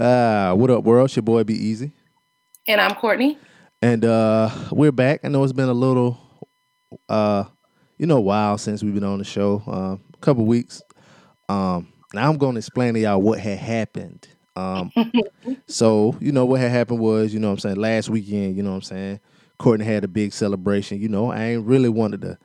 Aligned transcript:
Uh, 0.00 0.54
what 0.54 0.70
up, 0.70 0.82
world? 0.82 1.04
It's 1.04 1.16
your 1.16 1.22
boy 1.22 1.44
Be 1.44 1.52
Easy. 1.52 1.92
And 2.66 2.80
I'm 2.80 2.94
Courtney. 2.94 3.36
And 3.82 4.02
uh 4.02 4.48
we're 4.70 4.92
back. 4.92 5.20
I 5.24 5.28
know 5.28 5.44
it's 5.44 5.52
been 5.52 5.68
a 5.68 5.74
little 5.74 6.18
uh 7.10 7.44
you 7.98 8.06
know 8.06 8.18
while 8.18 8.56
since 8.56 8.82
we've 8.82 8.94
been 8.94 9.04
on 9.04 9.18
the 9.18 9.26
show. 9.26 9.62
Uh, 9.66 9.96
a 10.14 10.18
couple 10.22 10.46
weeks. 10.46 10.80
Um 11.50 11.92
now 12.14 12.30
I'm 12.30 12.38
gonna 12.38 12.56
explain 12.56 12.94
to 12.94 13.00
y'all 13.00 13.20
what 13.20 13.40
had 13.40 13.58
happened. 13.58 14.26
Um 14.56 14.90
so, 15.66 16.16
you 16.18 16.32
know, 16.32 16.46
what 16.46 16.62
had 16.62 16.70
happened 16.70 17.00
was, 17.00 17.34
you 17.34 17.38
know 17.38 17.48
what 17.48 17.54
I'm 17.54 17.58
saying, 17.58 17.76
last 17.76 18.08
weekend, 18.08 18.56
you 18.56 18.62
know 18.62 18.70
what 18.70 18.76
I'm 18.76 18.82
saying, 18.82 19.20
Courtney 19.58 19.84
had 19.84 20.04
a 20.04 20.08
big 20.08 20.32
celebration, 20.32 20.98
you 20.98 21.10
know. 21.10 21.30
I 21.30 21.42
ain't 21.42 21.66
really 21.66 21.90
wanted 21.90 22.22
to 22.22 22.38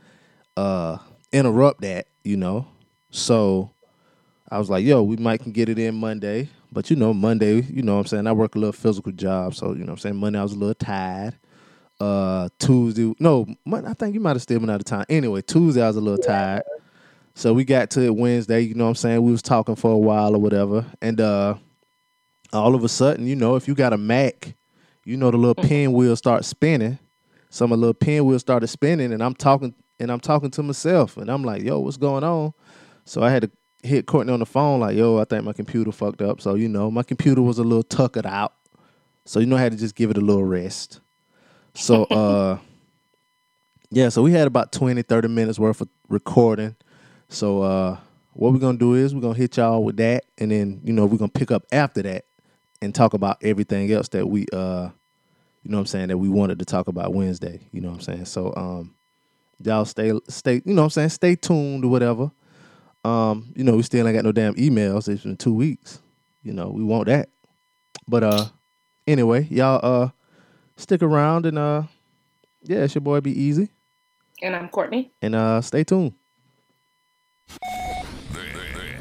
uh 0.57 0.97
interrupt 1.31 1.79
that, 1.83 2.07
you 2.21 2.35
know. 2.35 2.67
So 3.11 3.71
I 4.49 4.59
was 4.59 4.69
like, 4.69 4.83
yo, 4.83 5.03
we 5.03 5.15
might 5.15 5.41
can 5.41 5.53
get 5.53 5.69
it 5.69 5.79
in 5.79 5.95
Monday. 5.95 6.49
But 6.75 6.89
you 6.89 6.97
know, 6.97 7.13
Monday, 7.13 7.61
you 7.61 7.81
know 7.83 7.93
what 7.93 8.01
I'm 8.01 8.07
saying? 8.07 8.27
I 8.27 8.33
work 8.33 8.55
a 8.55 8.59
little 8.59 8.73
physical 8.73 9.13
job. 9.13 9.55
So, 9.55 9.71
you 9.71 9.79
know 9.79 9.85
what 9.85 9.91
I'm 9.91 9.97
saying? 9.99 10.17
Monday 10.17 10.37
I 10.37 10.43
was 10.43 10.51
a 10.51 10.57
little 10.57 10.75
tired. 10.75 11.39
Uh 12.01 12.49
Tuesday, 12.59 13.15
no, 13.17 13.47
I 13.73 13.93
think 13.93 14.13
you 14.13 14.19
might 14.19 14.35
have 14.35 14.41
still 14.41 14.59
been 14.59 14.69
out 14.69 14.81
of 14.81 14.85
time. 14.85 15.05
Anyway, 15.07 15.41
Tuesday 15.41 15.81
I 15.81 15.87
was 15.87 15.95
a 15.95 16.01
little 16.01 16.21
tired. 16.21 16.63
So 17.33 17.53
we 17.53 17.63
got 17.63 17.89
to 17.91 18.01
it 18.01 18.13
Wednesday, 18.13 18.59
you 18.59 18.75
know 18.75 18.83
what 18.83 18.89
I'm 18.89 18.95
saying? 18.95 19.23
We 19.23 19.31
was 19.31 19.41
talking 19.41 19.77
for 19.77 19.91
a 19.91 19.97
while 19.97 20.35
or 20.35 20.37
whatever. 20.37 20.85
And 21.01 21.21
uh 21.21 21.55
all 22.51 22.75
of 22.75 22.83
a 22.83 22.89
sudden, 22.89 23.25
you 23.25 23.37
know, 23.37 23.55
if 23.55 23.69
you 23.69 23.73
got 23.73 23.93
a 23.93 23.97
Mac, 23.97 24.55
you 25.05 25.15
know 25.15 25.31
the 25.31 25.37
little 25.37 25.63
pinwheel 25.63 26.17
start 26.17 26.43
spinning. 26.43 26.99
So 27.49 27.65
my 27.67 27.77
little 27.77 27.93
pinwheel 27.93 28.39
started 28.39 28.67
spinning 28.67 29.13
and 29.13 29.23
I'm 29.23 29.33
talking 29.33 29.73
and 29.97 30.11
I'm 30.11 30.19
talking 30.19 30.51
to 30.51 30.61
myself 30.63 31.15
and 31.15 31.31
I'm 31.31 31.45
like, 31.45 31.63
yo, 31.63 31.79
what's 31.79 31.95
going 31.95 32.25
on? 32.25 32.53
So 33.05 33.23
I 33.23 33.29
had 33.29 33.43
to 33.43 33.51
hit 33.85 34.05
Courtney 34.05 34.33
on 34.33 34.39
the 34.39 34.45
phone, 34.45 34.79
like, 34.79 34.95
yo, 34.95 35.17
I 35.17 35.25
think 35.25 35.43
my 35.43 35.53
computer 35.53 35.91
fucked 35.91 36.21
up. 36.21 36.41
So, 36.41 36.55
you 36.55 36.67
know, 36.67 36.89
my 36.91 37.03
computer 37.03 37.41
was 37.41 37.59
a 37.59 37.63
little 37.63 37.83
tuckered 37.83 38.25
out. 38.25 38.53
So, 39.25 39.39
you 39.39 39.45
know, 39.45 39.55
I 39.55 39.61
had 39.61 39.71
to 39.71 39.77
just 39.77 39.95
give 39.95 40.11
it 40.11 40.17
a 40.17 40.21
little 40.21 40.43
rest. 40.43 40.99
So, 41.73 42.03
uh, 42.05 42.57
yeah, 43.91 44.09
so 44.09 44.21
we 44.21 44.31
had 44.31 44.47
about 44.47 44.71
20, 44.71 45.01
30 45.01 45.27
minutes 45.27 45.59
worth 45.59 45.81
of 45.81 45.89
recording. 46.09 46.75
So, 47.29 47.61
uh, 47.61 47.97
what 48.35 48.51
we're 48.51 48.59
gonna 48.59 48.77
do 48.77 48.95
is 48.95 49.15
we're 49.15 49.21
gonna 49.21 49.33
hit 49.33 49.55
y'all 49.55 49.81
with 49.81 49.95
that, 49.97 50.25
and 50.37 50.51
then 50.51 50.81
you 50.83 50.91
know 50.91 51.05
we're 51.05 51.17
gonna 51.17 51.29
pick 51.29 51.51
up 51.51 51.65
after 51.71 52.01
that 52.03 52.25
and 52.81 52.93
talk 52.93 53.13
about 53.13 53.37
everything 53.41 53.89
else 53.91 54.09
that 54.09 54.27
we 54.27 54.45
uh, 54.51 54.89
you 55.63 55.71
know 55.71 55.77
what 55.77 55.81
I'm 55.81 55.85
saying 55.85 56.09
that 56.09 56.17
we 56.17 56.27
wanted 56.27 56.59
to 56.59 56.65
talk 56.65 56.89
about 56.89 57.13
Wednesday. 57.13 57.61
You 57.71 57.79
know 57.79 57.89
what 57.89 57.95
I'm 57.95 58.01
saying. 58.01 58.25
So 58.25 58.53
um, 58.57 58.93
y'all 59.63 59.85
stay 59.85 60.11
stay 60.27 60.55
you 60.65 60.73
know 60.73 60.81
what 60.81 60.87
I'm 60.87 60.89
saying 60.89 61.09
stay 61.09 61.35
tuned 61.35 61.85
or 61.85 61.87
whatever. 61.87 62.29
Um, 63.05 63.53
you 63.55 63.63
know 63.63 63.75
we 63.75 63.83
still 63.83 64.07
ain't 64.07 64.15
got 64.15 64.23
no 64.25 64.31
damn 64.31 64.55
emails. 64.55 65.07
It's 65.07 65.23
been 65.23 65.37
two 65.37 65.53
weeks. 65.53 65.99
You 66.43 66.53
know 66.53 66.69
we 66.69 66.83
want 66.83 67.05
that. 67.05 67.29
But 68.07 68.23
uh, 68.23 68.45
anyway, 69.07 69.47
y'all 69.49 69.79
uh, 69.83 70.09
stick 70.77 71.01
around 71.03 71.45
and 71.45 71.57
uh, 71.59 71.83
yeah, 72.63 72.79
it's 72.83 72.95
your 72.95 73.01
boy 73.01 73.21
Be 73.21 73.31
Easy, 73.31 73.69
And 74.41 74.55
I'm 74.55 74.69
Courtney. 74.69 75.11
and 75.21 75.35
uh, 75.35 75.61
stay 75.61 75.83
tuned. 75.83 76.13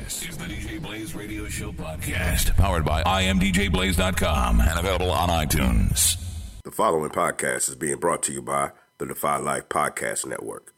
This 0.03 0.29
is 0.29 0.37
the 0.37 0.45
DJ 0.45 0.81
Blaze 0.83 1.15
Radio 1.15 1.49
Show 1.49 1.73
podcast, 1.73 2.55
powered 2.57 2.85
by 2.85 3.03
imdjblaze.com 3.05 4.61
and 4.61 4.79
available 4.79 5.11
on 5.11 5.31
iTunes. 5.31 6.21
The 6.63 6.71
following 6.71 7.11
podcast 7.11 7.71
is 7.71 7.75
being 7.75 7.97
brought 7.99 8.23
to 8.25 8.33
you 8.33 8.43
by 8.43 8.73
the 8.99 9.07
Defy 9.07 9.39
Life 9.39 9.69
Podcast 9.71 10.27
Network. 10.27 10.74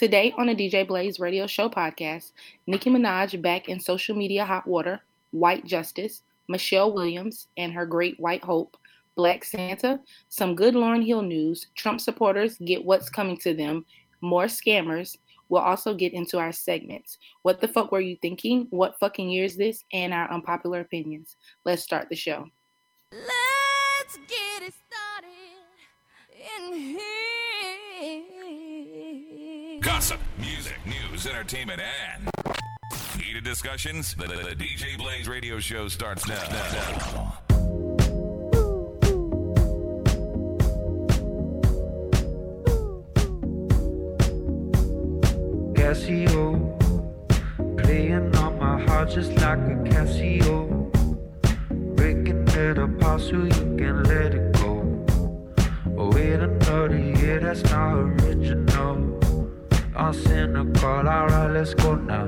Today 0.00 0.32
on 0.38 0.46
the 0.46 0.54
DJ 0.54 0.88
Blaze 0.88 1.20
Radio 1.20 1.46
Show 1.46 1.68
podcast, 1.68 2.32
Nicki 2.66 2.88
Minaj 2.88 3.42
back 3.42 3.68
in 3.68 3.78
social 3.78 4.16
media 4.16 4.46
hot 4.46 4.66
water, 4.66 4.98
White 5.32 5.66
Justice, 5.66 6.22
Michelle 6.48 6.94
Williams 6.94 7.48
and 7.58 7.70
her 7.74 7.84
Great 7.84 8.18
White 8.18 8.42
Hope, 8.42 8.78
Black 9.14 9.44
Santa, 9.44 10.00
some 10.30 10.54
good 10.54 10.72
Lauryn 10.72 11.04
Hill 11.04 11.20
news, 11.20 11.66
Trump 11.74 12.00
supporters 12.00 12.56
get 12.64 12.82
what's 12.82 13.10
coming 13.10 13.36
to 13.40 13.52
them, 13.52 13.84
more 14.22 14.46
scammers. 14.46 15.18
We'll 15.50 15.60
also 15.60 15.92
get 15.92 16.14
into 16.14 16.38
our 16.38 16.50
segments. 16.50 17.18
What 17.42 17.60
the 17.60 17.68
fuck 17.68 17.92
were 17.92 18.00
you 18.00 18.16
thinking? 18.22 18.68
What 18.70 18.98
fucking 19.00 19.28
year 19.28 19.44
is 19.44 19.58
this? 19.58 19.84
And 19.92 20.14
our 20.14 20.32
unpopular 20.32 20.80
opinions. 20.80 21.36
Let's 21.66 21.82
start 21.82 22.08
the 22.08 22.16
show. 22.16 22.48
Let's 23.12 24.16
get 24.26 24.62
it 24.62 24.72
started 24.88 25.28
in 26.56 26.72
here. 26.72 27.29
Gossip, 29.80 30.20
music, 30.38 30.76
news, 30.86 31.26
entertainment, 31.26 31.80
and 31.80 32.30
heated 33.20 33.44
discussions. 33.44 34.14
The, 34.14 34.26
the- 34.26 34.54
the 34.54 34.56
DJ 34.64 34.98
Blaze 34.98 35.28
Radio 35.28 35.58
Show 35.58 35.88
starts 35.88 36.26
now. 36.28 36.42
now. 36.50 37.38
Casio, 45.74 46.76
playing 47.82 48.34
on 48.36 48.58
my 48.58 48.80
heart 48.84 49.10
just 49.10 49.32
like 49.32 49.58
a 49.58 49.76
Casio. 49.90 50.90
Breaking 51.96 52.46
it 52.48 52.78
apart 52.78 53.20
so 53.20 53.36
you 53.44 53.76
can 53.78 54.02
let 54.04 54.34
it 54.34 54.52
go. 54.54 54.74
Oh, 55.96 56.10
wait 56.12 56.34
another 56.40 56.98
year, 56.98 57.40
that's 57.40 57.62
not 57.64 57.94
original. 57.94 58.79
I'm 60.00 60.14
cynical, 60.14 60.88
alright, 60.88 61.50
let's 61.50 61.74
go 61.74 61.94
now. 61.94 62.24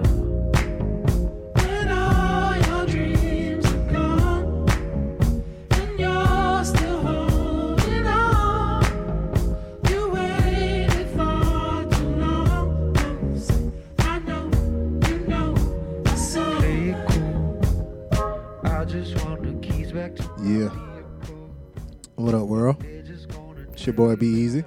When 1.56 1.88
all 1.90 2.54
your 2.54 2.84
dreams 2.86 3.64
are 3.64 3.90
gone, 3.90 4.68
and 5.70 5.98
you're 5.98 6.64
still 6.66 7.00
holding 7.00 8.06
on. 8.06 8.84
You 9.88 10.10
waited 10.10 11.08
far 11.16 11.84
too 11.86 12.08
long. 12.16 12.94
Oh, 12.98 13.72
I 14.00 14.18
know, 14.18 14.50
you 15.08 15.18
know, 15.20 15.54
so 16.14 16.44
play 16.56 16.90
it 16.90 17.08
cool. 17.08 18.60
I 18.64 18.84
just 18.84 19.24
want 19.24 19.42
the 19.44 19.54
keys 19.66 19.92
back 19.92 20.14
to 20.16 20.24
Yeah. 20.42 20.68
What 22.16 22.34
up, 22.34 22.48
world? 22.48 22.84
It's 22.84 23.86
your 23.86 23.94
boy 23.94 24.14
Be 24.16 24.26
Easy. 24.26 24.62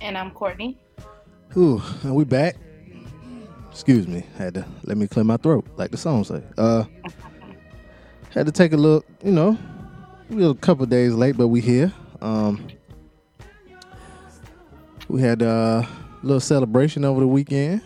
And 0.00 0.16
I'm 0.16 0.30
Courtney. 0.30 0.78
Whew, 1.54 1.82
and 2.02 2.14
we 2.14 2.24
back. 2.24 2.56
Excuse 3.70 4.06
me, 4.06 4.24
had 4.36 4.54
to 4.54 4.66
let 4.84 4.96
me 4.96 5.06
clear 5.08 5.24
my 5.24 5.36
throat, 5.36 5.66
like 5.76 5.90
the 5.90 5.96
song 5.96 6.24
say. 6.24 6.42
Uh, 6.58 6.84
had 8.30 8.46
to 8.46 8.52
take 8.52 8.72
a 8.72 8.76
look. 8.76 9.06
You 9.24 9.32
know, 9.32 9.58
we 10.28 10.44
were 10.44 10.50
a 10.50 10.54
couple 10.54 10.84
days 10.86 11.14
late, 11.14 11.36
but 11.36 11.48
we 11.48 11.60
here. 11.60 11.92
Um, 12.20 12.66
we 15.08 15.22
had 15.22 15.42
uh, 15.42 15.82
a 15.84 15.88
little 16.22 16.40
celebration 16.40 17.04
over 17.04 17.20
the 17.20 17.26
weekend. 17.28 17.80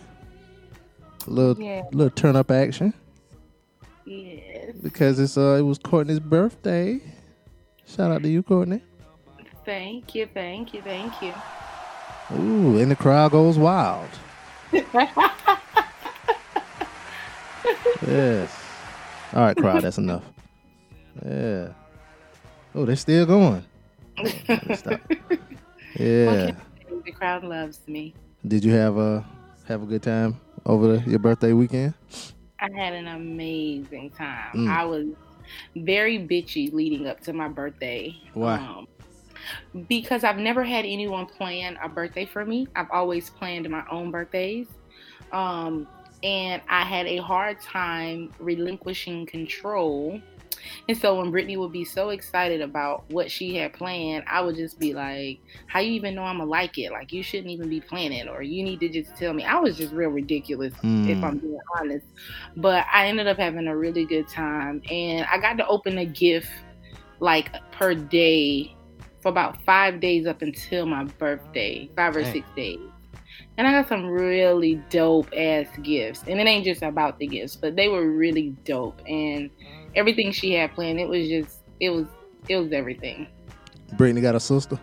A 1.27 1.29
little, 1.29 1.61
Yeah. 1.63 1.83
little 1.91 2.11
turn 2.11 2.35
up 2.35 2.51
action 2.51 2.93
Yes. 4.05 4.75
because 4.83 5.19
it's 5.19 5.37
uh, 5.37 5.55
it 5.57 5.63
was 5.63 5.79
Courtney's 5.79 6.19
birthday. 6.19 6.99
Shout 7.87 8.11
out 8.11 8.21
to 8.23 8.29
you, 8.29 8.43
Courtney. 8.43 8.81
Thank 9.65 10.13
you, 10.13 10.27
thank 10.31 10.73
you, 10.73 10.81
thank 10.83 11.19
you. 11.23 11.33
Ooh, 12.33 12.77
and 12.77 12.89
the 12.89 12.95
crowd 12.95 13.31
goes 13.31 13.57
wild. 13.57 14.09
yes. 18.07 18.63
All 19.33 19.41
right, 19.41 19.55
crowd, 19.55 19.83
that's 19.83 19.97
enough. 19.97 20.23
Yeah. 21.25 21.69
Oh, 22.73 22.85
they're 22.85 22.95
still 22.95 23.25
going. 23.25 23.63
Oh, 24.17 24.75
stop. 24.75 25.01
Yeah. 25.97 26.51
The 27.05 27.11
crowd 27.13 27.45
loves 27.45 27.79
me. 27.87 28.13
Did 28.45 28.65
you 28.65 28.73
have 28.73 28.97
a 28.97 29.25
have 29.65 29.81
a 29.81 29.85
good 29.85 30.03
time 30.03 30.39
over 30.65 30.97
the, 30.97 31.09
your 31.09 31.19
birthday 31.19 31.53
weekend? 31.53 31.93
I 32.59 32.69
had 32.69 32.93
an 32.93 33.07
amazing 33.07 34.09
time. 34.11 34.51
Mm. 34.55 34.69
I 34.69 34.83
was 34.83 35.07
very 35.75 36.19
bitchy 36.19 36.73
leading 36.73 37.07
up 37.07 37.21
to 37.21 37.33
my 37.33 37.47
birthday. 37.47 38.13
Why? 38.33 38.55
Um, 38.55 38.87
because 39.87 40.23
I've 40.23 40.37
never 40.37 40.63
had 40.63 40.85
anyone 40.85 41.25
plan 41.25 41.77
a 41.83 41.89
birthday 41.89 42.25
for 42.25 42.45
me. 42.45 42.67
I've 42.75 42.89
always 42.91 43.29
planned 43.29 43.69
my 43.69 43.83
own 43.91 44.11
birthdays. 44.11 44.67
Um, 45.31 45.87
and 46.23 46.61
I 46.69 46.83
had 46.83 47.05
a 47.07 47.17
hard 47.17 47.61
time 47.61 48.31
relinquishing 48.39 49.25
control. 49.27 50.19
And 50.87 50.97
so 50.97 51.19
when 51.19 51.31
Brittany 51.31 51.57
would 51.57 51.71
be 51.71 51.85
so 51.85 52.09
excited 52.09 52.61
about 52.61 53.03
what 53.11 53.29
she 53.29 53.55
had 53.55 53.73
planned, 53.73 54.23
I 54.27 54.41
would 54.41 54.55
just 54.55 54.79
be 54.79 54.93
like, 54.93 55.39
How 55.67 55.79
you 55.79 55.91
even 55.93 56.15
know 56.15 56.23
I'm 56.23 56.37
gonna 56.39 56.49
like 56.49 56.77
it? 56.77 56.91
Like 56.91 57.11
you 57.11 57.21
shouldn't 57.21 57.51
even 57.51 57.69
be 57.69 57.81
planning 57.81 58.27
or 58.27 58.41
you 58.41 58.63
need 58.63 58.79
to 58.79 58.89
just 58.89 59.15
tell 59.15 59.33
me. 59.33 59.43
I 59.43 59.59
was 59.59 59.77
just 59.77 59.93
real 59.93 60.09
ridiculous 60.09 60.73
if 61.05 61.19
Mm. 61.19 61.23
I'm 61.23 61.37
being 61.39 61.59
honest. 61.79 62.05
But 62.57 62.85
I 62.91 63.07
ended 63.07 63.27
up 63.27 63.37
having 63.37 63.67
a 63.67 63.77
really 63.77 64.05
good 64.05 64.27
time 64.27 64.81
and 64.89 65.27
I 65.31 65.37
got 65.37 65.57
to 65.57 65.67
open 65.67 65.97
a 65.99 66.05
gift 66.05 66.49
like 67.19 67.51
per 67.71 67.93
day 67.93 68.75
for 69.25 69.29
about 69.29 69.59
five 69.63 69.99
days 69.99 70.27
up 70.27 70.43
until 70.43 70.85
my 70.85 71.03
birthday, 71.03 71.89
five 71.95 72.15
or 72.15 72.21
Dang. 72.21 72.31
six 72.31 72.47
days. 72.55 72.79
And 73.57 73.65
I 73.65 73.71
got 73.71 73.89
some 73.89 74.05
really 74.05 74.75
dope 74.91 75.33
ass 75.35 75.65
gifts. 75.81 76.21
And 76.27 76.39
it 76.39 76.45
ain't 76.45 76.63
just 76.63 76.83
about 76.83 77.17
the 77.17 77.25
gifts, 77.25 77.55
but 77.55 77.75
they 77.75 77.87
were 77.87 78.07
really 78.07 78.49
dope. 78.65 79.01
And 79.07 79.49
everything 79.95 80.31
she 80.31 80.53
had 80.53 80.75
planned. 80.75 80.99
It 80.99 81.09
was 81.09 81.27
just 81.27 81.61
it 81.79 81.89
was 81.89 82.05
it 82.47 82.57
was 82.57 82.71
everything. 82.71 83.25
Brittany 83.97 84.21
got 84.21 84.35
a 84.35 84.39
sister. 84.39 84.79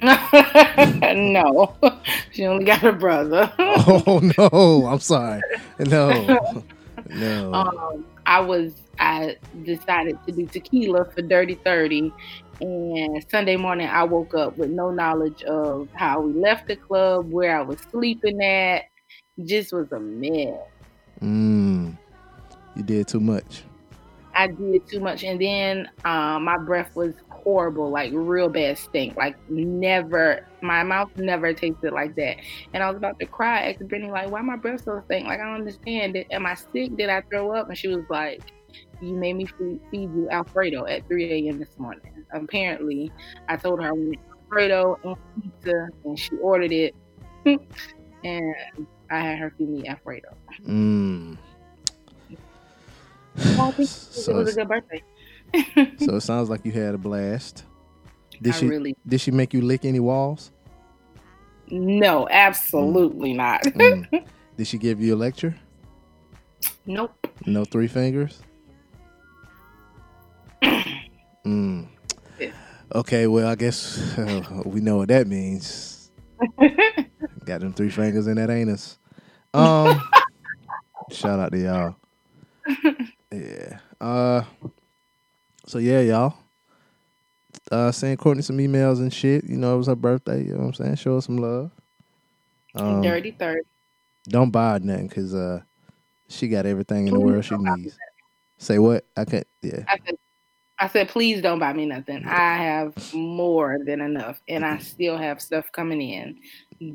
no, 0.00 1.74
she 2.30 2.46
only 2.46 2.64
got 2.64 2.84
a 2.84 2.92
brother. 2.92 3.52
Oh 3.58 4.20
no, 4.38 4.86
I'm 4.86 5.00
sorry. 5.00 5.40
No, 5.80 6.56
no. 7.10 7.52
um, 7.52 8.06
I 8.26 8.38
was 8.38 8.74
I 9.00 9.36
decided 9.64 10.18
to 10.26 10.32
do 10.32 10.46
tequila 10.46 11.06
for 11.06 11.22
Dirty 11.22 11.56
Thirty, 11.56 12.12
and 12.62 13.24
Sunday 13.28 13.56
morning 13.56 13.88
I 13.88 14.04
woke 14.04 14.34
up 14.34 14.56
with 14.56 14.70
no 14.70 14.90
knowledge 14.90 15.42
of 15.44 15.88
how 15.94 16.20
we 16.20 16.32
left 16.32 16.68
the 16.68 16.76
club, 16.76 17.30
where 17.30 17.58
I 17.58 17.62
was 17.62 17.80
sleeping 17.90 18.42
at. 18.42 18.84
Just 19.44 19.72
was 19.72 19.90
a 19.92 19.98
mess. 19.98 20.58
Mm, 21.20 21.96
you 22.76 22.82
did 22.82 23.08
too 23.08 23.20
much. 23.20 23.64
I 24.34 24.46
did 24.46 24.86
too 24.88 25.00
much, 25.00 25.24
and 25.24 25.40
then 25.40 25.90
um, 26.04 26.44
my 26.44 26.56
breath 26.56 26.94
was 26.94 27.14
horrible, 27.28 27.90
like 27.90 28.12
real 28.14 28.48
bad 28.48 28.78
stink. 28.78 29.16
Like 29.16 29.36
never, 29.50 30.46
my 30.60 30.82
mouth 30.82 31.10
never 31.16 31.52
tasted 31.52 31.92
like 31.92 32.14
that. 32.16 32.36
And 32.72 32.82
I 32.82 32.88
was 32.88 32.96
about 32.96 33.18
to 33.20 33.26
cry. 33.26 33.60
I 33.60 33.70
asked 33.70 33.88
Brittany, 33.88 34.10
like, 34.10 34.30
why 34.30 34.40
my 34.40 34.56
breath 34.56 34.84
so 34.84 35.02
stink? 35.06 35.26
Like 35.26 35.40
I 35.40 35.44
don't 35.44 35.54
understand. 35.54 36.16
Am 36.30 36.46
I 36.46 36.54
sick? 36.54 36.96
Did 36.96 37.10
I 37.10 37.22
throw 37.22 37.54
up? 37.54 37.68
And 37.68 37.76
she 37.76 37.88
was 37.88 38.04
like, 38.08 38.42
you 39.02 39.14
made 39.14 39.34
me 39.34 39.46
feed, 39.46 39.80
feed 39.90 40.14
you 40.14 40.28
Alfredo 40.30 40.86
at 40.86 41.06
3 41.08 41.48
a.m. 41.48 41.58
this 41.58 41.78
morning. 41.78 42.24
Apparently, 42.32 43.10
I 43.48 43.56
told 43.56 43.82
her 43.82 43.88
I 43.88 43.92
wanted 43.92 44.18
Alfredo 44.44 44.98
and 45.04 45.16
pizza, 45.42 45.88
and 46.04 46.18
she 46.18 46.36
ordered 46.36 46.72
it, 46.72 46.94
and 48.24 48.54
I 49.10 49.20
had 49.20 49.38
her 49.38 49.52
feed 49.58 49.68
me 49.68 49.88
Alfredo. 49.88 50.34
Mm. 50.66 51.38
Well, 53.56 53.74
I 53.78 53.84
So 53.84 54.32
it 54.40 54.44
was 54.44 54.56
a 54.56 54.60
good 54.60 54.68
birthday. 54.68 55.02
So 56.04 56.16
it 56.16 56.20
sounds 56.22 56.50
like 56.50 56.66
you 56.66 56.72
had 56.72 56.94
a 56.94 56.98
blast. 56.98 57.64
Did 58.42 58.54
I 58.54 58.58
she 58.58 58.66
really 58.66 58.96
did 59.06 59.20
she 59.22 59.30
make 59.30 59.54
you 59.54 59.62
lick 59.62 59.84
any 59.84 60.00
walls? 60.00 60.52
no, 61.70 62.28
absolutely 62.30 63.32
not. 63.32 63.62
Mm. 63.62 64.26
did 64.58 64.66
she 64.66 64.76
give 64.76 65.00
you 65.00 65.14
a 65.14 65.16
lecture? 65.16 65.54
nope. 66.84 67.14
No 67.46 67.64
three 67.64 67.88
fingers? 67.88 68.42
Mm. 71.44 71.88
Yeah. 72.38 72.52
Okay, 72.94 73.26
well, 73.26 73.48
I 73.48 73.56
guess 73.56 74.16
uh, 74.16 74.62
we 74.64 74.80
know 74.80 74.98
what 74.98 75.08
that 75.08 75.26
means. 75.26 76.12
Got 77.44 77.62
them 77.62 77.72
three 77.72 77.90
fingers 77.90 78.28
in 78.28 78.36
that 78.36 78.48
anus. 78.48 78.96
Um, 79.52 80.00
shout 81.10 81.40
out 81.40 81.50
to 81.50 81.58
y'all. 81.58 81.96
Yeah. 83.32 83.80
Uh. 84.00 84.42
So 85.66 85.78
yeah, 85.78 86.00
y'all. 86.02 86.34
Uh, 87.72 87.90
send 87.90 88.18
Courtney 88.20 88.42
some 88.42 88.58
emails 88.58 88.98
and 88.98 89.12
shit. 89.12 89.42
You 89.44 89.56
know, 89.56 89.74
it 89.74 89.78
was 89.78 89.86
her 89.88 89.96
birthday. 89.96 90.44
You 90.44 90.52
know 90.52 90.58
what 90.58 90.66
I'm 90.66 90.74
saying? 90.74 90.94
Show 90.96 91.16
her 91.16 91.20
some 91.22 91.38
love. 91.38 91.72
Um, 92.76 93.02
Dirty 93.02 93.32
third. 93.32 93.62
don't 94.28 94.50
buy 94.50 94.78
nothing 94.78 95.08
because 95.08 95.34
uh, 95.34 95.60
she 96.28 96.46
got 96.46 96.66
everything 96.66 97.08
in 97.08 97.14
the 97.14 97.20
world 97.20 97.44
she 97.44 97.56
needs. 97.56 97.98
Say 98.58 98.78
what? 98.78 99.04
I 99.16 99.24
can't. 99.24 99.46
Yeah. 99.60 99.84
I 99.88 99.98
said, 100.06 100.16
I 100.82 100.88
said, 100.88 101.08
please 101.08 101.40
don't 101.40 101.60
buy 101.60 101.72
me 101.72 101.86
nothing. 101.86 102.26
I 102.26 102.56
have 102.56 103.14
more 103.14 103.78
than 103.86 104.00
enough, 104.00 104.40
and 104.48 104.64
I 104.64 104.78
still 104.78 105.16
have 105.16 105.40
stuff 105.40 105.70
coming 105.70 106.02
in. 106.02 106.40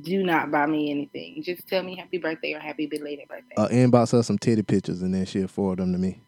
Do 0.02 0.24
not 0.24 0.52
buy 0.52 0.66
me 0.66 0.92
anything. 0.92 1.42
Just 1.42 1.66
tell 1.70 1.84
me 1.84 1.96
happy 1.96 2.18
birthday 2.18 2.54
or 2.54 2.60
happy 2.60 2.88
belated 2.88 3.30
birthday. 3.30 3.56
Uh, 3.56 3.70
inbox 3.70 4.12
her 4.12 4.22
some 4.24 4.38
titty 4.38 4.62
pictures 4.62 5.02
and 5.02 5.14
then 5.14 5.26
she'll 5.26 5.48
forward 5.48 5.80
them 5.80 5.94
to 5.94 5.98
me. 5.98 6.22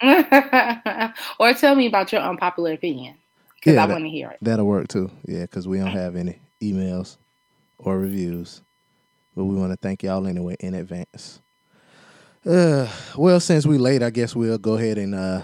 or 1.38 1.52
tell 1.52 1.74
me 1.74 1.88
about 1.88 2.10
your 2.10 2.22
unpopular 2.22 2.72
opinion 2.72 3.16
because 3.56 3.74
Yeah, 3.74 3.84
I 3.84 3.86
want 3.86 4.04
to 4.04 4.08
hear 4.08 4.30
it. 4.30 4.38
That'll 4.40 4.64
work 4.64 4.88
too. 4.88 5.10
Yeah, 5.26 5.42
because 5.42 5.68
we 5.68 5.76
don't 5.76 5.88
have 5.88 6.16
any 6.16 6.40
emails 6.62 7.18
or 7.76 7.98
reviews. 7.98 8.62
But 9.36 9.44
we 9.44 9.56
want 9.56 9.72
to 9.72 9.76
thank 9.76 10.02
y'all 10.02 10.26
anyway 10.26 10.56
in 10.58 10.72
advance. 10.72 11.42
Uh, 12.46 12.88
well, 13.18 13.40
since 13.40 13.66
we 13.66 13.76
late, 13.76 14.02
I 14.02 14.08
guess 14.08 14.34
we'll 14.34 14.56
go 14.56 14.76
ahead 14.76 14.96
and 14.96 15.14
uh, 15.14 15.42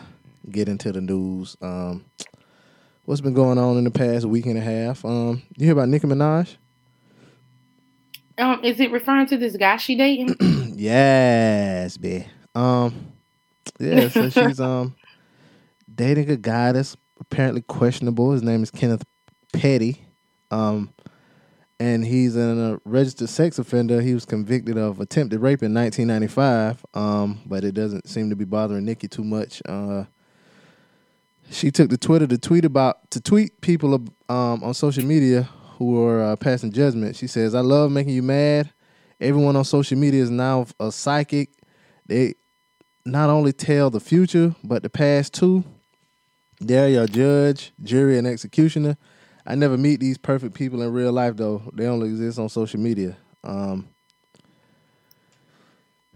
get 0.50 0.68
into 0.68 0.92
the 0.92 1.00
news. 1.00 1.56
Um, 1.60 2.04
what's 3.04 3.20
been 3.20 3.34
going 3.34 3.58
on 3.58 3.76
in 3.76 3.84
the 3.84 3.90
past 3.90 4.26
week 4.26 4.46
and 4.46 4.58
a 4.58 4.60
half? 4.60 5.04
Um, 5.04 5.42
you 5.56 5.66
hear 5.66 5.72
about 5.72 5.88
Nicki 5.88 6.06
Minaj? 6.06 6.56
Um, 8.36 8.64
is 8.64 8.80
it 8.80 8.90
referring 8.90 9.26
to 9.28 9.36
this 9.36 9.56
guy 9.56 9.76
she 9.76 9.94
dating? 9.94 10.36
yes, 10.76 11.96
B. 11.96 12.26
Um, 12.54 13.12
yeah, 13.78 14.08
so 14.08 14.28
she's 14.30 14.60
um 14.60 14.96
dating 15.92 16.30
a 16.30 16.36
guy 16.36 16.72
that's 16.72 16.96
apparently 17.20 17.62
questionable. 17.62 18.32
His 18.32 18.42
name 18.42 18.62
is 18.62 18.70
Kenneth 18.70 19.04
Petty. 19.52 20.04
Um, 20.50 20.92
and 21.80 22.04
he's 22.04 22.36
a 22.36 22.80
registered 22.84 23.28
sex 23.28 23.58
offender. 23.58 24.00
He 24.00 24.14
was 24.14 24.24
convicted 24.24 24.78
of 24.78 25.00
attempted 25.00 25.40
rape 25.40 25.62
in 25.62 25.74
1995. 25.74 26.84
Um, 26.94 27.40
but 27.46 27.64
it 27.64 27.72
doesn't 27.72 28.08
seem 28.08 28.30
to 28.30 28.36
be 28.36 28.44
bothering 28.44 28.84
Nicki 28.84 29.08
too 29.08 29.24
much. 29.24 29.60
Uh, 29.68 30.04
she 31.54 31.70
took 31.70 31.88
to 31.90 31.96
Twitter 31.96 32.26
to 32.26 32.36
tweet 32.36 32.64
about 32.64 33.10
to 33.12 33.20
tweet 33.20 33.60
people 33.60 33.94
um, 34.28 34.64
on 34.64 34.74
social 34.74 35.04
media 35.04 35.48
who 35.78 36.04
are 36.04 36.22
uh, 36.22 36.36
passing 36.36 36.72
judgment. 36.72 37.16
She 37.16 37.26
says, 37.26 37.54
"I 37.54 37.60
love 37.60 37.92
making 37.92 38.14
you 38.14 38.22
mad. 38.22 38.72
Everyone 39.20 39.54
on 39.54 39.64
social 39.64 39.96
media 39.96 40.22
is 40.22 40.30
now 40.30 40.66
a 40.80 40.90
psychic. 40.90 41.50
They 42.06 42.34
not 43.06 43.30
only 43.30 43.52
tell 43.52 43.90
the 43.90 44.00
future 44.00 44.54
but 44.64 44.82
the 44.82 44.90
past 44.90 45.34
too. 45.34 45.64
They're 46.60 46.88
your 46.88 47.06
judge, 47.06 47.72
jury, 47.82 48.18
and 48.18 48.26
executioner. 48.26 48.96
I 49.46 49.54
never 49.54 49.76
meet 49.76 50.00
these 50.00 50.18
perfect 50.18 50.54
people 50.54 50.82
in 50.82 50.92
real 50.92 51.12
life 51.12 51.36
though. 51.36 51.62
They 51.72 51.86
only 51.86 52.08
exist 52.08 52.38
on 52.38 52.48
social 52.48 52.80
media. 52.80 53.16
Um, 53.44 53.88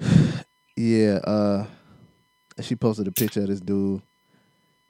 yeah, 0.77 1.19
uh, 1.25 1.67
she 2.61 2.75
posted 2.75 3.07
a 3.07 3.13
picture 3.13 3.43
of 3.43 3.49
this 3.49 3.61
dude. 3.61 4.03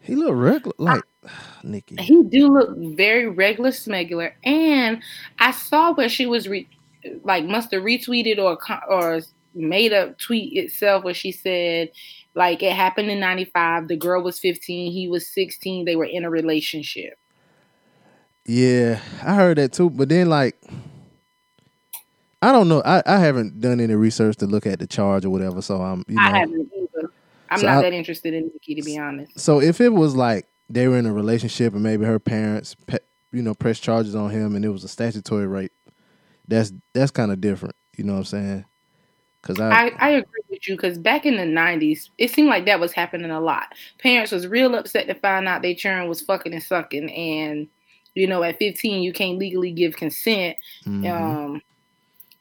He 0.08 0.16
look 0.16 0.34
regular, 0.34 0.75
like 0.78 1.05
Nicki. 1.64 1.96
he 2.00 2.25
do 2.25 2.49
look 2.49 2.76
very 2.96 3.28
regular 3.28 3.70
smegular, 3.70 4.32
and 4.44 5.02
I 5.38 5.52
saw 5.52 5.94
where 5.94 6.08
she 6.08 6.26
was 6.26 6.49
re- 6.49 6.69
like 7.25 7.44
must 7.44 7.72
have 7.72 7.84
retweeted 7.84 8.38
or 8.38 8.58
or 8.90 9.20
made 9.55 9.93
a 9.93 10.14
tweet 10.14 10.56
itself 10.56 11.05
where 11.05 11.14
she 11.14 11.32
said 11.32 11.90
like 12.34 12.62
it 12.62 12.72
happened 12.75 13.10
in 13.10 13.20
95 13.20 13.88
the 13.88 13.96
girl 13.96 14.22
was 14.22 14.38
15 14.38 14.93
he 14.93 15.08
was 15.08 15.28
16 15.28 15.84
they 15.87 15.96
were 15.96 16.05
in 16.05 16.25
a 16.25 16.31
relationship 16.31 17.19
Yeah, 18.47 19.00
I 19.25 19.35
heard 19.35 19.59
that 19.59 19.73
too. 19.73 19.90
But 19.90 20.09
then, 20.11 20.28
like, 20.30 20.56
I 22.42 22.52
don't 22.52 22.68
know. 22.68 22.83
I, 22.85 23.02
I 23.06 23.18
haven't 23.18 23.61
done 23.61 23.80
any 23.80 23.94
research 23.94 24.37
to 24.38 24.47
look 24.47 24.66
at 24.66 24.78
the 24.78 24.87
charge 24.87 25.25
or 25.25 25.30
whatever. 25.30 25.61
So 25.62 25.83
I'm, 25.83 26.04
you 26.09 26.23
know, 26.23 26.33
i 26.33 26.38
haven't 26.38 26.71
i'm 27.50 27.59
So 27.61 27.67
not 27.67 27.78
I- 27.78 27.83
that 27.83 27.93
interested 27.93 28.35
in 28.35 28.50
nicki 28.52 28.75
to 28.75 28.83
be 28.83 28.99
honest 28.99 29.38
So 29.38 29.61
if 29.61 29.81
it 29.81 29.90
was 29.90 30.14
like 30.17 30.47
they 30.71 30.87
were 30.88 30.99
in 30.99 31.07
a 31.07 31.12
relationship 31.12 31.73
and 31.75 31.83
maybe 31.83 32.05
her 32.05 32.19
parents, 32.19 32.75
pe- 32.87 32.99
you 33.33 33.43
know, 33.43 33.55
pressed 33.55 33.83
charges 33.83 34.14
on 34.14 34.31
him 34.31 34.55
and 34.55 34.64
it 34.64 34.69
was 34.69 34.85
a 34.85 34.88
statutory 34.88 35.47
rape, 35.47 35.73
that's 36.47 36.73
that's 36.93 37.11
kind 37.11 37.33
of 37.33 37.40
different. 37.40 37.75
You 37.97 38.05
know 38.05 38.12
what 38.14 38.19
I'm 38.19 38.25
saying? 38.26 38.64
Because 39.40 39.61
I, 39.61 39.71
I, 39.88 39.93
I 39.99 40.09
agree 40.11 40.43
with 40.50 40.69
you 40.69 40.76
because 40.76 40.99
back 40.99 41.25
in 41.25 41.37
the 41.37 41.45
90s, 41.45 42.11
it 42.19 42.31
seemed 42.31 42.49
like 42.49 42.67
that 42.67 42.81
was 42.81 42.93
happening 42.93 43.31
a 43.31 43.40
lot. 43.40 43.75
Parents 43.99 44.31
was 44.33 44.47
real 44.47 44.75
upset 44.75 45.07
to 45.07 45.14
find 45.14 45.49
out 45.49 45.62
their 45.62 45.75
children 45.75 46.09
was 46.09 46.21
fucking 46.21 46.52
and 46.52 46.62
sucking. 46.62 47.11
And, 47.12 47.69
you 48.14 48.26
know, 48.26 48.43
at 48.43 48.59
15, 48.59 49.02
you 49.02 49.12
can't 49.12 49.38
legally 49.38 49.71
give 49.73 49.97
consent. 49.97 50.57
Mhm. 50.87 51.11
Um, 51.11 51.62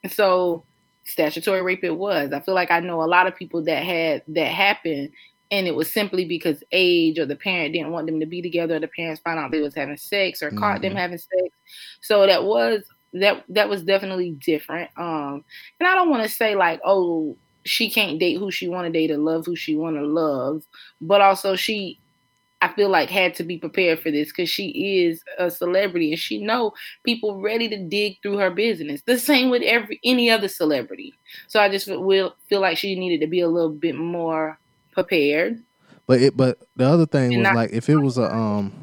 so 0.09 0.63
statutory 1.07 1.61
rape 1.61 1.83
it 1.83 1.97
was. 1.97 2.31
I 2.33 2.39
feel 2.41 2.55
like 2.55 2.71
I 2.71 2.79
know 2.79 3.01
a 3.01 3.05
lot 3.05 3.27
of 3.27 3.35
people 3.35 3.63
that 3.65 3.83
had 3.83 4.23
that 4.29 4.47
happen. 4.51 5.11
And 5.49 5.65
it 5.65 5.75
was 5.75 5.91
simply 5.91 6.25
because 6.25 6.61
age 6.73 7.17
or 7.19 7.25
the 7.25 7.35
parent 7.37 7.73
didn't 7.73 7.91
want 7.91 8.07
them 8.07 8.19
to 8.19 8.25
be 8.25 8.41
together. 8.41 8.75
Or 8.75 8.79
the 8.79 8.89
parents 8.89 9.21
found 9.21 9.39
out 9.39 9.51
they 9.51 9.61
was 9.61 9.75
having 9.75 9.95
sex 9.97 10.43
or 10.43 10.51
caught 10.51 10.81
them 10.81 10.93
Mhm. 10.93 10.97
having 10.97 11.17
sex. 11.17 11.55
So 12.01 12.25
that 12.27 12.43
was 12.43 12.83
that 13.13 13.45
that 13.49 13.69
was 13.69 13.83
definitely 13.83 14.31
different. 14.31 14.89
Um, 14.97 15.45
and 15.79 15.87
I 15.87 15.95
don't 15.95 16.09
want 16.09 16.23
to 16.23 16.29
say 16.29 16.55
like, 16.55 16.81
oh, 16.85 17.37
she 17.63 17.89
can't 17.89 18.19
date 18.19 18.37
who 18.37 18.51
she 18.51 18.67
want 18.67 18.85
to 18.85 18.91
date 18.91 19.11
or 19.11 19.17
love 19.17 19.45
who 19.45 19.55
she 19.55 19.75
want 19.75 19.95
to 19.95 20.05
love, 20.05 20.63
but 21.01 21.21
also 21.21 21.55
she, 21.55 21.99
I 22.61 22.69
feel 22.73 22.89
like 22.89 23.09
had 23.11 23.35
to 23.35 23.43
be 23.43 23.57
prepared 23.59 23.99
for 23.99 24.09
this 24.09 24.29
because 24.29 24.49
she 24.49 24.69
is 25.05 25.21
a 25.37 25.51
celebrity 25.51 26.11
and 26.11 26.19
she 26.19 26.43
know 26.43 26.73
people 27.03 27.39
ready 27.39 27.69
to 27.69 27.77
dig 27.77 28.17
through 28.23 28.37
her 28.37 28.49
business. 28.49 29.03
The 29.05 29.19
same 29.19 29.49
with 29.51 29.61
every 29.61 29.99
any 30.03 30.29
other 30.31 30.47
celebrity. 30.47 31.13
So 31.47 31.59
I 31.59 31.69
just 31.69 31.87
will 31.87 32.35
feel 32.49 32.59
like 32.61 32.77
she 32.77 32.97
needed 32.99 33.23
to 33.23 33.27
be 33.29 33.41
a 33.41 33.47
little 33.47 33.69
bit 33.69 33.95
more 33.95 34.57
prepared. 34.91 35.61
but 36.07 36.19
it, 36.21 36.35
but 36.35 36.57
the 36.75 36.85
other 36.85 37.05
thing 37.05 37.33
And 37.33 37.37
was 37.37 37.43
not- 37.43 37.55
like 37.55 37.71
if 37.73 37.89
it 37.89 37.97
was 37.97 38.17
a 38.17 38.33
um, 38.35 38.73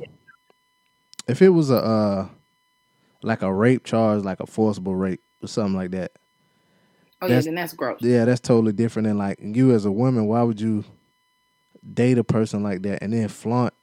if 1.26 1.42
it 1.42 1.48
was 1.48 1.70
a 1.70 1.76
uh, 1.78 2.28
like 3.22 3.42
a 3.42 3.52
rape 3.52 3.82
charge, 3.84 4.22
like 4.22 4.38
a 4.40 4.46
forcible 4.46 4.94
rape 4.94 5.22
or 5.42 5.48
something 5.48 5.74
like 5.74 5.90
that. 5.92 6.12
Oh 7.22 7.26
That's- 7.28 7.44
yeah, 7.44 7.48
then 7.48 7.54
that's 7.56 7.72
gross. 7.72 7.98
Yeah, 8.02 8.24
that's 8.24 8.40
totally 8.40 8.72
different 8.72 9.08
than 9.08 9.18
like 9.18 9.38
you 9.40 9.72
as 9.72 9.84
a 9.84 9.90
woman. 9.90 10.26
Why 10.26 10.42
would 10.42 10.60
you 10.60 10.84
date 11.92 12.18
a 12.18 12.24
person 12.24 12.62
like 12.62 12.82
that 12.82 13.02
and 13.02 13.12
then 13.12 13.28
flaunt 13.28 13.74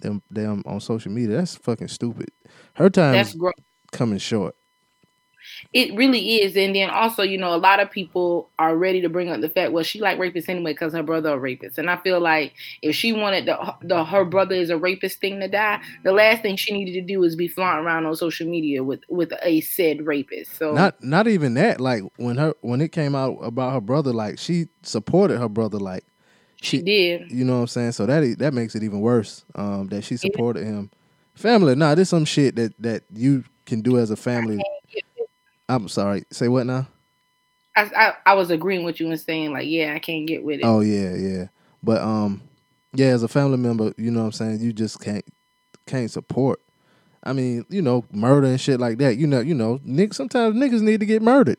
them 0.00 0.22
them 0.30 0.62
on 0.66 0.80
social 0.80 1.12
media. 1.12 1.36
That's 1.36 1.56
fucking 1.56 1.88
stupid. 1.88 2.30
Her 2.74 2.90
time 2.90 3.12
That's 3.12 3.36
coming 3.92 4.18
short. 4.18 4.56
It 5.72 5.94
really 5.96 6.42
is, 6.42 6.56
and 6.56 6.74
then 6.74 6.90
also, 6.90 7.22
you 7.22 7.38
know, 7.38 7.54
a 7.54 7.56
lot 7.56 7.80
of 7.80 7.90
people 7.90 8.50
are 8.58 8.76
ready 8.76 9.00
to 9.00 9.08
bring 9.08 9.30
up 9.30 9.40
the 9.40 9.48
fact, 9.48 9.72
well, 9.72 9.82
she 9.82 10.00
like 10.00 10.18
rapists 10.18 10.48
anyway 10.48 10.72
because 10.72 10.92
her 10.92 11.02
brother 11.02 11.30
a 11.30 11.38
rapist, 11.38 11.78
and 11.78 11.88
I 11.88 11.96
feel 11.96 12.20
like 12.20 12.52
if 12.82 12.94
she 12.94 13.12
wanted 13.12 13.46
the, 13.46 13.74
the 13.82 14.04
her 14.04 14.24
brother 14.24 14.54
is 14.54 14.68
a 14.70 14.76
rapist 14.76 15.18
thing 15.20 15.40
to 15.40 15.48
die, 15.48 15.80
the 16.04 16.12
last 16.12 16.42
thing 16.42 16.56
she 16.56 16.72
needed 16.72 16.92
to 16.92 17.00
do 17.00 17.22
is 17.24 17.36
be 17.36 17.48
flaunting 17.48 17.86
around 17.86 18.06
on 18.06 18.14
social 18.16 18.46
media 18.46 18.84
with 18.84 19.00
with 19.08 19.32
a 19.42 19.60
said 19.62 20.06
rapist. 20.06 20.56
So 20.56 20.74
Not 20.74 21.02
not 21.02 21.26
even 21.26 21.54
that. 21.54 21.80
Like 21.80 22.02
when 22.16 22.36
her 22.36 22.54
when 22.60 22.80
it 22.80 22.92
came 22.92 23.14
out 23.14 23.38
about 23.42 23.72
her 23.72 23.80
brother, 23.80 24.12
like 24.12 24.38
she 24.38 24.66
supported 24.82 25.38
her 25.38 25.48
brother. 25.48 25.78
Like 25.78 26.04
she 26.62 26.82
did. 26.82 27.30
you 27.30 27.44
know 27.44 27.54
what 27.54 27.60
I'm 27.60 27.66
saying. 27.68 27.92
So 27.92 28.06
that 28.06 28.38
that 28.38 28.54
makes 28.54 28.74
it 28.74 28.82
even 28.82 29.00
worse. 29.00 29.44
Um, 29.54 29.88
that 29.88 30.04
she 30.04 30.16
supported 30.16 30.64
him. 30.64 30.90
Family, 31.34 31.74
nah, 31.74 31.94
this 31.94 32.10
some 32.10 32.24
shit 32.24 32.56
that 32.56 32.74
that 32.80 33.04
you 33.12 33.44
can 33.66 33.80
do 33.80 33.98
as 33.98 34.10
a 34.10 34.16
family. 34.16 34.60
I'm 35.68 35.88
sorry. 35.88 36.24
Say 36.30 36.48
what 36.48 36.66
now? 36.66 36.86
I, 37.76 37.90
I 37.96 38.12
I 38.26 38.34
was 38.34 38.50
agreeing 38.50 38.84
with 38.84 39.00
you 39.00 39.08
and 39.08 39.18
saying 39.18 39.52
like, 39.52 39.68
yeah, 39.68 39.94
I 39.94 39.98
can't 40.00 40.26
get 40.26 40.42
with 40.42 40.60
it. 40.60 40.64
Oh 40.64 40.80
yeah, 40.80 41.14
yeah. 41.14 41.46
But 41.82 42.02
um, 42.02 42.42
yeah, 42.92 43.08
as 43.08 43.22
a 43.22 43.28
family 43.28 43.56
member, 43.56 43.94
you 43.96 44.10
know 44.10 44.20
what 44.20 44.26
I'm 44.26 44.32
saying. 44.32 44.60
You 44.60 44.72
just 44.72 45.00
can't 45.00 45.24
can't 45.86 46.10
support. 46.10 46.60
I 47.22 47.32
mean, 47.32 47.64
you 47.68 47.82
know, 47.82 48.04
murder 48.12 48.46
and 48.46 48.60
shit 48.60 48.80
like 48.80 48.98
that. 48.98 49.16
You 49.16 49.26
know, 49.26 49.40
you 49.40 49.54
know, 49.54 49.80
Nick. 49.84 50.14
Sometimes 50.14 50.56
niggas 50.56 50.82
need 50.82 51.00
to 51.00 51.06
get 51.06 51.22
murdered. 51.22 51.58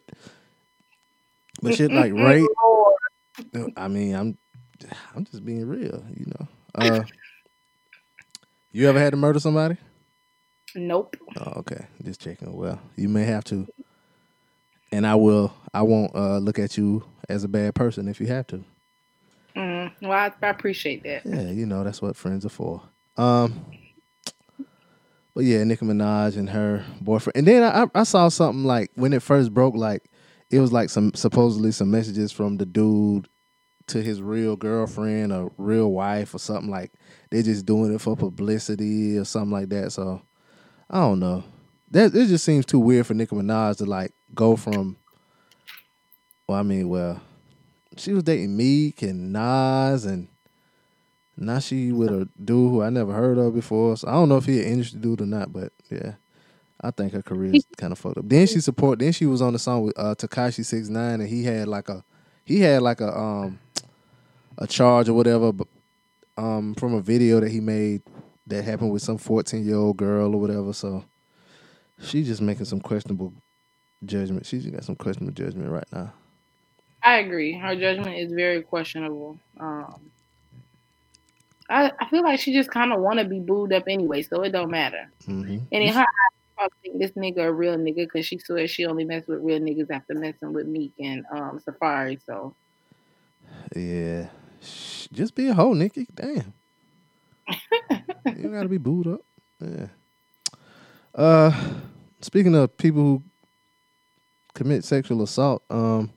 But 1.62 1.76
shit 1.76 1.92
like 1.92 2.14
rape. 2.16 2.48
I 3.78 3.88
mean, 3.88 4.16
I'm 4.16 4.38
I'm 5.16 5.26
just 5.26 5.46
being 5.46 5.68
real. 5.68 6.04
You 6.16 6.26
know. 6.28 6.48
Uh, 6.76 7.04
you 8.72 8.88
ever 8.88 9.00
had 9.00 9.12
to 9.12 9.18
murder 9.18 9.40
somebody? 9.40 9.78
Nope. 10.76 11.18
Oh, 11.38 11.54
okay. 11.60 11.86
Just 12.04 12.22
checking. 12.22 12.56
Well, 12.56 12.80
you 12.96 13.10
may 13.10 13.24
have 13.26 13.44
to. 13.46 13.68
And 14.92 15.06
I 15.06 15.16
will. 15.16 15.54
I 15.74 15.82
won't 15.82 16.16
uh, 16.16 16.38
look 16.38 16.60
at 16.60 16.78
you 16.78 17.04
as 17.30 17.44
a 17.44 17.48
bad 17.48 17.76
person 17.76 18.08
if 18.08 18.20
you 18.20 18.28
have 18.28 18.48
to. 18.48 18.64
Mm, 19.56 19.92
well, 20.02 20.12
I, 20.12 20.32
I 20.42 20.50
appreciate 20.50 21.04
that. 21.04 21.26
Yeah, 21.26 21.50
you 21.52 21.66
know 21.66 21.84
that's 21.84 22.02
what 22.02 22.16
friends 22.16 22.46
are 22.46 22.50
for. 22.50 22.82
Um, 23.18 23.66
but 25.34 25.44
yeah, 25.44 25.64
Nicki 25.64 25.86
Minaj 25.86 26.38
and 26.38 26.50
her 26.50 26.86
boyfriend, 27.02 27.36
and 27.36 27.48
then 27.48 27.64
I, 27.64 27.88
I 27.94 28.04
saw 28.04 28.30
something 28.30 28.64
like 28.64 28.92
when 28.96 29.14
it 29.14 29.22
first 29.22 29.54
broke, 29.54 29.76
like 29.76 30.10
it 30.50 30.60
was 30.60 30.72
like 30.72 30.90
some 30.90 31.14
supposedly 31.14 31.72
some 31.72 31.92
messages 31.92 32.32
from 32.32 32.58
the 32.58 32.66
dude 32.66 33.28
to 33.92 34.02
his 34.02 34.22
real 34.22 34.56
girlfriend 34.56 35.32
or 35.32 35.52
real 35.58 35.92
wife 35.92 36.34
or 36.34 36.40
something 36.40 36.70
like 36.70 36.92
they're 37.30 37.44
just 37.44 37.66
doing 37.66 37.94
it 37.94 38.02
for 38.02 38.16
publicity 38.16 39.18
or 39.18 39.26
something 39.26 39.52
like 39.52 39.70
that. 39.70 39.92
So 39.92 40.22
I 40.90 41.00
don't 41.00 41.20
know. 41.20 41.44
That 41.92 42.16
it 42.16 42.28
just 42.28 42.46
seems 42.46 42.66
too 42.66 42.80
weird 42.80 43.06
for 43.06 43.14
Nicki 43.14 43.36
Minaj 43.36 43.78
to 43.78 43.86
like 43.86 44.14
go 44.34 44.56
from. 44.56 44.98
Well, 46.48 46.60
I 46.60 46.64
mean, 46.64 46.90
well, 46.90 47.22
she 47.98 48.14
was 48.14 48.24
dating 48.24 48.56
Meek 48.58 49.02
and 49.02 49.32
Nas, 49.32 50.06
and 50.06 50.28
now 51.38 51.60
she 51.60 51.92
with 51.92 52.10
a 52.10 52.30
dude 52.44 52.72
who 52.72 52.82
I 52.82 52.90
never 52.90 53.14
heard 53.14 53.38
of 53.38 53.54
before. 53.54 53.98
So 53.98 54.08
I 54.08 54.14
don't 54.14 54.30
know 54.30 54.38
if 54.38 54.46
he 54.46 54.60
an 54.60 54.68
industry 54.68 55.00
dude 55.00 55.22
or 55.22 55.26
not, 55.26 55.52
but 55.52 55.74
yeah, 55.90 56.14
I 56.82 56.92
think 56.92 57.14
her 57.14 57.22
career 57.22 57.56
is 57.56 57.66
kind 57.78 57.92
of 57.92 58.00
fucked 58.00 58.18
up. 58.18 58.28
Then 58.28 58.48
she 58.48 58.60
support. 58.60 59.00
Then 59.00 59.12
she 59.12 59.26
was 59.26 59.42
on 59.42 59.54
the 59.54 59.60
song 59.60 59.84
with 59.84 60.00
uh, 60.00 60.16
Tekashi 60.16 60.66
Six 60.66 60.90
Nine, 60.90 61.22
and 61.22 61.30
he 61.30 61.44
had 61.44 61.68
like 61.68 61.90
a 61.90 62.04
he 62.44 62.60
had 62.60 62.82
like 62.82 63.02
a 63.02 63.18
um 63.18 63.60
a 64.58 64.68
charge 64.68 65.10
or 65.10 65.14
whatever, 65.14 65.52
um 66.38 66.74
from 66.76 66.94
a 66.94 67.02
video 67.02 67.40
that 67.40 67.52
he 67.52 67.60
made 67.60 68.02
that 68.48 68.64
happened 68.64 68.92
with 68.92 69.02
some 69.02 69.18
fourteen 69.18 69.66
year 69.66 69.76
old 69.76 69.98
girl 69.98 70.34
or 70.34 70.40
whatever. 70.40 70.74
So 70.74 71.06
she's 72.02 72.28
just 72.28 72.42
making 72.42 72.66
some 72.66 72.82
questionable 72.82 73.34
judgment. 74.06 74.46
She's 74.46 74.66
got 74.66 74.84
some 74.84 74.96
questionable 74.96 75.34
judgment 75.34 75.70
right 75.70 75.88
now. 75.92 76.14
I 77.04 77.18
agree. 77.18 77.54
Her 77.54 77.76
judgment 77.76 78.18
is 78.18 78.32
very 78.32 78.62
questionable. 78.62 79.40
Um, 79.60 80.12
I, 81.70 81.92
I 82.00 82.10
feel 82.10 82.24
like 82.24 82.40
she 82.40 82.54
just 82.54 82.70
kind 82.70 82.92
of 82.94 83.00
want 83.00 83.20
to 83.20 83.26
be 83.26 83.40
booed 83.40 83.74
up 83.74 83.84
anyway, 83.88 84.22
so 84.22 84.42
it 84.44 84.52
don't 84.52 84.70
matter. 84.70 85.10
hmm 85.26 85.58
And 85.72 85.84
in 85.84 85.94
her 85.94 86.02
eyes, 86.02 86.68
think 86.84 87.00
this 87.00 87.12
nigga 87.12 87.46
a 87.46 87.54
real 87.54 87.78
nigga 87.78 88.06
because 88.06 88.26
she 88.26 88.38
swears 88.38 88.70
she 88.70 88.86
only 88.86 89.04
mess 89.04 89.26
with 89.28 89.42
real 89.42 89.60
niggas 89.60 89.90
after 89.90 90.14
messing 90.14 90.54
with 90.54 90.68
Meek 90.68 90.94
and 91.00 91.26
um, 91.32 91.60
Safaree. 91.60 92.22
So 92.24 92.56
Yeah. 93.76 94.30
Sh- 94.62 95.08
Just 95.12 95.36
be 95.36 95.48
a 95.48 95.54
hoe, 95.54 95.74
Nicki. 95.74 96.08
Damn. 96.14 96.54
you 98.38 98.50
gotta 98.50 98.70
be 98.70 98.78
booed 98.78 99.08
up. 99.08 99.22
Yeah. 99.60 99.88
Uh 101.14 101.52
speaking 102.22 102.56
of 102.56 102.76
people 102.78 103.02
who 103.02 103.24
commit 104.54 104.84
sexual 104.84 105.22
assault, 105.22 105.64
um 105.70 106.12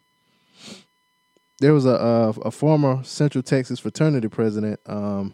there 1.61 1.73
was 1.73 1.87
a 1.87 1.91
a, 1.95 2.29
a 2.43 2.51
former 2.51 3.03
Central 3.05 3.43
Texas 3.43 3.81
fraternity 3.81 4.29
president 4.29 4.79
um 4.87 5.33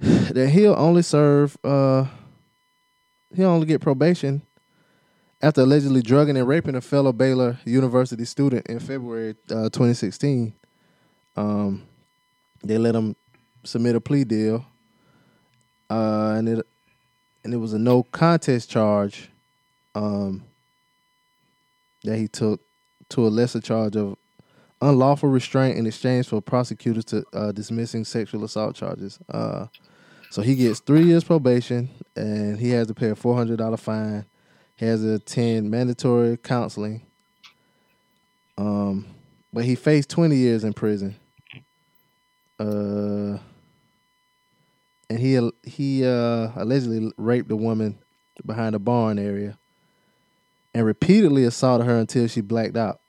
that 0.00 0.50
he'll 0.52 0.74
only 0.76 1.02
serve 1.02 1.56
uh 1.64 2.04
he'll 3.34 3.48
only 3.50 3.66
get 3.66 3.80
probation 3.80 4.42
after 5.40 5.60
allegedly 5.62 6.02
drugging 6.02 6.36
and 6.36 6.46
raping 6.48 6.74
a 6.74 6.80
fellow 6.80 7.12
Baylor 7.12 7.58
University 7.64 8.24
student 8.24 8.66
in 8.66 8.80
February 8.80 9.36
uh, 9.50 9.70
2016. 9.70 10.52
Um, 11.38 11.84
they 12.64 12.78
let 12.78 12.96
him 12.96 13.14
submit 13.62 13.94
a 13.94 14.00
plea 14.00 14.24
deal, 14.24 14.66
uh, 15.88 16.34
and 16.36 16.48
it 16.48 16.66
and 17.44 17.54
it 17.54 17.58
was 17.58 17.72
a 17.72 17.78
no 17.78 18.02
contest 18.02 18.68
charge 18.68 19.30
um, 19.94 20.42
that 22.02 22.18
he 22.18 22.26
took 22.26 22.60
to 23.10 23.24
a 23.26 23.30
lesser 23.30 23.60
charge 23.60 23.94
of 23.94 24.16
unlawful 24.82 25.28
restraint 25.28 25.78
in 25.78 25.86
exchange 25.86 26.26
for 26.26 26.40
prosecutors 26.40 27.04
to 27.04 27.24
uh, 27.32 27.52
dismissing 27.52 28.04
sexual 28.04 28.42
assault 28.42 28.74
charges. 28.74 29.20
Uh, 29.28 29.66
so 30.30 30.42
he 30.42 30.56
gets 30.56 30.80
three 30.80 31.04
years 31.04 31.22
probation, 31.22 31.88
and 32.16 32.58
he 32.58 32.70
has 32.70 32.88
to 32.88 32.94
pay 32.94 33.10
a 33.10 33.14
four 33.14 33.36
hundred 33.36 33.58
dollar 33.58 33.76
fine. 33.76 34.24
He 34.74 34.86
has 34.86 35.02
to 35.02 35.14
attend 35.14 35.70
mandatory 35.70 36.36
counseling. 36.36 37.02
Um, 38.56 39.06
but 39.52 39.64
he 39.64 39.76
faced 39.76 40.10
twenty 40.10 40.36
years 40.36 40.64
in 40.64 40.72
prison. 40.72 41.14
Uh, 42.58 43.38
and 45.10 45.18
he 45.18 45.50
he 45.64 46.04
uh 46.04 46.50
allegedly 46.56 47.12
raped 47.16 47.50
a 47.50 47.56
woman 47.56 47.98
behind 48.44 48.74
a 48.74 48.78
barn 48.78 49.18
area, 49.18 49.58
and 50.74 50.84
repeatedly 50.84 51.44
assaulted 51.44 51.86
her 51.86 51.96
until 51.96 52.26
she 52.26 52.40
blacked 52.40 52.76
out. 52.76 53.00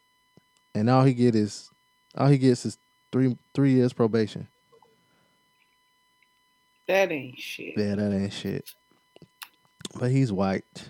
And 0.75 0.89
all 0.89 1.03
he 1.03 1.13
get 1.13 1.35
is 1.35 1.69
all 2.15 2.27
he 2.27 2.37
gets 2.37 2.65
is 2.65 2.77
three 3.11 3.37
three 3.53 3.73
years 3.73 3.93
probation. 3.93 4.47
that 6.87 7.11
ain't 7.11 7.37
shit. 7.39 7.73
Yeah, 7.77 7.95
that 7.95 8.13
ain't 8.13 8.33
shit. 8.33 8.69
But 9.99 10.11
he's 10.11 10.31
white. 10.31 10.89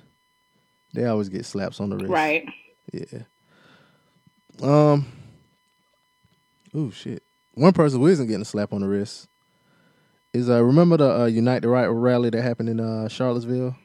They 0.94 1.06
always 1.06 1.30
get 1.30 1.46
slaps 1.46 1.80
on 1.80 1.90
the 1.90 1.98
wrist. 1.98 2.10
Right. 2.10 2.46
Yeah. 2.92 3.24
Um. 4.62 5.06
Oh 6.74 6.92
shit. 6.92 7.24
One 7.60 7.74
person 7.74 8.00
who 8.00 8.08
isn't 8.08 8.28
getting 8.28 8.44
a 8.44 8.46
slap 8.46 8.72
on 8.72 8.80
the 8.80 8.88
wrist 8.88 9.28
is 10.32 10.50
uh 10.50 10.64
remember 10.64 10.96
the 10.96 11.24
uh, 11.24 11.26
Unite 11.26 11.62
the 11.62 11.68
Right 11.68 11.88
rally 11.88 12.30
that 12.30 12.42
happened 12.42 12.70
in 12.70 12.80
uh 12.80 13.10
Charlottesville, 13.10 13.76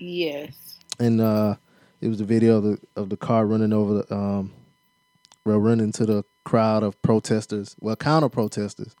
Yes. 0.00 0.80
and 0.98 1.20
uh 1.20 1.54
it 2.00 2.08
was 2.08 2.18
the 2.18 2.24
video 2.24 2.56
of 2.56 2.64
the 2.64 2.78
of 2.96 3.08
the 3.08 3.16
car 3.16 3.46
running 3.46 3.72
over 3.72 3.94
the 4.02 4.12
um, 4.12 4.52
well 5.46 5.58
running 5.58 5.84
into 5.86 6.06
the 6.06 6.24
crowd 6.44 6.82
of 6.82 7.00
protesters, 7.02 7.76
well 7.78 7.94
counter 7.94 8.28
protesters, 8.28 8.96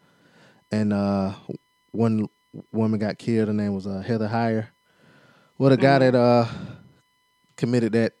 and 0.70 0.92
uh 0.92 1.32
one 1.90 2.28
woman 2.70 3.00
got 3.00 3.18
killed. 3.18 3.48
Her 3.48 3.54
name 3.54 3.74
was 3.74 3.88
uh, 3.88 3.98
Heather 4.06 4.28
Heyer. 4.28 4.68
Well, 5.58 5.70
the 5.70 5.76
guy 5.76 5.98
that 5.98 6.14
uh 6.14 6.46
committed 7.56 7.94
that 7.94 8.12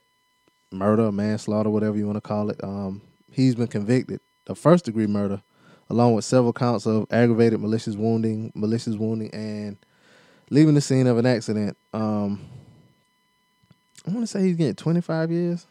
murder, 0.72 1.12
manslaughter, 1.12 1.70
whatever 1.70 1.96
you 1.96 2.06
want 2.06 2.16
to 2.16 2.20
call 2.20 2.50
it. 2.50 2.58
Um, 2.64 3.00
he's 3.30 3.54
been 3.54 3.68
convicted 3.68 4.18
of 4.48 4.58
first 4.58 4.86
degree 4.86 5.06
murder, 5.06 5.40
along 5.92 6.14
with 6.14 6.24
several 6.24 6.54
counts 6.54 6.86
of 6.86 7.06
aggravated 7.10 7.60
malicious 7.60 7.94
wounding, 7.96 8.50
malicious 8.54 8.96
wounding, 8.96 9.28
and 9.34 9.76
leaving 10.50 10.74
the 10.74 10.80
scene 10.80 11.06
of 11.06 11.18
an 11.18 11.26
accident. 11.26 11.76
Um, 11.92 12.40
I 14.06 14.10
want 14.10 14.22
to 14.22 14.26
say 14.26 14.42
he's 14.42 14.56
getting 14.56 14.74
twenty 14.74 15.02
five 15.02 15.30
years 15.30 15.66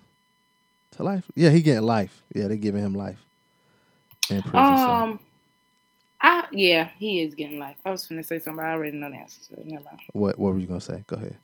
to 0.91 1.03
life. 1.03 1.25
Yeah, 1.35 1.49
he 1.49 1.61
getting 1.61 1.81
life. 1.83 2.21
Yeah, 2.33 2.47
they're 2.47 2.55
giving 2.55 2.83
him 2.83 2.93
life 2.93 3.17
in 4.29 4.41
prison. 4.43 4.53
so- 4.53 4.61
Um, 4.61 5.19
I 6.21 6.45
yeah, 6.51 6.89
he 6.99 7.23
is 7.23 7.33
getting 7.33 7.57
life. 7.59 7.77
I 7.83 7.89
was 7.89 8.05
gonna 8.05 8.23
say 8.23 8.37
something, 8.37 8.57
but 8.57 8.65
I 8.65 8.73
already 8.73 8.95
know 8.95 9.09
the 9.09 9.15
answer. 9.17 9.41
So 9.41 9.55
never 9.65 9.83
mind. 9.83 9.99
What 10.13 10.37
What 10.37 10.53
were 10.53 10.59
you 10.59 10.67
gonna 10.67 10.79
say? 10.79 11.03
Go 11.07 11.15
ahead. 11.15 11.35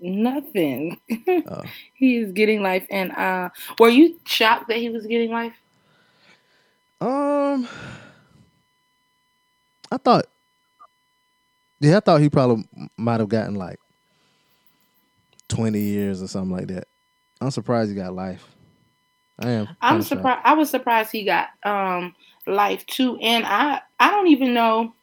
Nothing. 0.00 0.98
Oh. 1.28 1.62
he 1.94 2.16
is 2.16 2.32
getting 2.32 2.62
life, 2.62 2.86
and 2.90 3.12
uh, 3.12 3.50
were 3.78 3.90
you 3.90 4.18
shocked 4.24 4.68
that 4.68 4.78
he 4.78 4.88
was 4.88 5.06
getting 5.06 5.30
life? 5.30 5.52
Um, 7.00 7.68
I 9.90 9.96
thought, 9.98 10.26
yeah, 11.80 11.98
I 11.98 12.00
thought 12.00 12.20
he 12.20 12.30
probably 12.30 12.64
might 12.96 13.20
have 13.20 13.28
gotten 13.28 13.54
like 13.54 13.78
twenty 15.48 15.80
years 15.80 16.22
or 16.22 16.28
something 16.28 16.56
like 16.56 16.68
that. 16.68 16.88
I'm 17.40 17.50
surprised 17.50 17.90
he 17.90 17.96
got 17.96 18.14
life. 18.14 18.44
I 19.38 19.50
am. 19.50 19.68
I'm 19.80 20.02
surprised. 20.02 20.40
I 20.44 20.54
was 20.54 20.70
surprised 20.70 21.12
he 21.12 21.24
got 21.24 21.48
um 21.64 22.14
life 22.46 22.86
too, 22.86 23.18
and 23.18 23.44
I 23.44 23.80
I 24.00 24.10
don't 24.10 24.28
even 24.28 24.54
know. 24.54 24.94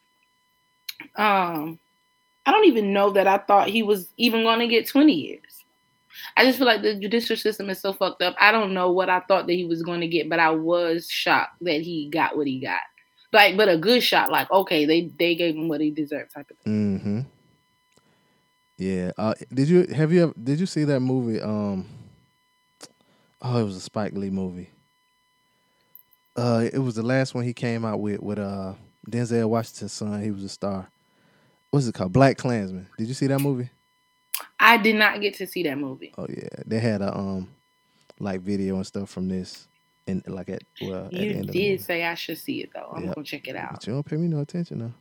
Um, 1.16 1.80
I 2.46 2.52
don't 2.52 2.66
even 2.66 2.94
know 2.94 3.12
that 3.12 3.28
I 3.28 3.38
thought 3.38 3.70
he 3.70 3.84
was 3.84 4.12
even 4.18 4.44
going 4.44 4.60
to 4.60 4.68
get 4.68 4.88
20 4.88 5.14
years. 5.14 5.64
I 6.38 6.46
just 6.46 6.58
feel 6.58 6.68
like 6.68 6.82
the 6.82 6.96
judicial 6.96 7.36
system 7.36 7.70
is 7.70 7.80
so 7.80 7.94
fucked 7.94 8.22
up. 8.22 8.36
I 8.40 8.52
don't 8.52 8.74
know 8.74 8.92
what 8.92 9.10
I 9.10 9.20
thought 9.22 9.48
that 9.48 9.54
he 9.54 9.66
was 9.66 9.84
going 9.84 10.02
to 10.02 10.08
get, 10.08 10.30
but 10.30 10.40
I 10.40 10.50
was 10.50 11.10
shocked 11.10 11.58
that 11.62 11.82
he 11.82 12.10
got 12.10 12.38
what 12.38 12.48
he 12.48 12.60
got. 12.60 12.82
Like, 13.34 13.58
but 13.58 13.68
a 13.68 13.78
good 13.78 14.04
shot. 14.04 14.32
Like, 14.32 14.50
okay, 14.52 14.86
they 14.86 15.12
they 15.18 15.36
gave 15.36 15.56
him 15.56 15.68
what 15.68 15.82
he 15.82 15.90
deserved, 15.92 16.34
type 16.34 16.50
of 16.52 16.58
thing. 16.60 17.00
Mm-hmm. 17.00 17.20
Yeah. 18.78 19.12
Uh, 19.18 19.34
did 19.52 19.68
you 19.68 19.88
have 19.88 20.14
you 20.14 20.24
ever 20.24 20.34
did 20.42 20.60
you 20.60 20.66
see 20.66 20.84
that 20.86 21.00
movie? 21.00 21.42
Um. 21.42 21.88
Oh, 23.42 23.60
it 23.60 23.64
was 23.64 23.76
a 23.76 23.82
Spike 23.82 24.14
Lee 24.14 24.30
movie. 24.30 24.70
Uh, 26.36 26.68
it 26.72 26.80
was 26.80 26.96
the 26.96 27.04
last 27.04 27.36
one 27.36 27.44
he 27.44 27.54
came 27.54 27.84
out 27.84 28.00
with 28.00 28.22
with 28.22 28.40
uh 28.40 28.74
Denzel 29.10 29.50
Washington's 29.50 29.92
son. 29.92 30.22
He 30.22 30.32
was 30.32 30.44
a 30.44 30.50
star. 30.50 30.90
What's 31.72 31.88
it 31.88 31.96
called? 31.96 32.14
Black 32.14 32.38
Klansman. 32.38 32.88
Did 32.98 33.08
you 33.08 33.14
see 33.16 33.28
that 33.28 33.40
movie? 33.40 33.70
I 34.60 34.78
did 34.78 34.96
not 34.96 35.22
get 35.22 35.34
to 35.36 35.48
see 35.48 35.64
that 35.64 35.78
movie. 35.78 36.14
Oh 36.18 36.28
yeah, 36.30 36.48
they 36.66 36.80
had 36.80 37.02
a 37.02 37.16
um 37.16 37.50
like 38.20 38.42
video 38.42 38.76
and 38.76 38.86
stuff 38.88 39.10
from 39.10 39.28
this, 39.28 39.68
and 40.08 40.24
like 40.28 40.50
at 40.50 40.64
well 40.82 41.06
at 41.06 41.12
the 41.12 41.18
You 41.26 41.34
the 41.44 41.52
did 41.52 41.82
say 41.82 42.04
I 42.04 42.16
should 42.16 42.38
see 42.38 42.62
it 42.62 42.70
though. 42.74 42.92
I'm 42.96 43.06
Yep. 43.06 43.16
gonna 43.16 43.26
check 43.26 43.48
it 43.48 43.56
out. 43.56 43.72
But 43.74 43.88
you 43.88 43.94
don't 43.94 44.06
pay 44.06 44.18
me 44.18 44.28
no 44.28 44.40
attention 44.40 44.80
now. 44.80 44.94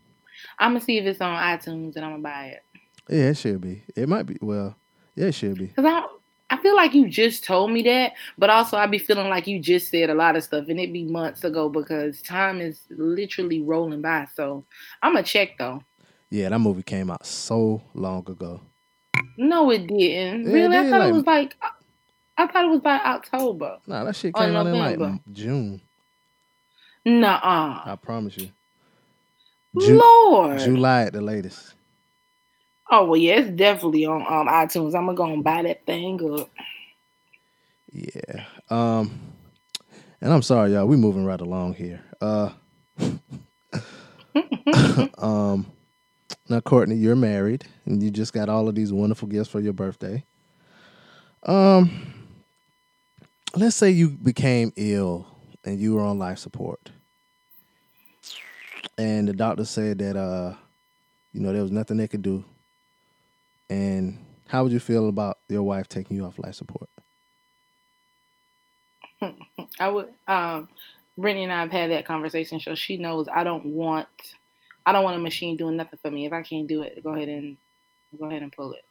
I'm 0.59 0.71
gonna 0.73 0.80
see 0.80 0.99
if 0.99 1.04
it's 1.06 1.21
on 1.21 1.35
iTunes 1.37 1.97
and 1.97 2.04
I'm 2.04 2.12
gonna 2.12 2.23
buy 2.23 2.47
it. 2.56 2.62
Yeah, 3.09 3.30
it 3.30 3.37
should 3.37 3.61
be. 3.61 3.82
It 3.97 4.09
might 4.09 4.25
be. 4.25 4.37
Well, 4.40 4.76
yeah, 5.16 5.26
it 5.26 5.35
should 5.35 5.59
be. 5.59 5.68
Cause 5.68 5.85
I 5.85 6.06
I 6.50 6.59
feel 6.59 6.76
like 6.76 6.92
you 6.94 7.09
just 7.09 7.44
told 7.44 7.71
me 7.73 7.82
that, 7.82 8.12
but 8.37 8.50
also 8.50 8.76
I'd 8.76 8.90
be 8.90 8.99
feeling 8.99 9.28
like 9.30 9.47
you 9.47 9.59
just 9.59 9.88
said 9.90 10.11
a 10.11 10.14
lot 10.14 10.37
of 10.37 10.44
stuff 10.44 10.68
and 10.68 10.78
it 10.78 10.92
be 10.92 11.04
months 11.04 11.44
ago 11.44 11.68
because 11.71 12.21
time 12.23 12.61
is 12.61 12.82
literally 12.90 13.61
rolling 13.62 14.02
by. 14.02 14.26
So 14.35 14.64
I'm 15.02 15.14
gonna 15.14 15.25
check 15.25 15.56
though. 15.59 15.82
Yeah, 16.30 16.49
that 16.50 16.59
movie 16.61 16.82
came 16.82 17.11
out 17.11 17.26
so 17.26 17.82
long 17.94 18.28
ago. 18.30 18.61
No, 19.37 19.71
it 19.71 19.87
didn't. 19.87 20.47
It 20.49 20.52
really, 20.52 20.76
I 20.76 20.88
thought 20.90 21.00
like- 21.00 21.09
it 21.11 21.12
was 21.14 21.26
like 21.26 21.56
uh, 21.62 21.68
I 22.42 22.52
thought 22.52 22.64
it 22.64 22.68
was 22.70 22.80
by 22.80 22.96
October. 22.99 23.78
Nah, 23.87 24.04
that 24.04 24.16
shit 24.16 24.34
came 24.34 24.56
out 24.56 24.66
in 24.66 24.78
like 24.78 24.99
June. 25.32 25.80
Nuh-uh. 27.04 27.82
I 27.84 27.96
promise 28.00 28.37
you. 28.37 28.50
Ju- 29.76 29.99
Lord. 29.99 30.58
July 30.58 31.02
at 31.04 31.12
the 31.12 31.20
latest. 31.20 31.75
Oh 32.90 33.06
well, 33.06 33.16
yeah, 33.16 33.38
it's 33.40 33.50
definitely 33.50 34.04
on 34.04 34.22
um, 34.22 34.49
iTunes. 34.49 34.94
I'm 34.94 35.06
gonna 35.06 35.14
go 35.14 35.25
and 35.26 35.44
buy 35.44 35.62
that 35.62 35.87
thing 35.87 36.20
up. 36.38 36.50
Yeah. 37.92 38.44
Um 38.70 39.20
and 40.20 40.32
I'm 40.32 40.42
sorry, 40.42 40.72
y'all. 40.72 40.87
We 40.87 40.96
moving 40.96 41.25
right 41.25 41.40
along 41.40 41.75
here. 41.75 42.02
Uh 42.20 42.50
um 45.18 45.66
now 46.49 46.61
Courtney, 46.61 46.96
you're 46.96 47.16
married 47.16 47.64
and 47.87 48.02
you 48.02 48.11
just 48.11 48.32
got 48.32 48.49
all 48.49 48.68
of 48.68 48.75
these 48.75 48.92
wonderful 48.92 49.28
gifts 49.28 49.49
for 49.50 49.61
your 49.61 49.72
birthday. 49.72 50.25
Um 51.44 52.12
let's 53.56 53.76
say 53.76 53.90
you 53.90 54.11
became 54.11 54.73
ill 54.76 55.26
and 55.64 55.78
you 55.78 55.94
were 55.94 56.02
on 56.02 56.18
life 56.18 56.38
support. 56.38 56.90
And 58.99 59.28
the 59.28 59.32
doctor 59.32 59.64
said 59.64 59.99
that 59.99 60.16
uh 60.16 60.54
you 61.32 61.40
know 61.40 61.52
there 61.52 61.62
was 61.62 61.71
nothing 61.71 61.97
they 61.97 62.09
could 62.09 62.23
do. 62.23 62.44
And 63.71 64.25
how 64.49 64.62
would 64.62 64.72
you 64.72 64.81
feel 64.81 65.09
about 65.09 65.38
your 65.48 65.62
wife 65.62 65.88
taking 65.88 66.16
you 66.16 66.24
off 66.24 66.38
life 66.38 66.55
support? 66.55 66.90
I 69.81 69.88
would 69.88 70.09
um 70.27 70.68
Brittany 71.16 71.44
and 71.44 71.53
I 71.53 71.61
have 71.61 71.70
had 71.72 71.90
that 71.90 72.07
conversation, 72.07 72.61
so 72.61 72.74
she 72.74 72.96
knows 72.96 73.29
I 73.33 73.44
don't 73.44 73.66
want 73.66 74.09
I 74.85 74.92
don't 74.92 75.05
want 75.05 75.16
a 75.16 75.20
machine 75.20 75.57
doing 75.57 75.77
nothing 75.77 75.98
for 76.03 76.11
me. 76.11 76.27
If 76.27 76.33
I 76.33 76.42
can't 76.42 76.66
do 76.66 76.83
it, 76.83 77.03
go 77.03 77.14
ahead 77.14 77.29
and 77.29 77.57
go 78.18 78.27
ahead 78.27 78.42
and 78.42 78.53
pull 78.53 78.72
it. 78.72 78.85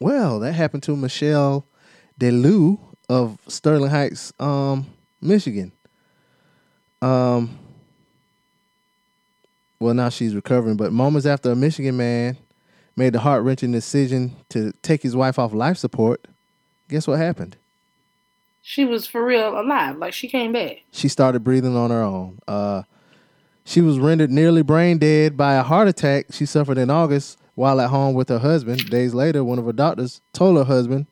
Well, 0.00 0.40
that 0.40 0.52
happened 0.52 0.82
to 0.84 0.96
Michelle 0.96 1.66
DeLu 2.20 2.95
of 3.08 3.38
Sterling 3.48 3.90
Heights, 3.90 4.32
um, 4.38 4.86
Michigan. 5.20 5.72
Um, 7.02 7.58
well, 9.78 9.94
now 9.94 10.08
she's 10.08 10.34
recovering, 10.34 10.76
but 10.76 10.92
moments 10.92 11.26
after 11.26 11.50
a 11.50 11.56
Michigan 11.56 11.96
man 11.96 12.38
made 12.96 13.12
the 13.12 13.20
heart 13.20 13.42
wrenching 13.42 13.72
decision 13.72 14.34
to 14.48 14.72
take 14.82 15.02
his 15.02 15.14
wife 15.14 15.38
off 15.38 15.52
life 15.52 15.76
support, 15.76 16.26
guess 16.88 17.06
what 17.06 17.18
happened? 17.18 17.56
She 18.62 18.84
was 18.84 19.06
for 19.06 19.24
real 19.24 19.60
alive, 19.60 19.98
like 19.98 20.12
she 20.12 20.28
came 20.28 20.52
back. 20.52 20.78
She 20.90 21.08
started 21.08 21.44
breathing 21.44 21.76
on 21.76 21.90
her 21.90 22.02
own. 22.02 22.38
Uh, 22.48 22.82
she 23.64 23.80
was 23.80 23.98
rendered 23.98 24.30
nearly 24.30 24.62
brain 24.62 24.98
dead 24.98 25.36
by 25.36 25.54
a 25.54 25.62
heart 25.62 25.88
attack 25.88 26.26
she 26.30 26.46
suffered 26.46 26.78
in 26.78 26.90
August 26.90 27.38
while 27.54 27.80
at 27.80 27.90
home 27.90 28.14
with 28.14 28.28
her 28.28 28.38
husband. 28.38 28.90
Days 28.90 29.14
later, 29.14 29.44
one 29.44 29.58
of 29.58 29.66
her 29.66 29.72
doctors 29.72 30.20
told 30.32 30.56
her 30.56 30.64
husband, 30.64 31.06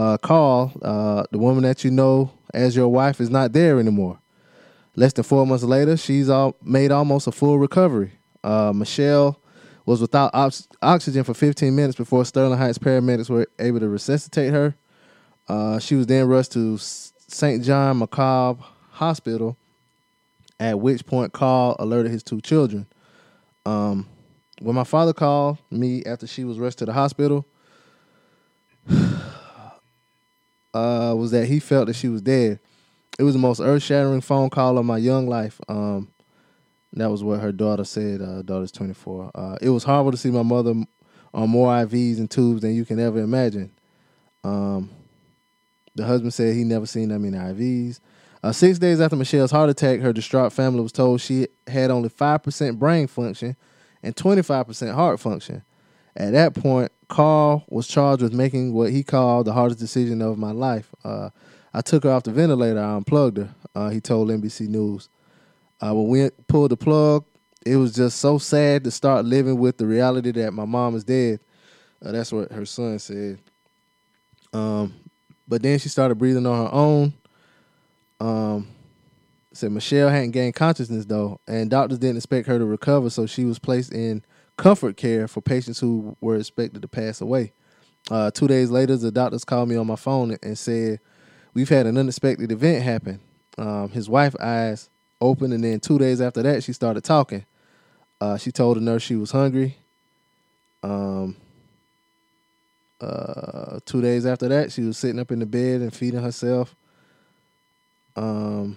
uh, 0.00 0.16
Carl, 0.16 0.72
uh, 0.80 1.24
the 1.30 1.36
woman 1.36 1.62
that 1.62 1.84
you 1.84 1.90
know 1.90 2.32
as 2.54 2.74
your 2.74 2.88
wife 2.88 3.20
is 3.20 3.28
not 3.28 3.52
there 3.52 3.78
anymore. 3.78 4.18
Less 4.96 5.12
than 5.12 5.24
four 5.24 5.46
months 5.46 5.62
later, 5.62 5.96
she's 5.98 6.30
all, 6.30 6.56
made 6.62 6.90
almost 6.90 7.26
a 7.26 7.32
full 7.32 7.58
recovery. 7.58 8.12
Uh, 8.42 8.72
Michelle 8.74 9.38
was 9.84 10.00
without 10.00 10.30
ox- 10.32 10.68
oxygen 10.80 11.22
for 11.22 11.34
15 11.34 11.76
minutes 11.76 11.96
before 11.96 12.24
Sterling 12.24 12.56
Heights 12.56 12.78
paramedics 12.78 13.28
were 13.28 13.46
able 13.58 13.78
to 13.80 13.90
resuscitate 13.90 14.52
her. 14.52 14.74
Uh, 15.46 15.78
she 15.78 15.96
was 15.96 16.06
then 16.06 16.26
rushed 16.26 16.52
to 16.52 16.78
St. 16.78 17.62
John 17.62 17.98
Macomb 17.98 18.64
Hospital, 18.92 19.58
at 20.58 20.80
which 20.80 21.04
point 21.04 21.34
Carl 21.34 21.76
alerted 21.78 22.10
his 22.10 22.22
two 22.22 22.40
children. 22.40 22.86
Um, 23.66 24.08
when 24.60 24.74
my 24.74 24.84
father 24.84 25.12
called 25.12 25.58
me 25.70 26.04
after 26.06 26.26
she 26.26 26.44
was 26.44 26.58
rushed 26.58 26.78
to 26.78 26.86
the 26.86 26.94
hospital, 26.94 27.46
uh, 30.74 31.14
was 31.16 31.30
that 31.30 31.46
he 31.46 31.60
felt 31.60 31.86
that 31.86 31.96
she 31.96 32.08
was 32.08 32.22
dead. 32.22 32.60
It 33.18 33.22
was 33.22 33.34
the 33.34 33.40
most 33.40 33.60
earth-shattering 33.60 34.20
phone 34.22 34.50
call 34.50 34.78
of 34.78 34.84
my 34.84 34.98
young 34.98 35.26
life. 35.28 35.60
Um, 35.68 36.08
that 36.92 37.10
was 37.10 37.22
what 37.22 37.40
her 37.40 37.52
daughter 37.52 37.84
said. 37.84 38.20
Uh, 38.20 38.42
daughter's 38.42 38.72
24. 38.72 39.30
Uh, 39.34 39.58
it 39.60 39.70
was 39.70 39.84
horrible 39.84 40.10
to 40.10 40.16
see 40.16 40.30
my 40.30 40.42
mother 40.42 40.74
on 41.32 41.50
more 41.50 41.68
IVs 41.68 42.18
and 42.18 42.30
tubes 42.30 42.62
than 42.62 42.74
you 42.74 42.84
can 42.84 42.98
ever 42.98 43.20
imagine. 43.20 43.72
Um, 44.42 44.90
the 45.94 46.04
husband 46.04 46.34
said 46.34 46.54
he 46.54 46.64
never 46.64 46.86
seen 46.86 47.10
that 47.10 47.18
many 47.18 47.36
IVs. 47.36 48.00
Uh, 48.42 48.52
six 48.52 48.78
days 48.78 49.00
after 49.00 49.16
Michelle's 49.16 49.50
heart 49.50 49.68
attack, 49.68 50.00
her 50.00 50.12
distraught 50.12 50.52
family 50.52 50.80
was 50.80 50.92
told 50.92 51.20
she 51.20 51.46
had 51.66 51.90
only 51.90 52.08
5% 52.08 52.78
brain 52.78 53.06
function 53.06 53.54
and 54.02 54.16
25% 54.16 54.94
heart 54.94 55.20
function. 55.20 55.62
At 56.16 56.32
that 56.32 56.54
point, 56.54 56.90
Carl 57.08 57.64
was 57.68 57.86
charged 57.86 58.22
with 58.22 58.32
making 58.32 58.72
what 58.72 58.90
he 58.90 59.02
called 59.02 59.46
the 59.46 59.52
hardest 59.52 59.80
decision 59.80 60.22
of 60.22 60.38
my 60.38 60.52
life. 60.52 60.88
Uh, 61.04 61.30
I 61.72 61.80
took 61.82 62.04
her 62.04 62.10
off 62.10 62.24
the 62.24 62.32
ventilator. 62.32 62.80
I 62.80 62.96
unplugged 62.96 63.38
her. 63.38 63.54
Uh, 63.74 63.90
he 63.90 64.00
told 64.00 64.28
NBC 64.28 64.68
News. 64.68 65.08
Uh, 65.80 65.94
when 65.94 66.08
we 66.08 66.30
pulled 66.48 66.70
the 66.70 66.76
plug, 66.76 67.24
it 67.64 67.76
was 67.76 67.94
just 67.94 68.18
so 68.18 68.38
sad 68.38 68.84
to 68.84 68.90
start 68.90 69.24
living 69.24 69.58
with 69.58 69.78
the 69.78 69.86
reality 69.86 70.32
that 70.32 70.52
my 70.52 70.64
mom 70.64 70.94
is 70.94 71.04
dead. 71.04 71.40
Uh, 72.04 72.12
that's 72.12 72.32
what 72.32 72.50
her 72.52 72.64
son 72.64 72.98
said. 72.98 73.38
Um, 74.52 74.94
but 75.46 75.62
then 75.62 75.78
she 75.78 75.88
started 75.88 76.16
breathing 76.16 76.46
on 76.46 76.66
her 76.66 76.72
own. 76.72 77.12
Um, 78.18 78.68
said 79.52 79.72
Michelle 79.72 80.08
hadn't 80.08 80.30
gained 80.30 80.54
consciousness 80.54 81.04
though, 81.04 81.40
and 81.46 81.70
doctors 81.70 81.98
didn't 81.98 82.16
expect 82.18 82.46
her 82.46 82.58
to 82.58 82.64
recover, 82.64 83.10
so 83.10 83.26
she 83.26 83.44
was 83.44 83.58
placed 83.58 83.92
in 83.92 84.22
comfort 84.60 84.96
care 84.96 85.26
for 85.26 85.40
patients 85.40 85.80
who 85.80 86.16
were 86.20 86.36
expected 86.36 86.82
to 86.82 86.88
pass 86.88 87.22
away. 87.22 87.52
Uh, 88.10 88.30
two 88.30 88.46
days 88.46 88.70
later, 88.70 88.96
the 88.96 89.10
doctors 89.10 89.44
called 89.44 89.68
me 89.68 89.76
on 89.76 89.86
my 89.86 89.96
phone 89.96 90.36
and 90.42 90.58
said, 90.58 91.00
"We've 91.54 91.68
had 91.68 91.86
an 91.86 91.96
unexpected 91.96 92.52
event 92.52 92.82
happen." 92.82 93.20
Um, 93.56 93.88
his 93.90 94.08
wife 94.08 94.36
eyes 94.38 94.90
opened, 95.20 95.54
and 95.54 95.64
then 95.64 95.80
two 95.80 95.98
days 95.98 96.20
after 96.20 96.42
that, 96.42 96.62
she 96.62 96.72
started 96.72 97.04
talking. 97.04 97.46
Uh, 98.20 98.36
she 98.36 98.52
told 98.52 98.76
the 98.76 98.82
nurse 98.82 99.02
she 99.02 99.16
was 99.16 99.30
hungry. 99.30 99.78
Um, 100.82 101.36
uh, 103.00 103.80
two 103.86 104.02
days 104.02 104.26
after 104.26 104.48
that, 104.48 104.72
she 104.72 104.82
was 104.82 104.98
sitting 104.98 105.18
up 105.18 105.32
in 105.32 105.38
the 105.38 105.46
bed 105.46 105.80
and 105.80 105.94
feeding 105.94 106.22
herself. 106.22 106.76
Um, 108.14 108.76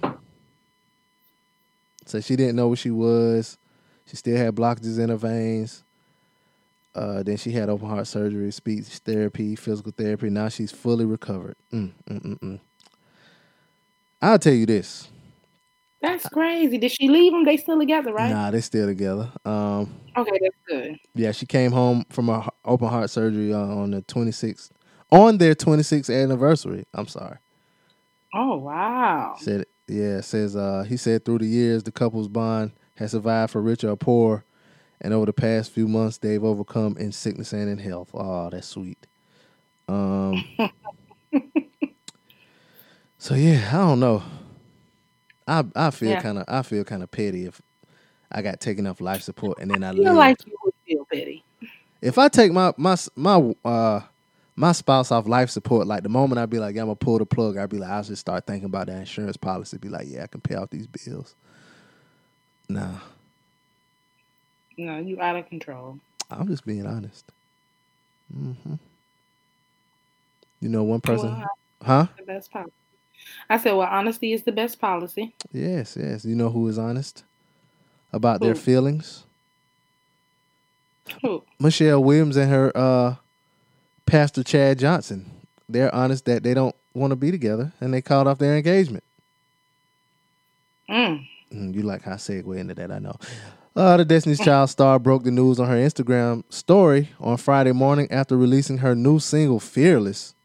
so 2.05 2.21
she 2.21 2.37
didn't 2.37 2.55
know 2.55 2.69
where 2.69 2.77
she 2.77 2.91
was. 2.91 3.57
She 4.05 4.15
still 4.17 4.37
had 4.37 4.55
blockages 4.55 4.99
in 4.99 5.09
her 5.09 5.15
veins. 5.15 5.83
Uh, 6.95 7.23
then 7.23 7.37
she 7.37 7.51
had 7.51 7.69
open 7.69 7.89
heart 7.89 8.05
surgery, 8.05 8.51
speech 8.51 8.85
therapy, 9.03 9.55
physical 9.55 9.91
therapy. 9.95 10.29
Now 10.29 10.49
she's 10.49 10.71
fully 10.71 11.05
recovered. 11.05 11.55
Mm, 11.71 11.91
mm, 12.09 12.21
mm, 12.21 12.39
mm. 12.39 12.59
I'll 14.21 14.37
tell 14.39 14.53
you 14.53 14.65
this: 14.67 15.07
That's 16.01 16.27
crazy. 16.29 16.77
Did 16.77 16.91
she 16.91 17.09
leave 17.09 17.33
him? 17.33 17.43
They 17.45 17.57
still 17.57 17.79
together, 17.79 18.13
right? 18.13 18.29
Nah, 18.29 18.51
they 18.51 18.61
still 18.61 18.85
together. 18.87 19.31
Um, 19.43 19.95
Okay, 20.15 20.37
that's 20.39 20.55
good. 20.67 20.97
yeah, 21.15 21.31
she 21.31 21.47
came 21.47 21.71
home 21.71 22.05
from 22.11 22.29
a 22.29 22.41
h- 22.41 22.49
open 22.63 22.87
heart 22.89 23.09
surgery 23.09 23.51
uh, 23.51 23.57
on 23.57 23.89
the 23.91 24.03
26th, 24.03 24.69
on 25.11 25.39
their 25.39 25.55
26th 25.55 26.11
anniversary. 26.11 26.85
I'm 26.93 27.07
sorry. 27.07 27.37
Oh 28.35 28.57
wow. 28.57 29.33
Said 29.39 29.65
yeah, 29.87 30.21
says 30.21 30.55
uh 30.55 30.85
he 30.87 30.95
said 30.97 31.25
through 31.25 31.39
the 31.39 31.45
years 31.47 31.83
the 31.83 31.91
couple's 31.91 32.27
bond 32.27 32.71
has 33.03 33.11
survived 33.13 33.53
for 33.53 33.61
rich 33.61 33.85
or 33.85 33.97
poor, 33.97 34.45
and 35.01 35.13
over 35.13 35.27
the 35.27 35.33
past 35.33 35.71
few 35.71 35.87
months 35.87 36.19
they've 36.19 36.43
overcome 36.43 36.97
in 36.97 37.13
sickness 37.13 37.53
and 37.53 37.69
in 37.69 37.79
health. 37.79 38.11
Oh, 38.15 38.49
that's 38.51 38.67
sweet. 38.67 39.07
Um 39.87 40.45
So 43.19 43.35
yeah, 43.35 43.69
I 43.73 43.77
don't 43.77 43.99
know. 44.01 44.23
I 45.47 45.65
I 45.75 45.91
feel 45.91 46.11
Yeah. 46.11 46.17
kind 46.17 46.39
of 46.39 46.45
I 46.47 46.63
feel 46.63 46.83
kind 46.85 47.03
of 47.03 47.11
petty 47.11 47.45
if 47.45 47.61
I 48.31 48.41
got 48.43 48.59
taken 48.61 48.87
off 48.87 49.01
life 49.01 49.21
support 49.23 49.59
and 49.59 49.71
then 49.71 49.83
I 49.83 49.91
I 49.91 49.93
feel 49.93 50.15
live. 50.15 50.17
like 50.17 50.37
you 50.45 50.57
would 50.63 50.73
feel 50.87 51.05
petty. 51.11 51.45
if 52.01 52.17
I 52.17 52.29
take 52.29 52.51
my 52.51 52.73
my 52.77 52.97
my 53.15 53.53
uh 53.65 54.01
my 54.55 54.73
spouse 54.73 55.11
off 55.11 55.27
life 55.27 55.49
support, 55.51 55.87
like 55.87 56.03
the 56.03 56.09
moment 56.09 56.39
I'd 56.39 56.49
be 56.49 56.59
like, 56.59 56.75
yeah, 56.75 56.81
I'm 56.81 56.87
gonna 56.89 56.97
pull 56.97 57.19
the 57.19 57.25
plug, 57.25 57.57
I'd 57.57 57.69
be 57.69 57.79
like, 57.79 57.89
I'll 57.91 58.03
just 58.03 58.21
start 58.21 58.47
thinking 58.47 58.65
about 58.65 58.87
that 58.87 58.99
insurance 58.99 59.37
policy. 59.37 59.77
Be 59.77 59.89
like, 59.89 60.07
yeah, 60.09 60.23
I 60.23 60.27
can 60.27 60.41
pay 60.41 60.55
off 60.55 60.69
these 60.71 60.87
bills. 60.87 61.35
Nah, 62.69 62.95
No, 64.77 64.97
you 64.99 65.21
out 65.21 65.35
of 65.35 65.47
control. 65.47 65.99
I'm 66.31 66.47
just 66.47 66.65
being 66.65 66.87
honest. 66.87 67.25
Mm-hmm. 68.35 68.75
You 70.61 70.69
know, 70.69 70.83
one 70.83 71.01
person, 71.01 71.29
Well, 71.29 71.47
huh? 71.83 72.07
the 72.17 72.23
best 72.23 72.51
policy. 72.51 72.71
I 73.49 73.57
said, 73.57 73.73
well, 73.73 73.87
honesty 73.89 74.33
is 74.33 74.43
the 74.43 74.51
best 74.51 74.79
policy. 74.79 75.33
Yes, 75.51 75.97
yes. 75.99 76.25
You 76.25 76.35
know 76.35 76.49
who 76.49 76.67
is 76.67 76.77
honest 76.79 77.23
about 78.11 78.41
their 78.41 78.55
feelings? 78.55 79.23
Who? 81.21 81.43
Michelle 81.59 82.03
Williams 82.03 82.37
and 82.37 82.49
her 82.49 82.71
uh, 82.75 83.15
pastor 84.05 84.43
Chad 84.43 84.79
Johnson. 84.79 85.29
They're 85.69 85.93
honest 85.93 86.25
that 86.25 86.43
they 86.43 86.53
don't 86.53 86.75
want 86.93 87.11
to 87.11 87.15
be 87.15 87.31
together, 87.31 87.73
and 87.79 87.93
they 87.93 88.01
called 88.01 88.27
off 88.27 88.39
their 88.39 88.55
engagement. 88.55 89.03
Mm. 90.89 91.27
Mm, 91.53 91.73
You 91.73 91.83
like 91.83 92.03
how 92.03 92.13
I 92.13 92.15
segue 92.15 92.57
into 92.57 92.73
that, 92.75 92.91
I 92.91 92.99
know. 92.99 93.15
Uh, 93.75 93.97
the 93.97 94.05
Destiny's 94.05 94.39
Child 94.39 94.69
star 94.69 94.99
broke 94.99 95.23
the 95.23 95.31
news 95.31 95.59
on 95.59 95.67
her 95.67 95.75
Instagram 95.75 96.43
story 96.49 97.09
on 97.19 97.37
Friday 97.37 97.71
morning 97.71 98.07
after 98.11 98.37
releasing 98.37 98.77
her 98.79 98.93
new 98.95 99.19
single, 99.19 99.59
Fearless. 99.59 100.35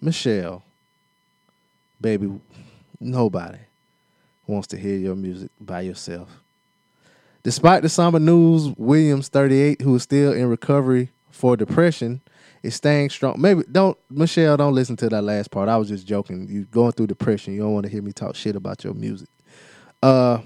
Michelle, 0.00 0.64
baby, 2.00 2.28
nobody 2.98 3.58
wants 4.48 4.66
to 4.68 4.76
hear 4.76 4.96
your 4.96 5.14
music 5.14 5.50
by 5.60 5.82
yourself. 5.82 6.28
Despite 7.44 7.82
the 7.82 7.88
somber 7.88 8.18
news, 8.18 8.72
Williams, 8.76 9.28
38, 9.28 9.80
who 9.82 9.94
is 9.94 10.02
still 10.02 10.32
in 10.32 10.48
recovery 10.48 11.10
for 11.30 11.56
depression, 11.56 12.20
is 12.64 12.74
staying 12.74 13.10
strong. 13.10 13.40
Maybe 13.40 13.62
don't 13.70 13.96
Michelle, 14.10 14.56
don't 14.56 14.74
listen 14.74 14.96
to 14.96 15.08
that 15.08 15.22
last 15.22 15.52
part. 15.52 15.68
I 15.68 15.76
was 15.76 15.88
just 15.88 16.06
joking. 16.06 16.48
You 16.48 16.64
going 16.64 16.92
through 16.92 17.08
depression. 17.08 17.54
You 17.54 17.60
don't 17.60 17.74
want 17.74 17.86
to 17.86 17.90
hear 17.92 18.02
me 18.02 18.12
talk 18.12 18.34
shit 18.34 18.56
about 18.56 18.82
your 18.82 18.94
music. 18.94 19.28
Uh 20.02 20.38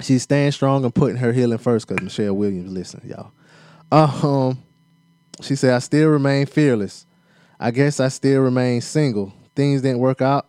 she's 0.00 0.22
staying 0.22 0.52
strong 0.52 0.84
and 0.84 0.94
putting 0.94 1.16
her 1.16 1.32
healing 1.32 1.58
first 1.58 1.86
because 1.86 2.02
Michelle 2.02 2.34
Williams 2.34 2.72
listen, 2.72 3.00
y'all. 3.04 3.32
Um 3.90 4.62
she 5.42 5.56
said, 5.56 5.74
I 5.74 5.78
still 5.80 6.08
remain 6.10 6.46
fearless. 6.46 7.06
I 7.58 7.70
guess 7.70 8.00
I 8.00 8.08
still 8.08 8.40
remain 8.42 8.80
single. 8.80 9.32
Things 9.54 9.82
didn't 9.82 9.98
work 9.98 10.20
out. 10.22 10.48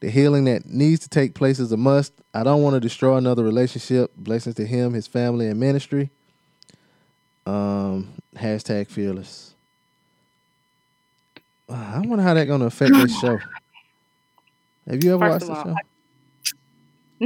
The 0.00 0.10
healing 0.10 0.44
that 0.44 0.66
needs 0.66 1.00
to 1.00 1.08
take 1.08 1.34
place 1.34 1.58
is 1.58 1.72
a 1.72 1.76
must. 1.76 2.12
I 2.34 2.42
don't 2.42 2.62
want 2.62 2.74
to 2.74 2.80
destroy 2.80 3.16
another 3.16 3.42
relationship. 3.42 4.14
Blessings 4.16 4.54
to 4.56 4.66
him, 4.66 4.92
his 4.92 5.06
family, 5.06 5.48
and 5.48 5.58
ministry. 5.58 6.10
Um, 7.46 8.12
hashtag 8.36 8.88
fearless. 8.88 9.54
Uh, 11.68 11.72
I 11.94 12.00
wonder 12.00 12.22
how 12.22 12.34
that's 12.34 12.48
gonna 12.48 12.66
affect 12.66 12.92
this 12.92 13.18
show. 13.18 13.38
Have 14.88 15.02
you 15.02 15.14
ever 15.14 15.30
First 15.30 15.48
watched 15.48 15.64
the 15.64 15.72
show? 15.72 15.76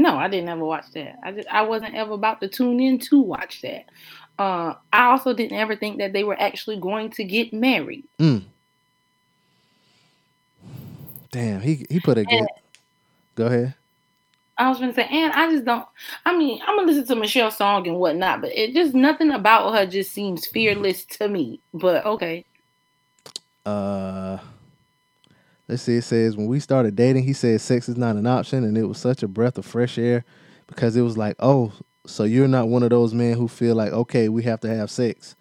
No, 0.03 0.17
I 0.17 0.29
didn't 0.29 0.49
ever 0.49 0.65
watch 0.65 0.87
that. 0.95 1.19
I 1.23 1.33
just 1.33 1.49
I 1.49 1.63
wasn't 1.63 1.95
ever 1.95 2.13
about 2.13 2.41
to 2.41 2.49
tune 2.49 2.81
in 2.81 2.99
to 3.01 3.21
watch 3.21 3.63
that. 3.63 3.87
Uh, 4.39 4.75
I 4.93 5.07
also 5.07 5.35
didn't 5.35 5.59
ever 5.59 5.75
think 5.75 5.99
that 5.99 6.13
they 6.13 6.25
were 6.25 6.41
actually 6.41 6.79
going 6.79 7.11
to 7.11 7.25
get 7.25 7.53
married. 7.53 8.05
Mm. 8.19 8.45
Damn, 11.31 11.61
he 11.61 11.85
he 11.91 12.01
put 12.01 12.19
a 12.19 12.25
good. 12.25 12.47
Go 13.35 13.47
ahead. 13.47 13.75
I 14.57 14.69
was 14.69 14.79
gonna 14.79 14.95
say, 14.95 15.07
and 15.11 15.33
I 15.33 15.51
just 15.51 15.65
don't. 15.65 15.87
I 16.25 16.37
mean, 16.37 16.61
I'm 16.67 16.77
gonna 16.77 16.91
listen 16.91 17.07
to 17.07 17.15
Michelle's 17.15 17.57
song 17.57 17.87
and 17.87 17.99
whatnot, 17.99 18.41
but 18.41 18.51
it 18.53 18.75
just 18.75 18.95
nothing 18.95 19.31
about 19.31 19.75
her 19.75 19.87
just 19.87 20.13
seems 20.13 20.47
fearless 20.47 21.05
to 21.05 21.29
me. 21.29 21.61
But 21.73 22.05
okay, 22.05 22.45
Uh, 23.65 24.39
let's 25.69 25.83
see. 25.83 25.97
It 25.97 26.03
says 26.03 26.37
when 26.37 26.47
we 26.47 26.61
started 26.61 26.97
dating, 26.97 27.25
he 27.25 27.33
said 27.33 27.61
sex 27.61 27.89
is 27.89 27.97
not 27.97 28.17
an 28.17 28.27
option, 28.27 28.65
and 28.65 28.77
it 28.77 28.85
was 28.85 28.99
such 28.99 29.23
a 29.23 29.29
breath 29.29 29.59
of 29.59 29.67
fresh 29.67 29.99
air 29.99 30.25
because 30.67 30.97
it 30.97 31.03
was 31.03 31.17
like, 31.17 31.37
oh, 31.39 31.73
so 32.07 32.25
you're 32.25 32.49
not 32.49 32.69
one 32.69 32.83
of 32.83 32.91
those 32.91 33.13
men 33.13 33.37
who 33.37 33.49
feel 33.49 33.75
like, 33.75 33.93
okay, 33.93 34.29
we 34.29 34.43
have 34.45 34.61
to 34.61 34.69
have 34.69 34.91
sex. 34.91 35.37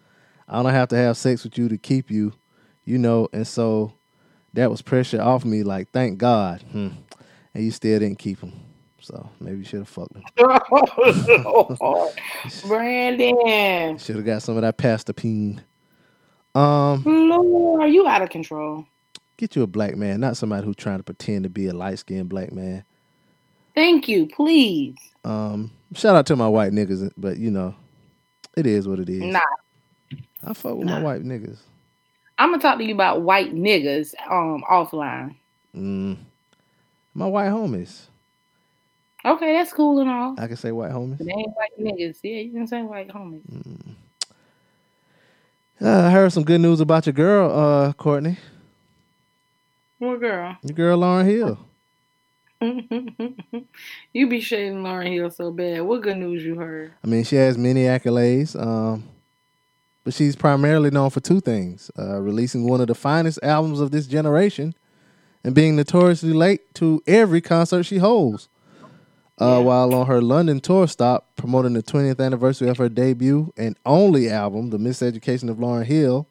I 0.46 0.62
don't 0.62 0.72
have 0.72 0.88
to 0.88 0.96
have 0.96 1.16
sex 1.16 1.44
with 1.44 1.58
you 1.58 1.68
to 1.68 1.78
keep 1.78 2.10
you, 2.10 2.32
you 2.84 2.98
know. 2.98 3.28
And 3.32 3.46
so 3.46 3.92
that 4.54 4.70
was 4.70 4.82
pressure 4.82 5.20
off 5.20 5.44
me. 5.44 5.62
Like, 5.62 5.90
thank 5.90 6.18
God. 6.18 6.62
Hmm. 6.72 6.88
And 7.54 7.64
you 7.64 7.70
still 7.70 7.98
didn't 7.98 8.18
keep 8.18 8.40
him. 8.40 8.52
So 9.00 9.28
maybe 9.40 9.58
you 9.58 9.64
should 9.64 9.80
have 9.80 9.88
fucked 9.88 10.14
him. 10.14 10.22
Brandon, 12.68 13.98
Should 13.98 14.16
have 14.16 14.24
got 14.24 14.42
some 14.42 14.56
of 14.56 14.62
that 14.62 14.76
pasta 14.76 15.14
peen. 15.14 15.62
Um, 16.54 17.02
Lord, 17.04 17.82
are 17.82 17.88
you 17.88 18.06
out 18.06 18.22
of 18.22 18.30
control? 18.30 18.86
Get 19.38 19.56
you 19.56 19.62
a 19.62 19.66
black 19.66 19.96
man, 19.96 20.20
not 20.20 20.36
somebody 20.36 20.66
who's 20.66 20.76
trying 20.76 20.98
to 20.98 21.04
pretend 21.04 21.44
to 21.44 21.48
be 21.48 21.68
a 21.68 21.72
light 21.72 21.98
skinned 21.98 22.28
black 22.28 22.52
man. 22.52 22.84
Thank 23.74 24.08
you, 24.08 24.26
please. 24.26 24.96
Um, 25.24 25.70
shout 25.94 26.16
out 26.16 26.26
to 26.26 26.36
my 26.36 26.48
white 26.48 26.72
niggas, 26.72 27.10
but 27.16 27.38
you 27.38 27.50
know, 27.50 27.74
it 28.56 28.66
is 28.66 28.86
what 28.86 28.98
it 28.98 29.08
is. 29.08 29.22
Nah, 29.22 29.40
I 30.44 30.52
fuck 30.52 30.76
with 30.76 30.86
my 30.86 31.00
white 31.00 31.22
niggas. 31.22 31.58
I'm 32.36 32.50
gonna 32.50 32.60
talk 32.60 32.78
to 32.78 32.84
you 32.84 32.94
about 32.94 33.22
white 33.22 33.54
niggas 33.54 34.14
um 34.30 34.62
offline. 34.70 35.36
Mm. 35.74 36.18
My 37.14 37.26
white 37.26 37.48
homies. 37.48 38.06
Okay, 39.24 39.52
that's 39.52 39.72
cool 39.72 40.00
and 40.00 40.10
all. 40.10 40.34
I 40.38 40.46
can 40.46 40.56
say 40.56 40.72
white 40.72 40.92
homies. 40.92 41.18
But 41.18 41.26
they 41.26 41.32
ain't 41.32 41.54
white 41.54 41.78
niggas. 41.80 42.18
Yeah, 42.22 42.40
you 42.40 42.52
can 42.52 42.66
say 42.66 42.82
white 42.82 43.08
homies. 43.08 43.42
Uh, 45.80 46.06
I 46.06 46.10
heard 46.10 46.32
some 46.32 46.44
good 46.44 46.60
news 46.60 46.80
about 46.80 47.06
your 47.06 47.12
girl, 47.12 47.50
uh, 47.50 47.92
Courtney. 47.92 48.36
What 49.98 50.20
girl? 50.20 50.56
Your 50.62 50.74
girl, 50.74 50.98
Lauryn 51.00 51.26
Hill. 51.26 51.58
you 54.12 54.28
be 54.28 54.40
shading 54.40 54.82
Lauryn 54.82 55.12
Hill 55.12 55.30
so 55.30 55.50
bad. 55.50 55.82
What 55.82 56.02
good 56.02 56.16
news 56.16 56.44
you 56.44 56.56
heard? 56.56 56.92
I 57.02 57.06
mean, 57.06 57.24
she 57.24 57.36
has 57.36 57.56
many 57.58 57.82
accolades, 57.82 58.60
um, 58.60 59.04
but 60.04 60.14
she's 60.14 60.36
primarily 60.36 60.90
known 60.90 61.10
for 61.10 61.20
two 61.20 61.40
things: 61.40 61.90
uh, 61.98 62.20
releasing 62.20 62.68
one 62.68 62.80
of 62.80 62.86
the 62.86 62.94
finest 62.94 63.38
albums 63.42 63.80
of 63.80 63.90
this 63.90 64.06
generation, 64.06 64.74
and 65.44 65.54
being 65.54 65.76
notoriously 65.76 66.32
late 66.32 66.74
to 66.74 67.02
every 67.06 67.40
concert 67.40 67.84
she 67.84 67.98
holds. 67.98 68.48
Uh, 69.40 69.62
While 69.62 69.94
on 69.94 70.06
her 70.08 70.20
London 70.20 70.58
tour 70.58 70.88
stop, 70.88 71.36
promoting 71.36 71.74
the 71.74 71.82
20th 71.82 72.18
anniversary 72.18 72.68
of 72.68 72.78
her 72.78 72.88
debut 72.88 73.52
and 73.56 73.76
only 73.86 74.28
album, 74.28 74.70
"The 74.70 74.78
Miseducation 74.78 75.48
of 75.48 75.58
Lauryn 75.58 75.84
Hill," 75.84 76.26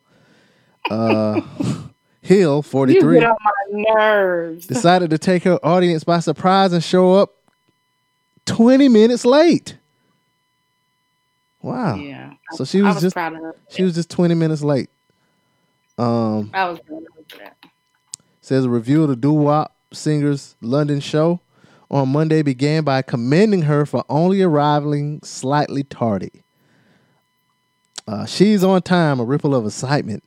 uh, 0.92 1.40
Hill, 2.28 2.58
You 2.58 2.62
43, 2.62 3.20
get 3.20 3.30
on 3.30 3.38
my 3.44 3.94
nerves. 3.94 4.68
decided 4.68 5.10
to 5.12 5.18
take 5.18 5.44
her 5.44 5.58
audience 5.66 6.04
by 6.04 6.20
surprise 6.20 6.74
and 6.74 6.84
show 6.84 7.14
up 7.14 7.34
20 8.46 8.90
minutes 8.90 9.26
late. 9.26 9.78
Wow. 11.62 11.96
Yeah. 11.96 12.34
So 12.52 12.66
she 12.66 12.82
was 12.82 12.96
was 12.96 13.04
just 13.04 13.16
proud 13.16 13.34
of 13.34 13.40
her. 13.42 13.56
she 13.70 13.84
was 13.84 13.96
just 13.96 14.10
20 14.10 14.36
minutes 14.36 14.62
late. 14.62 14.90
Um 15.98 16.52
I 16.54 16.70
was 16.70 16.80
proud 16.80 17.04
of 17.18 17.40
that. 17.40 17.58
says 18.42 18.66
a 18.66 18.70
review 18.70 19.04
of 19.04 19.10
the 19.10 19.16
doo 19.16 19.34
wop 19.34 19.76
singer's 19.92 20.56
London 20.62 21.00
show 21.00 21.40
on 21.90 22.10
Monday 22.10 22.42
began 22.42 22.84
by 22.84 23.02
commending 23.02 23.64
her 23.64 23.86
for 23.86 24.04
only 24.10 24.42
arriving 24.42 25.22
slightly 25.24 25.84
tardy. 25.84 26.44
Uh, 28.08 28.26
she's 28.26 28.64
on 28.64 28.82
time. 28.82 29.20
A 29.20 29.24
ripple 29.24 29.54
of 29.56 29.66
excitement 29.66 30.24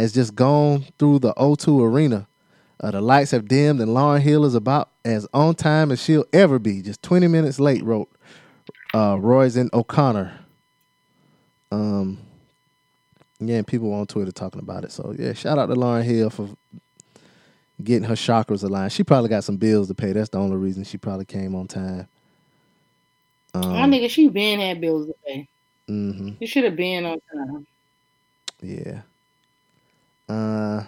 has 0.00 0.12
just 0.12 0.34
gone 0.34 0.84
through 0.98 1.20
the 1.20 1.34
O2 1.34 1.82
arena. 1.84 2.26
Uh, 2.80 2.90
the 2.90 3.00
lights 3.00 3.30
have 3.32 3.46
dimmed, 3.48 3.80
and 3.80 3.90
Lauryn 3.92 4.20
Hill 4.20 4.44
is 4.44 4.54
about 4.54 4.90
as 5.04 5.26
on 5.34 5.54
time 5.54 5.92
as 5.92 6.02
she'll 6.02 6.24
ever 6.32 6.58
be. 6.58 6.82
Just 6.82 7.02
20 7.02 7.28
minutes 7.28 7.60
late, 7.60 7.84
wrote 7.84 8.10
uh, 8.94 9.16
Roisin 9.16 9.68
O'Connor. 9.74 10.32
Um, 11.70 12.18
yeah, 13.38 13.58
and 13.58 13.66
people 13.66 13.92
on 13.94 14.06
Twitter 14.06 14.32
talking 14.32 14.60
about 14.60 14.84
it. 14.84 14.92
So 14.92 15.14
yeah, 15.18 15.34
shout 15.34 15.58
out 15.58 15.66
to 15.66 15.74
Lauryn 15.74 16.04
Hill 16.04 16.30
for 16.30 16.48
getting 17.82 18.08
her 18.08 18.14
chakras 18.14 18.64
aligned. 18.64 18.92
She 18.92 19.04
probably 19.04 19.30
got 19.30 19.44
some 19.44 19.56
bills 19.56 19.88
to 19.88 19.94
pay. 19.94 20.12
That's 20.12 20.30
the 20.30 20.38
only 20.38 20.56
reason 20.56 20.84
she 20.84 20.98
probably 20.98 21.24
came 21.26 21.54
on 21.54 21.66
time. 21.66 22.08
My 23.54 23.82
Um, 23.82 23.90
nigga, 23.90 24.10
she 24.10 24.28
been 24.28 24.60
had 24.60 24.80
bills 24.80 25.06
to 25.08 25.14
pay. 25.26 25.48
Mm-hmm. 25.88 26.30
You 26.40 26.46
should 26.46 26.64
have 26.64 26.76
been 26.76 27.04
on 27.06 27.18
time. 27.34 27.66
Yeah. 28.62 29.02
Uh, 30.30 30.84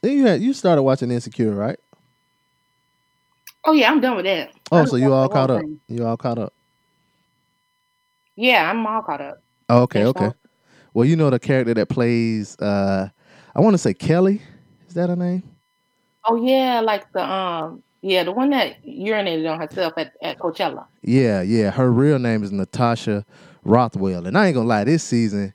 then 0.00 0.16
you 0.16 0.26
had 0.26 0.40
you 0.40 0.54
started 0.54 0.82
watching 0.82 1.10
Insecure, 1.10 1.52
right? 1.52 1.78
Oh 3.66 3.72
yeah, 3.72 3.90
I'm 3.90 4.00
done 4.00 4.16
with 4.16 4.24
that. 4.24 4.52
Oh, 4.72 4.86
so 4.86 4.96
you 4.96 5.12
all 5.12 5.28
watched 5.28 5.32
the 5.32 5.38
whole 5.38 5.46
caught 5.46 5.50
up? 5.50 5.60
thing. 5.60 5.80
You 5.88 6.06
all 6.06 6.16
caught 6.16 6.38
up? 6.38 6.54
Yeah, 8.36 8.70
I'm 8.70 8.86
all 8.86 9.02
caught 9.02 9.20
up. 9.20 9.42
Oh, 9.68 9.82
okay, 9.82 10.06
okay. 10.06 10.30
Well, 10.94 11.04
you 11.04 11.14
know 11.14 11.28
the 11.28 11.38
character 11.38 11.74
that 11.74 11.90
plays 11.90 12.58
uh 12.58 13.08
I 13.54 13.60
want 13.60 13.74
to 13.74 13.78
say 13.78 13.92
Kelly. 13.92 14.40
Is 14.88 14.94
that 14.94 15.10
her 15.10 15.16
name? 15.16 15.42
Oh 16.24 16.42
yeah, 16.42 16.80
like 16.80 17.12
the 17.12 17.22
um 17.22 17.82
yeah, 18.00 18.24
the 18.24 18.32
one 18.32 18.48
that 18.50 18.82
urinated 18.82 19.52
on 19.52 19.60
herself 19.60 19.92
at, 19.98 20.14
at 20.22 20.38
Coachella. 20.38 20.86
Yeah, 21.02 21.42
yeah. 21.42 21.70
Her 21.70 21.92
real 21.92 22.18
name 22.18 22.42
is 22.42 22.50
Natasha 22.50 23.26
Rothwell. 23.62 24.26
And 24.26 24.38
I 24.38 24.46
ain't 24.46 24.54
gonna 24.54 24.66
lie, 24.66 24.84
this 24.84 25.02
season, 25.04 25.52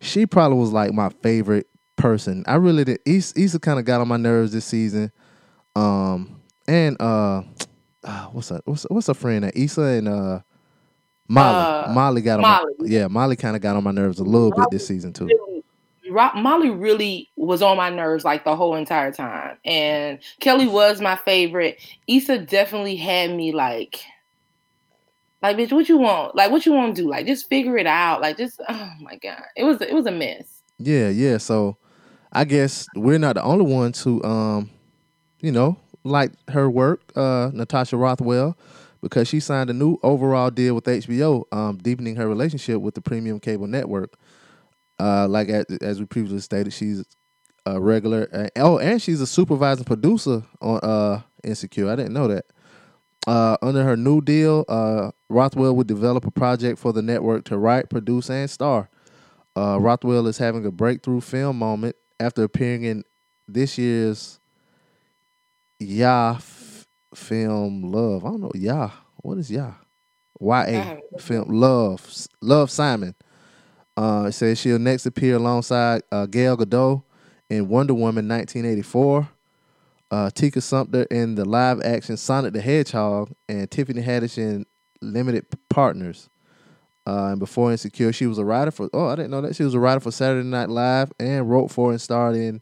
she 0.00 0.26
probably 0.26 0.58
was 0.58 0.70
like 0.70 0.92
my 0.92 1.08
favorite 1.08 1.66
person. 1.98 2.44
I 2.46 2.54
really 2.54 2.84
did 2.84 3.00
Issa, 3.04 3.38
Issa 3.38 3.58
kind 3.58 3.78
of 3.78 3.84
got 3.84 4.00
on 4.00 4.08
my 4.08 4.16
nerves 4.16 4.52
this 4.52 4.64
season. 4.64 5.12
Um 5.76 6.40
and 6.66 6.96
uh 7.00 7.42
ah, 8.04 8.30
what's 8.32 8.48
that? 8.48 8.62
What's 8.64 8.84
what's 8.88 9.08
her 9.08 9.14
friend 9.14 9.44
that 9.44 9.56
Issa 9.56 9.82
and 9.82 10.08
uh 10.08 10.40
Molly. 11.28 11.84
Uh, 11.84 11.92
Molly 11.92 12.22
got 12.22 12.36
on 12.36 12.42
Molly. 12.42 12.74
my 12.78 12.86
yeah, 12.86 13.06
Molly 13.06 13.36
kind 13.36 13.54
of 13.54 13.62
got 13.62 13.76
on 13.76 13.84
my 13.84 13.90
nerves 13.90 14.18
a 14.18 14.24
little 14.24 14.50
bit 14.50 14.66
this 14.70 14.86
season 14.86 15.12
too. 15.12 15.26
Really- 15.26 15.62
Molly 16.10 16.70
really 16.70 17.28
was 17.36 17.60
on 17.60 17.76
my 17.76 17.90
nerves 17.90 18.24
like 18.24 18.44
the 18.44 18.56
whole 18.56 18.74
entire 18.74 19.12
time, 19.12 19.58
and 19.64 20.18
Kelly 20.40 20.66
was 20.66 21.00
my 21.02 21.16
favorite. 21.16 21.78
Issa 22.06 22.38
definitely 22.38 22.96
had 22.96 23.34
me 23.34 23.52
like, 23.52 24.00
like 25.42 25.56
bitch, 25.56 25.70
what 25.72 25.88
you 25.88 25.98
want? 25.98 26.34
Like, 26.34 26.50
what 26.50 26.64
you 26.64 26.72
want 26.72 26.96
to 26.96 27.02
do? 27.02 27.10
Like, 27.10 27.26
just 27.26 27.48
figure 27.48 27.76
it 27.76 27.86
out. 27.86 28.22
Like, 28.22 28.38
just 28.38 28.60
oh 28.68 28.92
my 29.00 29.16
god, 29.16 29.42
it 29.54 29.64
was 29.64 29.82
it 29.82 29.92
was 29.92 30.06
a 30.06 30.10
mess. 30.10 30.62
Yeah, 30.78 31.10
yeah. 31.10 31.36
So 31.36 31.76
I 32.32 32.44
guess 32.44 32.86
we're 32.94 33.18
not 33.18 33.36
the 33.36 33.42
only 33.42 33.64
ones 33.64 34.02
who 34.02 34.22
um, 34.22 34.70
you 35.40 35.52
know, 35.52 35.78
like 36.04 36.32
her 36.50 36.70
work, 36.70 37.02
uh, 37.16 37.50
Natasha 37.52 37.96
Rothwell, 37.96 38.56
because 39.02 39.28
she 39.28 39.40
signed 39.40 39.70
a 39.70 39.72
new 39.72 39.98
overall 40.02 40.50
deal 40.50 40.74
with 40.74 40.84
HBO, 40.84 41.44
um, 41.52 41.78
deepening 41.78 42.16
her 42.16 42.28
relationship 42.28 42.80
with 42.80 42.94
the 42.94 43.00
premium 43.00 43.40
cable 43.40 43.66
network. 43.66 44.14
Uh, 44.98 45.28
like 45.28 45.48
as, 45.48 45.66
as 45.80 46.00
we 46.00 46.06
previously 46.06 46.40
stated, 46.40 46.72
she's 46.72 47.04
a 47.66 47.80
regular. 47.80 48.28
Uh, 48.32 48.48
oh, 48.56 48.78
and 48.78 49.00
she's 49.00 49.20
a 49.20 49.26
supervising 49.26 49.84
producer 49.84 50.42
on 50.60 50.80
uh 50.82 51.22
Insecure. 51.44 51.88
I 51.88 51.96
didn't 51.96 52.14
know 52.14 52.28
that. 52.28 52.46
Uh, 53.26 53.56
under 53.62 53.84
her 53.84 53.96
new 53.96 54.20
deal, 54.20 54.64
uh, 54.68 55.10
Rothwell 55.28 55.76
would 55.76 55.86
develop 55.86 56.26
a 56.26 56.30
project 56.30 56.78
for 56.78 56.92
the 56.92 57.02
network 57.02 57.44
to 57.44 57.58
write, 57.58 57.90
produce, 57.90 58.30
and 58.30 58.50
star. 58.50 58.88
Uh, 59.56 59.78
Rothwell 59.80 60.26
is 60.26 60.38
having 60.38 60.64
a 60.66 60.70
breakthrough 60.70 61.20
film 61.20 61.58
moment 61.58 61.96
after 62.20 62.42
appearing 62.42 62.84
in 62.84 63.04
this 63.46 63.78
year's 63.78 64.38
Yah 65.78 66.34
f- 66.36 66.86
film 67.14 67.90
Love. 67.92 68.24
I 68.24 68.28
don't 68.30 68.40
know 68.42 68.52
Yah. 68.54 68.90
What 69.16 69.38
is 69.38 69.50
Yah? 69.50 69.74
Y 70.38 70.64
A 70.64 71.20
film 71.20 71.48
Love. 71.48 72.26
Love 72.40 72.70
Simon. 72.70 73.14
Uh, 73.96 74.26
it 74.28 74.32
says 74.32 74.58
she'll 74.60 74.78
next 74.78 75.06
appear 75.06 75.36
alongside 75.36 76.02
uh, 76.12 76.26
Gal 76.26 76.56
Gadot 76.56 77.02
in 77.50 77.68
Wonder 77.68 77.94
Woman 77.94 78.28
1984. 78.28 79.28
Uh, 80.10 80.30
Tika 80.30 80.60
Sumpter 80.60 81.02
in 81.10 81.34
the 81.34 81.44
live 81.44 81.80
action 81.82 82.16
Sonic 82.16 82.52
the 82.52 82.60
Hedgehog, 82.60 83.32
and 83.48 83.70
Tiffany 83.70 84.00
Haddish 84.02 84.38
in 84.38 84.64
Limited 85.02 85.46
Partners. 85.68 86.28
Uh, 87.08 87.28
and 87.30 87.38
before 87.38 87.70
Insecure, 87.72 88.12
she 88.12 88.26
was 88.26 88.36
a 88.36 88.44
writer 88.44 88.70
for. 88.70 88.90
Oh, 88.92 89.06
I 89.06 89.16
didn't 89.16 89.30
know 89.30 89.40
that 89.40 89.56
she 89.56 89.62
was 89.62 89.72
a 89.72 89.80
writer 89.80 90.00
for 90.00 90.10
Saturday 90.10 90.46
Night 90.46 90.68
Live 90.68 91.10
and 91.18 91.48
wrote 91.48 91.70
for 91.70 91.90
and 91.90 92.00
starred 92.00 92.36
in 92.36 92.60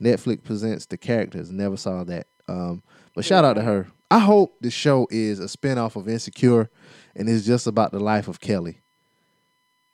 Netflix 0.00 0.44
presents 0.44 0.86
The 0.86 0.96
Characters. 0.96 1.50
Never 1.50 1.76
saw 1.76 2.04
that. 2.04 2.28
Um, 2.46 2.82
but 3.14 3.24
shout 3.24 3.44
out 3.44 3.54
to 3.54 3.62
her. 3.62 3.88
I 4.10 4.20
hope 4.20 4.56
the 4.60 4.70
show 4.70 5.08
is 5.10 5.40
a 5.40 5.44
spinoff 5.46 5.96
of 5.96 6.08
Insecure, 6.08 6.70
and 7.16 7.28
it's 7.28 7.44
just 7.44 7.66
about 7.66 7.90
the 7.90 7.98
life 7.98 8.28
of 8.28 8.40
Kelly. 8.40 8.82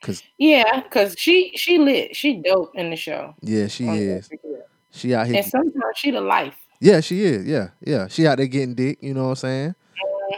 Cause 0.02 0.22
Yeah, 0.36 0.82
cause 0.90 1.14
she 1.16 1.52
she 1.56 1.78
lit, 1.78 2.14
she 2.14 2.42
dope 2.42 2.72
in 2.74 2.90
the 2.90 2.96
show. 2.96 3.34
yeah, 3.40 3.68
she 3.68 3.86
is. 3.86 4.28
Insecure. 4.30 4.64
She 4.90 5.14
out 5.14 5.26
here. 5.28 5.36
and 5.36 5.46
sometimes 5.46 5.96
she 5.96 6.10
the 6.10 6.20
life. 6.20 6.54
Yeah, 6.78 7.00
she 7.00 7.22
is. 7.22 7.46
Yeah, 7.46 7.70
yeah. 7.80 8.08
She 8.08 8.26
out 8.26 8.36
there 8.36 8.46
getting 8.46 8.74
dick. 8.74 8.98
You 9.00 9.14
know 9.14 9.24
what 9.24 9.28
I'm 9.30 9.36
saying? 9.36 9.74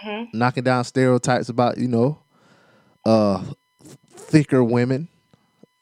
hmm 0.02 0.24
Knocking 0.32 0.62
down 0.62 0.84
stereotypes 0.84 1.48
about 1.48 1.78
you 1.78 1.88
know, 1.88 2.20
uh, 3.06 3.42
thicker 4.16 4.62
women. 4.64 5.08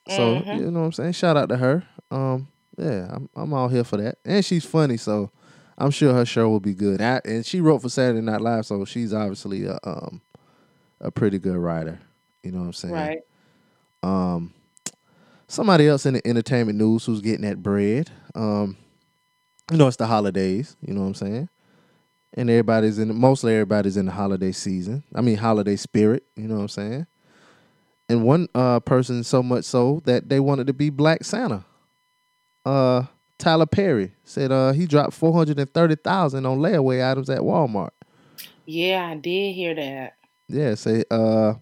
So 0.08 0.36
Mhm. 0.36 0.58
you 0.58 0.70
know 0.70 0.80
what 0.80 0.86
I'm 0.86 0.92
saying. 0.92 1.12
Shout 1.12 1.36
out 1.36 1.48
to 1.48 1.56
her. 1.56 1.82
Um, 2.10 2.48
yeah, 2.76 3.08
I'm 3.10 3.28
I'm 3.34 3.52
all 3.52 3.68
here 3.68 3.84
for 3.84 3.96
that. 3.96 4.18
And 4.24 4.44
she's 4.44 4.64
funny, 4.64 4.96
so 4.96 5.30
I'm 5.78 5.90
sure 5.90 6.12
her 6.14 6.26
show 6.26 6.48
will 6.50 6.60
be 6.60 6.74
good. 6.74 7.00
And, 7.00 7.20
I- 7.24 7.28
and 7.28 7.44
she 7.46 7.60
wrote 7.60 7.80
for 7.82 7.88
Saturday 7.88 8.20
Night 8.20 8.40
Live, 8.40 8.66
so 8.66 8.84
she's 8.84 9.12
obviously 9.14 9.64
a 9.64 9.78
um 9.84 10.20
a 11.00 11.10
pretty 11.10 11.38
good 11.38 11.56
writer. 11.56 11.98
You 12.42 12.52
know 12.52 12.60
what 12.60 12.66
I'm 12.66 12.72
saying? 12.74 12.94
Right. 12.94 13.20
Um, 14.02 14.52
somebody 15.48 15.88
else 15.88 16.04
in 16.06 16.14
the 16.14 16.26
entertainment 16.26 16.78
news 16.78 17.04
who's 17.06 17.20
getting 17.20 17.42
that 17.48 17.62
bread. 17.62 18.10
Um, 18.34 18.76
you 19.70 19.78
know, 19.78 19.86
it's 19.88 19.96
the 19.96 20.06
holidays. 20.06 20.76
You 20.86 20.92
know 20.94 21.00
what 21.00 21.06
I'm 21.08 21.14
saying? 21.14 21.48
And 22.34 22.50
everybody's 22.50 22.98
in 22.98 23.14
mostly 23.16 23.52
everybody's 23.54 23.96
in 23.96 24.06
the 24.06 24.12
holiday 24.12 24.52
season. 24.52 25.04
I 25.14 25.20
mean, 25.22 25.36
holiday 25.36 25.76
spirit. 25.76 26.24
You 26.36 26.48
know 26.48 26.56
what 26.56 26.62
I'm 26.62 26.68
saying? 26.68 27.06
And 28.08 28.22
one 28.22 28.48
uh, 28.54 28.80
person 28.80 29.24
so 29.24 29.42
much 29.42 29.64
so 29.64 30.02
that 30.04 30.28
they 30.28 30.38
wanted 30.40 30.66
to 30.66 30.72
be 30.72 30.90
Black 30.90 31.24
Santa. 31.24 31.64
Uh, 32.64 33.04
Tyler 33.38 33.66
Perry 33.66 34.12
said 34.24 34.52
uh, 34.52 34.72
he 34.72 34.86
dropped 34.86 35.14
four 35.14 35.32
hundred 35.32 35.58
and 35.58 35.72
thirty 35.72 35.96
thousand 35.96 36.46
on 36.46 36.58
layaway 36.58 37.08
items 37.10 37.30
at 37.30 37.40
Walmart. 37.40 37.90
Yeah, 38.66 39.06
I 39.06 39.16
did 39.16 39.54
hear 39.54 39.74
that. 39.74 40.16
Yeah, 40.48 40.74
say 40.74 41.04
uh 41.10 41.54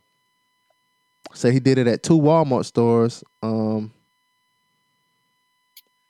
say 1.33 1.53
he 1.53 1.61
did 1.61 1.79
it 1.79 1.87
at 1.87 2.03
two 2.03 2.19
Walmart 2.19 2.65
stores. 2.65 3.25
Um 3.43 3.93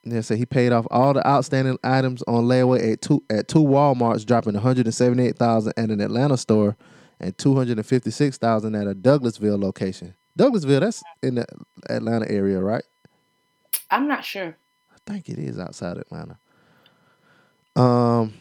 yeah, 0.05 0.21
say 0.21 0.37
he 0.37 0.47
paid 0.47 0.73
off 0.73 0.87
all 0.91 1.15
the 1.15 1.27
outstanding 1.27 1.79
items 1.85 2.23
on 2.27 2.45
layaway 2.45 2.93
at 2.93 3.03
two 3.03 3.23
at 3.31 3.49
two 3.49 3.63
Walmarts, 3.63 4.27
dropping 4.27 4.55
one 4.55 4.63
hundred 4.63 4.87
and 4.87 4.95
seventy 4.95 5.27
eight 5.27 5.37
thousand 5.39 5.75
at 5.77 5.91
an 5.91 6.01
Atlanta 6.01 6.37
store 6.37 6.77
and 7.21 7.37
two 7.39 7.55
hundred 7.55 7.79
and 7.79 7.87
fifty 7.87 8.11
six 8.11 8.37
thousand 8.37 8.75
at 8.75 8.87
a 8.87 8.95
Douglasville 8.95 9.63
location. 9.63 10.15
Douglasville, 10.39 10.81
that's 10.81 11.03
in 11.23 11.37
the 11.37 11.47
Atlanta 11.89 12.31
area, 12.31 12.61
right? 12.61 12.85
I'm 13.91 14.09
not 14.09 14.25
sure. 14.25 14.57
I 14.91 14.97
think 15.07 15.29
it 15.29 15.39
is 15.39 15.59
outside 15.59 15.99
Atlanta. 15.99 16.39
Um, 17.77 18.35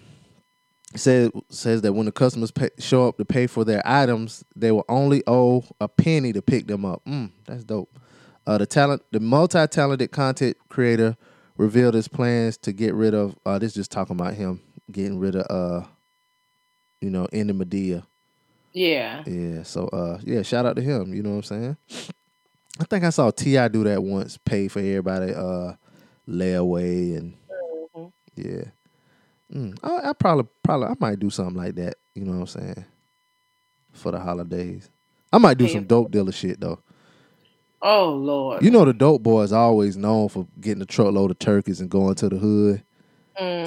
says 0.95 1.31
says 1.49 1.81
that 1.81 1.93
when 1.93 2.05
the 2.05 2.11
customers 2.11 2.51
pay, 2.51 2.69
show 2.79 3.07
up 3.07 3.17
to 3.17 3.25
pay 3.25 3.47
for 3.47 3.63
their 3.63 3.81
items, 3.85 4.43
they 4.55 4.71
will 4.71 4.85
only 4.89 5.23
owe 5.27 5.63
a 5.79 5.87
penny 5.87 6.33
to 6.33 6.41
pick 6.41 6.67
them 6.67 6.85
up. 6.85 7.01
Mm, 7.05 7.31
that's 7.45 7.63
dope. 7.63 7.89
Uh, 8.45 8.57
the 8.57 8.65
talent, 8.65 9.03
the 9.11 9.19
multi-talented 9.19 10.11
content 10.11 10.57
creator, 10.69 11.15
revealed 11.57 11.93
his 11.93 12.07
plans 12.07 12.57
to 12.57 12.73
get 12.73 12.93
rid 12.93 13.13
of. 13.13 13.37
Uh, 13.45 13.59
this 13.59 13.69
is 13.69 13.75
just 13.75 13.91
talking 13.91 14.15
about 14.15 14.33
him 14.33 14.61
getting 14.91 15.19
rid 15.19 15.35
of, 15.35 15.45
uh, 15.49 15.85
you 16.99 17.09
know, 17.09 17.27
Indy 17.31 17.53
Madea. 17.53 18.03
Yeah. 18.73 19.23
Yeah. 19.25 19.63
So, 19.63 19.87
uh, 19.87 20.19
yeah, 20.23 20.41
shout 20.43 20.65
out 20.65 20.75
to 20.77 20.81
him. 20.81 21.13
You 21.13 21.23
know 21.23 21.31
what 21.31 21.51
I'm 21.51 21.77
saying? 21.87 22.07
I 22.79 22.83
think 22.85 23.03
I 23.03 23.09
saw 23.09 23.29
T.I. 23.31 23.67
do 23.67 23.83
that 23.83 24.01
once. 24.01 24.37
Pay 24.37 24.67
for 24.67 24.79
everybody, 24.79 25.33
uh, 25.33 25.73
layaway 26.27 27.17
and 27.17 27.35
Mhm. 27.95 28.11
yeah. 28.35 28.63
Mm, 29.53 29.77
I, 29.83 30.09
I 30.09 30.13
probably 30.13 30.45
probably 30.63 30.87
I 30.87 30.93
might 30.99 31.19
do 31.19 31.29
something 31.29 31.57
like 31.57 31.75
that. 31.75 31.95
You 32.15 32.23
know 32.23 32.31
what 32.31 32.39
I'm 32.39 32.47
saying? 32.47 32.85
For 33.91 34.11
the 34.13 34.19
holidays, 34.19 34.89
I 35.33 35.37
might 35.37 35.57
do 35.57 35.67
some 35.67 35.83
dope 35.83 36.09
dealer 36.11 36.31
shit 36.31 36.61
though. 36.61 36.79
Oh 37.81 38.11
Lord. 38.13 38.63
You 38.63 38.71
know 38.71 38.85
the 38.85 38.93
dope 38.93 39.21
boy 39.23 39.41
is 39.41 39.51
always 39.51 39.97
known 39.97 40.29
for 40.29 40.47
getting 40.61 40.81
a 40.81 40.85
truckload 40.85 41.31
of 41.31 41.39
turkeys 41.39 41.81
and 41.81 41.89
going 41.89 42.15
to 42.15 42.29
the 42.29 42.37
hood. 42.37 42.83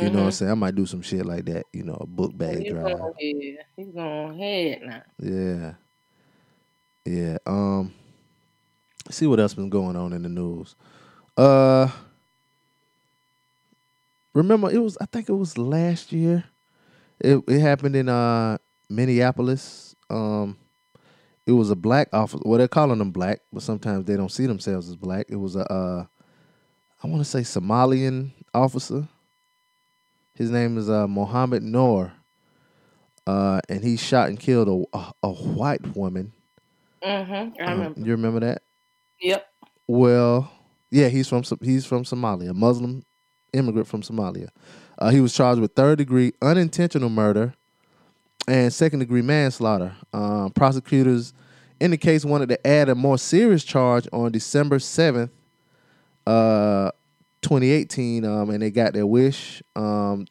You 0.00 0.10
know 0.10 0.20
what 0.20 0.24
I'm 0.26 0.30
Mhm. 0.30 0.32
saying? 0.32 0.50
I 0.50 0.54
might 0.54 0.74
do 0.74 0.87
some 0.87 1.02
shit 1.02 1.24
like 1.26 1.44
that. 1.46 1.66
You 1.72 1.84
know, 1.84 1.96
a 2.00 2.06
book 2.06 2.37
bag 2.37 2.64
He's 2.64 2.68
drive. 2.68 2.98
going 2.98 3.14
ahead. 3.20 3.66
He's 3.76 3.92
going 3.94 4.40
ahead 4.40 4.82
now. 4.82 5.02
Yeah. 5.18 5.74
Yeah. 7.04 7.38
Um 7.46 7.92
see 9.10 9.26
what 9.26 9.40
else 9.40 9.54
been 9.54 9.70
going 9.70 9.96
on 9.96 10.12
in 10.12 10.22
the 10.22 10.28
news. 10.28 10.74
Uh 11.37 11.88
remember 14.34 14.70
it 14.70 14.78
was 14.78 14.96
I 15.00 15.06
think 15.06 15.28
it 15.28 15.34
was 15.34 15.58
last 15.58 16.12
year. 16.12 16.44
It 17.20 17.42
it 17.48 17.60
happened 17.60 17.96
in 17.96 18.08
uh 18.08 18.58
Minneapolis. 18.88 19.94
Um 20.10 20.56
it 21.46 21.52
was 21.52 21.70
a 21.70 21.76
black 21.76 22.08
officer. 22.12 22.42
Well, 22.46 22.58
they're 22.58 22.68
calling 22.68 22.98
them 22.98 23.12
black, 23.12 23.40
but 23.52 23.62
sometimes 23.62 24.06
they 24.06 24.16
don't 24.16 24.32
see 24.32 24.46
themselves 24.46 24.88
as 24.88 24.96
black. 24.96 25.26
It 25.28 25.37
was 25.37 25.56
a 25.56 25.70
uh 25.72 26.06
I 27.02 27.06
want 27.06 27.20
to 27.20 27.24
say 27.30 27.40
Somalian 27.40 28.32
officer. 28.54 29.08
His 30.35 30.51
name 30.51 30.79
is 30.79 30.88
uh 30.90 31.07
Mohammed 31.07 31.62
Noor 31.62 32.12
uh, 33.27 33.61
and 33.68 33.83
he 33.83 33.97
shot 33.97 34.29
and 34.29 34.38
killed 34.38 34.68
a, 34.92 34.99
a, 34.99 35.12
a 35.23 35.33
white 35.33 35.97
woman 35.97 36.33
Mm-hmm. 37.05 37.62
I 37.62 37.73
Um, 37.73 37.94
you 37.99 38.12
remember 38.12 38.40
that? 38.40 38.62
Yep. 39.20 39.47
Well, 39.87 40.51
yeah, 40.90 41.09
he's 41.09 41.29
from 41.29 41.42
he's 41.62 41.85
from 41.85 42.05
Somalia, 42.05 42.51
a 42.51 42.55
Muslim 42.55 43.05
immigrant 43.53 43.87
from 43.87 44.03
Somalia. 44.03 44.49
Uh, 44.99 45.11
he 45.11 45.20
was 45.20 45.35
charged 45.35 45.61
with 45.61 45.75
third 45.75 45.99
degree 45.99 46.33
unintentional 46.40 47.11
murder 47.11 47.55
and 48.49 48.73
second 48.73 49.01
degree 49.01 49.23
manslaughter. 49.23 49.94
Um, 50.12 50.51
prosecutors 50.53 51.35
in 51.79 51.90
the 51.90 51.99
case 51.99 52.25
wanted 52.25 52.49
to 52.49 52.66
add 52.66 52.88
a 52.88 52.94
more 52.94 53.18
serious 53.18 53.64
charge 53.64 54.09
on 54.12 54.33
December 54.33 54.79
seventh, 54.79 55.31
uh, 56.27 56.90
2018, 57.44 58.24
um, 58.24 58.50
and 58.50 58.62
they 58.62 58.70
got 58.70 58.94
their 58.94 59.07
wish. 59.07 59.62
Um, 59.76 60.26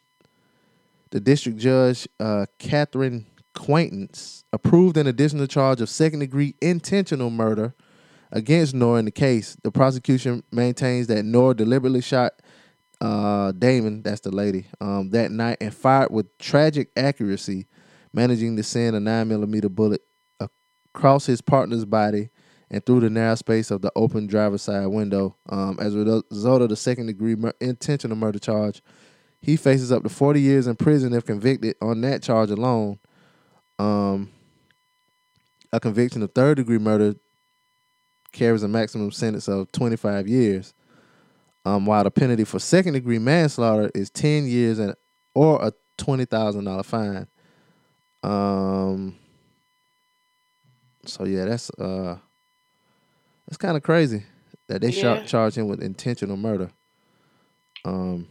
the 1.10 1.20
district 1.20 1.58
judge, 1.58 2.08
uh, 2.18 2.46
Kathryn 2.58 3.26
Quaintance, 3.54 4.44
approved 4.52 4.96
an 4.96 5.06
additional 5.06 5.46
charge 5.46 5.80
of 5.80 5.88
second 5.88 6.18
degree 6.18 6.54
intentional 6.60 7.30
murder 7.30 7.74
against 8.32 8.74
Nora 8.74 8.98
in 8.98 9.04
the 9.04 9.12
case. 9.12 9.56
The 9.62 9.70
prosecution 9.70 10.42
maintains 10.50 11.06
that 11.06 11.24
Nora 11.24 11.54
deliberately 11.54 12.02
shot 12.02 12.32
uh, 13.00 13.52
Damond, 13.52 14.02
that's 14.02 14.20
the 14.20 14.30
lady, 14.30 14.66
um, 14.80 15.10
that 15.10 15.30
night 15.30 15.58
and 15.60 15.72
fired 15.72 16.10
with 16.10 16.36
tragic 16.38 16.90
accuracy, 16.96 17.66
managing 18.12 18.56
to 18.56 18.62
send 18.62 18.96
a 18.96 19.00
nine 19.00 19.28
millimeter 19.28 19.68
bullet 19.68 20.00
across 20.40 21.26
his 21.26 21.40
partner's 21.40 21.84
body 21.84 22.30
and 22.70 22.84
through 22.84 23.00
the 23.00 23.10
narrow 23.10 23.34
space 23.34 23.70
of 23.70 23.82
the 23.82 23.92
open 23.94 24.26
driver's 24.26 24.62
side 24.62 24.86
window. 24.86 25.36
Um, 25.48 25.78
as 25.80 25.94
a 25.94 26.22
result 26.30 26.62
of 26.62 26.68
the 26.68 26.76
second 26.76 27.06
degree 27.06 27.34
mur- 27.34 27.54
intentional 27.60 28.16
murder 28.16 28.38
charge, 28.38 28.82
he 29.40 29.56
faces 29.56 29.92
up 29.92 30.02
to 30.02 30.08
40 30.08 30.40
years 30.40 30.66
in 30.66 30.76
prison 30.76 31.12
if 31.12 31.24
convicted 31.24 31.76
on 31.82 32.00
that 32.00 32.22
charge 32.22 32.50
alone. 32.50 32.98
Um, 33.78 34.30
a 35.72 35.80
conviction 35.80 36.22
of 36.22 36.32
third 36.32 36.56
degree 36.56 36.78
murder 36.78 37.14
carries 38.32 38.62
a 38.62 38.68
maximum 38.68 39.10
sentence 39.10 39.48
of 39.48 39.70
25 39.72 40.28
years, 40.28 40.74
um, 41.64 41.86
while 41.86 42.04
the 42.04 42.10
penalty 42.10 42.44
for 42.44 42.58
second 42.58 42.94
degree 42.94 43.18
manslaughter 43.18 43.90
is 43.94 44.10
10 44.10 44.46
years 44.46 44.78
and 44.78 44.94
or 45.34 45.64
a 45.64 45.72
$20,000 45.98 46.84
fine. 46.84 47.26
Um, 48.22 49.16
so 51.04 51.24
yeah, 51.24 51.44
that's 51.44 51.70
uh, 51.70 52.18
that's 53.46 53.56
kind 53.56 53.76
of 53.76 53.82
crazy 53.82 54.24
that 54.68 54.80
they 54.80 54.90
Yeah. 54.90 55.22
charge 55.24 55.56
him 55.56 55.68
with 55.68 55.82
intentional 55.82 56.36
murder. 56.36 56.70
Um, 57.84 58.28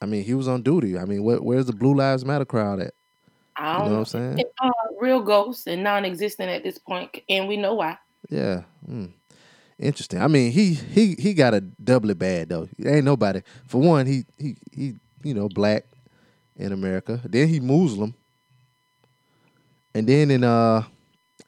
I 0.00 0.06
mean, 0.06 0.24
he 0.24 0.34
was 0.34 0.48
on 0.48 0.62
duty. 0.62 0.98
I 0.98 1.04
mean, 1.04 1.22
where, 1.24 1.38
where's 1.38 1.66
the 1.66 1.72
Blue 1.72 1.94
Lives 1.94 2.24
Matter 2.24 2.44
crowd 2.44 2.80
at? 2.80 2.94
I 3.56 3.72
You 3.72 3.78
don't 3.78 3.86
know 3.86 3.92
what 4.00 4.14
I'm 4.14 4.36
saying? 4.36 4.44
Uh, 4.60 4.70
real 5.00 5.20
ghosts 5.22 5.66
and 5.66 5.82
non-existent 5.82 6.48
at 6.50 6.62
this 6.62 6.78
point, 6.78 7.22
and 7.28 7.48
we 7.48 7.56
know 7.56 7.74
why. 7.74 7.98
Yeah. 8.28 8.62
Mm. 8.88 9.12
Interesting. 9.78 10.20
I 10.20 10.26
mean, 10.28 10.52
he 10.52 10.74
he 10.74 11.14
he 11.14 11.34
got 11.34 11.54
a 11.54 11.60
doubly 11.60 12.14
bad 12.14 12.48
though. 12.48 12.68
Ain't 12.84 13.04
nobody. 13.04 13.42
For 13.66 13.80
one, 13.80 14.06
he 14.06 14.24
he 14.36 14.56
he 14.72 14.94
you 15.22 15.34
know 15.34 15.48
black 15.48 15.84
in 16.56 16.72
America. 16.72 17.20
Then 17.24 17.48
he 17.48 17.60
Muslim. 17.60 18.14
And 19.94 20.06
then 20.06 20.30
in 20.32 20.42
uh 20.44 20.82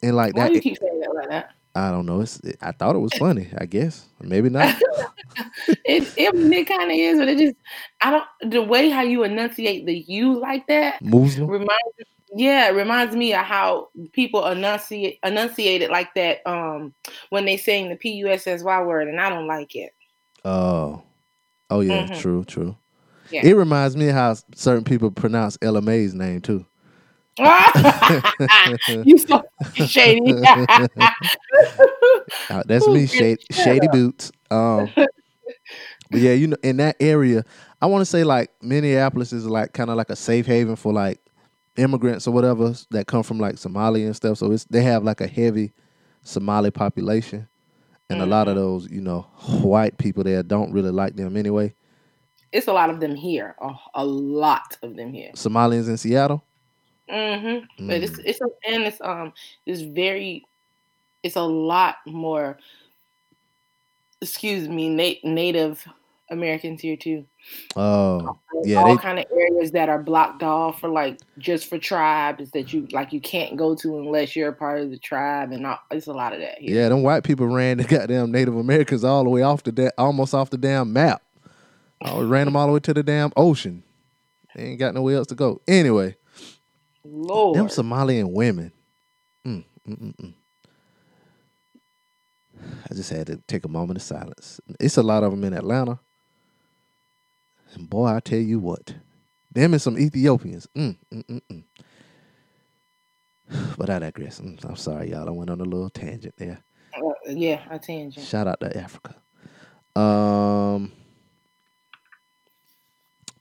in 0.01 0.15
like 0.15 0.33
Why 0.35 0.43
that, 0.43 0.49
do 0.49 0.55
you 0.55 0.61
keep 0.61 0.77
saying 0.77 0.99
that 1.01 1.13
like 1.13 1.29
that? 1.29 1.51
I 1.75 1.89
don't 1.91 2.05
know. 2.05 2.21
It's 2.21 2.39
I 2.61 2.71
thought 2.71 2.95
it 2.95 2.99
was 2.99 3.13
funny. 3.13 3.47
I 3.57 3.65
guess 3.65 4.05
maybe 4.21 4.49
not. 4.49 4.75
It 5.85 6.03
it, 6.17 6.33
it 6.35 6.65
kind 6.67 6.91
of 6.91 6.97
is, 6.97 7.17
but 7.17 7.27
it 7.29 7.37
just 7.37 7.55
I 8.01 8.11
don't 8.11 8.51
the 8.51 8.61
way 8.61 8.89
how 8.89 9.01
you 9.01 9.23
enunciate 9.23 9.85
the 9.85 9.97
"you" 9.97 10.39
like 10.39 10.67
that 10.67 11.01
reminds 11.47 11.71
yeah 12.35 12.67
it 12.69 12.75
reminds 12.75 13.15
me 13.15 13.33
of 13.33 13.43
how 13.45 13.89
people 14.13 14.45
enunciate 14.45 15.19
enunciate 15.23 15.81
it 15.81 15.89
like 15.89 16.13
that 16.15 16.39
um 16.45 16.93
when 17.29 17.45
they 17.45 17.57
saying 17.57 17.89
the 17.89 17.95
p 17.95 18.11
u 18.11 18.27
s 18.29 18.45
s 18.45 18.61
y 18.63 18.81
word, 18.83 19.07
and 19.07 19.19
I 19.19 19.29
don't 19.29 19.47
like 19.47 19.75
it. 19.75 19.91
Oh, 20.45 21.01
oh 21.69 21.79
yeah, 21.79 22.03
Mhm. 22.03 22.21
true, 22.21 22.43
true. 22.43 22.75
Yeah. 23.31 23.45
It 23.45 23.53
reminds 23.55 23.95
me 23.95 24.09
of 24.09 24.15
how 24.15 24.35
certain 24.53 24.83
people 24.83 25.11
pronounce 25.11 25.57
LMA's 25.57 26.13
name 26.13 26.41
too. 26.41 26.65
you 29.05 29.17
so 29.17 29.41
shady. 29.73 30.33
Uh, 32.49 32.63
that's 32.65 32.87
me, 32.87 33.07
shady, 33.07 33.41
shady 33.51 33.87
boots. 33.91 34.31
Um, 34.49 34.89
but 34.95 36.19
yeah, 36.19 36.33
you 36.33 36.47
know, 36.47 36.57
in 36.63 36.77
that 36.77 36.95
area, 36.99 37.43
I 37.81 37.85
want 37.87 38.01
to 38.01 38.05
say 38.05 38.23
like 38.23 38.51
Minneapolis 38.61 39.33
is 39.33 39.45
like 39.45 39.73
kind 39.73 39.89
of 39.89 39.97
like 39.97 40.09
a 40.09 40.15
safe 40.15 40.45
haven 40.45 40.75
for 40.75 40.93
like 40.93 41.19
immigrants 41.77 42.27
or 42.27 42.31
whatever 42.31 42.73
that 42.91 43.07
come 43.07 43.23
from 43.23 43.39
like 43.39 43.55
Somalia 43.55 44.05
and 44.05 44.15
stuff. 44.15 44.37
So 44.37 44.51
it's 44.51 44.65
they 44.65 44.81
have 44.83 45.03
like 45.03 45.21
a 45.21 45.27
heavy 45.27 45.73
Somali 46.23 46.71
population, 46.71 47.47
and 48.09 48.21
a 48.21 48.25
lot 48.25 48.47
of 48.47 48.55
those, 48.55 48.89
you 48.89 49.01
know, 49.01 49.21
white 49.61 49.97
people 49.97 50.23
there 50.23 50.43
don't 50.43 50.71
really 50.73 50.91
like 50.91 51.15
them 51.15 51.35
anyway. 51.37 51.73
it's 52.51 52.67
a 52.67 52.73
lot 52.73 52.89
of 52.89 52.99
them 52.99 53.15
here. 53.15 53.55
A, 53.61 53.73
a 53.95 54.05
lot 54.05 54.77
of 54.83 54.95
them 54.95 55.13
here. 55.13 55.31
Somalians 55.35 55.87
in 55.89 55.97
Seattle. 55.97 56.45
Mm-hmm. 57.11 57.87
But 57.87 58.03
it's 58.03 58.13
Mm. 58.13 58.25
it's 58.25 58.41
a, 58.41 58.45
and 58.67 58.83
it's 58.83 59.01
um 59.01 59.33
it's 59.65 59.81
very 59.81 60.45
it's 61.23 61.35
a 61.35 61.41
lot 61.43 61.95
more. 62.05 62.57
Excuse 64.21 64.67
me, 64.67 64.87
na- 64.89 65.29
Native 65.29 65.83
Americans 66.29 66.79
here 66.81 66.95
too. 66.95 67.25
Oh, 67.75 68.37
yeah, 68.63 68.77
all 68.77 68.95
they, 68.95 69.01
kind 69.01 69.17
of 69.19 69.25
areas 69.31 69.71
that 69.71 69.89
are 69.89 70.01
blocked 70.01 70.43
off 70.43 70.79
for 70.79 70.89
like 70.89 71.19
just 71.39 71.67
for 71.67 71.79
tribes 71.79 72.51
that 72.51 72.71
you 72.71 72.87
like 72.91 73.11
you 73.11 73.19
can't 73.19 73.57
go 73.57 73.73
to 73.75 73.97
unless 73.97 74.35
you're 74.35 74.49
a 74.49 74.53
part 74.53 74.79
of 74.81 74.91
the 74.91 74.97
tribe, 74.99 75.51
and 75.51 75.65
all, 75.65 75.79
it's 75.89 76.05
a 76.07 76.13
lot 76.13 76.33
of 76.33 76.39
that 76.39 76.59
here. 76.59 76.75
yeah, 76.83 76.89
them 76.89 77.01
white 77.01 77.23
people 77.23 77.47
ran 77.47 77.77
the 77.77 77.83
goddamn 77.95 78.31
Native 78.31 78.55
Americans 78.55 79.03
all 79.03 79.23
the 79.23 79.29
way 79.29 79.41
off 79.41 79.63
the 79.63 79.71
da- 79.71 79.89
almost 79.97 80.33
off 80.35 80.51
the 80.51 80.57
damn 80.57 80.93
map. 80.93 81.23
I 82.01 82.19
ran 82.21 82.45
them 82.45 82.55
all 82.55 82.67
the 82.67 82.73
way 82.73 82.79
to 82.79 82.93
the 82.93 83.03
damn 83.03 83.31
ocean. 83.35 83.83
They 84.55 84.63
ain't 84.63 84.79
got 84.79 84.93
nowhere 84.93 85.17
else 85.17 85.27
to 85.27 85.35
go. 85.35 85.61
Anyway, 85.67 86.15
Lord, 87.03 87.57
them 87.57 87.67
Somalian 87.67 88.31
women. 88.31 88.71
Mm, 89.45 89.63
mm, 89.87 89.97
mm, 89.99 90.15
mm. 90.15 90.33
I 92.89 92.93
just 92.93 93.09
had 93.09 93.27
to 93.27 93.37
take 93.47 93.65
a 93.65 93.69
moment 93.69 93.97
of 93.97 94.03
silence. 94.03 94.59
It's 94.79 94.97
a 94.97 95.03
lot 95.03 95.23
of 95.23 95.31
them 95.31 95.43
in 95.43 95.53
Atlanta. 95.53 95.99
And 97.73 97.89
boy, 97.89 98.07
I 98.07 98.19
tell 98.19 98.39
you 98.39 98.59
what, 98.59 98.95
them 99.51 99.73
and 99.73 99.81
some 99.81 99.97
Ethiopians. 99.97 100.67
Mm, 100.75 100.97
mm. 101.11 101.63
But 103.77 103.89
I 103.89 103.99
digress. 103.99 104.39
I'm 104.39 104.75
sorry, 104.75 105.11
y'all. 105.11 105.27
I 105.27 105.31
went 105.31 105.49
on 105.49 105.59
a 105.59 105.65
little 105.65 105.89
tangent 105.89 106.35
there. 106.37 106.63
Uh, 106.95 107.11
yeah, 107.27 107.61
a 107.69 107.79
tangent. 107.79 108.25
Shout 108.25 108.47
out 108.47 108.59
to 108.61 108.77
Africa. 108.77 109.15
Um, 109.95 110.91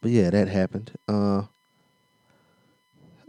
but 0.01 0.11
yeah, 0.11 0.31
that 0.31 0.49
happened. 0.49 0.92
Uh, 1.07 1.42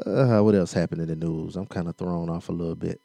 uh, 0.05 0.41
what 0.41 0.55
else 0.55 0.73
happened 0.73 1.01
in 1.01 1.07
the 1.07 1.15
news? 1.15 1.55
I'm 1.55 1.65
kind 1.67 1.87
of 1.87 1.95
thrown 1.95 2.29
off 2.29 2.49
a 2.49 2.53
little 2.53 2.75
bit. 2.75 3.01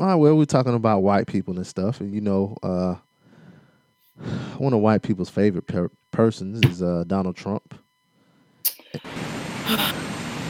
All 0.00 0.06
right, 0.06 0.14
well, 0.14 0.36
we're 0.36 0.44
talking 0.44 0.74
about 0.74 1.02
white 1.02 1.26
people 1.26 1.56
and 1.56 1.66
stuff, 1.66 2.00
and 2.00 2.14
you 2.14 2.20
know, 2.20 2.56
uh, 2.62 2.96
one 4.58 4.72
of 4.72 4.80
white 4.80 5.02
people's 5.02 5.30
favorite 5.30 5.66
per- 5.66 5.90
persons 6.10 6.60
is 6.66 6.82
uh, 6.82 7.04
Donald 7.06 7.36
Trump. 7.36 7.74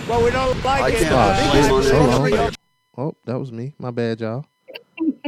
Well, 0.08 0.24
we 0.24 0.30
don't 0.30 0.62
like 0.64 0.82
I 0.82 0.88
it. 0.90 0.98
can't 0.98 1.68
Oh, 1.68 1.82
shit. 1.82 1.92
Hold 2.12 2.32
that. 2.32 2.54
on. 2.96 3.06
Oh, 3.08 3.16
that 3.24 3.40
was 3.40 3.50
me. 3.50 3.74
My 3.76 3.90
bad, 3.90 4.20
y'all. 4.20 4.46
Ooh, 5.02 5.18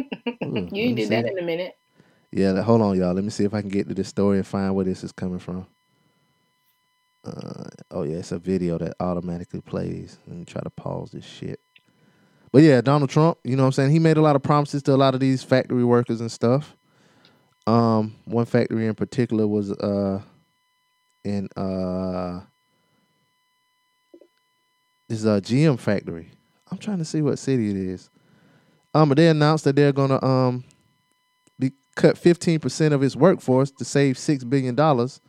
You 0.40 0.70
me 0.70 0.80
ain't 0.84 0.96
did 0.96 1.08
that 1.08 1.26
in 1.26 1.36
a 1.36 1.42
minute. 1.42 1.76
Yeah, 2.30 2.62
hold 2.62 2.82
on, 2.82 2.96
y'all. 2.96 3.12
Let 3.12 3.24
me 3.24 3.30
see 3.30 3.42
if 3.42 3.54
I 3.54 3.60
can 3.60 3.70
get 3.70 3.88
to 3.88 3.94
this 3.94 4.06
story 4.06 4.36
and 4.36 4.46
find 4.46 4.76
where 4.76 4.84
this 4.84 5.02
is 5.02 5.10
coming 5.10 5.40
from. 5.40 5.66
Uh, 7.28 7.68
oh 7.90 8.02
yeah, 8.04 8.16
it's 8.18 8.32
a 8.32 8.38
video 8.38 8.78
that 8.78 8.94
automatically 9.00 9.60
plays. 9.60 10.18
Let 10.26 10.38
me 10.38 10.44
try 10.44 10.62
to 10.62 10.70
pause 10.70 11.10
this 11.10 11.24
shit. 11.24 11.60
But 12.52 12.62
yeah, 12.62 12.80
Donald 12.80 13.10
Trump, 13.10 13.38
you 13.44 13.56
know 13.56 13.64
what 13.64 13.68
I'm 13.68 13.72
saying? 13.72 13.90
He 13.90 13.98
made 13.98 14.16
a 14.16 14.22
lot 14.22 14.36
of 14.36 14.42
promises 14.42 14.82
to 14.84 14.94
a 14.94 14.96
lot 14.96 15.14
of 15.14 15.20
these 15.20 15.42
factory 15.42 15.84
workers 15.84 16.20
and 16.20 16.32
stuff. 16.32 16.76
Um, 17.66 18.14
one 18.24 18.46
factory 18.46 18.86
in 18.86 18.94
particular 18.94 19.46
was 19.46 19.70
uh 19.72 20.22
in 21.24 21.48
uh 21.54 22.40
this 25.08 25.18
is 25.18 25.26
a 25.26 25.40
GM 25.40 25.78
factory. 25.78 26.30
I'm 26.70 26.78
trying 26.78 26.98
to 26.98 27.04
see 27.04 27.20
what 27.20 27.38
city 27.38 27.70
it 27.70 27.76
is. 27.76 28.10
Um, 28.94 29.10
but 29.10 29.16
they 29.18 29.28
announced 29.28 29.64
that 29.64 29.76
they're 29.76 29.92
gonna 29.92 30.22
um 30.24 30.64
be 31.58 31.72
cut 31.94 32.16
15% 32.16 32.92
of 32.92 33.02
its 33.02 33.16
workforce 33.16 33.70
to 33.72 33.84
save 33.84 34.16
six 34.16 34.44
billion 34.44 34.74
dollars 34.74 35.20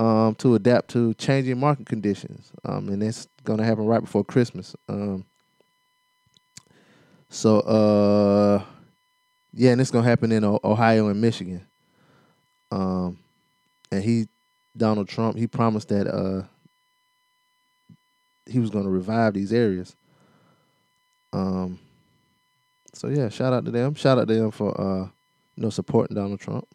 um 0.00 0.34
to 0.36 0.54
adapt 0.54 0.90
to 0.90 1.14
changing 1.14 1.58
market 1.60 1.86
conditions. 1.86 2.50
Um, 2.64 2.88
and 2.88 3.02
that's 3.02 3.28
gonna 3.44 3.64
happen 3.64 3.86
right 3.86 4.00
before 4.00 4.24
Christmas. 4.24 4.74
Um, 4.88 5.24
so 7.28 7.60
uh, 7.60 8.64
yeah, 9.52 9.72
and 9.72 9.80
it's 9.80 9.90
gonna 9.90 10.08
happen 10.08 10.32
in 10.32 10.44
O- 10.44 10.60
Ohio 10.64 11.08
and 11.08 11.20
Michigan. 11.20 11.66
Um, 12.70 13.18
and 13.90 14.02
he, 14.02 14.28
Donald 14.76 15.08
Trump, 15.08 15.36
he 15.36 15.46
promised 15.46 15.88
that 15.88 16.06
uh 16.06 16.42
he 18.46 18.58
was 18.58 18.70
gonna 18.70 18.90
revive 18.90 19.34
these 19.34 19.52
areas. 19.52 19.94
Um, 21.32 21.78
So 22.94 23.08
yeah, 23.08 23.28
shout 23.30 23.52
out 23.52 23.64
to 23.64 23.70
them. 23.70 23.94
Shout 23.94 24.18
out 24.18 24.28
to 24.28 24.34
them 24.34 24.50
for 24.50 24.78
uh, 24.78 25.04
you 25.56 25.62
know, 25.62 25.70
supporting 25.70 26.14
Donald 26.16 26.40
Trump. 26.40 26.66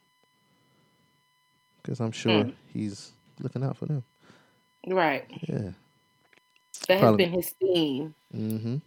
Because 1.88 2.02
I'm 2.02 2.12
sure 2.12 2.44
Mm. 2.44 2.54
he's 2.74 3.14
looking 3.40 3.64
out 3.64 3.78
for 3.78 3.86
them. 3.86 4.04
Right. 4.86 5.24
Yeah. 5.48 5.72
That 6.90 7.00
has 7.00 7.16
been 7.16 7.32
his 7.32 7.50
theme. 7.52 8.14
Mm-hmm. 8.36 8.78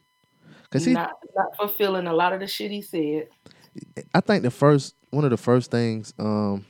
Cause 0.69 0.85
he, 0.85 0.93
not 0.93 1.17
not 1.35 1.57
fulfilling 1.57 2.07
a 2.07 2.13
lot 2.13 2.35
of 2.35 2.41
the 2.41 2.47
shit 2.47 2.71
he 2.71 2.83
said. 2.83 3.29
I 4.15 4.21
think 4.21 4.43
the 4.43 4.51
first 4.51 4.95
one 5.09 5.25
of 5.25 5.31
the 5.31 5.39
first 5.39 5.71
things 5.71 6.13
um 6.19 6.67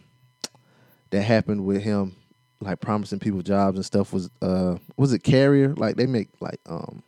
that 1.10 1.22
happened 1.22 1.64
with 1.64 1.82
him, 1.82 2.14
like 2.60 2.78
promising 2.78 3.18
people 3.18 3.42
jobs 3.42 3.76
and 3.76 3.84
stuff, 3.84 4.12
was 4.12 4.30
uh 4.40 4.76
was 4.96 5.12
it 5.12 5.24
Carrier? 5.24 5.74
Like 5.74 5.96
they 5.96 6.06
make 6.06 6.28
like 6.38 6.60
um 6.66 7.02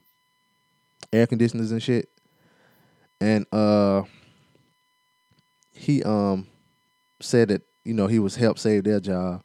air 1.13 1.29
conditioners 1.29 1.71
and 1.71 1.81
shit, 1.83 2.09
and 3.21 3.47
uh 3.53 4.03
he 5.73 6.03
um 6.03 6.49
said 7.21 7.49
that 7.51 7.63
you 7.85 7.95
know 7.95 8.07
he 8.07 8.19
was 8.19 8.37
help 8.37 8.59
save 8.59 8.85
their 8.85 9.01
job 9.01 9.43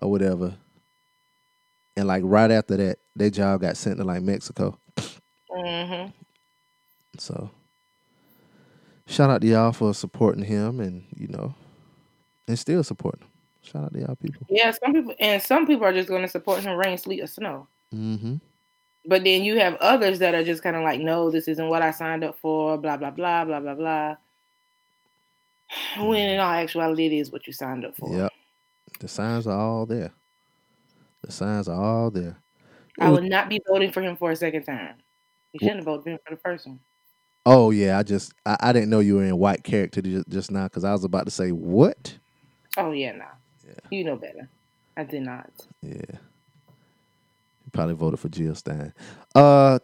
or 0.00 0.10
whatever, 0.10 0.54
and 1.96 2.06
like 2.06 2.22
right 2.24 2.50
after 2.50 2.76
that, 2.76 2.98
their 3.14 3.30
job 3.30 3.60
got 3.60 3.76
sent 3.76 3.98
to 3.98 4.04
like 4.04 4.22
Mexico. 4.22 4.78
Mm-hmm. 5.50 6.10
So 7.18 7.50
shout 9.06 9.30
out 9.30 9.40
to 9.40 9.46
y'all 9.46 9.72
for 9.72 9.94
supporting 9.94 10.44
him 10.44 10.80
and 10.80 11.04
you 11.16 11.28
know 11.28 11.54
and 12.48 12.58
still 12.58 12.84
supporting 12.84 13.22
him. 13.22 13.30
Shout 13.62 13.84
out 13.84 13.92
to 13.94 14.00
y'all 14.00 14.16
people. 14.16 14.46
Yeah, 14.48 14.70
some 14.70 14.92
people 14.92 15.14
and 15.18 15.42
some 15.42 15.66
people 15.66 15.86
are 15.86 15.92
just 15.92 16.08
going 16.08 16.22
to 16.22 16.28
support 16.28 16.60
him 16.60 16.76
rain, 16.76 16.98
sleet, 16.98 17.22
or 17.22 17.26
snow. 17.26 17.68
Mm-hmm. 17.94 18.36
But 19.08 19.24
then 19.24 19.44
you 19.44 19.58
have 19.58 19.76
others 19.76 20.18
that 20.18 20.34
are 20.34 20.44
just 20.44 20.62
kind 20.62 20.76
of 20.76 20.82
like, 20.82 21.00
no, 21.00 21.30
this 21.30 21.48
isn't 21.48 21.68
what 21.68 21.82
I 21.82 21.90
signed 21.90 22.24
up 22.24 22.38
for. 22.38 22.76
Blah 22.76 22.96
blah 22.96 23.10
blah 23.10 23.44
blah 23.44 23.60
blah 23.60 23.74
blah. 23.74 24.16
When 25.98 26.28
in 26.28 26.40
all 26.40 26.52
actuality, 26.52 27.06
it 27.06 27.12
is 27.12 27.30
what 27.30 27.46
you 27.46 27.52
signed 27.52 27.84
up 27.84 27.96
for. 27.96 28.14
Yep. 28.14 28.32
The 29.00 29.08
signs 29.08 29.46
are 29.46 29.58
all 29.58 29.86
there. 29.86 30.12
The 31.22 31.32
signs 31.32 31.68
are 31.68 31.80
all 31.80 32.10
there. 32.10 32.36
I 32.98 33.10
would 33.10 33.24
not 33.24 33.48
be 33.48 33.60
voting 33.66 33.92
for 33.92 34.00
him 34.00 34.16
for 34.16 34.30
a 34.30 34.36
second 34.36 34.64
time. 34.64 34.94
You 35.52 35.58
shouldn't 35.60 35.78
have 35.78 35.84
voted 35.84 36.04
for 36.04 36.10
him 36.10 36.18
for 36.26 36.34
the 36.34 36.40
first 36.40 36.66
one. 36.66 36.80
Oh 37.44 37.70
yeah, 37.70 37.98
I 37.98 38.02
just 38.02 38.32
I, 38.44 38.56
I 38.60 38.72
didn't 38.72 38.90
know 38.90 39.00
you 39.00 39.16
were 39.16 39.24
in 39.24 39.36
white 39.36 39.62
character 39.62 40.00
just, 40.00 40.28
just 40.28 40.50
now 40.50 40.64
because 40.64 40.84
I 40.84 40.92
was 40.92 41.04
about 41.04 41.26
to 41.26 41.30
say 41.30 41.50
what? 41.50 42.16
Oh 42.76 42.92
yeah, 42.92 43.12
no. 43.12 43.26
You 43.90 44.04
know 44.04 44.16
better. 44.16 44.48
I 44.96 45.04
did 45.04 45.22
not. 45.22 45.50
Yeah. 45.82 46.18
Probably 47.72 47.94
voted 47.94 48.18
for 48.18 48.28
Jill 48.28 48.54
Stein. 48.54 48.92
Uh 49.34 49.78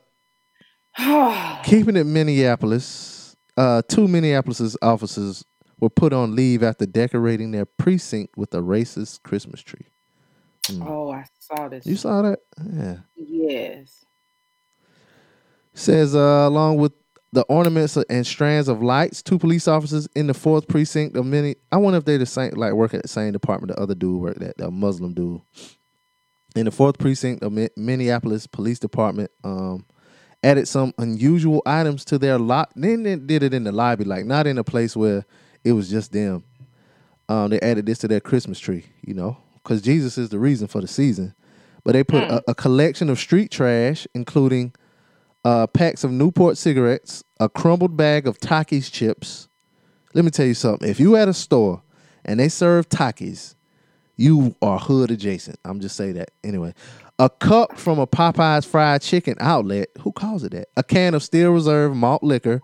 keeping 1.64 1.96
it 1.96 2.04
Minneapolis, 2.04 3.36
uh, 3.56 3.82
two 3.88 4.08
Minneapolis 4.08 4.76
officers 4.82 5.44
were 5.82 5.90
put 5.90 6.12
on 6.12 6.36
leave 6.36 6.62
after 6.62 6.86
decorating 6.86 7.50
their 7.50 7.66
precinct 7.66 8.36
with 8.36 8.54
a 8.54 8.58
racist 8.58 9.24
Christmas 9.24 9.60
tree. 9.60 9.88
oh, 10.80 11.10
I 11.10 11.24
saw 11.40 11.68
this. 11.68 11.84
You 11.84 11.96
saw 11.96 12.22
that? 12.22 12.38
Yeah. 12.72 12.98
Yes. 13.16 14.04
Says 15.74 16.14
uh, 16.14 16.46
along 16.46 16.76
with 16.76 16.92
the 17.32 17.42
ornaments 17.42 17.96
and 17.96 18.24
strands 18.24 18.68
of 18.68 18.80
lights, 18.80 19.22
two 19.22 19.40
police 19.40 19.66
officers 19.66 20.06
in 20.14 20.28
the 20.28 20.34
fourth 20.34 20.68
precinct 20.68 21.16
of 21.16 21.26
many. 21.26 21.56
I 21.72 21.78
wonder 21.78 21.98
if 21.98 22.04
they 22.04 22.16
the 22.16 22.26
same, 22.26 22.52
like 22.52 22.74
work 22.74 22.94
at 22.94 23.02
the 23.02 23.08
same 23.08 23.32
department 23.32 23.74
the 23.74 23.82
other 23.82 23.96
dude 23.96 24.20
worked 24.20 24.40
at, 24.40 24.56
the 24.58 24.70
Muslim 24.70 25.14
dude. 25.14 25.40
In 26.54 26.66
the 26.66 26.70
fourth 26.70 26.96
precinct 26.96 27.42
of 27.42 27.50
Mi- 27.50 27.70
Minneapolis 27.76 28.46
Police 28.46 28.78
Department, 28.78 29.32
um, 29.42 29.84
added 30.44 30.68
some 30.68 30.94
unusual 30.98 31.60
items 31.66 32.04
to 32.04 32.18
their 32.18 32.38
lot. 32.38 32.70
Then 32.76 33.02
they 33.02 33.16
did 33.16 33.42
it 33.42 33.52
in 33.52 33.64
the 33.64 33.72
lobby, 33.72 34.04
like 34.04 34.26
not 34.26 34.46
in 34.46 34.58
a 34.58 34.64
place 34.64 34.94
where 34.94 35.24
it 35.64 35.72
was 35.72 35.90
just 35.90 36.12
them. 36.12 36.44
Um, 37.28 37.50
they 37.50 37.60
added 37.60 37.86
this 37.86 37.98
to 37.98 38.08
their 38.08 38.20
Christmas 38.20 38.58
tree, 38.58 38.84
you 39.02 39.14
know, 39.14 39.38
because 39.62 39.80
Jesus 39.80 40.18
is 40.18 40.28
the 40.28 40.38
reason 40.38 40.66
for 40.66 40.80
the 40.80 40.88
season. 40.88 41.34
But 41.84 41.92
they 41.92 42.04
put 42.04 42.22
a, 42.24 42.42
a 42.48 42.54
collection 42.54 43.08
of 43.10 43.18
street 43.18 43.50
trash, 43.50 44.06
including 44.14 44.74
uh, 45.44 45.66
packs 45.66 46.04
of 46.04 46.12
Newport 46.12 46.56
cigarettes, 46.56 47.24
a 47.40 47.48
crumbled 47.48 47.96
bag 47.96 48.26
of 48.26 48.38
Takis 48.38 48.90
chips. 48.90 49.48
Let 50.14 50.24
me 50.24 50.30
tell 50.30 50.46
you 50.46 50.54
something. 50.54 50.88
If 50.88 51.00
you 51.00 51.16
at 51.16 51.28
a 51.28 51.34
store 51.34 51.82
and 52.24 52.38
they 52.38 52.48
serve 52.48 52.88
Takis, 52.88 53.54
you 54.16 54.54
are 54.62 54.78
hood 54.78 55.10
adjacent. 55.10 55.58
I'm 55.64 55.80
just 55.80 55.96
say 55.96 56.12
that. 56.12 56.30
Anyway, 56.44 56.74
a 57.18 57.30
cup 57.30 57.78
from 57.78 57.98
a 57.98 58.06
Popeyes 58.06 58.66
fried 58.66 59.02
chicken 59.02 59.36
outlet. 59.40 59.88
Who 60.00 60.12
calls 60.12 60.44
it 60.44 60.52
that? 60.52 60.68
A 60.76 60.82
can 60.82 61.14
of 61.14 61.22
Steel 61.22 61.50
Reserve 61.50 61.96
malt 61.96 62.22
liquor 62.22 62.60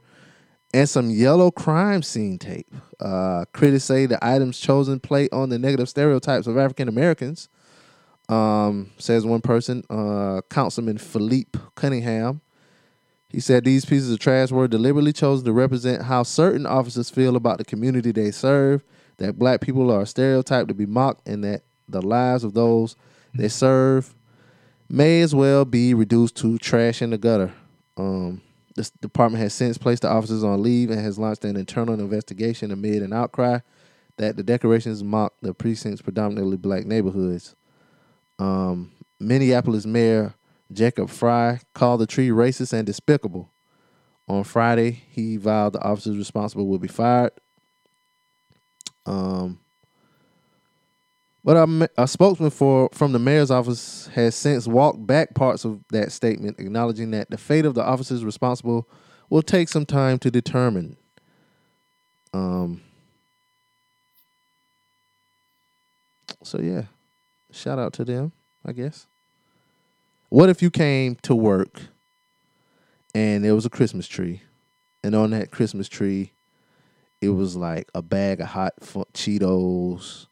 and 0.75 0.89
some 0.89 1.11
yellow 1.11 1.51
crime 1.51 2.03
scene 2.03 2.39
tape. 2.39 2.73
Uh, 3.01 3.45
critics 3.53 3.85
say 3.85 4.07
the 4.07 4.19
items 4.25 4.59
chosen 4.59 5.01
play 5.01 5.29
on 5.31 5.49
the 5.49 5.59
negative 5.59 5.89
stereotypes 5.89 6.47
of 6.47 6.59
African 6.59 6.89
Americans. 6.89 7.49
Um, 8.29 8.91
says 8.99 9.25
one 9.25 9.41
person, 9.41 9.85
uh, 9.89 10.43
Councilman 10.51 10.99
Phillipe 10.99 11.57
Cunningham. 11.75 12.43
He 13.31 13.41
said 13.41 13.64
these 13.64 13.85
pieces 13.85 14.11
of 14.11 14.19
trash 14.19 14.51
were 14.51 14.69
deliberately 14.69 15.12
chosen 15.12 15.45
to 15.47 15.53
represent 15.53 16.03
how 16.03 16.23
certain 16.23 16.66
officers 16.66 17.11
feel 17.11 17.37
about 17.37 17.59
the 17.59 17.64
community 17.64 18.12
they 18.12 18.31
serve, 18.31 18.85
that 19.16 19.39
black 19.39 19.61
people 19.61 19.91
are 19.91 20.07
stereotyped 20.07 20.69
to 20.69 20.75
be 20.75 20.87
mocked, 20.87 21.27
and 21.27 21.43
that 21.45 21.62
the 21.89 22.03
lives 22.03 22.45
of 22.45 22.55
those 22.55 22.97
they 23.35 23.49
serve 23.49 24.14
may 24.89 25.21
as 25.21 25.35
well 25.35 25.64
be 25.64 25.95
reduced 25.95 26.37
to 26.37 26.59
trash 26.59 27.03
in 27.03 27.11
the 27.11 27.19
gutter. 27.19 27.53
Um, 27.97 28.43
this 28.79 28.91
department 28.91 29.43
has 29.43 29.53
since 29.53 29.76
placed 29.76 30.03
the 30.03 30.09
officers 30.09 30.45
on 30.45 30.62
leave 30.62 30.89
and 30.89 31.01
has 31.01 31.18
launched 31.18 31.45
an 31.45 31.57
internal 31.57 31.95
investigation 31.95 32.70
amid 32.70 33.03
an 33.03 33.12
outcry 33.12 33.59
that 34.16 34.37
the 34.37 34.43
decorations 34.43 35.03
mock 35.03 35.35
the 35.43 35.53
precinct's 35.53 36.01
predominantly 36.01 36.57
black 36.57 36.87
neighborhoods. 36.87 37.57
Um, 38.39 38.93
Minneapolis 39.18 39.85
Mayor 39.85 40.35
Jacob 40.72 41.11
Frey 41.11 41.59
called 41.74 42.01
the 42.01 42.07
tree 42.07 42.29
racist 42.29 42.72
and 42.72 42.87
despicable. 42.87 43.51
On 44.29 44.45
Friday, 44.45 45.03
he 45.11 45.37
vowed 45.37 45.72
the 45.72 45.83
officers 45.83 46.16
responsible 46.16 46.68
will 46.68 46.79
be 46.79 46.87
fired. 46.87 47.33
Um, 49.07 49.59
but 51.49 51.57
a, 51.57 51.90
a 51.96 52.07
spokesman 52.07 52.51
for 52.51 52.90
from 52.92 53.12
the 53.12 53.18
mayor's 53.18 53.51
office 53.51 54.09
has 54.09 54.34
since 54.34 54.66
walked 54.66 55.07
back 55.07 55.34
parts 55.34 55.64
of 55.64 55.82
that 55.88 56.12
statement, 56.12 56.61
acknowledging 56.61 57.11
that 57.12 57.30
the 57.30 57.38
fate 57.38 57.64
of 57.64 57.72
the 57.74 57.82
officers 57.82 58.22
responsible 58.22 58.86
will 59.30 59.40
take 59.40 59.70
some 59.70 59.86
time 59.86 60.18
to 60.18 60.30
determine. 60.30 60.99
Um. 62.34 62.82
So 66.42 66.61
yeah, 66.61 66.82
shout 67.51 67.78
out 67.78 67.94
to 67.94 68.05
them, 68.05 68.32
I 68.62 68.72
guess. 68.72 69.07
What 70.28 70.51
if 70.51 70.61
you 70.61 70.70
came 70.70 71.14
to 71.22 71.34
work 71.34 71.80
and 73.14 73.42
there 73.42 73.55
was 73.55 73.64
a 73.64 73.70
Christmas 73.70 74.07
tree, 74.07 74.42
and 75.03 75.14
on 75.14 75.30
that 75.30 75.51
Christmas 75.51 75.88
tree, 75.88 76.32
it 77.22 77.30
was 77.30 77.57
like 77.57 77.88
a 77.94 78.03
bag 78.03 78.42
of 78.42 78.49
hot 78.49 78.74
Cheetos. 79.14 80.28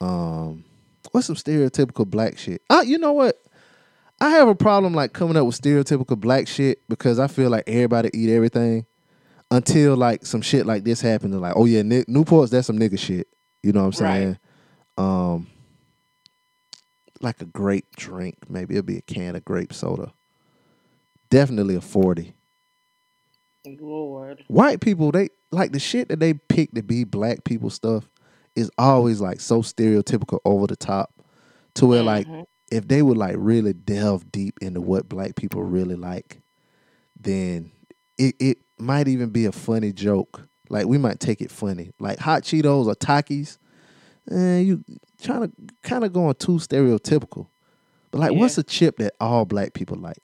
Um, 0.00 0.64
what's 1.12 1.26
some 1.26 1.36
stereotypical 1.36 2.06
black 2.06 2.38
shit? 2.38 2.62
Uh, 2.70 2.82
you 2.86 2.98
know 2.98 3.12
what? 3.12 3.40
I 4.20 4.30
have 4.30 4.48
a 4.48 4.54
problem 4.54 4.94
like 4.94 5.12
coming 5.12 5.36
up 5.36 5.46
with 5.46 5.60
stereotypical 5.60 6.18
black 6.18 6.46
shit 6.46 6.86
because 6.88 7.18
I 7.18 7.26
feel 7.26 7.50
like 7.50 7.64
everybody 7.66 8.10
eat 8.12 8.30
everything 8.30 8.86
until 9.50 9.96
like 9.96 10.26
some 10.26 10.42
shit 10.42 10.66
like 10.66 10.84
this 10.84 11.00
happened. 11.00 11.32
They're 11.32 11.40
like, 11.40 11.54
oh 11.56 11.64
yeah, 11.64 11.82
Nick, 11.82 12.08
Newport's 12.08 12.50
that's 12.50 12.66
some 12.66 12.78
nigga 12.78 12.98
shit. 12.98 13.28
You 13.62 13.72
know 13.72 13.86
what 13.86 14.00
I'm 14.00 14.04
Right. 14.06 14.14
saying? 14.18 14.38
Um, 14.98 15.46
like 17.20 17.40
a 17.40 17.46
grape 17.46 17.96
drink, 17.96 18.36
maybe 18.48 18.74
it'll 18.74 18.86
be 18.86 18.98
a 18.98 19.02
can 19.02 19.36
of 19.36 19.44
grape 19.44 19.72
soda. 19.72 20.12
Definitely 21.30 21.76
a 21.76 21.80
forty. 21.80 22.34
Lord. 23.66 24.44
White 24.48 24.80
people, 24.80 25.12
they 25.12 25.28
like 25.50 25.72
the 25.72 25.78
shit 25.78 26.08
that 26.08 26.20
they 26.20 26.34
pick 26.34 26.72
to 26.72 26.82
be 26.82 27.04
black 27.04 27.44
people 27.44 27.70
stuff 27.70 28.08
is 28.56 28.70
always 28.78 29.20
like 29.20 29.40
so 29.40 29.62
stereotypical 29.62 30.38
over 30.44 30.66
the 30.66 30.76
top 30.76 31.12
to 31.74 31.86
where 31.86 32.02
like 32.02 32.26
if 32.70 32.86
they 32.88 33.02
would 33.02 33.16
like 33.16 33.36
really 33.38 33.72
delve 33.72 34.30
deep 34.30 34.58
into 34.60 34.80
what 34.80 35.08
black 35.08 35.36
people 35.36 35.62
really 35.62 35.96
like, 35.96 36.42
then 37.18 37.72
it, 38.18 38.34
it 38.38 38.58
might 38.78 39.08
even 39.08 39.30
be 39.30 39.46
a 39.46 39.52
funny 39.52 39.92
joke. 39.92 40.46
Like 40.68 40.86
we 40.86 40.98
might 40.98 41.20
take 41.20 41.40
it 41.40 41.50
funny. 41.50 41.90
Like 41.98 42.18
hot 42.18 42.42
Cheetos 42.42 42.86
or 42.86 42.94
Takis, 42.94 43.58
eh, 44.30 44.58
you 44.60 44.84
trying 45.20 45.42
to 45.42 45.52
kind 45.82 46.04
of 46.04 46.12
going 46.12 46.34
too 46.34 46.52
stereotypical. 46.52 47.48
But 48.10 48.18
like, 48.18 48.32
what's 48.32 48.58
a 48.58 48.62
chip 48.62 48.98
that 48.98 49.14
all 49.20 49.44
black 49.44 49.72
people 49.74 49.96
like? 49.96 50.18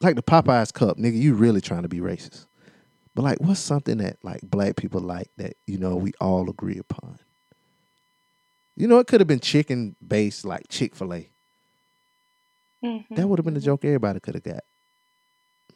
Like 0.00 0.16
the 0.16 0.22
Popeyes 0.22 0.72
cup, 0.72 0.96
nigga. 0.98 1.20
You 1.20 1.34
really 1.34 1.60
trying 1.60 1.82
to 1.82 1.88
be 1.88 2.00
racist? 2.00 2.46
But 3.14 3.22
like, 3.22 3.40
what's 3.40 3.60
something 3.60 3.98
that 3.98 4.16
like 4.22 4.40
black 4.42 4.76
people 4.76 5.00
like 5.00 5.30
that 5.36 5.54
you 5.66 5.78
know 5.78 5.96
we 5.96 6.12
all 6.20 6.48
agree 6.48 6.78
upon? 6.78 7.18
You 8.76 8.88
know, 8.88 8.98
it 8.98 9.06
could 9.06 9.20
have 9.20 9.28
been 9.28 9.40
chicken 9.40 9.96
based, 10.06 10.44
like 10.44 10.68
Chick 10.68 10.96
Fil 10.96 11.12
A. 11.12 11.28
Mm-hmm. 12.82 13.14
That 13.14 13.28
would 13.28 13.38
have 13.38 13.44
been 13.44 13.54
the 13.54 13.60
joke 13.60 13.84
everybody 13.84 14.18
could 14.18 14.34
have 14.34 14.42
got. 14.42 14.64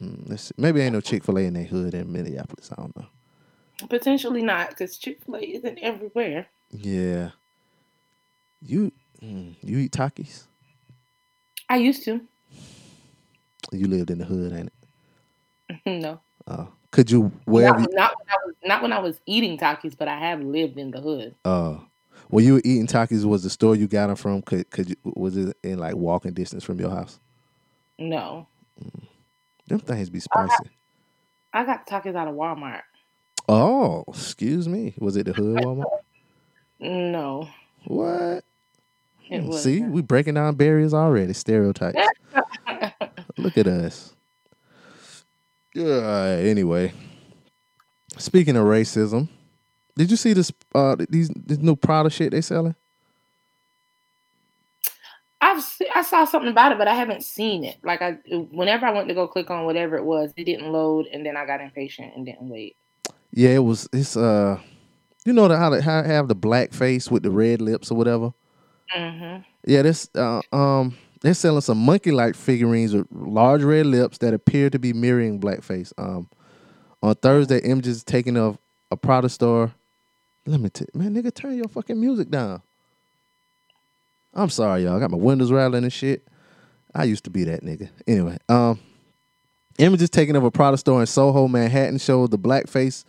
Mm. 0.01 0.51
Maybe 0.57 0.81
ain't 0.81 0.93
no 0.93 1.01
Chick 1.01 1.23
Fil 1.23 1.37
A 1.37 1.41
in 1.41 1.53
their 1.53 1.63
hood 1.63 1.93
in 1.93 2.11
Minneapolis. 2.11 2.71
I 2.71 2.75
don't 2.81 2.95
know. 2.95 3.07
Potentially 3.87 4.41
not, 4.41 4.69
because 4.69 4.97
Chick 4.97 5.19
Fil 5.23 5.35
A 5.35 5.39
isn't 5.39 5.77
everywhere. 5.79 6.47
Yeah. 6.71 7.31
You 8.61 8.91
mm, 9.21 9.55
you 9.61 9.77
eat 9.77 9.91
Takis? 9.91 10.43
I 11.69 11.77
used 11.77 12.03
to. 12.05 12.21
You 13.71 13.87
lived 13.87 14.09
in 14.09 14.17
the 14.19 14.25
hood, 14.25 14.53
ain't 14.53 14.71
it? 15.75 15.85
no, 16.01 16.21
Uh, 16.47 16.65
could 16.91 17.11
you 17.11 17.31
wherever? 17.45 17.79
not, 17.79 17.89
not 17.93 18.13
when 18.17 18.29
I 18.29 18.45
was 18.45 18.55
not 18.63 18.81
when 18.81 18.93
I 18.93 18.99
was 18.99 19.19
eating 19.25 19.57
Takis, 19.57 19.97
but 19.97 20.07
I 20.07 20.17
have 20.19 20.41
lived 20.41 20.77
in 20.77 20.91
the 20.91 21.01
hood. 21.01 21.35
uh, 21.45 21.77
when 22.29 22.43
you 22.43 22.53
were 22.55 22.61
eating 22.65 22.87
Takis, 22.87 23.23
was 23.25 23.43
the 23.43 23.49
store 23.49 23.75
you 23.75 23.87
got 23.87 24.07
them 24.07 24.15
from? 24.15 24.41
Could 24.41 24.69
could 24.71 24.89
you 24.89 24.95
was 25.03 25.37
it 25.37 25.55
in 25.63 25.79
like 25.79 25.95
walking 25.95 26.33
distance 26.33 26.63
from 26.63 26.79
your 26.79 26.89
house? 26.89 27.19
No, 27.99 28.47
Them 29.67 29.79
things 29.79 30.09
be 30.09 30.19
spicy. 30.19 30.65
I 31.53 31.65
got 31.65 31.87
Takis 31.87 32.15
out 32.15 32.27
of 32.27 32.35
Walmart. 32.35 32.81
Oh, 33.49 34.03
excuse 34.09 34.67
me. 34.67 34.93
Was 34.99 35.15
it 35.15 35.25
the 35.25 35.33
hood 35.33 35.57
Walmart? 35.61 35.85
No, 36.79 37.49
What? 37.85 38.43
was. 39.31 39.63
See, 39.63 39.81
we 39.81 40.01
breaking 40.01 40.35
down 40.35 40.55
barriers 40.55 40.93
already. 40.93 41.33
Stereotypes. 41.33 41.97
Look 43.37 43.57
at 43.57 43.67
us. 43.67 44.15
Yeah. 45.77 46.39
Anyway, 46.41 46.91
speaking 48.17 48.55
of 48.55 48.65
racism, 48.65 49.29
did 49.95 50.09
you 50.09 50.17
see 50.17 50.33
this? 50.33 50.51
Uh, 50.73 50.95
these 51.07 51.29
this 51.29 51.59
new 51.59 51.75
Prada 51.75 52.09
shit 52.09 52.31
they 52.31 52.41
selling? 52.41 52.73
I've 55.39 55.61
se- 55.61 55.91
I 55.93 56.01
saw 56.01 56.25
something 56.25 56.49
about 56.49 56.71
it, 56.71 56.79
but 56.79 56.87
I 56.87 56.95
haven't 56.95 57.23
seen 57.23 57.63
it. 57.63 57.77
Like 57.83 58.01
I, 58.01 58.13
whenever 58.51 58.87
I 58.87 58.91
went 58.91 59.07
to 59.09 59.13
go 59.13 59.27
click 59.27 59.51
on 59.51 59.65
whatever 59.65 59.95
it 59.97 60.03
was, 60.03 60.33
it 60.35 60.45
didn't 60.45 60.71
load, 60.71 61.05
and 61.13 61.23
then 61.23 61.37
I 61.37 61.45
got 61.45 61.61
impatient 61.61 62.13
and 62.15 62.25
didn't 62.25 62.49
wait. 62.49 62.75
Yeah, 63.31 63.49
it 63.49 63.63
was. 63.63 63.87
It's 63.93 64.17
uh, 64.17 64.59
you 65.25 65.33
know 65.33 65.47
the, 65.47 65.57
how 65.57 65.69
they 65.69 65.81
how 65.81 66.01
have 66.01 66.27
the 66.27 66.35
black 66.35 66.73
face 66.73 67.11
with 67.11 67.21
the 67.21 67.29
red 67.29 67.61
lips 67.61 67.91
or 67.91 67.95
whatever. 67.95 68.33
hmm 68.89 69.37
Yeah, 69.63 69.83
this 69.83 70.09
uh, 70.15 70.41
um, 70.51 70.97
they're 71.27 71.33
selling 71.33 71.59
some 71.59 71.79
monkey-like 71.79 72.35
figurines 72.35 72.93
with 72.93 73.05
large 73.11 73.61
red 73.61 73.85
lips 73.85 74.19
that 74.19 74.33
appear 74.33 74.69
to 74.69 74.79
be 74.79 74.93
mirroring 74.93 75.41
blackface. 75.41 75.91
Um, 75.97 76.29
on 77.03 77.15
Thursday, 77.15 77.59
images 77.59 78.01
taken 78.01 78.37
of 78.37 78.57
a 78.91 78.95
Prada 78.95 79.27
store. 79.27 79.73
Let 80.45 80.61
me 80.61 80.69
tell 80.69 80.87
man, 80.93 81.13
nigga, 81.13 81.35
turn 81.35 81.57
your 81.57 81.67
fucking 81.67 81.99
music 81.99 82.29
down. 82.29 82.61
I'm 84.33 84.47
sorry, 84.49 84.85
y'all. 84.85 84.95
I 84.95 84.99
got 85.01 85.11
my 85.11 85.17
windows 85.17 85.51
rattling 85.51 85.83
and 85.83 85.91
shit. 85.91 86.25
I 86.95 87.03
used 87.03 87.25
to 87.25 87.29
be 87.29 87.43
that 87.43 87.61
nigga. 87.61 87.89
Anyway, 88.07 88.37
um, 88.47 88.79
images 89.79 90.09
taken 90.09 90.37
of 90.37 90.45
a 90.45 90.51
Prada 90.51 90.77
store 90.77 91.01
in 91.01 91.07
Soho, 91.07 91.49
Manhattan, 91.49 91.97
showed 91.97 92.31
the 92.31 92.39
blackface 92.39 93.03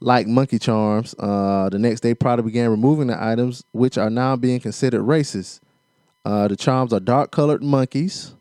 like 0.00 0.26
monkey 0.26 0.58
charms. 0.58 1.14
Uh, 1.16 1.68
the 1.70 1.78
next 1.78 2.00
day, 2.00 2.12
Prada 2.12 2.42
began 2.42 2.70
removing 2.70 3.06
the 3.06 3.22
items, 3.22 3.62
which 3.70 3.96
are 3.98 4.10
now 4.10 4.34
being 4.34 4.58
considered 4.58 5.02
racist. 5.02 5.60
Uh, 6.24 6.48
the 6.48 6.56
charms 6.56 6.92
are 6.92 7.00
dark 7.00 7.30
colored 7.32 7.62
monkeys 7.62 8.34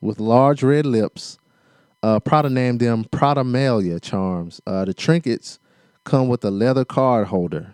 with 0.00 0.18
large 0.20 0.62
red 0.62 0.86
lips. 0.86 1.38
Uh, 2.02 2.20
Prada 2.20 2.48
named 2.48 2.80
them 2.80 3.04
Pradamalia 3.04 4.00
charms. 4.00 4.60
Uh, 4.66 4.84
the 4.84 4.94
trinkets 4.94 5.58
come 6.04 6.28
with 6.28 6.44
a 6.44 6.50
leather 6.50 6.84
card 6.84 7.26
holder. 7.28 7.72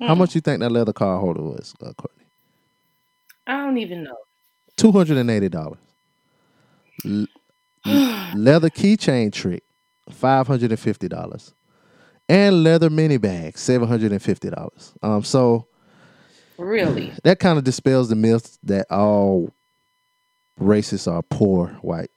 How 0.00 0.14
much 0.14 0.34
you 0.34 0.40
think 0.40 0.60
that 0.60 0.70
leather 0.70 0.92
card 0.92 1.20
holder 1.20 1.42
was, 1.42 1.74
uh, 1.82 1.92
Courtney? 1.94 2.24
I 3.46 3.64
don't 3.64 3.78
even 3.78 4.04
know. 4.04 4.16
Two 4.76 4.92
hundred 4.92 5.18
and 5.18 5.30
eighty 5.30 5.48
dollars. 5.48 5.78
leather 8.34 8.70
keychain 8.70 9.32
trick, 9.32 9.64
five 10.10 10.46
hundred 10.46 10.70
and 10.70 10.78
fifty 10.78 11.08
dollars, 11.08 11.54
and 12.28 12.62
leather 12.62 12.90
mini 12.90 13.16
bag, 13.16 13.58
seven 13.58 13.88
hundred 13.88 14.12
and 14.12 14.22
fifty 14.22 14.50
dollars. 14.50 14.92
Um, 15.02 15.24
so 15.24 15.67
Really? 16.58 17.12
that 17.24 17.38
kind 17.38 17.56
of 17.58 17.64
dispels 17.64 18.08
the 18.08 18.16
myth 18.16 18.58
that 18.64 18.90
all 18.90 19.52
racists 20.60 21.10
are 21.10 21.22
poor 21.22 21.68
white 21.82 22.10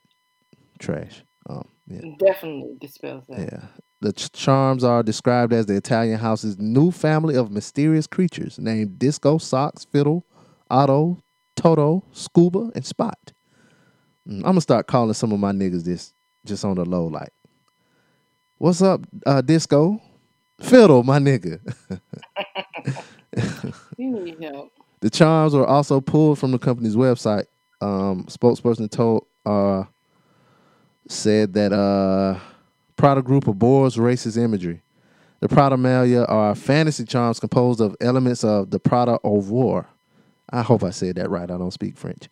trash. 0.78 1.22
Um, 1.48 1.68
yeah, 1.86 2.00
Definitely 2.18 2.76
dispels 2.80 3.24
that. 3.28 3.38
yeah. 3.38 3.64
The 4.00 4.12
ch- 4.12 4.32
charms 4.32 4.82
are 4.82 5.02
described 5.04 5.52
as 5.52 5.66
the 5.66 5.76
Italian 5.76 6.18
house's 6.18 6.58
new 6.58 6.90
family 6.90 7.36
of 7.36 7.52
mysterious 7.52 8.06
creatures 8.08 8.58
named 8.58 8.98
Disco, 8.98 9.38
Socks, 9.38 9.84
Fiddle, 9.84 10.24
Otto, 10.70 11.22
Toto, 11.54 12.02
Scuba, 12.12 12.72
and 12.74 12.84
Spot. 12.84 13.16
Mm, 14.28 14.38
I'm 14.38 14.42
gonna 14.42 14.60
start 14.60 14.88
calling 14.88 15.14
some 15.14 15.30
of 15.32 15.38
my 15.38 15.52
niggas 15.52 15.84
this 15.84 16.12
just 16.44 16.64
on 16.64 16.74
the 16.76 16.84
low, 16.84 17.06
like, 17.06 17.32
"What's 18.58 18.82
up, 18.82 19.02
uh, 19.24 19.40
Disco? 19.40 20.00
Fiddle, 20.60 21.04
my 21.04 21.18
nigga." 21.20 21.60
The 25.00 25.10
charms 25.10 25.52
were 25.54 25.66
also 25.66 26.00
pulled 26.00 26.38
from 26.38 26.52
the 26.52 26.58
company's 26.58 26.94
website. 26.94 27.46
Um, 27.80 28.24
spokesperson 28.26 28.88
told 28.88 29.26
uh, 29.44 29.84
said 31.08 31.54
that 31.54 31.72
uh, 31.72 32.38
Prada 32.96 33.20
Group 33.20 33.48
abhors 33.48 33.96
racist 33.96 34.36
imagery. 34.36 34.80
The 35.40 35.48
Pradamalia 35.48 36.24
are 36.28 36.54
fantasy 36.54 37.04
charms 37.04 37.40
composed 37.40 37.80
of 37.80 37.96
elements 38.00 38.44
of 38.44 38.70
the 38.70 38.78
Prada 38.78 39.18
of 39.24 39.50
war. 39.50 39.88
I 40.50 40.62
hope 40.62 40.84
I 40.84 40.90
said 40.90 41.16
that 41.16 41.30
right. 41.30 41.50
I 41.50 41.58
don't 41.58 41.72
speak 41.72 41.96
French. 41.96 42.28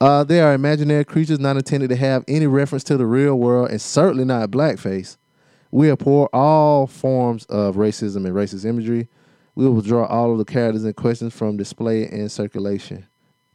Uh, 0.00 0.24
they 0.24 0.40
are 0.40 0.54
imaginary 0.54 1.04
creatures 1.04 1.38
not 1.38 1.56
intended 1.56 1.90
to 1.90 1.96
have 1.96 2.24
any 2.28 2.46
reference 2.46 2.84
to 2.84 2.96
the 2.96 3.06
real 3.06 3.34
world 3.38 3.70
and 3.70 3.80
certainly 3.80 4.24
not 4.24 4.50
blackface. 4.50 5.18
We 5.70 5.90
abhor 5.90 6.30
all 6.32 6.86
forms 6.86 7.44
of 7.46 7.76
racism 7.76 8.24
and 8.24 8.34
racist 8.34 8.64
imagery. 8.64 9.08
We 9.56 9.64
will 9.64 9.72
withdraw 9.72 10.06
all 10.06 10.32
of 10.32 10.38
the 10.38 10.44
characters 10.44 10.84
and 10.84 10.94
questions 10.94 11.34
from 11.34 11.56
display 11.56 12.06
and 12.06 12.30
circulation. 12.30 13.06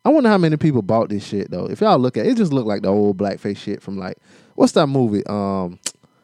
I 0.03 0.09
wonder 0.09 0.29
how 0.29 0.39
many 0.39 0.57
people 0.57 0.81
bought 0.81 1.09
this 1.09 1.23
shit 1.23 1.51
though. 1.51 1.67
If 1.67 1.79
y'all 1.79 1.99
look 1.99 2.17
at 2.17 2.25
it, 2.25 2.31
it 2.31 2.37
just 2.37 2.51
looked 2.51 2.67
like 2.67 2.81
the 2.81 2.89
old 2.89 3.17
blackface 3.17 3.57
shit 3.57 3.81
from 3.81 3.97
like 3.97 4.17
what's 4.55 4.73
that 4.73 4.87
movie? 4.87 5.23
Um, 5.27 5.79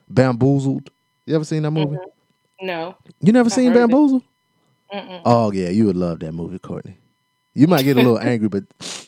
Bamboozled. 0.09 0.89
You 1.25 1.35
ever 1.35 1.45
seen 1.45 1.61
that 1.63 1.71
movie? 1.71 1.97
No. 2.61 2.95
You 3.21 3.31
never 3.31 3.47
I 3.47 3.51
seen. 3.51 3.73
Bamboozled? 3.73 4.23
Oh 4.91 5.51
yeah, 5.51 5.69
you 5.69 5.85
would 5.85 5.97
love 5.97 6.19
that 6.21 6.31
movie, 6.31 6.59
Courtney. 6.59 6.97
You 7.53 7.67
might 7.67 7.83
get 7.83 7.97
a 7.97 7.99
little 7.99 8.19
angry, 8.21 8.47
but 8.47 8.63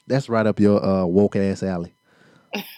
that's 0.07 0.29
right 0.29 0.45
up 0.45 0.59
your 0.59 0.83
uh, 0.83 1.05
woke 1.05 1.35
ass 1.35 1.63
alley. 1.63 1.93
Um, 2.55 2.67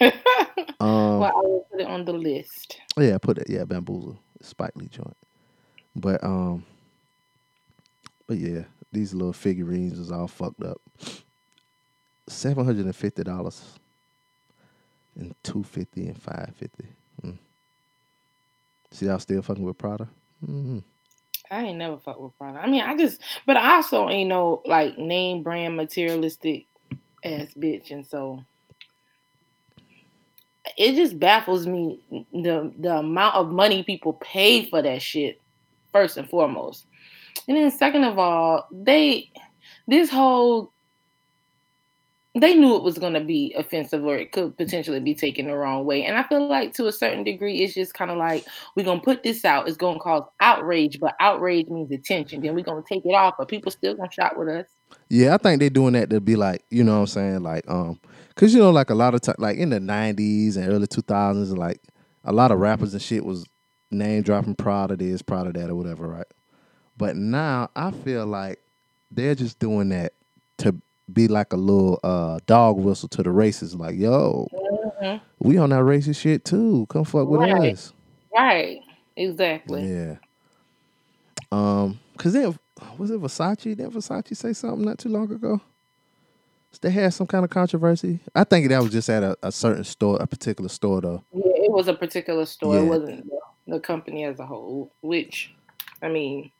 well, 0.80 1.24
I 1.24 1.40
will 1.40 1.66
put 1.70 1.80
it 1.80 1.86
on 1.86 2.04
the 2.04 2.12
list. 2.12 2.78
Yeah, 2.96 3.18
put 3.18 3.38
it. 3.38 3.50
Yeah, 3.50 3.64
bamboozle, 3.64 4.18
Spike 4.40 4.76
Lee 4.76 4.88
joint. 4.88 5.16
But 5.96 6.22
um, 6.22 6.64
but 8.26 8.38
yeah, 8.38 8.64
these 8.92 9.14
little 9.14 9.32
figurines 9.32 9.98
is 9.98 10.12
all 10.12 10.28
fucked 10.28 10.62
up. 10.62 10.80
Seven 12.28 12.64
hundred 12.64 12.86
and 12.86 12.96
fifty 12.96 13.24
dollars, 13.24 13.78
and 15.16 15.34
two 15.42 15.62
fifty 15.64 16.06
and 16.06 16.20
five 16.20 16.52
fifty. 16.56 16.86
Mm. 17.24 17.38
See, 18.92 19.06
y'all 19.06 19.18
still 19.18 19.42
fucking 19.42 19.64
with 19.64 19.78
Prada. 19.78 20.08
hmm 20.44 20.80
I 21.50 21.64
ain't 21.64 21.78
never 21.78 21.98
fuck 21.98 22.20
with 22.20 22.36
Prada. 22.38 22.58
I 22.60 22.68
mean, 22.68 22.82
I 22.82 22.96
just, 22.96 23.20
but 23.46 23.56
I 23.56 23.76
also 23.76 24.08
ain't 24.08 24.28
no 24.30 24.62
like 24.66 24.98
name 24.98 25.42
brand 25.42 25.76
materialistic 25.76 26.66
ass 27.24 27.48
bitch, 27.58 27.90
and 27.90 28.06
so 28.06 28.42
it 30.78 30.94
just 30.94 31.18
baffles 31.18 31.66
me 31.66 32.00
the 32.32 32.72
the 32.78 32.98
amount 32.98 33.36
of 33.36 33.50
money 33.50 33.82
people 33.82 34.14
pay 34.14 34.64
for 34.68 34.82
that 34.82 35.02
shit. 35.02 35.40
First 35.92 36.16
and 36.16 36.28
foremost, 36.28 36.86
and 37.48 37.56
then 37.56 37.70
second 37.70 38.04
of 38.04 38.18
all, 38.18 38.68
they 38.70 39.30
this 39.86 40.10
whole 40.10 40.72
they 42.34 42.54
knew 42.54 42.76
it 42.76 42.82
was 42.82 42.96
going 42.96 43.12
to 43.12 43.20
be 43.20 43.54
offensive 43.58 44.02
or 44.04 44.16
it 44.16 44.32
could 44.32 44.56
potentially 44.56 45.00
be 45.00 45.14
taken 45.14 45.46
the 45.46 45.54
wrong 45.54 45.84
way. 45.84 46.04
And 46.04 46.16
I 46.16 46.22
feel 46.22 46.48
like 46.48 46.72
to 46.74 46.86
a 46.86 46.92
certain 46.92 47.24
degree, 47.24 47.58
it's 47.58 47.74
just 47.74 47.92
kind 47.92 48.10
of 48.10 48.16
like 48.16 48.46
we're 48.74 48.84
going 48.84 49.00
to 49.00 49.04
put 49.04 49.22
this 49.22 49.44
out. 49.44 49.68
It's 49.68 49.76
going 49.76 49.96
to 49.96 50.00
cause 50.00 50.24
outrage, 50.40 50.98
but 50.98 51.14
outrage 51.20 51.68
means 51.68 51.90
attention. 51.90 52.40
Then 52.40 52.54
we're 52.54 52.64
going 52.64 52.82
to 52.82 52.88
take 52.88 53.04
it 53.04 53.14
off, 53.14 53.34
but 53.36 53.48
people 53.48 53.70
still 53.70 53.94
going 53.94 54.08
to 54.08 54.14
shop 54.14 54.38
with 54.38 54.48
us. 54.48 54.66
Yeah, 55.10 55.34
I 55.34 55.38
think 55.38 55.60
they're 55.60 55.68
doing 55.68 55.92
that 55.92 56.08
to 56.08 56.20
be 56.20 56.36
like, 56.36 56.64
you 56.70 56.84
know 56.84 56.94
what 56.94 57.00
I'm 57.00 57.06
saying? 57.08 57.42
Like, 57.42 57.68
um, 57.68 58.00
cause 58.34 58.54
you 58.54 58.60
know, 58.60 58.70
like 58.70 58.88
a 58.88 58.94
lot 58.94 59.14
of 59.14 59.20
time, 59.20 59.34
like 59.38 59.58
in 59.58 59.68
the 59.68 59.80
nineties 59.80 60.56
and 60.56 60.68
early 60.70 60.86
two 60.86 61.02
thousands, 61.02 61.52
like 61.52 61.80
a 62.24 62.32
lot 62.32 62.50
of 62.50 62.60
rappers 62.60 62.94
and 62.94 63.02
shit 63.02 63.24
was 63.24 63.44
name 63.90 64.22
dropping 64.22 64.54
Prada 64.54 64.96
this, 64.96 65.20
proud 65.20 65.46
of 65.46 65.54
that, 65.54 65.68
or 65.68 65.74
whatever, 65.74 66.08
right? 66.08 66.26
But 67.02 67.16
now 67.16 67.68
I 67.74 67.90
feel 67.90 68.26
like 68.26 68.60
they're 69.10 69.34
just 69.34 69.58
doing 69.58 69.88
that 69.88 70.12
to 70.58 70.72
be 71.12 71.26
like 71.26 71.52
a 71.52 71.56
little 71.56 71.98
uh 72.04 72.38
dog 72.46 72.76
whistle 72.78 73.08
to 73.08 73.24
the 73.24 73.30
racists, 73.30 73.76
like, 73.76 73.96
yo, 73.98 74.46
Mhm. 75.02 75.20
we 75.40 75.58
on 75.58 75.70
that 75.70 75.80
racist 75.82 76.20
shit 76.20 76.44
too. 76.44 76.86
Come 76.88 77.02
fuck 77.04 77.26
with 77.26 77.40
Right. 77.40 77.72
us. 77.72 77.92
Right. 78.32 78.78
Exactly. 79.16 79.84
Yeah. 79.84 80.16
Um, 81.50 81.98
cause 82.18 82.34
then 82.34 82.56
was 82.96 83.10
it 83.10 83.20
Versace? 83.20 83.64
Didn't 83.76 83.90
Versace 83.90 84.36
say 84.36 84.52
something 84.52 84.84
not 84.84 84.98
too 84.98 85.08
long 85.08 85.28
ago? 85.32 85.60
They 86.80 86.90
had 86.90 87.12
some 87.12 87.26
kind 87.26 87.44
of 87.44 87.50
controversy. 87.50 88.20
I 88.32 88.44
think 88.44 88.68
that 88.68 88.80
was 88.80 88.92
just 88.92 89.10
at 89.10 89.24
a, 89.24 89.36
a 89.42 89.50
certain 89.50 89.82
store, 89.82 90.18
a 90.20 90.26
particular 90.28 90.68
store 90.68 91.00
though. 91.00 91.24
Yeah, 91.34 91.42
it 91.64 91.72
was 91.72 91.88
a 91.88 91.94
particular 91.94 92.46
store. 92.46 92.76
It 92.78 92.84
wasn't 92.86 93.24
the, 93.28 93.40
the 93.74 93.80
company 93.80 94.22
as 94.24 94.38
a 94.38 94.46
whole. 94.46 94.92
Which, 95.02 95.52
I 96.00 96.08
mean, 96.08 96.52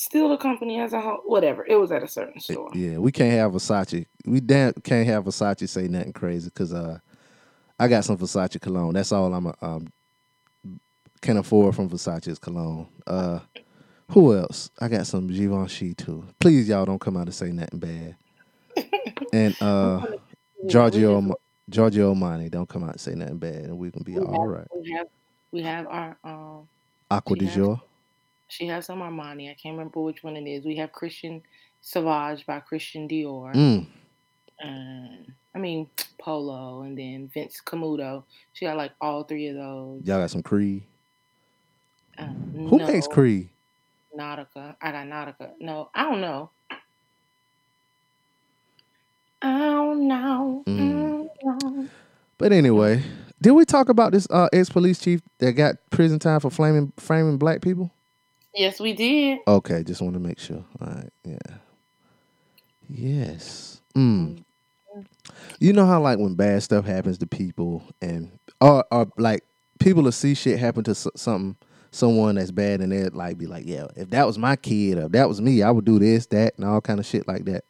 still 0.00 0.28
the 0.28 0.36
company 0.36 0.80
as 0.80 0.92
a 0.92 1.00
whole. 1.00 1.20
Whatever. 1.26 1.64
It 1.66 1.76
was 1.76 1.92
at 1.92 2.02
a 2.02 2.08
certain 2.08 2.40
store. 2.40 2.70
Yeah, 2.74 2.98
we 2.98 3.12
can't 3.12 3.32
have 3.32 3.52
Versace. 3.52 4.06
We 4.24 4.40
damn 4.40 4.72
can't 4.74 5.06
have 5.06 5.24
Versace 5.24 5.68
say 5.68 5.88
nothing 5.88 6.12
crazy 6.12 6.46
because 6.48 6.72
uh, 6.72 6.98
I 7.78 7.88
got 7.88 8.04
some 8.04 8.16
Versace 8.18 8.60
cologne. 8.60 8.94
That's 8.94 9.12
all 9.12 9.32
I'm 9.32 9.52
um 9.60 9.92
can 11.20 11.36
afford 11.36 11.74
from 11.76 11.88
Versace 11.90 12.28
is 12.28 12.38
cologne. 12.38 12.88
Uh, 13.06 13.40
who 14.10 14.34
else? 14.36 14.70
I 14.80 14.88
got 14.88 15.06
some 15.06 15.26
Givenchy 15.28 15.94
too. 15.94 16.24
Please, 16.40 16.68
y'all 16.68 16.86
don't 16.86 16.98
come 17.00 17.16
out 17.16 17.26
and 17.26 17.34
say 17.34 17.52
nothing 17.52 17.78
bad. 17.78 18.16
and 19.32 19.54
uh, 19.60 20.04
Giorgio 20.66 21.20
Ma- 21.20 21.34
Giorgio 21.68 22.14
Armani, 22.14 22.50
don't 22.50 22.68
come 22.68 22.82
out 22.84 22.92
and 22.92 23.00
say 23.00 23.14
nothing 23.14 23.38
bad, 23.38 23.54
and 23.66 23.78
we 23.78 23.90
can 23.90 24.02
be 24.02 24.14
We 24.14 24.24
all 24.24 24.42
have, 24.42 24.50
right. 24.58 24.66
we 24.74 24.90
have 24.92 25.06
we 25.52 25.62
have 25.62 25.86
our 25.86 26.16
um. 26.24 26.68
Aqua 27.10 27.36
she 27.36 27.40
di 27.40 27.46
has- 27.46 27.54
jour. 27.54 27.80
She 28.50 28.66
has 28.66 28.86
some 28.86 29.00
Armani. 29.00 29.50
I 29.50 29.54
can't 29.54 29.76
remember 29.76 30.00
which 30.00 30.22
one 30.22 30.36
it 30.36 30.48
is. 30.48 30.64
We 30.64 30.76
have 30.76 30.92
Christian 30.92 31.42
Savage 31.80 32.44
by 32.46 32.60
Christian 32.60 33.08
Dior. 33.08 33.54
Mm, 33.54 33.86
And 34.60 35.32
I 35.54 35.58
mean 35.58 35.88
Polo, 36.20 36.82
and 36.82 36.98
then 36.98 37.30
Vince 37.32 37.60
Camuto. 37.64 38.24
She 38.52 38.66
got 38.66 38.76
like 38.76 38.92
all 39.00 39.24
three 39.24 39.48
of 39.48 39.56
those. 39.56 40.02
y'all 40.04 40.20
got 40.20 40.30
some 40.30 40.42
Creed. 40.42 40.82
Um, 42.18 42.66
Who 42.68 42.78
no, 42.78 42.86
makes 42.86 43.06
Creed? 43.06 43.48
Nautica. 44.18 44.74
I 44.82 44.92
got 44.92 45.06
Nautica. 45.06 45.52
No, 45.60 45.88
I 45.94 46.02
don't 46.02 46.20
know. 46.20 46.50
I 49.42 49.58
don't 49.58 50.06
know. 50.08 50.64
I 50.66 50.70
Mm. 50.70 51.28
don't 51.44 51.64
know. 51.64 51.88
But 52.36 52.52
anyway, 52.52 53.02
did 53.40 53.52
we 53.52 53.64
talk 53.64 53.88
about 53.88 54.12
this 54.12 54.26
uh, 54.30 54.48
ex 54.52 54.68
police 54.70 54.98
chief 54.98 55.20
that 55.38 55.52
got 55.52 55.76
prison 55.90 56.18
time 56.18 56.40
for 56.40 56.50
flaming 56.50 56.92
framing 56.98 57.38
black 57.38 57.62
people? 57.62 57.90
Yes, 58.54 58.80
we 58.80 58.92
did. 58.92 59.38
Okay, 59.46 59.82
just 59.82 60.02
want 60.02 60.14
to 60.14 60.20
make 60.20 60.38
sure. 60.38 60.64
All 60.80 60.88
right, 60.88 61.10
yeah. 61.24 61.38
Yes. 62.88 63.80
Mm. 63.94 64.42
You 65.60 65.72
know 65.72 65.86
how 65.86 66.00
like 66.00 66.18
when 66.18 66.34
bad 66.34 66.62
stuff 66.62 66.84
happens 66.84 67.18
to 67.18 67.26
people 67.26 67.84
and 68.02 68.32
or 68.60 68.84
or 68.90 69.08
like 69.16 69.44
people 69.78 70.02
will 70.02 70.12
see 70.12 70.34
shit 70.34 70.58
happen 70.58 70.82
to 70.84 70.94
something 70.94 71.56
someone 71.92 72.36
that's 72.36 72.50
bad 72.50 72.80
and 72.80 72.92
they'd 72.92 73.14
like 73.14 73.38
be 73.38 73.46
like, 73.46 73.64
yeah, 73.66 73.86
if 73.96 74.10
that 74.10 74.26
was 74.26 74.38
my 74.38 74.56
kid 74.56 74.98
or 74.98 75.06
if 75.06 75.12
that 75.12 75.28
was 75.28 75.40
me, 75.40 75.62
I 75.62 75.70
would 75.70 75.84
do 75.84 75.98
this, 75.98 76.26
that, 76.26 76.54
and 76.56 76.64
all 76.64 76.80
kind 76.80 77.00
of 77.00 77.06
shit 77.06 77.26
like 77.26 77.44
that. 77.46 77.64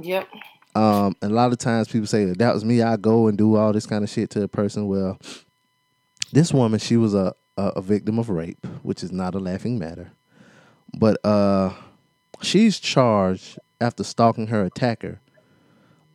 Yep. 0.00 0.28
Um, 0.74 1.16
and 1.20 1.32
a 1.32 1.34
lot 1.34 1.52
of 1.52 1.58
times 1.58 1.88
people 1.88 2.06
say 2.06 2.22
if 2.22 2.38
that 2.38 2.54
was 2.54 2.64
me, 2.64 2.82
I 2.82 2.96
go 2.96 3.26
and 3.26 3.36
do 3.36 3.56
all 3.56 3.72
this 3.72 3.86
kind 3.86 4.04
of 4.04 4.10
shit 4.10 4.30
to 4.30 4.42
a 4.42 4.48
person. 4.48 4.88
Well, 4.88 5.18
this 6.32 6.52
woman, 6.52 6.78
she 6.78 6.96
was 6.96 7.14
a, 7.14 7.34
a 7.56 7.72
a 7.76 7.82
victim 7.82 8.18
of 8.18 8.28
rape, 8.28 8.66
which 8.82 9.02
is 9.02 9.12
not 9.12 9.34
a 9.34 9.38
laughing 9.38 9.78
matter. 9.78 10.12
But 10.98 11.24
uh, 11.24 11.72
she's 12.42 12.78
charged 12.78 13.58
after 13.80 14.04
stalking 14.04 14.48
her 14.48 14.64
attacker, 14.64 15.20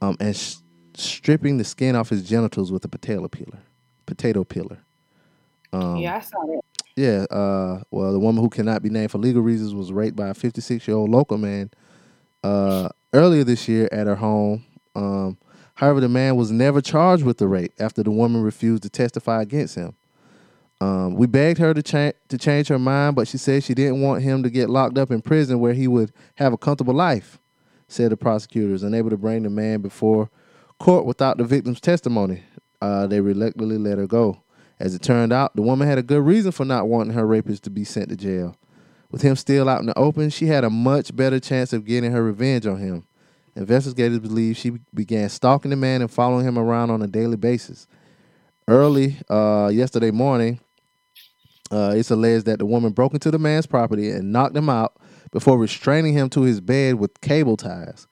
um, 0.01 0.15
and 0.19 0.35
sh- 0.35 0.55
stripping 0.95 1.57
the 1.57 1.63
skin 1.63 1.95
off 1.95 2.09
his 2.09 2.27
genitals 2.27 2.71
with 2.71 2.85
a 2.85 2.87
potato 2.87 3.27
peeler. 3.27 3.59
Potato 4.05 4.43
peeler. 4.43 4.79
Um, 5.73 5.97
yeah, 5.97 6.15
I 6.17 6.19
saw 6.21 6.45
that. 6.45 6.61
yeah. 6.95 7.25
Uh, 7.35 7.81
well, 7.91 8.13
the 8.13 8.19
woman 8.19 8.41
who 8.41 8.49
cannot 8.49 8.81
be 8.81 8.89
named 8.89 9.11
for 9.11 9.17
legal 9.17 9.41
reasons 9.41 9.73
was 9.73 9.91
raped 9.91 10.15
by 10.15 10.29
a 10.29 10.33
56 10.33 10.87
year 10.87 10.95
old 10.97 11.09
local 11.09 11.37
man 11.37 11.69
uh, 12.43 12.89
earlier 13.13 13.43
this 13.43 13.67
year 13.67 13.89
at 13.91 14.07
her 14.07 14.15
home. 14.15 14.63
Um, 14.95 15.37
however, 15.75 15.99
the 15.99 16.07
man 16.09 16.35
was 16.37 16.51
never 16.51 16.81
charged 16.81 17.23
with 17.23 17.37
the 17.37 17.47
rape 17.47 17.73
after 17.79 18.01
the 18.01 18.11
woman 18.11 18.41
refused 18.41 18.83
to 18.83 18.89
testify 18.89 19.41
against 19.41 19.75
him. 19.75 19.95
Um, 20.79 21.15
we 21.15 21.25
begged 21.25 21.59
her 21.59 21.73
to 21.73 21.81
change 21.81 22.13
to 22.29 22.37
change 22.37 22.67
her 22.67 22.77
mind, 22.77 23.15
but 23.15 23.27
she 23.27 23.37
said 23.37 23.63
she 23.63 23.73
didn't 23.73 24.01
want 24.01 24.21
him 24.21 24.43
to 24.43 24.49
get 24.49 24.69
locked 24.69 24.97
up 24.97 25.09
in 25.09 25.21
prison 25.21 25.59
where 25.59 25.73
he 25.73 25.87
would 25.87 26.11
have 26.35 26.53
a 26.53 26.57
comfortable 26.57 26.93
life. 26.93 27.39
Said 27.87 28.11
the 28.11 28.17
prosecutors, 28.17 28.83
unable 28.83 29.09
to 29.09 29.17
bring 29.17 29.43
the 29.43 29.49
man 29.49 29.81
before 29.81 30.29
court 30.79 31.05
without 31.05 31.37
the 31.37 31.43
victim's 31.43 31.79
testimony. 31.79 32.43
Uh, 32.81 33.07
they 33.07 33.21
reluctantly 33.21 33.77
let 33.77 33.97
her 33.97 34.07
go. 34.07 34.41
As 34.79 34.93
it 34.93 35.01
turned 35.01 35.33
out, 35.33 35.55
the 35.55 35.61
woman 35.63 35.87
had 35.87 35.97
a 35.97 36.03
good 36.03 36.21
reason 36.21 36.51
for 36.51 36.65
not 36.65 36.87
wanting 36.87 37.13
her 37.13 37.25
rapist 37.25 37.63
to 37.63 37.69
be 37.69 37.83
sent 37.83 38.09
to 38.09 38.15
jail. 38.15 38.55
With 39.09 39.21
him 39.21 39.35
still 39.35 39.69
out 39.69 39.79
in 39.79 39.87
the 39.87 39.97
open, 39.97 40.29
she 40.29 40.47
had 40.47 40.63
a 40.63 40.69
much 40.69 41.15
better 41.15 41.39
chance 41.39 41.73
of 41.73 41.85
getting 41.85 42.11
her 42.11 42.23
revenge 42.23 42.67
on 42.67 42.77
him. 42.77 43.07
Investigators 43.55 44.19
believe 44.19 44.57
she 44.57 44.77
began 44.93 45.29
stalking 45.29 45.71
the 45.71 45.77
man 45.77 46.01
and 46.01 46.11
following 46.11 46.45
him 46.45 46.59
around 46.59 46.91
on 46.91 47.01
a 47.01 47.07
daily 47.07 47.37
basis. 47.37 47.87
Early 48.67 49.15
uh, 49.29 49.71
yesterday 49.73 50.11
morning, 50.11 50.59
uh, 51.71 51.93
it's 51.95 52.11
alleged 52.11 52.45
that 52.45 52.59
the 52.59 52.65
woman 52.65 52.93
broke 52.93 53.13
into 53.13 53.31
the 53.31 53.39
man's 53.39 53.65
property 53.65 54.09
and 54.09 54.31
knocked 54.31 54.55
him 54.55 54.69
out 54.69 54.97
before 55.31 55.57
restraining 55.57 56.13
him 56.13 56.29
to 56.29 56.41
his 56.41 56.61
bed 56.61 56.95
with 56.95 57.19
cable 57.21 57.57
ties. 57.57 58.07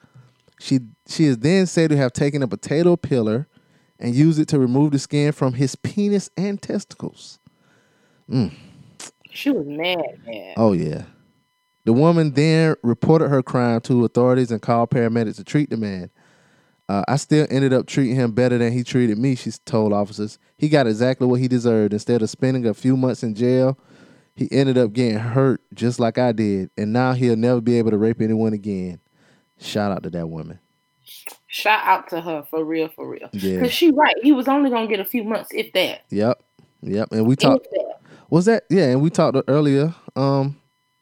She 0.60 0.80
she 1.08 1.26
is 1.26 1.38
then 1.40 1.66
said 1.66 1.90
to 1.92 1.98
have 1.98 2.14
taken 2.14 2.42
a 2.42 2.48
potato 2.48 2.96
peeler 2.96 3.48
and 4.00 4.16
used 4.16 4.40
it 4.40 4.48
to 4.50 4.60
remove 4.60 4.92
the 4.92 5.00
skin 5.00 5.32
from 5.32 5.54
his 5.54 5.76
penis 5.76 6.30
and 6.38 6.62
testicles. 6.62 7.40
She 9.32 9.52
was 9.52 9.66
mad, 9.68 10.20
man. 10.26 10.54
Oh 10.58 10.74
yeah. 10.74 11.04
The 11.86 11.94
woman 11.94 12.32
then 12.32 12.76
reported 12.82 13.30
her 13.30 13.44
crime 13.44 13.80
to 13.82 14.06
authorities 14.06 14.52
and 14.52 14.62
called 14.62 14.90
paramedics 14.90 15.36
to 15.36 15.44
treat 15.44 15.70
the 15.70 15.78
man. 15.78 16.10
Uh, 16.88 17.04
I 17.08 17.16
still 17.16 17.48
ended 17.50 17.74
up 17.74 17.88
treating 17.88 18.16
him 18.16 18.32
better 18.32 18.58
than 18.58 18.72
he 18.72 18.84
treated 18.84 19.18
me, 19.18 19.36
she 19.36 19.52
told 19.66 19.92
officers. 19.92 20.38
He 20.58 20.70
got 20.70 20.86
exactly 20.86 21.26
what 21.26 21.40
he 21.40 21.48
deserved. 21.48 21.94
Instead 21.94 22.22
of 22.22 22.30
spending 22.30 22.68
a 22.68 22.74
few 22.74 22.96
months 22.96 23.24
in 23.24 23.34
jail, 23.34 23.80
he 24.36 24.48
ended 24.52 24.78
up 24.78 24.94
getting 24.94 25.18
hurt 25.18 25.62
just 25.74 26.00
like 26.00 26.18
I 26.18 26.32
did. 26.32 26.70
And 26.78 26.94
now 26.94 27.14
he'll 27.14 27.36
never 27.36 27.60
be 27.62 27.78
able 27.80 27.92
to 27.92 27.98
rape 27.98 28.22
anyone 28.22 28.54
again. 28.54 29.00
Shout 29.60 29.92
out 29.92 30.04
to 30.04 30.10
that 30.12 30.28
woman. 30.28 30.60
Shout 31.48 31.86
out 31.86 32.10
to 32.10 32.22
her 32.22 32.46
for 32.50 32.64
real, 32.64 32.90
for 32.90 33.08
real. 33.08 33.30
Yeah. 33.32 33.62
Cause 33.62 33.72
she 33.72 33.92
right. 33.92 34.16
He 34.22 34.32
was 34.32 34.48
only 34.48 34.70
gonna 34.70 34.88
get 34.88 35.00
a 35.00 35.06
few 35.06 35.24
months, 35.24 35.50
if 35.54 35.72
that. 35.74 36.02
Yep. 36.10 36.42
Yep. 36.82 37.12
And 37.12 37.26
we 37.26 37.36
talked 37.36 37.68
was 38.30 38.46
that 38.46 38.64
yeah, 38.70 38.86
and 38.86 39.02
we 39.02 39.10
talked 39.10 39.38
earlier. 39.48 39.94
Um 40.16 40.58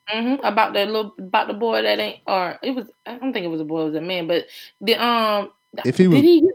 hmm 0.08 0.36
About 0.44 0.74
that 0.74 0.88
little 0.88 1.14
about 1.18 1.48
the 1.48 1.54
boy 1.54 1.82
that 1.82 2.00
ain't 2.00 2.20
or 2.28 2.60
it 2.62 2.72
was 2.72 2.88
I 3.06 3.18
don't 3.18 3.34
think 3.34 3.46
it 3.46 3.50
was 3.50 3.62
a 3.62 3.66
boy, 3.66 3.82
it 3.82 3.86
was 3.86 3.96
a 3.96 4.02
man, 4.02 4.28
but 4.28 4.46
the 4.82 4.96
um 5.04 5.52
If 5.86 5.98
he 5.98 6.08
was- 6.08 6.22
did 6.22 6.26
he 6.26 6.50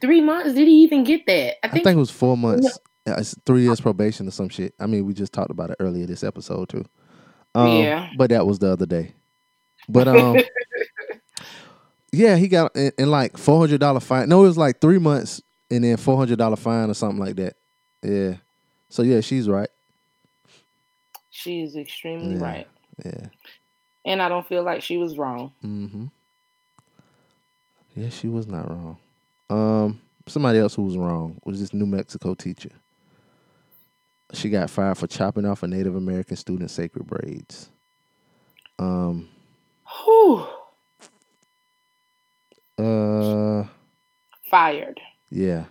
three 0.00 0.20
months? 0.20 0.54
Did 0.54 0.68
he 0.68 0.82
even 0.82 1.04
get 1.04 1.26
that? 1.26 1.64
I 1.64 1.68
I 1.68 1.70
think, 1.70 1.84
think, 1.84 1.96
it 1.96 2.00
was 2.00 2.10
four 2.10 2.36
months. 2.36 2.78
Yeah, 3.06 3.18
it's 3.18 3.34
three 3.44 3.62
years 3.62 3.80
probation 3.80 4.28
or 4.28 4.30
some 4.30 4.48
shit. 4.48 4.74
I 4.78 4.86
mean, 4.86 5.04
we 5.06 5.12
just 5.12 5.32
talked 5.32 5.50
about 5.50 5.70
it 5.70 5.76
earlier 5.80 6.06
this 6.06 6.22
episode 6.22 6.68
too. 6.68 6.84
Um, 7.54 7.68
Yeah. 7.78 8.10
But 8.16 8.30
that 8.30 8.46
was 8.46 8.58
the 8.60 8.68
other 8.72 8.86
day. 8.86 9.14
But 9.88 10.06
um, 10.08 10.36
yeah, 12.12 12.36
he 12.36 12.46
got 12.48 12.74
in, 12.76 12.92
in 12.98 13.10
like 13.10 13.36
four 13.36 13.58
hundred 13.58 13.80
dollar 13.80 14.00
fine. 14.00 14.28
No, 14.28 14.44
it 14.44 14.48
was 14.48 14.58
like 14.58 14.80
three 14.80 14.98
months 14.98 15.42
and 15.70 15.82
then 15.84 15.96
four 15.96 16.16
hundred 16.16 16.38
dollar 16.38 16.56
fine 16.56 16.90
or 16.90 16.94
something 16.94 17.18
like 17.18 17.36
that. 17.36 17.56
Yeah. 18.02 18.36
So 18.88 19.02
yeah, 19.02 19.20
she's 19.20 19.48
right. 19.48 19.68
she 21.30 21.62
is 21.62 21.76
extremely 21.76 22.34
Yeah. 22.36 22.42
right. 22.44 22.68
Yeah. 23.04 23.26
And 24.04 24.20
I 24.22 24.28
don't 24.28 24.46
feel 24.46 24.62
like 24.62 24.82
she 24.82 24.96
was 24.96 25.16
wrong. 25.18 25.52
Mm-hmm. 25.64 26.06
Yeah, 27.94 28.08
she 28.10 28.28
was 28.28 28.46
not 28.46 28.68
wrong. 28.70 28.98
Um, 29.50 30.00
somebody 30.26 30.58
else 30.58 30.74
who 30.74 30.82
was 30.82 30.96
wrong 30.96 31.40
was 31.44 31.60
this 31.60 31.74
New 31.74 31.86
Mexico 31.86 32.34
teacher. 32.34 32.70
She 34.32 34.48
got 34.48 34.70
fired 34.70 34.96
for 34.98 35.06
chopping 35.06 35.44
off 35.44 35.62
a 35.62 35.68
Native 35.68 35.94
American 35.94 36.36
student's 36.36 36.72
sacred 36.72 37.06
braids. 37.06 37.68
Um, 38.78 39.28
Whew. 40.04 40.46
uh, 42.78 43.64
Fired. 44.50 45.00
yeah, 45.30 45.64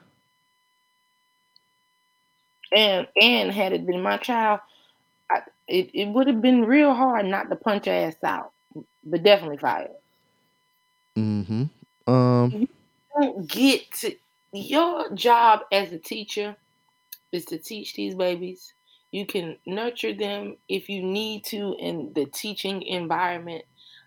And 2.75 3.07
and 3.19 3.51
had 3.51 3.73
it 3.73 3.85
been 3.85 4.01
my 4.01 4.17
child, 4.17 4.59
I, 5.29 5.41
it, 5.67 5.89
it 5.93 6.07
would 6.09 6.27
have 6.27 6.41
been 6.41 6.65
real 6.65 6.93
hard 6.93 7.25
not 7.25 7.49
to 7.49 7.55
punch 7.55 7.85
her 7.85 7.91
ass 7.91 8.15
out. 8.23 8.51
But 9.03 9.23
definitely 9.23 9.57
fired. 9.57 9.91
mm-hmm. 11.17 11.63
Um, 12.07 12.51
you 12.51 12.67
don't 13.19 13.47
get 13.47 13.91
to 13.93 14.15
your 14.53 15.13
job 15.13 15.61
as 15.71 15.91
a 15.91 15.99
teacher 15.99 16.55
is 17.31 17.45
to 17.45 17.57
teach 17.57 17.93
these 17.93 18.15
babies. 18.15 18.73
You 19.11 19.25
can 19.25 19.57
nurture 19.65 20.13
them 20.13 20.57
if 20.69 20.89
you 20.89 21.03
need 21.03 21.43
to 21.45 21.75
in 21.79 22.11
the 22.13 22.25
teaching 22.25 22.81
environment. 22.81 23.63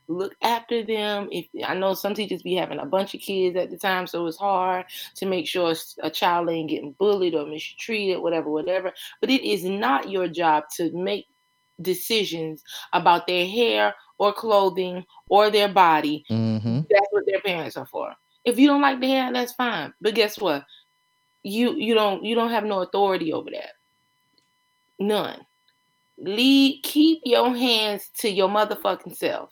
Look 0.06 0.34
after 0.42 0.82
them. 0.82 1.28
If 1.30 1.46
I 1.66 1.74
know 1.74 1.94
some 1.94 2.14
teachers 2.14 2.42
be 2.42 2.54
having 2.54 2.78
a 2.78 2.86
bunch 2.86 3.14
of 3.14 3.20
kids 3.20 3.56
at 3.56 3.70
the 3.70 3.78
time, 3.78 4.06
so 4.06 4.26
it's 4.26 4.36
hard 4.36 4.84
to 5.16 5.26
make 5.26 5.46
sure 5.46 5.74
a 6.02 6.10
child 6.10 6.50
ain't 6.50 6.70
getting 6.70 6.92
bullied 6.92 7.34
or 7.34 7.46
mistreated, 7.46 8.20
whatever, 8.20 8.50
whatever. 8.50 8.92
But 9.20 9.30
it 9.30 9.42
is 9.42 9.64
not 9.64 10.10
your 10.10 10.28
job 10.28 10.64
to 10.76 10.90
make 10.92 11.26
decisions 11.80 12.62
about 12.92 13.26
their 13.26 13.46
hair 13.46 13.94
or 14.18 14.32
clothing 14.32 15.04
or 15.28 15.50
their 15.50 15.68
body 15.68 16.24
mm-hmm. 16.30 16.80
that's 16.88 17.06
what 17.10 17.24
their 17.26 17.40
parents 17.40 17.76
are 17.76 17.86
for. 17.86 18.14
If 18.44 18.58
you 18.58 18.68
don't 18.68 18.82
like 18.82 19.00
the 19.00 19.08
hair, 19.08 19.32
that's 19.32 19.52
fine. 19.52 19.92
But 20.00 20.14
guess 20.14 20.38
what? 20.38 20.64
you 21.44 21.76
you 21.76 21.94
don't 21.94 22.24
you 22.24 22.34
don't 22.34 22.50
have 22.50 22.64
no 22.64 22.80
authority 22.80 23.32
over 23.32 23.50
that. 23.50 23.74
None. 24.98 25.46
Lead 26.18 26.82
keep 26.82 27.20
your 27.24 27.54
hands 27.54 28.10
to 28.18 28.30
your 28.30 28.48
motherfucking 28.48 29.16
self. 29.16 29.50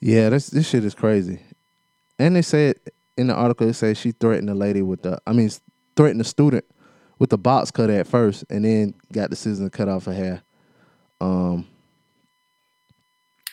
Yeah, 0.00 0.30
this 0.30 0.48
this 0.48 0.68
shit 0.68 0.84
is 0.84 0.94
crazy. 0.94 1.40
And 2.18 2.36
they 2.36 2.42
said 2.42 2.76
in 3.16 3.26
the 3.26 3.34
article, 3.34 3.68
it 3.68 3.74
says 3.74 3.98
she 3.98 4.12
threatened 4.12 4.48
the 4.48 4.54
lady 4.54 4.82
with 4.82 5.02
the, 5.02 5.20
I 5.26 5.32
mean, 5.32 5.50
threatened 5.96 6.20
the 6.20 6.24
student 6.24 6.64
with 7.18 7.30
the 7.30 7.38
box 7.38 7.70
cut 7.70 7.90
at 7.90 8.06
first, 8.06 8.44
and 8.48 8.64
then 8.64 8.94
got 9.12 9.30
the 9.30 9.36
scissors 9.36 9.68
cut 9.70 9.88
off 9.88 10.04
her 10.04 10.12
hair. 10.12 10.42
Um, 11.20 11.66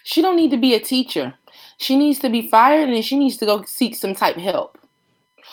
She 0.05 0.21
don't 0.21 0.35
need 0.35 0.51
to 0.51 0.57
be 0.57 0.73
a 0.75 0.79
teacher. 0.79 1.33
She 1.77 1.97
needs 1.97 2.19
to 2.19 2.29
be 2.29 2.47
fired 2.47 2.89
and 2.89 3.03
she 3.03 3.17
needs 3.17 3.37
to 3.37 3.45
go 3.45 3.63
seek 3.65 3.95
some 3.95 4.13
type 4.15 4.37
of 4.37 4.43
help. 4.43 4.77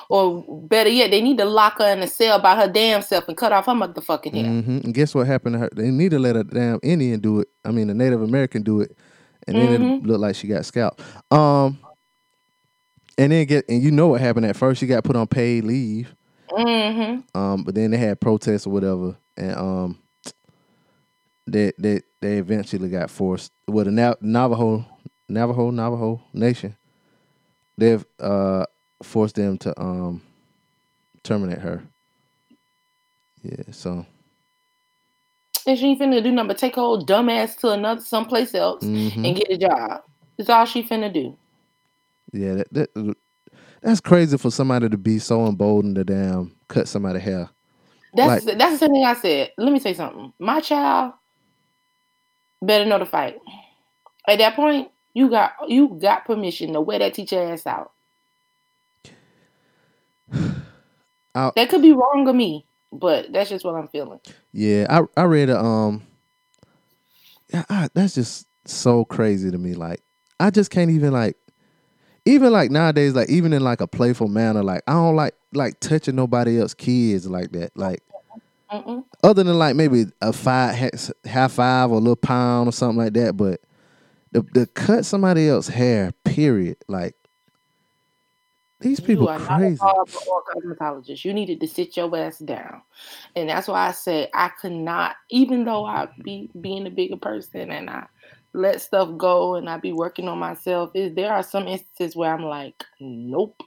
Or 0.09 0.45
better 0.69 0.91
yet, 0.91 1.11
they 1.11 1.23
need 1.23 1.39
to 1.39 1.45
lock 1.47 1.79
her 1.79 1.89
in 1.91 2.01
a 2.01 2.07
cell 2.07 2.39
by 2.39 2.55
her 2.57 2.69
damn 2.69 3.01
self 3.03 3.27
and 3.29 3.37
cut 3.37 3.53
off 3.53 3.65
her 3.67 3.73
motherfucking 3.73 4.35
hair. 4.35 4.45
mhm. 4.45 4.85
And 4.85 4.93
guess 4.95 5.15
what 5.15 5.27
happened 5.27 5.55
to 5.55 5.59
her? 5.61 5.71
They 5.75 5.91
need 5.91 6.11
to 6.11 6.19
let 6.19 6.37
a 6.37 6.45
damn 6.45 6.79
Indian 6.83 7.19
do 7.21 7.41
it. 7.41 7.49
I 7.65 7.71
mean, 7.71 7.89
a 7.89 7.95
Native 7.95 8.21
American 8.21 8.63
do 8.63 8.81
it, 8.83 8.97
and 9.47 9.57
then 9.57 9.81
Mm-hmm. 9.81 10.05
it 10.05 10.07
looked 10.07 10.21
like 10.21 10.37
she 10.37 10.49
got 10.49 10.65
scalped. 10.67 11.01
Um, 11.31 11.79
and 13.17 13.33
then 13.33 13.47
get 13.47 13.65
and 13.69 13.83
you 13.83 13.91
know 13.91 14.09
what 14.09 14.21
happened 14.21 14.47
at 14.47 14.57
first? 14.57 14.81
She 14.81 14.87
got 14.87 15.05
put 15.05 15.17
on 15.17 15.27
paid 15.29 15.65
leave. 15.65 16.15
Mm-hmm. 16.51 17.39
Um, 17.39 17.63
but 17.65 17.75
then 17.75 17.91
they 17.91 17.97
had 17.99 18.21
protests 18.21 18.67
or 18.67 18.71
whatever, 18.71 19.17
and 19.39 19.57
um, 19.57 19.99
that 21.47 21.75
they 21.79 22.01
they 22.23 22.39
eventually 22.39 22.89
got 22.89 23.11
forced. 23.11 23.53
Well, 23.69 23.85
the 23.85 23.91
Na- 23.91 24.15
Navajo 24.23 24.87
Navajo 25.29 25.71
Navajo 25.71 26.23
Nation, 26.33 26.77
they've 27.77 28.05
uh 28.21 28.65
forced 29.03 29.35
them 29.35 29.59
to 29.59 29.79
um 29.81 30.23
terminate 31.25 31.59
her. 31.59 31.83
Yeah, 33.43 33.65
so 33.73 34.07
And 35.67 35.79
she 35.79 35.87
ain't 35.89 36.01
finna 36.01 36.23
do 36.23 36.31
nothing 36.31 36.49
but 36.49 36.59
take 36.59 36.77
her 36.77 36.83
old 36.83 37.07
dumb 37.07 37.29
ass 37.29 37.57
to 37.57 37.71
another 37.71 38.01
someplace 38.01 38.55
else 38.55 38.85
mhm. 38.85 39.27
and 39.27 39.37
get 39.37 39.51
a 39.51 39.59
job. 39.59 40.03
That's 40.39 40.49
all 40.49 40.65
she 40.65 40.83
finna 40.83 41.13
do. 41.13 41.37
yeah, 42.33 42.55
that, 42.55 42.73
that 42.73 43.17
that's 43.83 44.01
crazy 44.01 44.39
for 44.39 44.51
somebody 44.53 44.89
to 44.89 44.97
be 44.97 45.19
so 45.19 45.47
emboldened 45.47 45.97
to 45.97 46.05
damn 46.05 46.55
cut 46.69 46.87
somebody's 46.87 47.23
hair. 47.23 47.51
That's 48.15 48.47
Like- 48.47 48.59
that's 48.59 48.73
the 48.75 48.79
same 48.79 48.93
thing 48.95 49.05
I 49.05 49.15
said. 49.15 49.51
Let 49.59 49.73
me 49.73 49.81
say 49.81 49.95
something. 49.95 50.33
My 50.39 50.61
child 50.61 51.15
better 52.63 52.87
know 52.87 52.99
the 52.99 53.07
fight. 53.07 53.41
At 54.27 54.39
that 54.39 54.55
point, 54.57 54.91
you 55.15 55.29
got 55.29 55.53
you 55.69 55.99
got 56.01 56.25
permission 56.25 56.73
to 56.73 56.81
wear 56.81 56.99
that 57.01 57.15
teacher 57.15 57.41
ass 57.41 57.67
out. 57.67 57.93
Out. 61.35 61.55
That 61.57 61.71
could 61.71 61.81
be 61.81 61.93
wrong 61.93 62.29
of 62.29 62.37
me, 62.37 62.67
but 62.93 63.33
that's 63.33 63.49
just 63.49 63.65
what 63.65 63.75
I'm 63.75 63.89
feeling. 63.89 64.21
Yeah, 64.53 64.87
I 64.91 65.21
I 65.21 65.25
read 65.25 65.49
a 65.49 65.59
um. 65.59 66.03
Yeah, 67.49 67.65
I, 67.71 67.89
that's 67.95 68.15
just 68.15 68.47
so 68.67 69.07
crazy 69.07 69.51
to 69.51 69.57
me. 69.57 69.73
Like, 69.73 70.03
I 70.39 70.51
just 70.51 70.71
can't 70.71 70.91
even 70.91 71.13
like, 71.13 71.37
even 72.27 72.53
like 72.53 72.71
nowadays, 72.71 73.15
like 73.15 73.31
even 73.31 73.55
in 73.55 73.63
like 73.63 73.81
a 73.81 73.87
playful 73.87 74.29
manner, 74.29 74.63
like 74.63 74.83
I 74.87 74.93
don't 74.93 75.17
like 75.17 75.35
like 75.55 75.81
touching 75.81 76.17
nobody 76.17 76.61
else 76.61 76.75
kids 76.75 77.27
like 77.27 77.53
that. 77.53 77.75
Like, 77.77 78.03
Mm-mm. 78.73 79.05
other 79.23 79.45
than 79.45 79.59
like 79.59 79.77
maybe 79.77 80.07
a 80.21 80.33
five 80.33 80.75
ha- 80.77 81.13
half 81.25 81.53
five 81.53 81.91
or 81.91 81.97
a 81.97 82.01
little 82.01 82.17
pound 82.17 82.69
or 82.69 82.73
something 82.73 82.99
like 83.05 83.13
that, 83.15 83.37
but 83.37 83.61
the 84.33 84.43
the 84.55 84.67
cut 84.67 85.05
somebody 85.05 85.49
else 85.49 85.69
hair, 85.69 86.13
period. 86.25 86.79
Like, 86.89 87.15
these 88.81 88.99
people 88.99 89.25
you 89.25 89.29
are 89.29 89.39
crazy. 89.39 89.79
not 89.83 90.09
a 90.09 90.59
cosmetologist. 90.59 91.25
You 91.25 91.35
needed 91.35 91.61
to 91.61 91.69
sit 91.69 91.97
your 91.97 92.17
ass 92.17 92.39
down, 92.39 92.83
and 93.37 93.49
that's 93.49 93.69
why 93.69 93.89
I 93.89 93.93
said 93.93 94.31
I 94.35 94.49
could 94.49 94.73
not. 94.73 95.17
Even 95.31 95.65
though 95.65 95.85
I 95.85 96.09
be 96.23 96.51
being 96.61 96.87
a 96.87 96.91
bigger 96.91 97.19
person 97.19 97.71
and 97.71 97.91
I 97.91 98.07
let 98.55 98.81
stuff 98.81 99.17
go 99.19 99.55
and 99.57 99.69
I 99.69 99.77
be 99.79 99.93
working 99.93 100.29
on 100.29 100.39
myself, 100.39 100.91
is 100.95 101.15
there 101.15 101.33
are 101.33 101.43
some 101.43 101.69
instances 101.69 102.17
where 102.17 102.35
I'm 102.35 102.45
like, 102.45 102.85
nope. 103.01 103.63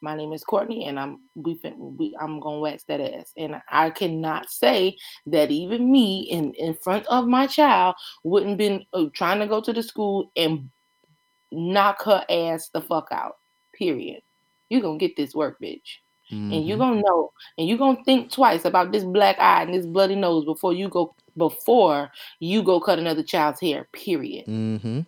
My 0.00 0.16
name 0.16 0.32
is 0.32 0.44
Courtney, 0.44 0.86
and 0.86 0.98
I'm 0.98 1.20
we, 1.34 1.58
we 1.78 2.16
I'm 2.20 2.40
gonna 2.40 2.60
wax 2.60 2.84
that 2.84 3.00
ass, 3.00 3.32
and 3.36 3.60
I 3.70 3.90
cannot 3.90 4.50
say 4.50 4.96
that 5.26 5.50
even 5.50 5.90
me 5.90 6.20
in 6.30 6.54
in 6.54 6.74
front 6.74 7.06
of 7.06 7.26
my 7.26 7.46
child 7.46 7.96
wouldn't 8.24 8.58
been 8.58 8.84
uh, 8.92 9.06
trying 9.14 9.40
to 9.40 9.46
go 9.46 9.60
to 9.60 9.72
the 9.72 9.82
school 9.82 10.30
and 10.36 10.70
knock 11.52 12.02
her 12.04 12.24
ass 12.28 12.68
the 12.70 12.80
fuck 12.80 13.08
out. 13.10 13.36
Period. 13.74 14.22
You 14.70 14.80
gonna 14.82 14.98
get 14.98 15.16
this 15.16 15.34
work, 15.34 15.58
bitch, 15.62 15.98
and 16.30 16.66
you 16.66 16.74
Mhm. 16.76 16.78
gonna 16.78 17.00
know, 17.02 17.32
and 17.56 17.66
you 17.68 17.78
gonna 17.78 18.04
think 18.04 18.30
twice 18.30 18.64
about 18.64 18.92
this 18.92 19.04
black 19.04 19.38
eye 19.38 19.62
and 19.62 19.72
this 19.74 19.86
bloody 19.86 20.14
nose 20.14 20.44
before 20.44 20.72
you 20.74 20.88
go 20.88 21.14
before 21.36 22.10
you 22.40 22.62
go 22.62 22.80
cut 22.80 22.98
another 22.98 23.22
child's 23.22 23.60
hair. 23.60 23.88
Period. 23.92 24.46
Mm-hmm. 24.46 25.00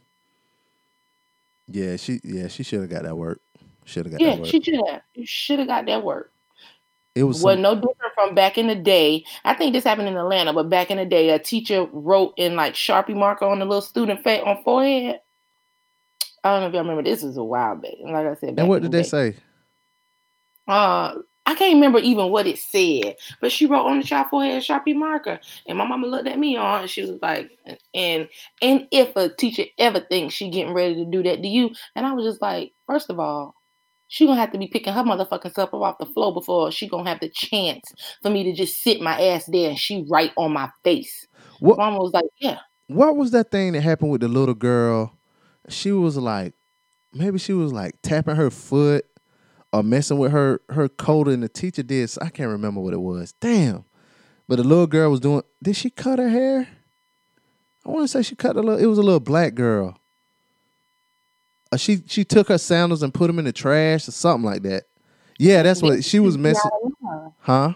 Yeah, 1.69 1.97
she 1.97 2.21
yeah 2.25 2.49
she 2.49 2.63
should 2.63 2.81
have 2.81 2.91
got 2.91 3.03
that 3.03 3.17
work. 3.17 3.41
Should 3.85 4.07
have 4.07 4.13
got 4.13 4.21
Yeah, 4.21 4.31
that 4.33 4.41
work. 4.41 4.49
she 4.49 4.63
should 4.63 4.75
have. 4.87 5.03
You 5.15 5.27
should 5.27 5.59
have 5.59 5.69
got 5.69 5.87
that 5.87 6.05
work. 6.05 6.33
it 7.15 7.25
was 7.25 7.43
was 7.43 7.55
some, 7.55 7.63
no 7.63 7.75
different 7.75 8.15
from 8.15 8.35
back 8.35 8.57
in 8.59 8.67
the 8.69 8.75
day. 8.75 9.25
I 9.45 9.55
think 9.55 9.73
this 9.73 9.85
happened 9.85 10.09
in 10.09 10.17
Atlanta, 10.17 10.53
but 10.53 10.69
back 10.69 10.91
in 10.91 10.97
the 10.99 11.05
day, 11.07 11.31
a 11.31 11.39
teacher 11.39 11.87
wrote 11.93 12.35
in 12.37 12.57
like 12.57 12.75
Sharpie 12.75 13.17
marker 13.17 13.47
on 13.47 13.59
the 13.59 13.65
little 13.65 13.81
student 13.83 14.23
face 14.23 14.43
on 14.45 14.63
forehead. 14.63 15.21
I 16.45 16.53
don't 16.53 16.61
know 16.63 16.67
if 16.69 16.73
y'all 16.73 16.83
remember. 16.83 17.03
This 17.03 17.23
was 17.23 17.37
a 17.37 17.45
while 17.45 17.77
back. 17.77 17.93
Like 18.03 18.27
I 18.27 18.35
said, 18.35 18.57
back 18.57 18.63
and 18.63 18.69
what 18.69 18.83
did 18.83 18.93
the 18.93 18.99
they 18.99 19.03
day. 19.03 19.09
say? 19.09 19.37
Uh, 20.69 21.15
I 21.47 21.55
can't 21.55 21.75
remember 21.75 21.99
even 21.99 22.31
what 22.31 22.47
it 22.47 22.59
said, 22.59 23.17
but 23.41 23.51
she 23.51 23.67
wrote 23.67 23.87
on 23.87 23.99
the 23.99 24.05
child 24.05 24.29
forehead 24.31 24.63
Sharpie 24.63 24.95
marker, 24.95 25.41
and 25.67 25.77
my 25.77 25.85
mama 25.87 26.07
looked 26.07 26.29
at 26.29 26.39
me 26.39 26.57
on, 26.57 26.83
and 26.83 26.91
she 26.91 27.01
was 27.03 27.19
like, 27.21 27.51
"And 27.95 28.29
and 28.63 28.87
if 28.93 29.17
a 29.17 29.31
teacher 29.31 29.65
ever 29.79 30.01
thinks 30.01 30.35
she 30.35 30.49
getting 30.51 30.73
ready 30.75 30.95
to 30.97 31.05
do 31.05 31.23
that 31.25 31.43
to 31.43 31.49
you," 31.49 31.71
and 31.97 32.07
I 32.07 32.13
was 32.13 32.25
just 32.25 32.41
like, 32.41 32.73
first 32.87 33.11
of 33.11 33.19
all, 33.19 33.57
she 34.11 34.27
gonna 34.27 34.41
have 34.41 34.51
to 34.51 34.59
be 34.59 34.67
picking 34.67 34.93
her 34.93 35.05
motherfucking 35.05 35.53
stuff 35.53 35.73
up 35.73 35.75
off 35.75 35.99
the 35.99 36.07
floor 36.07 36.35
before 36.35 36.73
she 36.73 36.89
gonna 36.89 37.09
have 37.09 37.21
the 37.21 37.29
chance 37.29 37.95
for 38.21 38.29
me 38.29 38.43
to 38.43 38.53
just 38.53 38.83
sit 38.83 39.01
my 39.01 39.19
ass 39.21 39.47
there 39.47 39.71
and 39.71 39.79
she 39.79 40.05
right 40.11 40.33
on 40.37 40.53
my 40.53 40.69
face. 40.83 41.29
What 41.61 41.79
Mama 41.79 41.99
was 41.99 42.13
like, 42.13 42.25
"Yeah, 42.41 42.59
what 42.89 43.17
was 43.17 43.31
that 43.31 43.53
thing 43.53 43.73
that 43.73 43.83
happened 43.83 44.11
with 44.11 44.21
the 44.21 44.27
little 44.27 44.55
girl? 44.55 45.17
She 45.69 45.93
was 45.93 46.17
like, 46.17 46.55
maybe 47.13 47.39
she 47.39 47.53
was 47.53 47.73
like 47.73 47.95
tapping 48.03 48.35
her 48.35 48.51
foot 48.51 49.07
or 49.73 49.85
messing 49.85 50.19
with 50.19 50.33
her 50.33 50.61
her 50.71 50.89
coat, 50.89 51.29
and 51.29 51.45
the 51.45 51.49
teacher 51.49 51.85
did. 51.85 52.11
So 52.11 52.21
I 52.21 52.31
can't 52.31 52.51
remember 52.51 52.81
what 52.81 52.93
it 52.93 53.01
was. 53.01 53.33
Damn. 53.41 53.85
But 54.49 54.57
the 54.57 54.65
little 54.65 54.89
girl 54.89 55.13
was 55.13 55.21
doing. 55.21 55.43
Did 55.63 55.77
she 55.77 55.89
cut 55.89 56.19
her 56.19 56.29
hair? 56.29 56.67
I 57.87 57.89
want 57.91 58.03
to 58.03 58.09
say 58.09 58.23
she 58.23 58.35
cut 58.35 58.57
a 58.57 58.61
little. 58.61 58.83
It 58.83 58.87
was 58.87 58.99
a 58.99 59.03
little 59.03 59.21
black 59.21 59.55
girl. 59.55 59.97
Uh, 61.73 61.77
she 61.77 62.03
she 62.07 62.25
took 62.25 62.49
her 62.49 62.59
sandals 62.59 63.03
and 63.03 63.15
put 63.15 63.29
them 63.29 63.39
in 63.39 63.45
the 63.45 63.53
trash 63.53 64.09
or 64.09 64.13
something 64.13 64.45
like 64.45 64.63
that. 64.63 64.85
Yeah, 65.39 65.63
that's 65.63 65.83
what 65.83 66.05
she 66.05 66.19
was 66.19 66.37
messing. 66.37 66.71
Huh? 67.39 67.75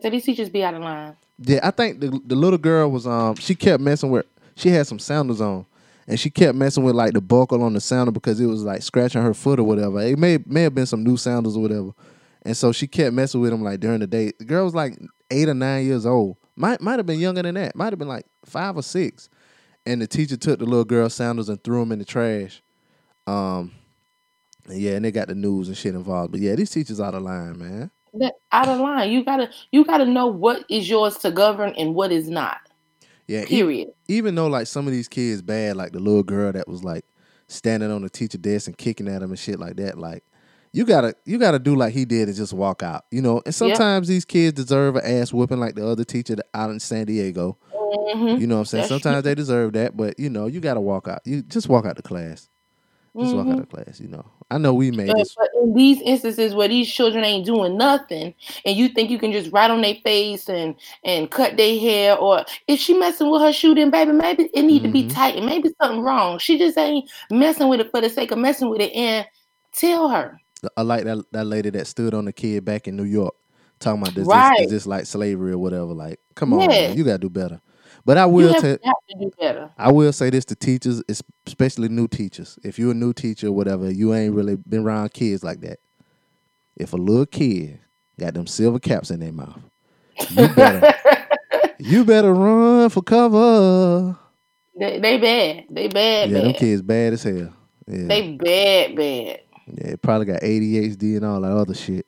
So 0.00 0.10
these 0.10 0.24
teachers 0.24 0.48
be 0.48 0.64
out 0.64 0.74
of 0.74 0.82
line. 0.82 1.16
Yeah, 1.38 1.60
I 1.62 1.70
think 1.70 2.00
the 2.00 2.20
the 2.24 2.34
little 2.34 2.58
girl 2.58 2.90
was 2.90 3.06
um 3.06 3.36
she 3.36 3.54
kept 3.54 3.82
messing 3.82 4.10
with 4.10 4.26
she 4.56 4.70
had 4.70 4.86
some 4.86 4.98
sandals 4.98 5.40
on 5.40 5.66
and 6.08 6.18
she 6.18 6.30
kept 6.30 6.56
messing 6.56 6.82
with 6.84 6.94
like 6.94 7.12
the 7.12 7.20
buckle 7.20 7.62
on 7.62 7.74
the 7.74 7.80
sandal 7.80 8.12
because 8.12 8.40
it 8.40 8.46
was 8.46 8.64
like 8.64 8.82
scratching 8.82 9.22
her 9.22 9.34
foot 9.34 9.60
or 9.60 9.64
whatever. 9.64 10.00
It 10.00 10.18
may 10.18 10.38
may 10.46 10.62
have 10.62 10.74
been 10.74 10.86
some 10.86 11.04
new 11.04 11.16
sandals 11.16 11.56
or 11.56 11.60
whatever. 11.60 11.90
And 12.42 12.56
so 12.56 12.72
she 12.72 12.86
kept 12.86 13.14
messing 13.14 13.40
with 13.40 13.50
them 13.50 13.62
like 13.62 13.78
during 13.78 14.00
the 14.00 14.06
day. 14.06 14.32
The 14.38 14.44
girl 14.46 14.64
was 14.64 14.74
like 14.74 14.98
eight 15.30 15.48
or 15.48 15.54
nine 15.54 15.84
years 15.84 16.06
old. 16.06 16.38
Might 16.56 16.80
might 16.80 16.98
have 16.98 17.06
been 17.06 17.20
younger 17.20 17.42
than 17.42 17.54
that. 17.56 17.76
Might 17.76 17.92
have 17.92 17.98
been 17.98 18.08
like 18.08 18.24
five 18.46 18.76
or 18.76 18.82
six. 18.82 19.28
And 19.84 20.02
the 20.02 20.06
teacher 20.06 20.36
took 20.36 20.58
the 20.58 20.64
little 20.64 20.84
girl's 20.84 21.14
sandals 21.14 21.48
and 21.48 21.62
threw 21.62 21.80
them 21.80 21.92
in 21.92 21.98
the 21.98 22.04
trash. 22.04 22.62
Um 23.28 23.72
yeah, 24.70 24.92
and 24.92 25.04
they 25.04 25.10
got 25.12 25.28
the 25.28 25.34
news 25.34 25.68
and 25.68 25.76
shit 25.76 25.94
involved. 25.94 26.32
But 26.32 26.40
yeah, 26.40 26.54
these 26.54 26.70
teachers 26.70 27.00
out 27.00 27.14
of 27.14 27.22
line, 27.22 27.58
man. 27.58 27.90
That 28.14 28.34
out 28.52 28.68
of 28.68 28.80
line. 28.80 29.10
You 29.10 29.24
gotta 29.24 29.50
you 29.70 29.84
gotta 29.84 30.04
know 30.06 30.26
what 30.26 30.64
is 30.68 30.88
yours 30.88 31.16
to 31.18 31.30
govern 31.30 31.74
and 31.76 31.94
what 31.94 32.12
is 32.12 32.28
not. 32.28 32.58
Yeah, 33.26 33.42
e- 33.42 33.46
Period. 33.46 33.88
even 34.08 34.34
though 34.34 34.46
like 34.46 34.66
some 34.66 34.86
of 34.86 34.92
these 34.92 35.08
kids 35.08 35.42
bad, 35.42 35.76
like 35.76 35.92
the 35.92 36.00
little 36.00 36.22
girl 36.22 36.52
that 36.52 36.66
was 36.68 36.82
like 36.82 37.04
standing 37.48 37.90
on 37.90 38.02
the 38.02 38.08
teacher 38.10 38.38
desk 38.38 38.66
and 38.68 38.76
kicking 38.78 39.08
at 39.08 39.22
him 39.22 39.30
and 39.30 39.38
shit 39.38 39.58
like 39.58 39.76
that, 39.76 39.98
like 39.98 40.24
you 40.72 40.84
gotta 40.84 41.14
you 41.24 41.38
gotta 41.38 41.58
do 41.58 41.74
like 41.76 41.92
he 41.92 42.04
did 42.04 42.28
and 42.28 42.36
just 42.36 42.52
walk 42.52 42.82
out, 42.82 43.04
you 43.10 43.20
know. 43.20 43.42
And 43.44 43.54
sometimes 43.54 44.08
these 44.08 44.24
kids 44.24 44.54
deserve 44.54 44.96
an 44.96 45.04
ass 45.04 45.32
whooping 45.32 45.60
like 45.60 45.74
the 45.74 45.86
other 45.86 46.04
teacher 46.04 46.36
out 46.54 46.70
in 46.70 46.80
San 46.80 47.06
Diego. 47.06 47.58
Mhm. 48.14 48.40
You 48.40 48.46
know 48.46 48.56
what 48.56 48.60
I'm 48.60 48.64
saying? 48.66 48.82
That's 48.82 48.88
Sometimes 48.88 49.24
they 49.24 49.34
deserve 49.34 49.74
that, 49.74 49.96
but 49.96 50.18
you 50.18 50.30
know 50.30 50.46
you 50.46 50.60
gotta 50.60 50.80
walk 50.80 51.08
out. 51.08 51.20
You 51.24 51.42
just 51.42 51.68
walk 51.68 51.84
out 51.84 51.96
the 51.96 52.02
class. 52.02 52.48
Just 53.18 53.34
walk 53.34 53.46
out 53.48 53.58
of 53.58 53.68
class. 53.68 54.00
You 54.00 54.08
know. 54.08 54.24
I 54.50 54.58
know 54.58 54.72
we 54.72 54.90
made 54.90 55.08
But, 55.08 55.16
this. 55.18 55.34
but 55.34 55.48
in 55.62 55.74
these 55.74 56.00
instances 56.02 56.54
where 56.54 56.68
these 56.68 56.90
children 56.90 57.24
ain't 57.24 57.44
doing 57.46 57.76
nothing, 57.76 58.34
and 58.64 58.76
you 58.76 58.88
think 58.88 59.10
you 59.10 59.18
can 59.18 59.32
just 59.32 59.52
write 59.52 59.70
on 59.70 59.80
their 59.82 59.96
face 59.96 60.48
and 60.48 60.74
and 61.04 61.30
cut 61.30 61.56
their 61.56 61.78
hair, 61.78 62.16
or 62.16 62.44
if 62.66 62.80
she 62.80 62.94
messing 62.94 63.30
with 63.30 63.42
her 63.42 63.52
shoe, 63.52 63.74
then 63.74 63.90
baby, 63.90 64.12
maybe 64.12 64.50
it 64.54 64.62
need 64.62 64.82
to 64.82 64.88
be 64.88 65.04
Mhm. 65.04 65.14
tight, 65.14 65.36
and 65.36 65.46
maybe 65.46 65.70
something 65.80 66.00
wrong. 66.00 66.38
She 66.38 66.58
just 66.58 66.78
ain't 66.78 67.08
messing 67.30 67.68
with 67.68 67.80
it 67.80 67.90
for 67.90 68.00
the 68.00 68.08
sake 68.08 68.30
of 68.30 68.38
messing 68.38 68.68
with 68.70 68.80
it. 68.80 68.92
And 68.92 69.26
tell 69.72 70.08
her, 70.08 70.38
I 70.76 70.82
like 70.82 71.04
that 71.04 71.24
that 71.32 71.44
lady 71.46 71.70
that 71.70 71.86
stood 71.86 72.14
on 72.14 72.24
the 72.24 72.32
kid 72.32 72.64
back 72.64 72.88
in 72.88 72.96
New 72.96 73.04
York, 73.04 73.34
talking 73.80 74.02
about 74.02 74.14
this, 74.14 74.26
Right. 74.26 74.56
this 74.58 74.66
is 74.66 74.70
this 74.72 74.86
like 74.86 75.06
slavery 75.06 75.52
or 75.52 75.58
whatever. 75.58 75.92
Like, 75.92 76.20
come 76.34 76.52
on, 76.52 76.60
Yeah. 76.60 76.66
man, 76.68 76.96
you 76.96 77.04
gotta 77.04 77.18
do 77.18 77.30
better. 77.30 77.60
But 78.08 78.16
I 78.16 78.24
will 78.24 78.54
tell 78.54 78.78
got 78.78 78.96
to 79.10 79.18
do 79.20 79.30
better. 79.38 79.70
I 79.76 79.92
will 79.92 80.14
say 80.14 80.30
this 80.30 80.46
to 80.46 80.54
teachers, 80.54 81.02
especially 81.46 81.90
new 81.90 82.08
teachers. 82.08 82.58
If 82.64 82.78
you're 82.78 82.92
a 82.92 82.94
new 82.94 83.12
teacher 83.12 83.48
or 83.48 83.52
whatever, 83.52 83.90
you 83.90 84.14
ain't 84.14 84.34
really 84.34 84.56
been 84.56 84.82
around 84.82 85.12
kids 85.12 85.44
like 85.44 85.60
that. 85.60 85.78
If 86.74 86.94
a 86.94 86.96
little 86.96 87.26
kid 87.26 87.80
got 88.18 88.32
them 88.32 88.46
silver 88.46 88.78
caps 88.78 89.10
in 89.10 89.20
their 89.20 89.32
mouth, 89.32 89.60
you 90.30 90.48
better 90.48 90.94
you 91.78 92.02
better 92.06 92.32
run 92.32 92.88
for 92.88 93.02
cover. 93.02 94.16
They, 94.80 95.00
they 95.00 95.18
bad. 95.18 95.64
They 95.68 95.88
bad. 95.88 96.30
Yeah, 96.30 96.40
them 96.40 96.54
kids 96.54 96.80
bad 96.80 97.12
as 97.12 97.22
hell. 97.22 97.52
Yeah, 97.86 98.06
They 98.06 98.32
bad. 98.36 98.96
Bad. 98.96 99.40
yeah, 99.66 99.96
probably 100.00 100.24
got 100.24 100.40
ADHD 100.40 101.16
and 101.16 101.26
all 101.26 101.42
that 101.42 101.52
other 101.52 101.74
shit. 101.74 102.06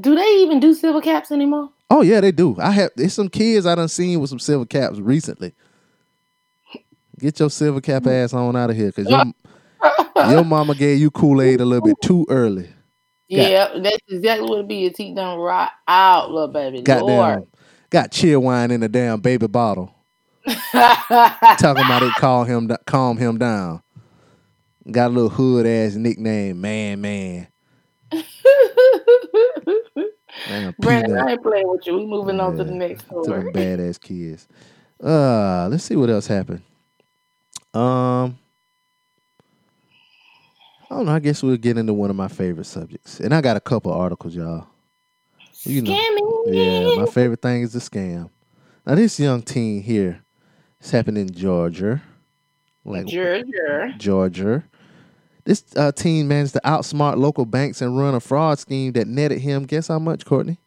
Do 0.00 0.14
they 0.14 0.36
even 0.38 0.58
do 0.58 0.72
silver 0.72 1.02
caps 1.02 1.30
anymore? 1.30 1.68
Oh 1.90 2.02
yeah, 2.02 2.20
they 2.20 2.32
do. 2.32 2.56
I 2.58 2.70
have 2.70 2.90
there's 2.96 3.14
some 3.14 3.28
kids 3.28 3.66
I 3.66 3.74
done 3.74 3.88
seen 3.88 4.20
with 4.20 4.30
some 4.30 4.38
silver 4.38 4.66
caps 4.66 4.98
recently. 4.98 5.54
Get 7.18 7.38
your 7.38 7.50
silver 7.50 7.80
cap 7.80 8.02
mm. 8.02 8.24
ass 8.24 8.32
on 8.32 8.56
out 8.56 8.70
of 8.70 8.76
here, 8.76 8.90
cause 8.90 9.08
your, 9.08 9.24
your 10.30 10.44
mama 10.44 10.74
gave 10.74 10.98
you 10.98 11.10
Kool 11.10 11.40
Aid 11.40 11.60
a 11.60 11.64
little 11.64 11.86
bit 11.86 11.96
too 12.02 12.26
early. 12.28 12.68
Yeah, 13.28 13.78
that's 13.78 13.98
exactly 14.08 14.48
what 14.48 14.60
it 14.60 14.68
be. 14.68 14.86
Is 14.86 14.96
he 14.96 15.14
done 15.14 15.38
right 15.38 15.70
out, 15.86 16.30
little 16.30 16.48
baby. 16.48 16.82
Goddamn, 16.82 17.06
Lord. 17.06 17.46
got 17.90 18.10
chill 18.10 18.40
wine 18.40 18.70
in 18.70 18.82
a 18.82 18.88
damn 18.88 19.20
baby 19.20 19.46
bottle. 19.46 19.94
Talking 20.72 21.84
about 21.84 22.02
it, 22.02 22.12
call 22.16 22.44
him, 22.44 22.70
calm 22.86 23.16
him 23.16 23.38
down. 23.38 23.82
Got 24.90 25.10
a 25.10 25.14
little 25.14 25.30
hood 25.30 25.66
ass 25.66 25.94
nickname, 25.94 26.60
man, 26.60 27.00
man. 27.00 27.48
Brandon. 30.78 31.16
I 31.18 31.32
ain't 31.32 31.42
playing 31.42 31.68
with 31.68 31.86
you. 31.86 31.96
We 31.96 32.06
moving 32.06 32.40
on 32.40 32.56
to 32.56 32.64
the 32.64 32.72
next 32.72 33.04
next 33.04 33.08
to 33.14 33.24
story. 33.24 33.52
badass 33.52 34.00
kids. 34.00 34.48
Uh, 35.02 35.68
let's 35.70 35.84
see 35.84 35.96
what 35.96 36.10
else 36.10 36.26
happened. 36.26 36.62
Um, 37.72 38.38
I 40.90 40.96
don't 40.96 41.06
know. 41.06 41.12
I 41.12 41.18
guess 41.18 41.42
we'll 41.42 41.56
get 41.56 41.76
into 41.78 41.92
one 41.94 42.10
of 42.10 42.16
my 42.16 42.28
favorite 42.28 42.66
subjects, 42.66 43.20
and 43.20 43.34
I 43.34 43.40
got 43.40 43.56
a 43.56 43.60
couple 43.60 43.92
articles, 43.92 44.34
y'all. 44.34 44.66
You 45.62 45.82
know, 45.82 45.92
Scamming. 45.92 46.42
yeah, 46.46 46.94
my 47.02 47.06
favorite 47.06 47.40
thing 47.42 47.62
is 47.62 47.72
the 47.72 47.78
scam. 47.78 48.28
Now, 48.86 48.94
this 48.94 49.18
young 49.18 49.42
teen 49.42 49.82
here, 49.82 50.22
it's 50.78 50.90
happened 50.90 51.16
in 51.18 51.32
Georgia, 51.32 52.02
like 52.84 53.06
Georgia. 53.06 53.94
Georgia. 53.96 54.64
This 55.44 55.64
uh, 55.76 55.92
teen 55.92 56.26
managed 56.26 56.54
to 56.54 56.60
outsmart 56.64 57.18
local 57.18 57.44
banks 57.44 57.82
and 57.82 57.98
run 57.98 58.14
a 58.14 58.20
fraud 58.20 58.58
scheme 58.58 58.92
that 58.92 59.06
netted 59.06 59.40
him. 59.40 59.64
Guess 59.64 59.88
how 59.88 59.98
much, 59.98 60.24
Courtney? 60.24 60.58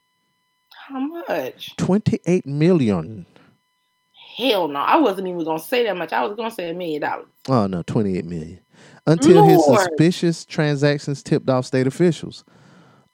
How 0.87 0.99
much? 0.99 1.75
Twenty-eight 1.77 2.45
million. 2.45 3.25
Hell 4.37 4.67
no. 4.67 4.79
I 4.79 4.97
wasn't 4.97 5.27
even 5.27 5.43
gonna 5.43 5.59
say 5.59 5.83
that 5.83 5.97
much. 5.97 6.13
I 6.13 6.23
was 6.23 6.35
gonna 6.35 6.51
say 6.51 6.69
a 6.69 6.73
million 6.73 7.01
dollars. 7.01 7.25
Oh 7.49 7.65
no, 7.65 7.81
28 7.81 8.25
million. 8.25 8.59
Until 9.07 9.43
his 9.45 9.65
suspicious 9.65 10.45
transactions 10.45 11.23
tipped 11.23 11.49
off 11.49 11.65
state 11.65 11.87
officials. 11.87 12.43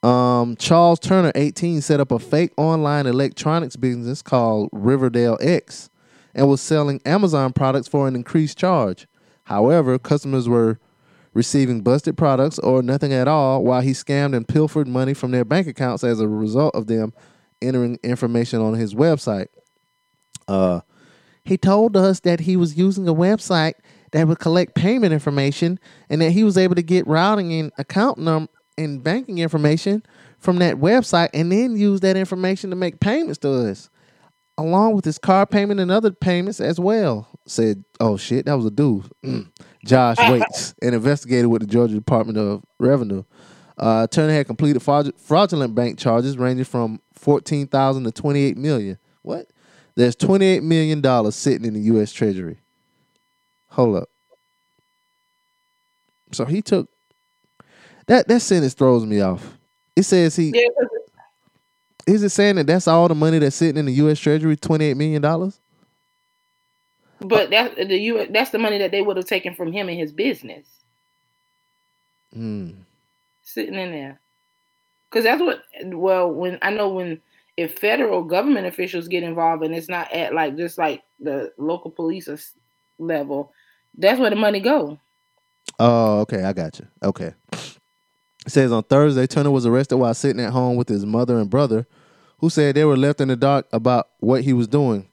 Um, 0.01 0.57
Charles 0.57 0.99
Turner, 0.99 1.31
18, 1.33 1.79
set 1.79 2.01
up 2.01 2.11
a 2.11 2.19
fake 2.19 2.51
online 2.57 3.05
electronics 3.07 3.77
business 3.77 4.21
called 4.21 4.69
Riverdale 4.73 5.37
X 5.39 5.89
and 6.35 6.49
was 6.49 6.59
selling 6.59 6.99
Amazon 7.05 7.53
products 7.53 7.87
for 7.87 8.07
an 8.07 8.15
increased 8.15 8.57
charge. 8.57 9.07
However, 9.45 9.97
customers 9.97 10.49
were 10.49 10.79
receiving 11.33 11.81
busted 11.81 12.17
products 12.17 12.59
or 12.59 12.81
nothing 12.81 13.13
at 13.13 13.27
all 13.27 13.63
while 13.63 13.81
he 13.81 13.91
scammed 13.91 14.35
and 14.35 14.47
pilfered 14.47 14.87
money 14.87 15.13
from 15.13 15.31
their 15.31 15.45
bank 15.45 15.67
accounts 15.67 16.03
as 16.03 16.19
a 16.19 16.27
result 16.27 16.75
of 16.75 16.87
them 16.87 17.13
entering 17.61 17.97
information 18.03 18.61
on 18.61 18.73
his 18.73 18.93
website. 18.93 19.47
Uh, 20.47 20.81
he 21.43 21.57
told 21.57 21.97
us 21.97 22.19
that 22.21 22.41
he 22.41 22.55
was 22.55 22.77
using 22.77 23.07
a 23.07 23.13
website 23.13 23.73
that 24.11 24.27
would 24.27 24.39
collect 24.39 24.75
payment 24.75 25.13
information 25.13 25.79
and 26.09 26.21
that 26.21 26.31
he 26.31 26.43
was 26.43 26.57
able 26.57 26.75
to 26.75 26.83
get 26.83 27.07
routing 27.07 27.51
and 27.53 27.71
account 27.77 28.17
number 28.17 28.51
and 28.77 29.03
banking 29.03 29.37
information 29.37 30.03
from 30.39 30.57
that 30.57 30.77
website 30.77 31.29
and 31.33 31.51
then 31.51 31.75
use 31.75 31.99
that 32.01 32.17
information 32.17 32.69
to 32.69 32.75
make 32.75 32.99
payments 32.99 33.37
to 33.37 33.69
us 33.69 33.89
along 34.57 34.93
with 34.95 35.03
his 35.05 35.17
car 35.17 35.45
payment 35.45 35.79
and 35.79 35.89
other 35.91 36.11
payments 36.11 36.59
as 36.59 36.79
well 36.79 37.27
said 37.45 37.83
oh 37.99 38.15
shit 38.17 38.45
that 38.45 38.53
was 38.55 38.65
a 38.65 38.71
dude 38.71 39.09
Mm. 39.23 39.49
josh 39.85 40.17
waits 40.29 40.75
an 40.81 40.93
investigator 40.93 41.49
with 41.49 41.61
the 41.61 41.67
georgia 41.67 41.95
department 41.95 42.37
of 42.37 42.63
revenue 42.79 43.23
uh, 43.77 44.05
turner 44.07 44.33
had 44.33 44.45
completed 44.45 44.81
fraudulent 44.81 45.73
bank 45.73 45.97
charges 45.97 46.37
ranging 46.37 46.63
from 46.65 47.01
14000 47.15 48.03
to 48.03 48.11
28 48.11 48.57
million 48.57 48.97
what 49.23 49.47
there's 49.95 50.15
28 50.15 50.61
million 50.63 51.01
dollars 51.01 51.35
sitting 51.35 51.67
in 51.67 51.75
the 51.75 51.79
U.S. 51.81 52.11
Treasury. 52.11 52.57
Hold 53.69 53.97
up. 53.97 54.09
So 56.31 56.45
he 56.45 56.63
took 56.63 56.89
that. 58.07 58.27
That 58.27 58.39
sentence 58.39 58.73
throws 58.73 59.05
me 59.05 59.21
off. 59.21 59.55
It 59.95 60.03
says 60.03 60.35
he 60.35 60.51
Yeah, 60.55 60.67
is 62.07 62.23
it 62.23 62.29
saying 62.29 62.55
that 62.57 62.67
that's 62.67 62.87
all 62.87 63.07
the 63.07 63.15
money 63.15 63.39
that's 63.39 63.55
sitting 63.55 63.77
in 63.79 63.85
the 63.85 63.93
U.S. 63.93 64.19
Treasury, 64.19 64.57
28 64.57 64.97
million 64.97 65.21
dollars. 65.21 65.59
but 67.21 67.49
that's 67.49 67.75
the 67.75 67.97
you 67.97 68.27
that's 68.31 68.51
the 68.51 68.59
money 68.59 68.77
that 68.79 68.91
they 68.91 69.01
would 69.01 69.17
have 69.17 69.25
taken 69.25 69.55
from 69.55 69.71
him 69.71 69.89
and 69.89 69.99
his 69.99 70.11
business 70.11 70.67
Hmm. 72.33 72.71
sitting 73.43 73.75
in 73.75 73.91
there. 73.91 74.19
Cause 75.11 75.23
that's 75.23 75.41
what 75.41 75.63
well 75.85 76.31
when 76.31 76.57
I 76.61 76.71
know 76.71 76.89
when 76.89 77.21
if 77.57 77.77
federal 77.79 78.23
government 78.23 78.67
officials 78.67 79.07
get 79.07 79.23
involved 79.23 79.63
and 79.63 79.75
it's 79.75 79.89
not 79.89 80.11
at 80.11 80.33
like 80.33 80.57
just 80.57 80.77
like 80.77 81.03
the 81.19 81.53
local 81.57 81.91
police 81.91 82.29
level, 82.99 83.53
that's 83.97 84.19
where 84.19 84.31
the 84.31 84.35
money 84.35 84.59
go. 84.59 84.97
Oh, 85.79 86.19
okay, 86.21 86.43
I 86.43 86.53
got 86.53 86.79
you. 86.79 86.87
Okay. 87.03 87.33
It 88.45 88.51
says 88.51 88.71
on 88.71 88.83
Thursday, 88.83 89.25
Turner 89.25 89.51
was 89.51 89.65
arrested 89.65 89.97
while 89.97 90.13
sitting 90.13 90.43
at 90.43 90.51
home 90.51 90.75
with 90.75 90.89
his 90.89 91.05
mother 91.05 91.37
and 91.37 91.49
brother, 91.49 91.87
who 92.39 92.49
said 92.49 92.75
they 92.75 92.83
were 92.83 92.97
left 92.97 93.21
in 93.21 93.29
the 93.29 93.35
dark 93.35 93.67
about 93.71 94.09
what 94.19 94.43
he 94.43 94.51
was 94.53 94.67
doing. 94.67 95.07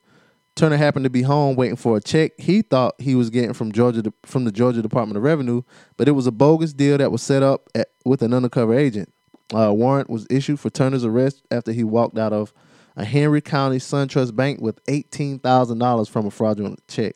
Turner 0.57 0.77
happened 0.77 1.05
to 1.05 1.11
be 1.11 1.23
home 1.23 1.55
waiting 1.57 1.77
for 1.77 1.97
a 1.97 2.01
check 2.01 2.33
he 2.39 2.61
thought 2.61 3.01
he 3.01 3.15
was 3.15 3.31
getting 3.31 3.53
from 3.53 3.71
Georgia 3.73 4.13
from 4.27 4.45
the 4.45 4.53
Georgia 4.53 4.83
Department 4.83 5.17
of 5.17 5.23
Revenue, 5.23 5.63
but 5.97 6.09
it 6.09 6.13
was 6.13 6.27
a 6.27 6.33
bogus 6.33 6.73
deal 6.73 6.99
that 6.99 7.13
was 7.13 7.23
set 7.23 7.43
up 7.43 7.69
at, 7.75 7.89
with 8.05 8.21
an 8.21 8.35
undercover 8.35 8.75
agent. 8.75 9.13
A 9.55 9.73
warrant 9.73 10.11
was 10.11 10.27
issued 10.29 10.61
for 10.61 10.69
Turner's 10.69 11.05
arrest 11.05 11.43
after 11.51 11.73
he 11.73 11.85
walked 11.85 12.19
out 12.19 12.33
of 12.33 12.53
a 12.97 13.05
Henry 13.05 13.41
County 13.41 13.79
SunTrust 13.79 14.35
Bank 14.35 14.61
with 14.61 14.81
eighteen 14.89 15.39
thousand 15.39 15.79
dollars 15.79 16.09
from 16.09 16.27
a 16.27 16.31
fraudulent 16.31 16.81
check. 16.89 17.15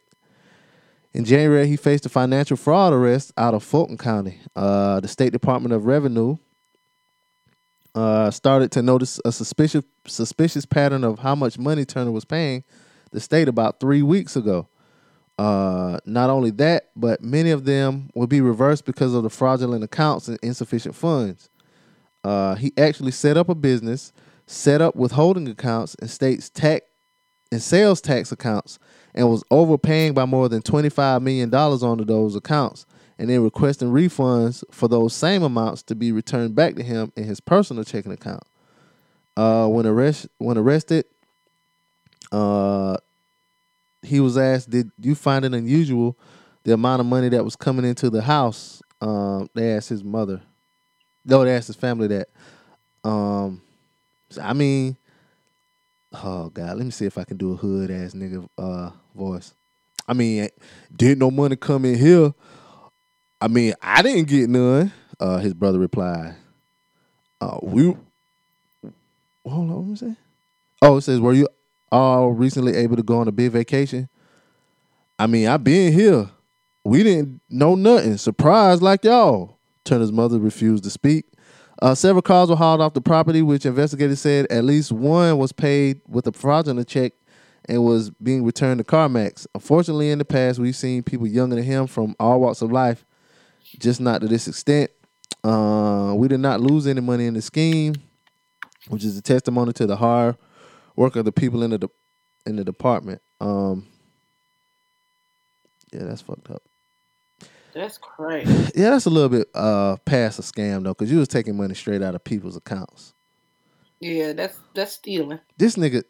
In 1.15 1.25
January, 1.25 1.69
he 1.69 1.77
faced 1.77 2.05
a 2.05 2.09
financial 2.09 2.57
fraud 2.57 2.93
arrest 2.93 3.33
out 3.37 3.55
of 3.55 3.63
Fulton 3.63 3.97
County. 3.97 4.41
Uh, 4.57 4.99
the 4.99 5.07
State 5.07 5.33
Department 5.33 5.73
of 5.73 5.87
Revenue 5.87 6.37
uh, 7.95 8.33
started 8.33 8.73
to 8.73 8.83
notice 8.83 9.21
a 9.25 9.31
suspicious 9.31 9.85
suspicious 10.07 10.67
pattern 10.67 11.05
of 11.05 11.21
how 11.21 11.37
much 11.37 11.57
money 11.57 11.85
Turner 11.85 12.11
was 12.11 12.25
paying 12.25 12.65
the 13.13 13.21
state 13.21 13.49
about 13.49 13.79
three 13.79 14.03
weeks 14.03 14.35
ago. 14.35 14.69
Uh, 15.39 15.99
not 16.05 16.31
only 16.31 16.51
that, 16.51 16.91
but 16.97 17.23
many 17.23 17.51
of 17.51 17.65
them 17.65 18.11
will 18.15 18.27
be 18.27 18.41
reversed 18.41 18.85
because 18.85 19.15
of 19.15 19.23
the 19.23 19.31
fraudulent 19.31 19.85
accounts 19.85 20.27
and 20.29 20.39
insufficient 20.43 20.95
funds. 20.95 21.49
Uh, 22.25 22.57
he 22.57 22.73
actually 22.77 23.13
set 23.13 23.37
up 23.37 23.49
a 23.49 23.55
business, 23.55 24.13
set 24.47 24.81
up 24.81 24.97
withholding 24.97 25.49
accounts 25.49 25.95
and 26.01 26.11
states 26.11 26.51
tax 26.51 26.85
and 27.53 27.63
sales 27.63 28.01
tax 28.01 28.33
accounts, 28.33 28.81
and 29.15 29.29
was 29.29 29.45
overpaying 29.51 30.15
by 30.15 30.25
more 30.25 30.49
than 30.49 30.63
$25 30.63 31.23
million 31.23 31.55
onto 31.55 32.05
those 32.05 32.35
accounts, 32.35 32.87
and 33.19 33.31
then 33.31 33.43
requesting 33.43 33.91
refunds 33.91 34.65
for 34.71 34.89
those 34.89 35.15
same 35.15 35.43
amounts 35.43 35.83
to 35.85 35.95
be 35.95 36.13
returned 36.13 36.55
back 36.55 36.75
to 36.77 36.83
him 36.83 37.13
in 37.17 37.25
his 37.25 37.41
personal 37.41 37.85
checking 37.85 38.13
account. 38.13 38.43
Uh, 39.37 39.67
when 39.67 39.87
arrest 39.87 40.29
when 40.39 40.57
arrested, 40.57 41.05
uh, 42.31 42.97
he 44.03 44.21
was 44.21 44.37
asked, 44.37 44.71
"Did 44.71 44.91
you 45.01 45.15
find 45.15 45.45
it 45.45 45.55
unusual 45.55 46.17
the 46.63 46.73
amount 46.75 47.01
of 47.01 47.07
money 47.07 47.29
that 47.31 47.45
was 47.45 47.57
coming 47.57 47.85
into 47.85 48.11
the 48.11 48.23
house?" 48.23 48.81
Um, 49.01 49.51
they 49.55 49.73
asked 49.73 49.89
his 49.89 50.05
mother. 50.05 50.41
No, 51.25 51.45
they 51.45 51.55
asked 51.55 51.67
his 51.67 51.77
family 51.77 52.07
that. 52.09 52.29
Um, 53.03 53.61
I 54.41 54.53
mean, 54.53 54.97
oh 56.23 56.51
god, 56.51 56.77
let 56.77 56.85
me 56.85 56.91
see 56.91 57.07
if 57.07 57.19
I 57.19 57.25
can 57.25 57.37
do 57.37 57.53
a 57.53 57.57
hood 57.57 57.91
ass 57.91 58.15
nigga 58.15 58.47
uh 58.59 58.91
voice. 59.15 59.55
I 60.07 60.13
mean, 60.13 60.49
didn't 60.95 61.19
no 61.19 61.31
money 61.31 61.57
come 61.57 61.85
in 61.85 61.99
here. 61.99 62.35
I 63.41 63.49
mean, 63.49 63.75
I 63.83 64.03
didn't 64.03 64.29
get 64.29 64.49
none. 64.49 64.93
Uh, 65.19 65.39
his 65.39 65.55
brother 65.55 65.79
replied, 65.79 66.35
uh, 67.41 67.59
"We 67.63 67.97
hold 69.47 69.71
on, 69.71 69.91
me 69.91 69.97
see. 69.97 70.17
Oh, 70.83 70.99
it 70.99 71.03
says, 71.03 71.21
were 71.21 71.33
you 71.33 71.49
all 71.91 72.33
recently 72.33 72.75
able 72.77 72.97
to 72.97 73.03
go 73.03 73.19
on 73.19 73.29
a 73.29 73.33
big 73.33 73.53
vacation? 73.53 74.09
I 75.19 75.27
mean, 75.27 75.47
I 75.47 75.57
been 75.57 75.93
here. 75.93 76.29
We 76.85 77.03
didn't 77.03 77.41
know 77.49 77.75
nothing. 77.75 78.19
Surprised 78.19 78.83
like 78.83 79.05
y'all. 79.05 79.59
Turner's 79.85 80.13
mother 80.13 80.39
refused 80.39 80.85
to 80.85 80.91
speak. 80.91 81.27
Uh, 81.83 81.95
several 81.95 82.23
cars 82.23 82.49
were 82.49 82.57
hauled 82.57 82.81
off 82.81 82.95
the 82.95 83.01
property, 83.01 83.43
which 83.43 83.67
investigators 83.67 84.21
said 84.21 84.47
at 84.51 84.65
least 84.65 84.93
one 84.93 85.39
was 85.39 85.53
paid 85.53 86.01
with 86.07 86.27
a 86.27 86.33
fraudulent 86.33 86.87
check 86.89 87.13
and 87.67 87.85
was 87.85 88.11
being 88.11 88.45
returned 88.45 88.79
to 88.79 88.85
CarMax. 88.85 89.47
Unfortunately, 89.55 90.11
in 90.11 90.19
the 90.19 90.25
past, 90.25 90.59
we've 90.59 90.77
seen 90.77 91.03
people 91.03 91.27
younger 91.27 91.57
than 91.57 91.65
him 91.65 91.87
from 91.87 92.15
all 92.21 92.41
walks 92.41 92.63
of 92.63 92.71
life, 92.71 93.05
just 93.79 94.01
not 94.01 94.21
to 94.21 94.29
this 94.29 94.47
extent. 94.47 94.91
Uh, 95.43 96.15
we 96.17 96.29
did 96.29 96.41
not 96.41 96.61
lose 96.61 96.87
any 96.87 97.01
money 97.01 97.27
in 97.27 97.35
the 97.35 97.43
scheme, 97.43 97.95
which 98.89 99.05
is 99.05 99.19
a 99.19 99.23
testimony 99.23 99.73
to 99.73 99.87
the 99.87 99.97
hard 99.97 100.37
work 100.97 101.17
of 101.17 101.25
the 101.25 101.33
people 101.33 101.63
in 101.63 101.71
the 101.71 101.79
de- 101.79 101.91
in 102.47 102.57
the 102.57 102.65
department. 102.65 103.21
Um, 103.41 103.87
yeah, 105.93 106.05
that's 106.05 106.23
fucked 106.23 106.51
up. 106.51 106.63
That's 107.75 107.99
crazy. 107.99 108.51
Yeah, 108.75 108.91
that's 108.91 109.07
a 109.07 109.11
little 109.11 109.29
bit 109.29 109.49
uh 109.55 109.97
past 110.05 110.39
a 110.39 110.43
scam 110.43 110.85
though, 110.85 110.95
because 110.95 111.11
you 111.11 111.19
was 111.19 111.29
taking 111.29 111.57
money 111.57 111.75
straight 111.75 112.03
out 112.03 112.15
of 112.15 112.23
people's 112.23 112.57
accounts. 112.57 113.15
Yeah, 114.01 114.33
that's 114.33 114.59
that's 114.75 114.93
stealing. 114.93 115.41
This 115.57 115.77
nigga, 115.77 116.05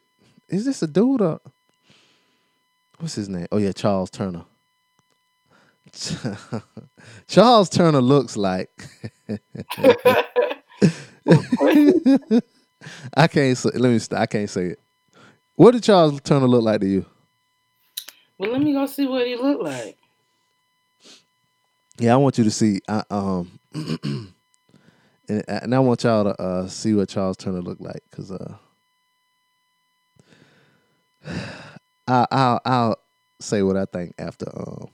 is 0.49 0.65
this 0.65 0.83
a 0.83 0.87
dude 0.87 1.23
or 1.23 1.41
what's 2.99 3.15
his 3.15 3.29
name? 3.29 3.47
Oh 3.51 3.59
yeah, 3.59 3.73
Charles 3.73 4.11
Turner. 4.11 4.45
Charles 7.29 7.69
Turner 7.71 8.01
looks 8.01 8.37
like 8.37 8.71
I 13.17 13.27
can't 13.29 13.57
say. 13.57 13.71
Let 13.75 13.91
me. 13.91 13.99
st- 13.99 14.21
I 14.21 14.27
can't 14.27 14.51
say 14.51 14.67
it. 14.67 14.81
What 15.55 15.73
did 15.73 15.83
Charles 15.85 16.21
Turner 16.21 16.49
look 16.49 16.62
like 16.62 16.81
to 16.81 16.87
you? 16.87 17.07
Well, 18.39 18.51
let 18.51 18.61
me 18.61 18.73
go 18.73 18.87
see 18.87 19.07
what 19.07 19.27
he 19.27 19.37
look 19.37 19.62
like. 19.62 19.97
Yeah, 21.99 22.14
I 22.14 22.16
want 22.16 22.38
you 22.38 22.45
to 22.45 22.51
see. 22.51 22.80
I, 22.88 23.03
um, 23.11 23.59
and, 23.74 24.34
and 25.28 25.74
I 25.74 25.78
want 25.80 26.05
y'all 26.05 26.24
to 26.24 26.42
uh, 26.42 26.68
see 26.68 26.95
what 26.95 27.09
Charles 27.09 27.36
Turner 27.36 27.62
looked 27.62 27.80
like, 27.82 28.03
cause 28.12 28.30
uh, 28.32 28.57
I, 32.09 32.26
I'll 32.30 32.61
I'll 32.64 32.97
say 33.40 33.62
what 33.62 33.76
I 33.76 33.86
think 33.86 34.14
after 34.18 34.47
um 34.57 34.88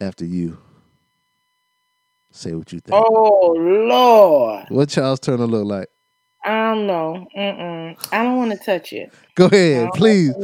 after 0.00 0.24
you 0.24 0.58
say 2.32 2.54
what 2.54 2.72
you 2.72 2.80
think. 2.80 2.96
Oh 2.96 3.54
Lord, 3.58 4.66
What 4.68 4.88
Charles 4.90 5.20
Turner 5.20 5.46
look 5.46 5.66
like? 5.66 5.88
I 6.44 6.74
don't 6.74 6.86
know. 6.86 7.26
Mm-mm. 7.36 7.96
I 8.12 8.22
don't 8.22 8.36
want 8.36 8.52
to 8.52 8.58
touch 8.58 8.92
it. 8.92 9.12
Go 9.34 9.46
ahead, 9.46 9.92
please. 9.94 10.34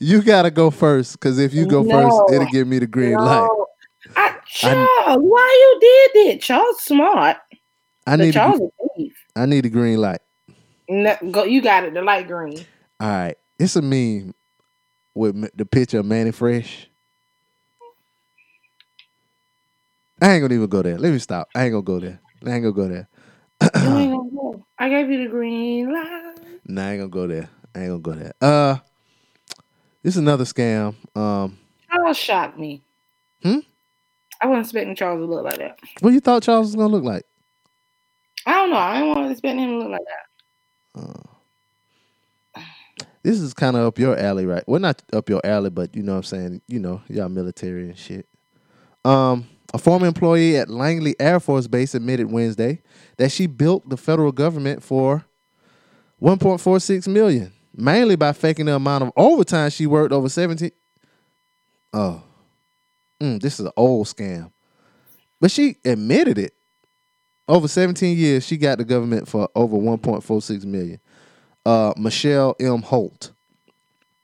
You 0.00 0.22
gotta 0.22 0.50
go 0.50 0.70
first, 0.70 1.18
cause 1.20 1.38
if 1.38 1.52
you 1.54 1.66
go 1.66 1.82
No. 1.82 1.90
first, 1.90 2.22
it'll 2.32 2.46
give 2.46 2.68
me 2.68 2.78
the 2.78 2.86
green 2.86 3.18
light. 3.18 3.48
I, 4.16 4.37
Charles, 4.48 5.18
why 5.20 5.76
you 5.80 5.80
did 5.80 6.36
that? 6.36 6.42
Charles 6.42 6.80
smart. 6.82 7.36
I 8.06 8.16
need 8.16 8.32
Charles 8.32 8.60
a. 8.60 9.10
I 9.36 9.46
need 9.46 9.66
a 9.66 9.68
green 9.68 10.00
light. 10.00 10.20
No, 10.88 11.16
go, 11.30 11.44
you 11.44 11.60
got 11.60 11.84
it. 11.84 11.94
The 11.94 12.02
light 12.02 12.26
green. 12.26 12.64
All 13.00 13.08
right, 13.08 13.36
it's 13.58 13.76
a 13.76 13.82
meme 13.82 14.34
with 15.14 15.56
the 15.56 15.66
picture 15.66 15.98
of 15.98 16.06
Mannie 16.06 16.32
Fresh. 16.32 16.88
I 20.20 20.32
ain't 20.32 20.42
gonna 20.42 20.54
even 20.54 20.68
go 20.68 20.82
there. 20.82 20.98
Let 20.98 21.12
me 21.12 21.18
stop. 21.18 21.48
I 21.54 21.64
ain't 21.64 21.72
gonna 21.72 21.82
go 21.82 22.00
there. 22.00 22.20
I 22.44 22.50
ain't 22.50 22.62
gonna 22.62 22.72
go 22.72 22.88
there. 22.88 23.08
You 23.60 23.68
ain't 23.98 24.12
gonna 24.12 24.30
go. 24.30 24.66
I 24.78 24.88
gave 24.88 25.10
you 25.10 25.24
the 25.24 25.30
green 25.30 25.92
light. 25.92 26.34
Nah, 26.64 26.86
I 26.86 26.92
ain't 26.92 27.00
gonna 27.00 27.08
go 27.10 27.26
there. 27.26 27.48
I 27.74 27.80
ain't 27.80 27.88
gonna 27.88 28.00
go 28.00 28.12
there. 28.12 28.32
Uh, 28.40 28.76
this 30.02 30.14
is 30.14 30.18
another 30.18 30.44
scam. 30.44 30.94
Um, 31.14 31.58
Charles 31.90 32.16
shocked 32.16 32.58
me. 32.58 32.82
Hmm? 33.42 33.58
I 34.40 34.46
wasn't 34.46 34.66
expecting 34.66 34.94
Charles 34.94 35.20
to 35.20 35.26
look 35.26 35.44
like 35.44 35.58
that. 35.58 35.78
what 36.00 36.12
you 36.12 36.20
thought 36.20 36.42
Charles 36.42 36.68
was 36.68 36.76
gonna 36.76 36.88
look 36.88 37.04
like? 37.04 37.24
I 38.46 38.52
don't 38.52 38.70
know. 38.70 38.76
I 38.76 39.00
didn't 39.00 39.08
want 39.08 39.26
to 39.26 39.30
expect 39.32 39.58
him 39.58 39.70
to 39.70 39.78
look 39.78 39.90
like 39.90 40.00
that. 40.00 40.28
This 43.22 43.40
is 43.40 43.52
kind 43.52 43.76
of 43.76 43.84
up 43.84 43.98
your 43.98 44.16
alley, 44.16 44.46
right? 44.46 44.62
Well, 44.66 44.80
not 44.80 45.02
up 45.12 45.28
your 45.28 45.44
alley, 45.44 45.70
but 45.70 45.94
you 45.94 46.02
know 46.02 46.12
what 46.12 46.18
I'm 46.18 46.22
saying. 46.22 46.62
You 46.66 46.78
know, 46.78 47.02
y'all 47.08 47.28
military 47.28 47.82
and 47.82 47.98
shit. 47.98 48.26
Um, 49.04 49.46
a 49.74 49.78
former 49.78 50.06
employee 50.06 50.56
at 50.56 50.70
Langley 50.70 51.14
Air 51.20 51.40
Force 51.40 51.66
Base 51.66 51.94
admitted 51.94 52.30
Wednesday 52.30 52.80
that 53.18 53.30
she 53.30 53.46
built 53.46 53.88
the 53.88 53.96
federal 53.96 54.32
government 54.32 54.82
for 54.82 55.26
1.46 56.22 57.06
million, 57.08 57.52
mainly 57.74 58.16
by 58.16 58.32
faking 58.32 58.66
the 58.66 58.74
amount 58.74 59.04
of 59.04 59.12
overtime 59.16 59.70
she 59.70 59.86
worked 59.86 60.12
over 60.12 60.28
17. 60.28 60.70
Oh, 61.92 62.22
Mm, 63.20 63.40
this 63.40 63.58
is 63.58 63.66
an 63.66 63.72
old 63.76 64.06
scam, 64.06 64.52
but 65.40 65.50
she 65.50 65.76
admitted 65.84 66.38
it. 66.38 66.54
Over 67.48 67.66
17 67.66 68.16
years, 68.16 68.46
she 68.46 68.58
got 68.58 68.78
the 68.78 68.84
government 68.84 69.26
for 69.26 69.48
over 69.54 69.76
1.46 69.76 70.64
million 70.64 71.00
uh, 71.68 71.92
Michelle 71.96 72.56
M. 72.60 72.82
Holt 72.82 73.32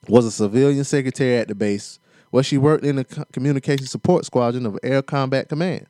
was 0.08 0.24
a 0.24 0.30
civilian 0.30 0.84
secretary 0.84 1.36
at 1.36 1.48
the 1.48 1.54
base 1.54 1.98
where 2.30 2.42
she 2.42 2.56
worked 2.58 2.84
in 2.84 2.96
the 2.96 3.04
communication 3.32 3.86
support 3.86 4.24
squadron 4.24 4.66
of 4.66 4.78
Air 4.82 5.02
Combat 5.02 5.48
Command. 5.48 5.86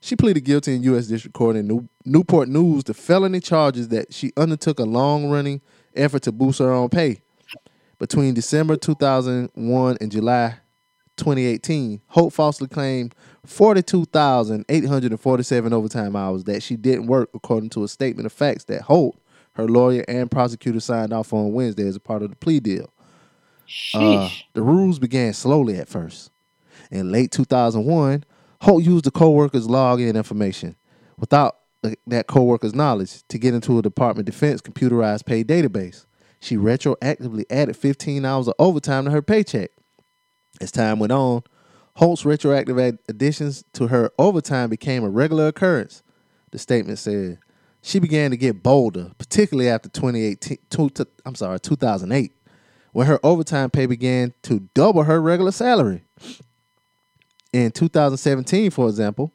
She 0.00 0.16
pleaded 0.16 0.44
guilty 0.44 0.74
in 0.74 0.82
U.S. 0.84 1.06
District 1.06 1.34
Court 1.34 1.56
in 1.56 1.68
New- 1.68 1.88
Newport 2.04 2.48
News 2.48 2.84
to 2.84 2.94
felony 2.94 3.40
charges 3.40 3.88
that 3.88 4.12
she 4.12 4.32
undertook 4.36 4.78
a 4.78 4.84
long 4.84 5.30
running 5.30 5.60
effort 5.94 6.22
to 6.22 6.32
boost 6.32 6.58
her 6.58 6.72
own 6.72 6.88
pay. 6.88 7.20
Between 7.98 8.34
December 8.34 8.76
2001 8.76 9.98
and 10.00 10.10
July 10.10 10.56
2018, 11.16 12.00
Holt 12.08 12.32
falsely 12.32 12.68
claimed 12.68 13.14
42,847 13.46 15.72
overtime 15.72 16.16
hours 16.16 16.44
that 16.44 16.62
she 16.62 16.76
didn't 16.76 17.06
work, 17.06 17.30
according 17.34 17.70
to 17.70 17.84
a 17.84 17.88
statement 17.88 18.26
of 18.26 18.32
facts 18.32 18.64
that 18.64 18.82
Holt, 18.82 19.18
her 19.52 19.68
lawyer, 19.68 20.04
and 20.08 20.30
prosecutor 20.30 20.80
signed 20.80 21.12
off 21.12 21.32
on 21.32 21.52
Wednesday 21.52 21.86
as 21.86 21.96
a 21.96 22.00
part 22.00 22.22
of 22.22 22.30
the 22.30 22.36
plea 22.36 22.60
deal. 22.60 22.92
Uh, 23.94 24.28
the 24.52 24.62
rules 24.62 24.98
began 24.98 25.32
slowly 25.32 25.78
at 25.78 25.88
first. 25.88 26.30
In 26.90 27.10
late 27.10 27.30
2001, 27.30 28.24
Holt 28.62 28.84
used 28.84 29.04
the 29.04 29.10
co-worker's 29.10 29.66
login 29.66 30.14
information 30.14 30.76
without 31.18 31.56
that 32.06 32.26
co-worker's 32.26 32.74
knowledge 32.74 33.22
to 33.28 33.38
get 33.38 33.54
into 33.54 33.78
a 33.78 33.82
Department 33.82 34.28
of 34.28 34.34
Defense 34.34 34.62
computerized 34.62 35.26
pay 35.26 35.44
database. 35.44 36.06
She 36.40 36.56
retroactively 36.56 37.44
added 37.50 37.76
15 37.76 38.24
hours 38.24 38.48
of 38.48 38.54
overtime 38.58 39.04
to 39.04 39.10
her 39.10 39.22
paycheck. 39.22 39.70
As 40.60 40.70
time 40.70 40.98
went 40.98 41.12
on, 41.12 41.42
Holt's 41.96 42.24
retroactive 42.24 42.78
ad- 42.78 42.98
additions 43.08 43.64
to 43.74 43.88
her 43.88 44.10
overtime 44.18 44.70
became 44.70 45.04
a 45.04 45.08
regular 45.08 45.48
occurrence. 45.48 46.02
The 46.50 46.58
statement 46.58 46.98
said 46.98 47.38
she 47.82 47.98
began 47.98 48.30
to 48.30 48.36
get 48.36 48.62
bolder, 48.62 49.12
particularly 49.18 49.68
after 49.68 49.88
2018. 49.88 50.58
Two, 50.70 50.90
t- 50.90 51.04
I'm 51.24 51.34
sorry, 51.34 51.60
2008, 51.60 52.32
when 52.92 53.06
her 53.06 53.20
overtime 53.22 53.70
pay 53.70 53.86
began 53.86 54.32
to 54.42 54.68
double 54.74 55.04
her 55.04 55.20
regular 55.20 55.52
salary. 55.52 56.04
In 57.52 57.70
2017, 57.70 58.70
for 58.70 58.88
example, 58.88 59.32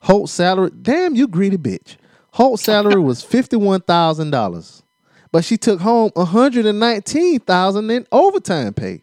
Holt's 0.00 0.32
salary, 0.32 0.70
damn 0.80 1.14
you 1.14 1.28
greedy 1.28 1.58
bitch. 1.58 1.96
Holt's 2.32 2.62
salary 2.62 3.00
was 3.00 3.24
$51,000, 3.24 4.82
but 5.32 5.44
she 5.44 5.58
took 5.58 5.80
home 5.80 6.10
119,000 6.14 7.90
in 7.90 8.06
overtime 8.12 8.72
pay. 8.72 9.02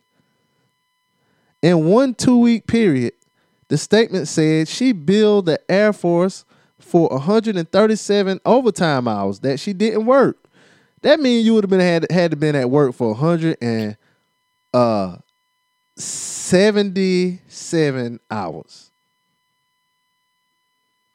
In 1.62 1.86
one 1.86 2.14
two 2.14 2.40
week 2.40 2.68
period, 2.68 3.14
the 3.68 3.78
statement 3.78 4.28
said 4.28 4.68
she 4.68 4.92
billed 4.92 5.48
the 5.48 5.60
Air 5.70 5.94
Force 5.94 6.46
for 6.80 7.10
137 7.10 8.40
overtime 8.46 9.08
hours 9.08 9.40
that 9.40 9.60
she 9.60 9.74
didn't 9.74 10.06
work. 10.06 10.38
That 11.02 11.20
means 11.20 11.46
you 11.46 11.56
would 11.56 11.64
have 11.64 11.70
been 11.70 11.80
had 11.80 12.12
had 12.12 12.32
to 12.32 12.38
been 12.38 12.56
at 12.56 12.70
work 12.70 12.94
for 12.94 13.10
100 13.10 13.58
and 13.62 13.98
uh 14.74 15.18
77 15.96 18.20
hours. 18.30 18.92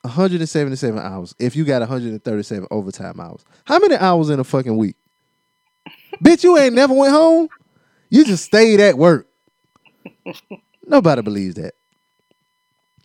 177 0.03 0.99
hours 0.99 1.35
if 1.39 1.55
you 1.55 1.65
got 1.65 1.81
137 1.81 2.67
overtime 2.73 3.21
hours. 3.21 3.45
How 3.65 3.79
many 3.79 3.95
hours 3.97 4.31
in 4.31 4.41
a 4.41 4.45
fucking 4.45 4.77
week? 4.77 4.97
Bitch, 6.23 6.43
you 6.43 6.59
ain't 6.59 6.75
never 6.75 6.93
went 6.93 7.13
home. 7.13 7.49
You 8.11 8.25
just 8.25 8.45
stayed 8.45 8.81
at 8.81 8.99
work. 8.99 9.29
Nobody 10.87 11.23
believes 11.23 11.55
that. 11.55 11.75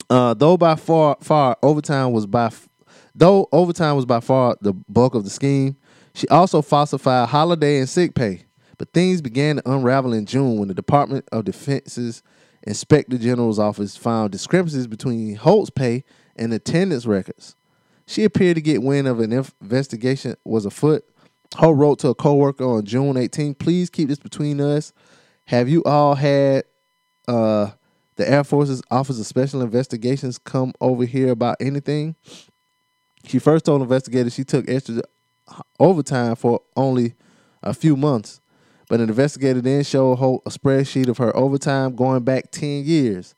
Uh, 0.09 0.33
though 0.33 0.57
by 0.57 0.75
far, 0.75 1.17
far 1.21 1.57
overtime 1.61 2.11
was 2.11 2.25
by, 2.25 2.45
f- 2.45 2.69
though 3.13 3.47
overtime 3.51 3.95
was 3.95 4.05
by 4.05 4.19
far 4.19 4.55
the 4.61 4.73
bulk 4.73 5.15
of 5.15 5.23
the 5.23 5.29
scheme. 5.29 5.75
She 6.13 6.27
also 6.29 6.61
falsified 6.61 7.29
holiday 7.29 7.79
and 7.79 7.89
sick 7.89 8.15
pay. 8.15 8.45
But 8.77 8.93
things 8.93 9.21
began 9.21 9.57
to 9.57 9.71
unravel 9.71 10.13
in 10.13 10.25
June 10.25 10.57
when 10.57 10.67
the 10.67 10.73
Department 10.73 11.27
of 11.31 11.45
Defense's 11.45 12.21
Inspector 12.63 13.17
General's 13.17 13.59
office 13.59 13.97
found 13.97 14.31
discrepancies 14.31 14.87
between 14.87 15.35
Holt's 15.35 15.69
pay 15.69 16.03
and 16.35 16.53
attendance 16.53 17.05
records. 17.05 17.55
She 18.05 18.23
appeared 18.23 18.55
to 18.55 18.61
get 18.61 18.83
wind 18.83 19.07
of 19.07 19.19
an 19.19 19.31
investigation 19.31 20.35
was 20.45 20.65
afoot. 20.65 21.03
Holt 21.55 21.77
wrote 21.77 21.99
to 21.99 22.09
a 22.09 22.15
coworker 22.15 22.63
on 22.63 22.85
June 22.85 23.17
18, 23.17 23.55
please 23.55 23.89
keep 23.89 24.09
this 24.09 24.19
between 24.19 24.61
us. 24.61 24.93
Have 25.45 25.69
you 25.69 25.83
all 25.83 26.15
had 26.15 26.65
uh, 27.27 27.71
the 28.15 28.29
Air 28.29 28.43
Force's 28.43 28.81
Office 28.89 29.19
of 29.19 29.25
Special 29.25 29.61
Investigations 29.61 30.37
come 30.37 30.73
over 30.81 31.05
here 31.05 31.31
about 31.31 31.57
anything? 31.59 32.15
She 33.25 33.39
first 33.39 33.65
told 33.65 33.81
investigators 33.81 34.33
she 34.33 34.43
took 34.43 34.69
extra 34.69 35.01
overtime 35.79 36.35
for 36.35 36.61
only 36.75 37.13
a 37.63 37.73
few 37.73 37.97
months, 37.97 38.39
but 38.89 38.99
an 38.99 39.09
investigator 39.09 39.61
then 39.61 39.83
showed 39.83 40.15
Holt 40.15 40.43
a 40.45 40.49
spreadsheet 40.49 41.07
of 41.07 41.17
her 41.17 41.35
overtime 41.35 41.95
going 41.95 42.23
back 42.23 42.51
10 42.51 42.85
years. 42.85 43.35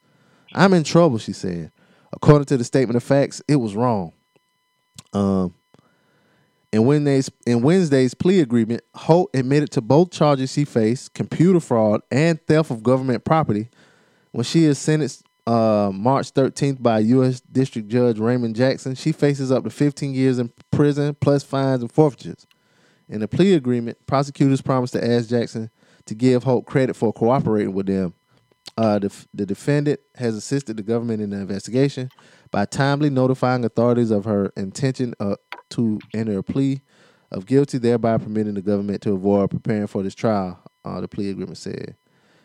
I'm 0.53 0.73
in 0.73 0.83
trouble, 0.83 1.17
she 1.17 1.33
said. 1.33 1.71
According 2.11 2.45
to 2.45 2.57
the 2.57 2.63
statement 2.63 2.97
of 2.97 3.03
facts, 3.03 3.41
it 3.47 3.57
was 3.57 3.75
wrong. 3.75 4.13
Um, 5.13 5.53
in 6.71 6.85
Wednesday's, 6.85 7.31
in 7.47 7.61
Wednesday's 7.61 8.13
plea 8.13 8.41
agreement, 8.41 8.81
Holt 8.93 9.31
admitted 9.33 9.71
to 9.71 9.81
both 9.81 10.11
charges 10.11 10.51
she 10.51 10.65
faced 10.65 11.13
computer 11.13 11.59
fraud 11.59 12.01
and 12.11 12.39
theft 12.45 12.69
of 12.69 12.83
government 12.83 13.25
property 13.25 13.69
when 14.31 14.43
she 14.43 14.65
is 14.65 14.77
sentenced 14.77 15.23
uh, 15.47 15.91
March 15.91 16.31
13th 16.33 16.81
by 16.81 16.99
U.S. 16.99 17.39
District 17.39 17.87
Judge 17.87 18.19
Raymond 18.19 18.55
Jackson. 18.55 18.93
She 18.93 19.11
faces 19.11 19.51
up 19.51 19.63
to 19.63 19.69
15 19.69 20.13
years 20.13 20.37
in 20.37 20.51
prison 20.71 21.15
plus 21.19 21.43
fines 21.43 21.81
and 21.81 21.91
forfeitures. 21.91 22.45
In 23.07 23.21
the 23.21 23.27
plea 23.27 23.53
agreement, 23.53 23.97
prosecutors 24.05 24.61
promised 24.61 24.93
to 24.93 25.03
ask 25.03 25.29
Jackson 25.29 25.71
to 26.05 26.13
give 26.13 26.43
Holt 26.43 26.65
credit 26.65 26.95
for 26.95 27.11
cooperating 27.11 27.73
with 27.73 27.87
them. 27.87 28.13
Uh, 28.77 28.99
the, 28.99 29.25
the 29.33 29.45
defendant 29.45 29.99
has 30.15 30.35
assisted 30.35 30.77
the 30.77 30.83
government 30.83 31.21
in 31.21 31.31
the 31.31 31.37
investigation 31.37 32.09
by 32.51 32.65
timely 32.65 33.09
notifying 33.09 33.65
authorities 33.65 34.11
of 34.11 34.25
her 34.25 34.51
intention 34.55 35.15
uh, 35.19 35.35
to 35.71 35.99
enter 36.13 36.37
a 36.37 36.43
plea 36.43 36.81
of 37.31 37.47
guilty, 37.47 37.79
thereby 37.79 38.17
permitting 38.17 38.53
the 38.53 38.61
government 38.61 39.01
to 39.01 39.13
avoid 39.13 39.49
preparing 39.49 39.87
for 39.87 40.03
this 40.03 40.15
trial. 40.15 40.59
Uh, 40.85 41.01
the 41.01 41.07
plea 41.07 41.29
agreement 41.29 41.57
said 41.57 41.95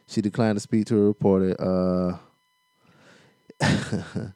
she 0.06 0.20
declined 0.20 0.56
to 0.56 0.60
speak 0.60 0.86
to 0.86 0.96
a 0.96 1.00
reporter. 1.00 1.56
Uh, 1.60 2.18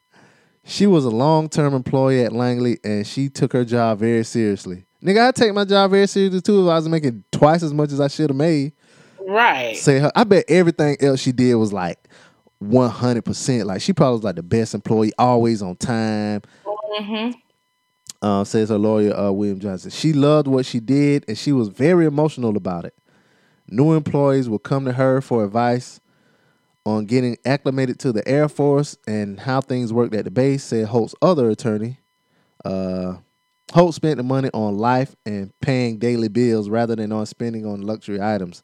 she 0.64 0.86
was 0.86 1.04
a 1.04 1.10
long 1.10 1.48
term 1.48 1.74
employee 1.74 2.22
at 2.24 2.32
Langley, 2.32 2.78
and 2.84 3.06
she 3.06 3.28
took 3.28 3.52
her 3.52 3.64
job 3.64 3.98
very 3.98 4.24
seriously. 4.24 4.84
Nigga, 5.02 5.28
I 5.28 5.30
take 5.32 5.54
my 5.54 5.64
job 5.64 5.90
very 5.90 6.06
seriously 6.06 6.40
too. 6.40 6.66
If 6.66 6.70
I 6.70 6.76
was 6.76 6.88
making 6.88 7.24
twice 7.30 7.62
as 7.62 7.72
much 7.72 7.92
as 7.92 8.00
I 8.00 8.08
should 8.08 8.30
have 8.30 8.36
made. 8.36 8.72
Right. 9.26 9.76
Say 9.76 9.98
her, 9.98 10.10
I 10.16 10.24
bet 10.24 10.44
everything 10.48 10.96
else 11.00 11.20
she 11.20 11.32
did 11.32 11.54
was 11.56 11.72
like 11.72 12.08
one 12.58 12.90
hundred 12.90 13.24
percent. 13.24 13.66
Like 13.66 13.80
she 13.82 13.92
probably 13.92 14.16
was 14.16 14.24
like 14.24 14.36
the 14.36 14.42
best 14.42 14.74
employee, 14.74 15.12
always 15.18 15.62
on 15.62 15.76
time. 15.76 16.42
hmm 16.64 17.30
uh, 18.20 18.44
says 18.44 18.68
her 18.68 18.78
lawyer 18.78 19.16
uh, 19.16 19.30
William 19.30 19.60
Johnson. 19.60 19.90
She 19.90 20.12
loved 20.12 20.48
what 20.48 20.66
she 20.66 20.80
did, 20.80 21.24
and 21.28 21.38
she 21.38 21.52
was 21.52 21.68
very 21.68 22.06
emotional 22.06 22.56
about 22.56 22.84
it. 22.84 22.94
New 23.68 23.92
employees 23.92 24.48
would 24.48 24.62
come 24.62 24.84
to 24.84 24.92
her 24.92 25.20
for 25.20 25.44
advice 25.44 26.00
on 26.86 27.04
getting 27.04 27.36
acclimated 27.44 27.98
to 28.00 28.12
the 28.12 28.26
Air 28.26 28.48
Force 28.48 28.96
and 29.06 29.38
how 29.40 29.60
things 29.60 29.92
worked 29.92 30.14
at 30.14 30.24
the 30.24 30.30
base. 30.30 30.64
Said 30.64 30.86
Holt's 30.86 31.14
other 31.20 31.50
attorney. 31.50 31.98
Uh, 32.64 33.16
Holt 33.72 33.94
spent 33.94 34.16
the 34.16 34.22
money 34.22 34.48
on 34.54 34.78
life 34.78 35.14
and 35.26 35.52
paying 35.60 35.98
daily 35.98 36.28
bills 36.28 36.70
rather 36.70 36.96
than 36.96 37.12
on 37.12 37.26
spending 37.26 37.66
on 37.66 37.82
luxury 37.82 38.20
items. 38.20 38.62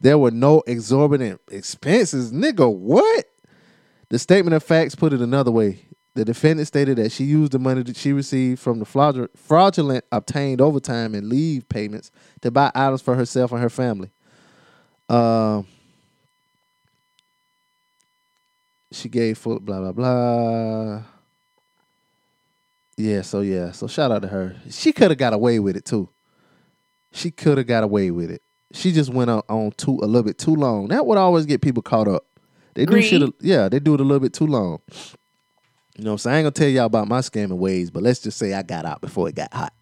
There 0.00 0.18
were 0.18 0.30
no 0.30 0.62
exorbitant 0.66 1.40
expenses. 1.50 2.32
Nigga, 2.32 2.72
what? 2.72 3.24
The 4.08 4.18
statement 4.18 4.54
of 4.54 4.62
facts 4.62 4.94
put 4.94 5.12
it 5.12 5.20
another 5.20 5.50
way. 5.50 5.86
The 6.14 6.24
defendant 6.24 6.68
stated 6.68 6.96
that 6.98 7.12
she 7.12 7.24
used 7.24 7.52
the 7.52 7.58
money 7.58 7.82
that 7.82 7.96
she 7.96 8.12
received 8.12 8.60
from 8.60 8.78
the 8.78 9.28
fraudulent 9.34 10.04
obtained 10.12 10.60
overtime 10.60 11.14
and 11.14 11.28
leave 11.28 11.68
payments 11.68 12.10
to 12.40 12.50
buy 12.50 12.70
items 12.74 13.02
for 13.02 13.16
herself 13.16 13.52
and 13.52 13.60
her 13.60 13.68
family. 13.68 14.10
Uh, 15.08 15.62
she 18.92 19.08
gave 19.08 19.38
full 19.38 19.60
blah 19.60 19.80
blah 19.80 19.92
blah. 19.92 21.02
Yeah, 22.96 23.22
so 23.22 23.40
yeah, 23.40 23.72
so 23.72 23.86
shout 23.86 24.10
out 24.10 24.22
to 24.22 24.28
her. 24.28 24.56
She 24.70 24.92
could 24.92 25.10
have 25.10 25.18
got 25.18 25.32
away 25.34 25.58
with 25.58 25.76
it 25.76 25.84
too. 25.84 26.08
She 27.12 27.30
could 27.30 27.58
have 27.58 27.66
got 27.66 27.84
away 27.84 28.10
with 28.10 28.30
it. 28.30 28.42
She 28.72 28.90
just 28.92 29.12
went 29.12 29.30
on, 29.30 29.42
on 29.48 29.72
too 29.72 30.00
a 30.02 30.06
little 30.06 30.22
bit 30.22 30.38
too 30.38 30.54
long. 30.54 30.88
That 30.88 31.06
would 31.06 31.18
always 31.18 31.46
get 31.46 31.60
people 31.60 31.82
caught 31.82 32.08
up. 32.08 32.24
They 32.74 32.84
do 32.84 33.00
shit. 33.00 33.22
Yeah, 33.40 33.68
they 33.68 33.78
do 33.80 33.94
it 33.94 34.00
a 34.00 34.04
little 34.04 34.20
bit 34.20 34.32
too 34.32 34.46
long. 34.46 34.80
You 35.96 36.04
know, 36.04 36.10
what 36.10 36.12
I'm 36.12 36.18
saying? 36.18 36.34
I 36.34 36.38
ain't 36.38 36.44
gonna 36.44 36.50
tell 36.52 36.68
y'all 36.68 36.84
about 36.84 37.08
my 37.08 37.20
scamming 37.20 37.56
ways, 37.56 37.90
but 37.90 38.02
let's 38.02 38.20
just 38.20 38.38
say 38.38 38.52
I 38.52 38.62
got 38.62 38.84
out 38.84 39.00
before 39.00 39.28
it 39.28 39.34
got 39.34 39.52
hot, 39.52 39.72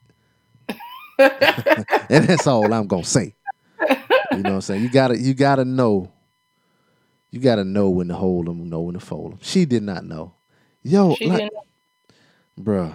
and 1.18 2.29
that's 2.29 2.47
all 2.47 2.72
I'm 2.72 2.87
gonna 2.87 3.05
say. 3.05 3.35
You 4.37 4.43
know 4.43 4.51
what 4.51 4.55
I'm 4.57 4.61
saying? 4.62 4.82
You 4.82 4.89
gotta, 4.91 5.18
you 5.18 5.35
gotta 5.35 5.64
know. 5.64 6.11
You 7.30 7.41
gotta 7.41 7.64
know 7.64 7.91
when 7.91 8.09
to 8.09 8.14
hold 8.14 8.47
them, 8.47 8.68
know 8.68 8.80
when 8.82 8.95
to 8.95 9.01
fold 9.01 9.32
them. 9.32 9.39
She 9.43 9.64
did 9.64 9.82
not 9.82 10.05
know. 10.05 10.35
Yo, 10.82 11.14
She 11.16 11.26
like- 11.26 11.51
bruh, 12.61 12.95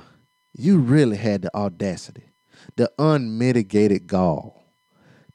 you 0.54 0.78
really 0.78 1.18
had 1.18 1.42
the 1.42 1.54
audacity, 1.56 2.24
the 2.76 2.90
unmitigated 2.98 4.08
gall 4.08 4.64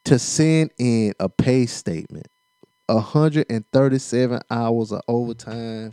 to 0.04 0.18
send 0.18 0.70
in 0.78 1.12
a 1.20 1.28
pay 1.28 1.66
statement, 1.66 2.28
137 2.86 4.40
hours 4.50 4.92
of 4.92 5.02
overtime. 5.08 5.92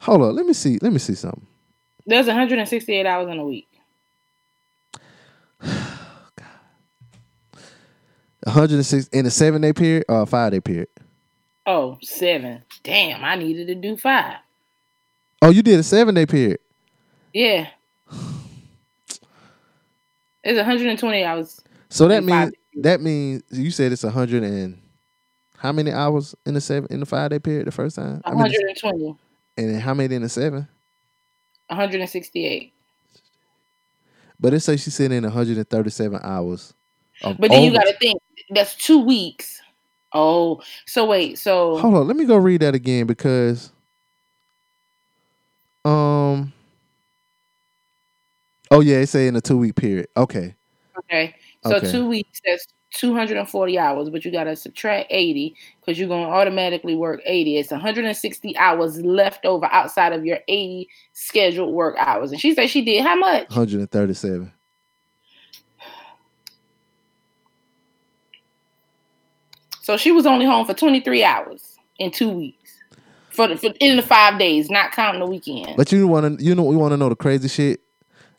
Hold 0.00 0.22
on, 0.22 0.34
let 0.36 0.46
me 0.46 0.52
see. 0.52 0.78
Let 0.80 0.92
me 0.92 0.98
see 0.98 1.14
something. 1.14 1.46
There's 2.06 2.26
168 2.26 3.04
hours 3.04 3.28
in 3.30 3.38
a 3.38 3.44
week. 3.44 3.68
106 8.46 9.08
in 9.08 9.26
a 9.26 9.30
seven 9.30 9.60
day 9.60 9.72
period 9.72 10.04
or 10.08 10.22
a 10.22 10.26
five 10.26 10.52
day 10.52 10.60
period. 10.60 10.88
Oh, 11.66 11.98
seven. 12.00 12.62
Damn, 12.84 13.24
I 13.24 13.34
needed 13.34 13.66
to 13.66 13.74
do 13.74 13.96
five. 13.96 14.36
Oh, 15.42 15.50
you 15.50 15.62
did 15.62 15.80
a 15.80 15.82
seven 15.82 16.14
day 16.14 16.26
period. 16.26 16.60
Yeah. 17.34 17.68
It's 20.44 20.56
120 20.56 21.24
hours. 21.24 21.60
So 21.88 22.06
that 22.06 22.22
means 22.22 22.52
that 22.76 23.00
means 23.00 23.42
you 23.50 23.72
said 23.72 23.90
it's 23.90 24.04
100 24.04 24.44
and 24.44 24.80
how 25.58 25.72
many 25.72 25.90
hours 25.90 26.36
in 26.46 26.54
the 26.54 26.60
seven 26.60 26.86
in 26.92 27.00
the 27.00 27.06
five 27.06 27.30
day 27.30 27.40
period 27.40 27.66
the 27.66 27.72
first 27.72 27.96
time? 27.96 28.22
I 28.24 28.30
mean, 28.30 28.38
120. 28.38 29.16
and 29.56 29.74
then 29.74 29.80
how 29.80 29.92
many 29.92 30.14
in 30.14 30.22
the 30.22 30.28
seven? 30.28 30.68
168. 31.66 32.72
But 34.38 34.54
it 34.54 34.60
says 34.60 34.84
she 34.84 34.90
said 34.90 35.10
in 35.10 35.24
137 35.24 36.20
hours. 36.22 36.74
But 37.22 37.50
then 37.50 37.64
you 37.64 37.72
got 37.72 37.86
to 37.86 37.96
think 37.98 38.22
that's 38.50 38.74
two 38.74 38.98
weeks. 38.98 39.60
Oh, 40.12 40.62
so 40.86 41.04
wait. 41.04 41.38
So 41.38 41.78
Hold 41.78 41.94
on, 41.94 42.06
let 42.06 42.16
me 42.16 42.24
go 42.24 42.36
read 42.36 42.62
that 42.62 42.74
again 42.74 43.06
because 43.06 43.72
um 45.84 46.52
Oh 48.70 48.80
yeah, 48.80 48.96
it 48.96 49.06
say 49.08 49.28
in 49.28 49.36
a 49.36 49.40
two 49.40 49.58
week 49.58 49.76
period. 49.76 50.08
Okay. 50.16 50.54
okay, 50.98 51.34
so 51.64 51.76
Okay. 51.76 51.90
two 51.90 52.06
weeks. 52.08 52.40
That's 52.44 52.66
240 52.94 53.78
hours. 53.78 54.10
But 54.10 54.24
you 54.24 54.32
got 54.32 54.44
to 54.44 54.56
subtract 54.56 55.08
80 55.10 55.54
because 55.80 55.98
you're 55.98 56.08
gonna 56.08 56.28
automatically 56.28 56.96
work 56.96 57.20
80. 57.24 57.58
It's 57.58 57.70
160 57.70 58.56
hours 58.56 59.00
left 59.02 59.44
over 59.44 59.66
outside 59.66 60.12
of 60.12 60.24
your 60.24 60.38
80 60.48 60.88
scheduled 61.12 61.74
work 61.74 61.96
hours. 61.98 62.32
And 62.32 62.40
she 62.40 62.54
said 62.54 62.70
she 62.70 62.84
did 62.84 63.04
how 63.04 63.16
much? 63.16 63.48
137. 63.50 64.52
So 69.86 69.96
she 69.96 70.10
was 70.10 70.26
only 70.26 70.44
home 70.44 70.66
for 70.66 70.74
23 70.74 71.22
hours 71.22 71.76
in 72.00 72.10
two 72.10 72.28
weeks. 72.28 72.72
For 73.30 73.46
the 73.46 73.56
for, 73.56 73.72
in 73.78 73.96
the 73.96 74.02
five 74.02 74.36
days, 74.36 74.68
not 74.68 74.90
counting 74.90 75.20
the 75.20 75.26
weekend. 75.26 75.76
But 75.76 75.92
you 75.92 76.08
want 76.08 76.40
to 76.40 76.44
you 76.44 76.56
know 76.56 76.64
we 76.64 76.74
want 76.74 76.90
to 76.90 76.96
know 76.96 77.08
the 77.08 77.14
crazy 77.14 77.46
shit? 77.46 77.82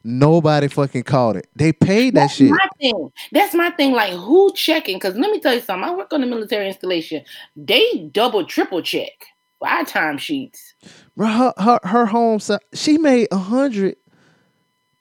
Nobody 0.03 0.67
fucking 0.67 1.03
caught 1.03 1.37
it. 1.37 1.47
They 1.55 1.71
paid 1.71 2.15
that 2.15 2.19
That's 2.19 2.33
shit. 2.33 2.49
my 2.49 2.67
thing. 2.81 3.13
That's 3.31 3.53
my 3.53 3.69
thing. 3.69 3.93
Like, 3.93 4.11
who 4.11 4.51
checking? 4.55 4.97
Because 4.97 5.15
let 5.15 5.31
me 5.31 5.39
tell 5.39 5.53
you 5.53 5.61
something. 5.61 5.87
I 5.87 5.95
work 5.95 6.11
on 6.11 6.19
the 6.19 6.27
military 6.27 6.67
installation. 6.67 7.23
They 7.55 8.09
double, 8.11 8.45
triple 8.45 8.81
check 8.81 9.13
our 9.61 9.85
time 9.85 10.17
sheets. 10.17 10.73
Bro, 11.15 11.27
her, 11.27 11.53
her, 11.59 11.79
her 11.83 12.05
home 12.07 12.41
she 12.73 12.97
made 12.97 13.29
a 13.31 13.37
hundred 13.37 13.95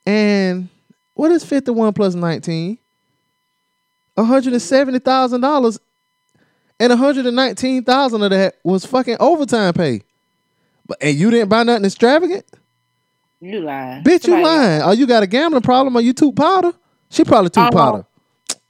and 0.05 0.69
what 1.13 1.31
is 1.31 1.43
51 1.43 1.91
plus 1.91 2.15
19 2.15 2.77
$170,000 4.17 5.33
and 5.33 5.86
119,000 6.79 8.23
of 8.23 8.29
that 8.31 8.55
was 8.63 8.85
fucking 8.85 9.17
overtime 9.19 9.73
pay. 9.73 10.01
But 10.85 10.97
and 11.01 11.17
you 11.17 11.31
didn't 11.31 11.49
buy 11.49 11.63
nothing 11.63 11.85
extravagant? 11.85 12.45
You 13.39 13.59
lying? 13.61 14.03
bitch 14.03 14.25
you 14.27 14.33
Somebody- 14.33 14.43
lying. 14.43 14.81
oh 14.83 14.91
you 14.91 15.05
got 15.05 15.23
a 15.23 15.27
gambling 15.27 15.61
problem? 15.63 15.95
Or 15.95 16.01
you 16.01 16.13
too 16.13 16.31
powder? 16.31 16.73
She 17.09 17.23
probably 17.23 17.49
too 17.49 17.59
Uh-huh. 17.61 17.71
powder. 17.71 18.05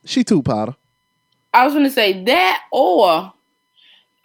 She 0.06 0.24
too 0.24 0.42
powder. 0.42 0.76
I 1.54 1.66
was 1.66 1.74
gonna 1.74 1.90
say 1.90 2.24
that, 2.26 2.64
or 2.72 3.32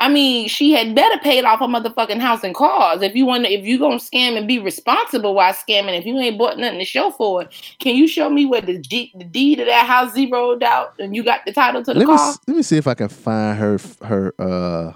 I 0.02 0.08
mean, 0.08 0.48
she 0.48 0.72
had 0.72 0.96
better 0.96 1.16
paid 1.20 1.44
off 1.44 1.60
her 1.60 1.66
motherfucking 1.66 2.18
house 2.18 2.42
and 2.42 2.56
cars. 2.56 3.02
If 3.02 3.14
you 3.14 3.24
want, 3.24 3.44
to, 3.44 3.52
if 3.52 3.64
you 3.64 3.78
gonna 3.78 3.98
scam 3.98 4.36
and 4.36 4.48
be 4.48 4.58
responsible 4.58 5.32
while 5.32 5.52
scamming, 5.54 5.96
if 5.96 6.04
you 6.04 6.18
ain't 6.18 6.36
bought 6.38 6.58
nothing 6.58 6.80
to 6.80 6.84
show 6.84 7.12
for 7.12 7.42
it, 7.42 7.76
can 7.78 7.94
you 7.94 8.08
show 8.08 8.28
me 8.28 8.44
where 8.44 8.60
the 8.60 8.78
deed, 8.78 9.12
the 9.16 9.22
deed 9.22 9.60
of 9.60 9.66
that 9.66 9.86
house 9.86 10.12
zeroed 10.12 10.64
out 10.64 10.98
and 10.98 11.14
you 11.14 11.22
got 11.22 11.44
the 11.46 11.52
title 11.52 11.84
to 11.84 11.92
the 11.94 12.00
let 12.00 12.08
me 12.08 12.16
car? 12.16 12.30
s- 12.30 12.38
let 12.48 12.56
me 12.56 12.64
see 12.64 12.76
if 12.78 12.88
I 12.88 12.94
can 12.94 13.08
find 13.08 13.56
her 13.56 13.78
her 14.02 14.34
uh 14.40 14.92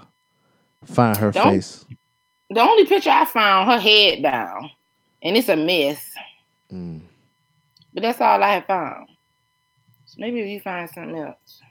find 0.83 1.15
her 1.15 1.31
face 1.31 1.85
The 2.49 2.59
only 2.59 2.85
picture 2.85 3.09
I 3.09 3.23
found, 3.23 3.71
her 3.71 3.79
head 3.79 4.21
down, 4.23 4.69
and 5.23 5.37
it's 5.37 5.47
a 5.47 5.55
mess. 5.55 6.03
Mm. 6.69 6.99
But 7.93 8.03
that's 8.03 8.19
all 8.19 8.43
I 8.43 8.55
have 8.55 8.65
found. 8.65 9.07
So 10.03 10.15
maybe 10.17 10.41
if 10.41 10.47
you 10.47 10.59
find 10.59 10.89
something 10.89 11.17
else. 11.17 11.61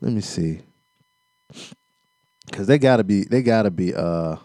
Let 0.00 0.12
me 0.12 0.20
see. 0.20 0.62
Cause 2.52 2.66
they 2.66 2.78
gotta 2.78 3.04
be 3.04 3.24
they 3.24 3.42
gotta 3.42 3.70
be 3.70 3.94
uh 3.94 4.36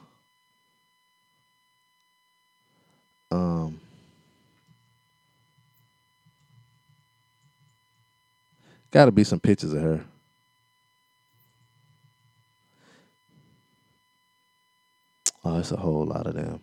um 3.31 3.79
gotta 8.91 9.11
be 9.11 9.23
some 9.23 9.39
pictures 9.39 9.73
of 9.73 9.81
her. 9.81 10.05
Oh, 15.43 15.59
it's 15.59 15.71
a 15.71 15.77
whole 15.77 16.05
lot 16.05 16.27
of 16.27 16.35
them. 16.35 16.61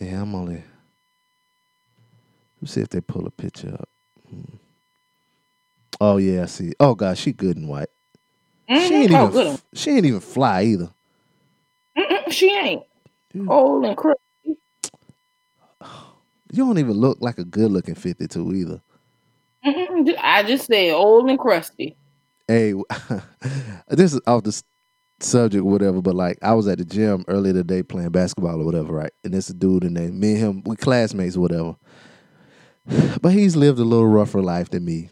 Yeah, 0.00 0.22
I'm 0.22 0.34
only. 0.34 0.62
Let's 2.60 2.74
see 2.74 2.80
if 2.82 2.88
they 2.90 3.00
pull 3.00 3.26
a 3.26 3.30
picture 3.30 3.74
up. 3.74 3.88
Hmm. 4.28 4.63
Oh 6.06 6.18
yeah, 6.18 6.42
I 6.42 6.46
see. 6.46 6.72
Oh 6.78 6.94
god, 6.94 7.16
she 7.16 7.32
good 7.32 7.56
and 7.56 7.66
white. 7.66 7.88
She 8.68 8.74
Mhm. 8.74 8.90
ain't 8.92 9.12
Oh, 9.12 9.28
even. 9.28 9.30
good. 9.30 9.60
She 9.72 9.90
ain't 9.92 10.04
even 10.04 10.20
fly 10.20 10.64
either. 10.64 10.90
Mm-mm, 11.96 12.30
she 12.30 12.52
ain't 12.54 12.82
Mm. 13.34 13.50
old 13.50 13.84
and 13.86 13.96
crooked. 13.96 14.20
You 16.52 16.64
don't 16.66 16.78
even 16.78 16.92
look 16.92 17.18
like 17.22 17.38
a 17.38 17.44
good 17.44 17.70
looking 17.72 17.94
fifty 17.94 18.28
two 18.28 18.52
either. 18.54 18.82
Mm-mm, 19.64 20.14
I 20.20 20.42
just 20.42 20.66
said 20.66 20.92
old 20.92 21.30
and 21.30 21.38
crusty. 21.38 21.96
Hey, 22.48 22.74
this 23.88 24.12
is 24.12 24.20
off 24.26 24.42
the 24.42 24.62
subject, 25.20 25.64
whatever. 25.64 26.02
But 26.02 26.16
like, 26.16 26.38
I 26.42 26.52
was 26.52 26.68
at 26.68 26.76
the 26.76 26.84
gym 26.84 27.24
earlier 27.28 27.54
today 27.54 27.82
playing 27.82 28.10
basketball 28.10 28.60
or 28.60 28.64
whatever, 28.66 28.92
right? 28.92 29.12
And 29.24 29.32
this 29.32 29.46
dude, 29.48 29.84
and 29.84 29.96
then 29.96 30.20
me 30.20 30.32
and 30.32 30.38
him, 30.38 30.62
we 30.66 30.76
classmates 30.76 31.36
or 31.36 31.40
whatever. 31.40 31.76
But 33.22 33.32
he's 33.32 33.56
lived 33.56 33.78
a 33.78 33.84
little 33.84 34.06
rougher 34.06 34.42
life 34.42 34.68
than 34.68 34.84
me. 34.84 35.08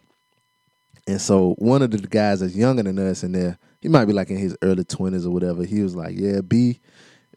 And 1.07 1.21
so 1.21 1.55
one 1.59 1.83
of 1.83 1.91
the 1.91 1.99
guys 1.99 2.41
that's 2.41 2.55
younger 2.55 2.83
than 2.83 2.99
us 2.99 3.23
in 3.25 3.33
there, 3.33 3.59
he 3.81 3.89
might 3.89 4.05
be 4.05 4.13
like 4.13 4.31
in 4.31 4.37
his 4.37 4.57
early 4.63 4.85
twenties 4.85 5.27
or 5.27 5.31
whatever. 5.31 5.65
He 5.65 5.83
was 5.83 5.97
like, 5.97 6.17
"Yeah, 6.17 6.41
B, 6.41 6.81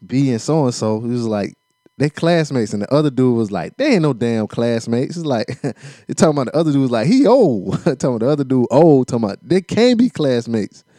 B, 0.06 0.30
and 0.30 0.40
so 0.40 0.64
and 0.64 0.74
so." 0.74 1.00
He 1.00 1.08
was 1.08 1.26
like, 1.26 1.56
"They 1.98 2.08
classmates," 2.08 2.72
and 2.72 2.82
the 2.82 2.94
other 2.94 3.10
dude 3.10 3.36
was 3.36 3.50
like, 3.50 3.76
"They 3.76 3.94
ain't 3.94 4.02
no 4.02 4.12
damn 4.12 4.46
classmates." 4.46 5.16
It's 5.16 5.26
like 5.26 5.48
you 6.08 6.14
talking 6.14 6.38
about 6.38 6.52
the 6.52 6.56
other 6.56 6.70
dude 6.70 6.82
was 6.82 6.92
like, 6.92 7.08
"He 7.08 7.26
old." 7.26 7.72
talking 7.84 8.08
about 8.08 8.20
the 8.20 8.28
other 8.28 8.44
dude 8.44 8.68
old. 8.70 9.08
Talking 9.08 9.24
about 9.24 9.38
they 9.42 9.60
can't 9.60 9.98
be 9.98 10.10
classmates. 10.10 10.84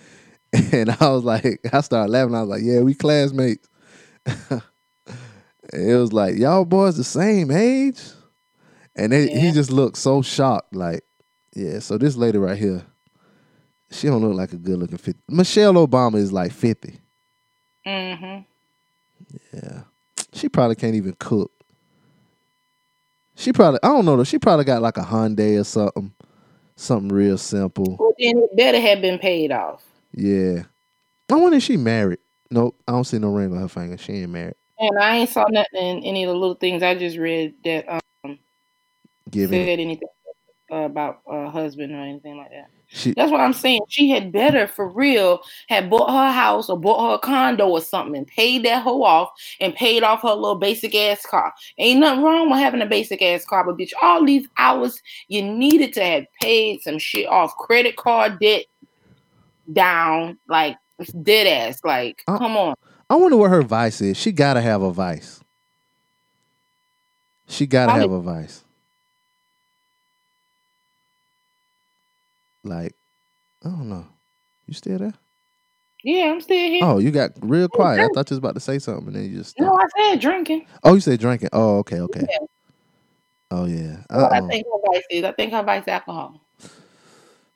And 0.71 0.89
I 0.89 1.09
was 1.09 1.25
like, 1.25 1.59
I 1.73 1.81
started 1.81 2.11
laughing. 2.11 2.33
I 2.33 2.41
was 2.41 2.49
like, 2.49 2.61
"Yeah, 2.63 2.81
we 2.81 2.93
classmates." 2.95 3.67
it 5.73 5.95
was 5.95 6.13
like 6.13 6.35
y'all 6.37 6.65
boys 6.65 6.97
the 6.97 7.03
same 7.03 7.51
age, 7.51 8.01
and 8.95 9.11
they, 9.11 9.27
he 9.27 9.51
just 9.51 9.71
looked 9.71 9.97
so 9.97 10.21
shocked. 10.21 10.75
Like, 10.75 11.03
yeah. 11.57 11.79
So 11.79 11.97
this 11.97 12.15
lady 12.15 12.37
right 12.37 12.57
here, 12.57 12.85
she 13.91 14.07
don't 14.07 14.21
look 14.21 14.35
like 14.35 14.53
a 14.53 14.57
good 14.57 14.79
looking 14.79 14.97
fifty. 14.97 15.21
Michelle 15.27 15.73
Obama 15.73 16.15
is 16.15 16.31
like 16.31 16.51
fifty. 16.51 16.99
Mm-hmm. 17.85 18.41
Yeah, 19.53 19.81
she 20.33 20.49
probably 20.49 20.75
can't 20.75 20.95
even 20.95 21.15
cook. 21.19 21.51
She 23.35 23.51
probably 23.53 23.79
I 23.83 23.87
don't 23.87 24.05
know 24.05 24.17
though. 24.17 24.23
She 24.23 24.39
probably 24.39 24.65
got 24.65 24.81
like 24.81 24.97
a 24.97 25.01
Hyundai 25.01 25.59
or 25.59 25.63
something, 25.63 26.13
something 26.75 27.09
real 27.09 27.37
simple. 27.37 27.97
Well, 27.99 28.13
then 28.19 28.37
it 28.37 28.55
better 28.55 28.79
have 28.79 29.01
been 29.01 29.19
paid 29.19 29.51
off. 29.51 29.83
Yeah. 30.13 30.63
I 31.29 31.35
wonder 31.35 31.57
if 31.57 31.63
she 31.63 31.77
married. 31.77 32.19
Nope, 32.49 32.79
I 32.87 32.93
don't 32.93 33.03
see 33.03 33.19
no 33.19 33.29
ring 33.29 33.51
on 33.51 33.59
her 33.59 33.67
finger. 33.67 33.97
She 33.97 34.13
ain't 34.13 34.31
married. 34.31 34.55
And 34.79 34.97
I 34.99 35.17
ain't 35.17 35.29
saw 35.29 35.45
nothing 35.49 35.81
in 35.81 36.03
any 36.03 36.23
of 36.23 36.29
the 36.29 36.35
little 36.35 36.55
things 36.55 36.83
I 36.83 36.95
just 36.95 37.17
read 37.17 37.55
that 37.63 37.89
um 37.89 38.39
Giving 39.29 39.65
said 39.65 39.79
anything 39.79 40.07
uh, 40.71 40.75
about 40.77 41.21
a 41.27 41.49
husband 41.49 41.93
or 41.93 41.99
anything 42.01 42.37
like 42.37 42.49
that. 42.51 42.69
she 42.87 43.11
That's 43.13 43.31
what 43.31 43.39
I'm 43.41 43.53
saying. 43.53 43.81
She 43.89 44.09
had 44.09 44.31
better, 44.31 44.67
for 44.67 44.87
real, 44.89 45.41
had 45.69 45.89
bought 45.89 46.09
her 46.09 46.31
house 46.31 46.69
or 46.69 46.77
bought 46.79 47.07
her 47.09 47.15
a 47.15 47.19
condo 47.19 47.67
or 47.67 47.81
something 47.81 48.15
and 48.17 48.27
paid 48.27 48.65
that 48.65 48.83
hoe 48.83 49.03
off 49.03 49.29
and 49.61 49.73
paid 49.75 50.03
off 50.03 50.21
her 50.23 50.33
little 50.33 50.55
basic 50.55 50.93
ass 50.95 51.25
car. 51.25 51.53
Ain't 51.77 51.99
nothing 51.99 52.23
wrong 52.23 52.49
with 52.49 52.59
having 52.59 52.81
a 52.81 52.85
basic 52.85 53.21
ass 53.21 53.45
car, 53.45 53.63
but 53.63 53.77
bitch, 53.77 53.91
all 54.01 54.25
these 54.25 54.47
hours 54.57 55.01
you 55.27 55.41
needed 55.41 55.93
to 55.93 56.03
have 56.03 56.25
paid 56.41 56.81
some 56.81 56.99
shit 56.99 57.27
off, 57.27 57.55
credit 57.57 57.95
card 57.95 58.39
debt 58.39 58.65
down, 59.71 60.37
like 60.47 60.77
dead 61.23 61.47
ass. 61.47 61.79
Like, 61.83 62.23
Uh, 62.27 62.37
come 62.37 62.57
on. 62.57 62.75
I 63.09 63.15
wonder 63.15 63.37
what 63.37 63.51
her 63.51 63.61
vice 63.61 64.01
is. 64.01 64.17
She 64.17 64.31
gotta 64.33 64.61
have 64.61 64.81
a 64.81 64.91
vice. 64.91 65.39
She 67.47 67.65
gotta 67.65 67.93
Probably- 67.93 68.01
have 68.01 68.11
a 68.11 68.21
vice. 68.21 68.63
Like, 72.67 72.93
I 73.63 73.69
don't 73.69 73.89
know. 73.89 74.05
You 74.67 74.73
still 74.73 74.97
there? 74.99 75.13
Yeah, 76.03 76.25
I'm 76.31 76.41
still 76.41 76.57
here. 76.57 76.83
Oh, 76.83 76.99
you 76.99 77.11
got 77.11 77.31
real 77.41 77.67
quiet. 77.67 78.01
I 78.01 78.07
thought 78.13 78.29
you 78.29 78.35
was 78.35 78.39
about 78.39 78.53
to 78.55 78.59
say 78.59 78.79
something, 78.79 79.07
and 79.07 79.15
then 79.15 79.31
you 79.31 79.37
just. 79.39 79.59
no. 79.59 79.73
I 79.73 79.85
said 79.97 80.19
drinking. 80.19 80.67
Oh, 80.83 80.93
you 80.93 80.99
said 80.99 81.19
drinking. 81.19 81.49
Oh, 81.53 81.79
okay, 81.79 81.99
okay. 82.01 82.25
Yeah. 82.29 82.37
Oh 83.49 83.65
yeah. 83.65 83.97
What 84.09 84.33
I 84.33 84.39
Uh-uh. 84.39 84.47
think 84.47 84.65
her 84.67 84.91
vice 84.91 85.03
is. 85.09 85.23
I 85.23 85.31
think 85.31 85.53
her 85.53 85.63
vice 85.63 85.83
is 85.83 85.87
alcohol. 85.87 86.41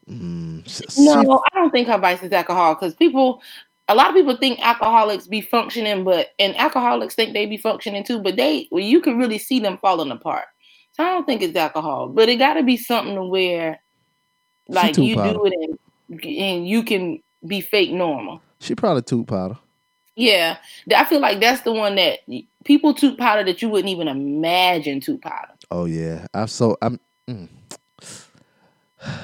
Mm, 0.09 0.63
No, 0.97 1.21
she- 1.21 1.27
I 1.27 1.59
don't 1.59 1.71
think 1.71 1.88
her 1.88 1.97
vice 1.97 2.23
is 2.23 2.31
alcohol 2.31 2.75
because 2.75 2.95
people, 2.95 3.41
a 3.88 3.95
lot 3.95 4.09
of 4.09 4.15
people 4.15 4.35
think 4.38 4.59
alcoholics 4.65 5.27
be 5.27 5.41
functioning, 5.41 6.03
but 6.03 6.29
and 6.39 6.55
alcoholics 6.57 7.15
think 7.15 7.33
they 7.33 7.45
be 7.45 7.57
functioning 7.57 8.03
too, 8.03 8.19
but 8.19 8.35
they, 8.35 8.67
well, 8.71 8.83
you 8.83 9.01
can 9.01 9.17
really 9.17 9.38
see 9.38 9.59
them 9.59 9.77
falling 9.77 10.11
apart. 10.11 10.45
So 10.93 11.03
I 11.03 11.09
don't 11.09 11.25
think 11.25 11.41
it's 11.41 11.55
alcohol, 11.55 12.09
but 12.09 12.29
it 12.29 12.38
got 12.38 12.55
to 12.55 12.63
be 12.63 12.77
something 12.77 13.15
to 13.15 13.23
where, 13.23 13.80
like 14.72 14.98
you 14.98 15.15
powder. 15.15 15.34
do 15.34 15.45
it 15.45 15.53
and 16.10 16.23
and 16.26 16.68
you 16.68 16.84
can 16.84 17.22
be 17.48 17.61
fake 17.61 17.91
normal. 17.91 18.41
She 18.60 18.76
probably 18.76 19.02
toot 19.03 19.27
powder. 19.27 19.57
Yeah, 20.15 20.57
I 20.95 21.06
feel 21.06 21.19
like 21.22 21.39
that's 21.39 21.61
the 21.61 21.72
one 21.72 21.95
that 21.95 22.19
people 22.65 22.93
toot 22.93 23.18
powder 23.18 23.43
that 23.45 23.61
you 23.61 23.69
wouldn't 23.69 23.89
even 23.89 24.07
imagine 24.07 24.99
toot 24.99 25.22
powder. 25.22 25.53
Oh 25.72 25.85
yeah. 25.85 26.27
I've 26.34 26.52
so 26.52 26.77
I'm. 26.81 26.99
Mm. 27.30 27.48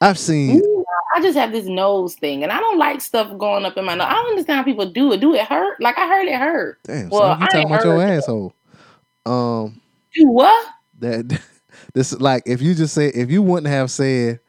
I've 0.00 0.18
seen. 0.18 0.60
Ooh, 0.60 0.84
I 1.14 1.22
just 1.22 1.38
have 1.38 1.52
this 1.52 1.66
nose 1.66 2.14
thing, 2.16 2.42
and 2.42 2.52
I 2.52 2.58
don't 2.60 2.78
like 2.78 3.00
stuff 3.00 3.36
going 3.38 3.64
up 3.64 3.76
in 3.76 3.84
my 3.84 3.94
nose. 3.94 4.06
I 4.10 4.14
don't 4.14 4.30
understand 4.30 4.58
how 4.58 4.64
people 4.64 4.86
do 4.90 5.12
it. 5.12 5.20
Do 5.20 5.34
it 5.34 5.42
hurt? 5.42 5.80
Like 5.80 5.96
I 5.98 6.06
heard 6.08 6.26
it 6.26 6.34
hurt. 6.38 6.78
Damn, 6.84 7.08
Well, 7.08 7.20
son, 7.34 7.40
you 7.40 7.44
I 7.46 7.48
talking 7.48 7.66
about 7.72 7.84
your 7.84 8.02
it. 8.02 8.10
asshole. 8.18 8.54
Um, 9.24 9.80
Do 10.14 10.26
what? 10.28 10.66
that 10.98 11.40
this 11.94 12.12
is 12.12 12.20
like 12.20 12.42
if 12.46 12.60
you 12.60 12.74
just 12.74 12.92
say 12.94 13.08
if 13.08 13.30
you 13.30 13.42
wouldn't 13.42 13.68
have 13.72 13.90
said 13.90 14.40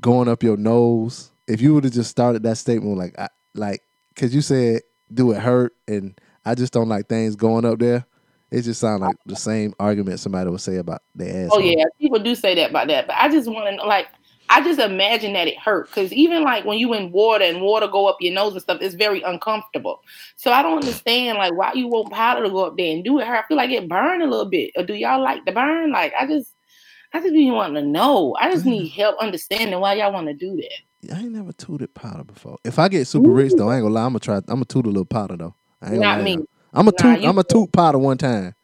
going 0.00 0.28
up 0.28 0.42
your 0.42 0.56
nose, 0.56 1.30
if 1.46 1.60
you 1.60 1.74
would 1.74 1.84
have 1.84 1.92
just 1.92 2.10
started 2.10 2.42
that 2.42 2.58
statement 2.58 2.98
like 2.98 3.18
I 3.18 3.28
like 3.54 3.82
because 4.14 4.34
you 4.34 4.42
said 4.42 4.82
do 5.12 5.32
it 5.32 5.40
hurt, 5.40 5.74
and 5.86 6.20
I 6.44 6.54
just 6.54 6.72
don't 6.72 6.88
like 6.88 7.08
things 7.08 7.36
going 7.36 7.64
up 7.64 7.78
there. 7.78 8.06
It 8.50 8.62
just 8.62 8.80
sounds 8.80 9.02
like 9.02 9.16
the 9.26 9.36
same 9.36 9.74
argument 9.78 10.20
somebody 10.20 10.50
would 10.50 10.60
say 10.60 10.76
about 10.76 11.02
their 11.14 11.44
ass. 11.44 11.50
Oh 11.52 11.58
yeah, 11.58 11.84
people 12.00 12.18
do 12.18 12.34
say 12.34 12.54
that 12.54 12.70
about 12.70 12.88
that, 12.88 13.06
but 13.06 13.16
I 13.18 13.28
just 13.28 13.46
want 13.46 13.78
to 13.78 13.86
like, 13.86 14.08
I 14.48 14.62
just 14.62 14.80
imagine 14.80 15.34
that 15.34 15.48
it 15.48 15.58
hurt 15.58 15.88
because 15.88 16.12
even 16.12 16.42
like 16.42 16.64
when 16.64 16.78
you 16.78 16.94
in 16.94 17.12
water 17.12 17.44
and 17.44 17.60
water 17.60 17.86
go 17.86 18.06
up 18.06 18.16
your 18.20 18.32
nose 18.32 18.54
and 18.54 18.62
stuff, 18.62 18.78
it's 18.80 18.94
very 18.94 19.20
uncomfortable. 19.22 20.00
So 20.36 20.52
I 20.52 20.62
don't 20.62 20.78
understand 20.78 21.36
like 21.36 21.52
why 21.52 21.72
you 21.74 21.88
want 21.88 22.10
powder 22.10 22.42
to 22.42 22.50
go 22.50 22.64
up 22.64 22.76
there 22.78 22.90
and 22.90 23.04
do 23.04 23.18
it 23.18 23.26
hurt. 23.26 23.44
I 23.44 23.48
feel 23.48 23.58
like 23.58 23.70
it 23.70 23.88
burn 23.88 24.22
a 24.22 24.26
little 24.26 24.48
bit, 24.48 24.70
or 24.76 24.82
do 24.82 24.94
y'all 24.94 25.22
like 25.22 25.44
the 25.44 25.52
burn? 25.52 25.92
Like 25.92 26.14
I 26.18 26.26
just, 26.26 26.54
I 27.12 27.20
just 27.20 27.32
be 27.32 27.50
wanting 27.50 27.82
to 27.82 27.88
know. 27.88 28.36
I 28.38 28.50
just 28.50 28.66
need 28.66 28.88
help 28.88 29.16
understanding 29.20 29.78
why 29.80 29.94
y'all 29.94 30.12
want 30.12 30.26
to 30.28 30.34
do 30.34 30.56
that. 30.56 31.14
I 31.14 31.20
ain't 31.20 31.32
never 31.32 31.52
tooted 31.52 31.94
powder 31.94 32.24
before. 32.24 32.58
If 32.64 32.78
I 32.78 32.88
get 32.88 33.06
super 33.06 33.30
rich 33.30 33.52
though, 33.54 33.70
I 33.70 33.76
ain't 33.76 33.84
gonna 33.84 33.94
lie. 33.94 34.02
I'm 34.04 34.10
gonna 34.10 34.20
try. 34.20 34.36
I'm 34.36 34.44
gonna 34.46 34.64
toot 34.66 34.84
a 34.86 34.88
little 34.88 35.04
powder 35.04 35.36
though. 35.36 35.54
I 35.80 35.92
ain't 35.92 36.00
Not 36.00 36.22
me. 36.22 36.34
I'm 36.72 36.86
gonna 36.86 36.92
Nah, 36.92 37.16
toot. 37.16 37.24
I'm 37.24 37.34
good. 37.36 37.48
toot 37.48 37.72
powder 37.72 37.98
one 37.98 38.18
time. 38.18 38.54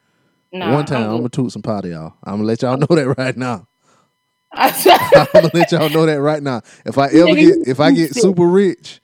Nah, 0.52 0.72
one 0.72 0.84
time, 0.84 1.04
I'm, 1.04 1.10
I'm 1.10 1.16
gonna 1.18 1.28
toot 1.30 1.52
some 1.52 1.62
powder, 1.62 1.88
y'all. 1.88 2.14
I'm 2.22 2.34
gonna 2.34 2.44
let 2.44 2.62
y'all 2.62 2.76
know 2.76 2.86
that 2.86 3.14
right 3.18 3.36
now. 3.36 3.66
I'm 4.52 4.72
gonna 5.32 5.50
let 5.52 5.72
y'all 5.72 5.88
know 5.88 6.06
that 6.06 6.20
right 6.20 6.42
now. 6.42 6.62
If 6.84 6.98
I 6.98 7.08
ever 7.08 7.34
get, 7.34 7.66
if 7.66 7.80
I 7.80 7.90
get 7.92 8.14
super 8.14 8.46
rich, 8.46 9.00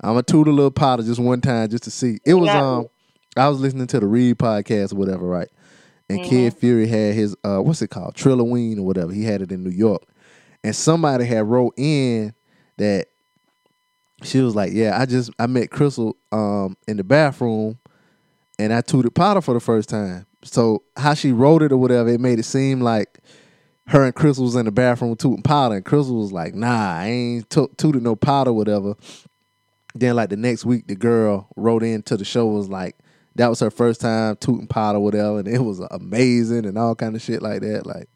I'm 0.00 0.10
gonna 0.10 0.22
toot 0.22 0.48
a 0.48 0.52
little 0.52 0.70
powder 0.70 1.02
just 1.02 1.20
one 1.20 1.40
time 1.40 1.68
just 1.68 1.84
to 1.84 1.90
see. 1.90 2.18
It 2.24 2.34
was 2.34 2.48
um, 2.48 2.86
I 3.36 3.48
was 3.48 3.60
listening 3.60 3.86
to 3.88 4.00
the 4.00 4.06
Read 4.06 4.38
podcast 4.38 4.92
or 4.92 4.96
whatever, 4.96 5.26
right? 5.26 5.48
And 6.08 6.20
Mm-hmm. 6.20 6.28
Kid 6.30 6.54
Fury 6.54 6.86
had 6.86 7.14
his 7.14 7.34
uh, 7.44 7.58
what's 7.58 7.82
it 7.82 7.88
called, 7.88 8.14
Trilloween 8.14 8.78
or 8.78 8.82
whatever. 8.82 9.12
He 9.12 9.24
had 9.24 9.42
it 9.42 9.50
in 9.50 9.64
New 9.64 9.70
York, 9.70 10.02
and 10.62 10.74
somebody 10.74 11.24
had 11.24 11.46
wrote 11.46 11.74
in 11.76 12.32
that 12.76 13.06
she 14.22 14.40
was 14.40 14.54
like, 14.54 14.72
"Yeah, 14.72 15.00
I 15.00 15.06
just 15.06 15.30
I 15.38 15.46
met 15.46 15.70
Crissle 15.70 16.14
um 16.32 16.76
in 16.86 16.96
the 16.96 17.04
bathroom, 17.04 17.78
and 18.58 18.72
I 18.72 18.82
tooted 18.82 19.14
powder 19.14 19.40
for 19.40 19.52
the 19.54 19.60
first 19.60 19.88
time." 19.88 20.26
So 20.44 20.82
how 20.96 21.14
she 21.14 21.32
wrote 21.32 21.62
it 21.62 21.72
or 21.72 21.76
whatever, 21.76 22.08
it 22.10 22.20
made 22.20 22.38
it 22.38 22.44
seem 22.44 22.80
like 22.80 23.18
her 23.88 24.04
and 24.04 24.14
Crissle 24.14 24.42
was 24.42 24.54
in 24.54 24.64
the 24.66 24.70
bathroom 24.72 25.16
tooting 25.16 25.42
powder, 25.42 25.74
and 25.74 25.84
Crissle 25.84 26.18
was 26.20 26.32
like, 26.32 26.54
"Nah, 26.54 26.98
I 26.98 27.06
ain't 27.06 27.50
to- 27.50 27.70
tooted 27.76 28.02
no 28.02 28.14
powder, 28.14 28.52
whatever." 28.52 28.94
Then 29.94 30.14
like 30.14 30.28
the 30.30 30.36
next 30.36 30.64
week, 30.64 30.86
the 30.86 30.94
girl 30.94 31.48
wrote 31.56 31.82
in 31.82 32.02
to 32.02 32.16
the 32.16 32.24
show 32.24 32.46
was 32.46 32.68
like, 32.68 32.96
that 33.36 33.48
was 33.48 33.60
her 33.60 33.70
first 33.70 34.00
time 34.00 34.36
tooting 34.36 34.66
pot 34.66 34.96
or 34.96 35.00
whatever, 35.00 35.38
and 35.38 35.48
it 35.48 35.60
was 35.60 35.80
amazing 35.90 36.66
and 36.66 36.78
all 36.78 36.94
kind 36.94 37.14
of 37.14 37.22
shit 37.22 37.42
like 37.42 37.60
that. 37.60 37.86
Like 37.86 38.08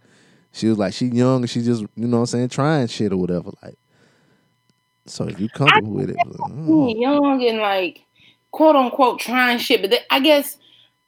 she 0.52 0.68
was 0.68 0.78
like 0.78 0.92
she 0.92 1.06
young 1.06 1.42
and 1.42 1.50
she 1.50 1.62
just 1.62 1.82
you 1.96 2.06
know 2.06 2.18
what 2.18 2.22
I'm 2.22 2.26
saying 2.26 2.48
trying 2.48 2.86
shit 2.88 3.12
or 3.12 3.16
whatever. 3.16 3.50
Like 3.62 3.78
so 5.06 5.24
if 5.28 5.38
you 5.40 5.48
comfortable 5.48 5.92
with 5.92 6.10
it, 6.10 6.16
mm, 6.16 6.86
being 6.86 7.00
young 7.00 7.44
and 7.46 7.58
like 7.58 8.04
quote 8.50 8.76
unquote 8.76 9.20
trying 9.20 9.58
shit, 9.58 9.82
but 9.82 10.00
I 10.10 10.20
guess 10.20 10.56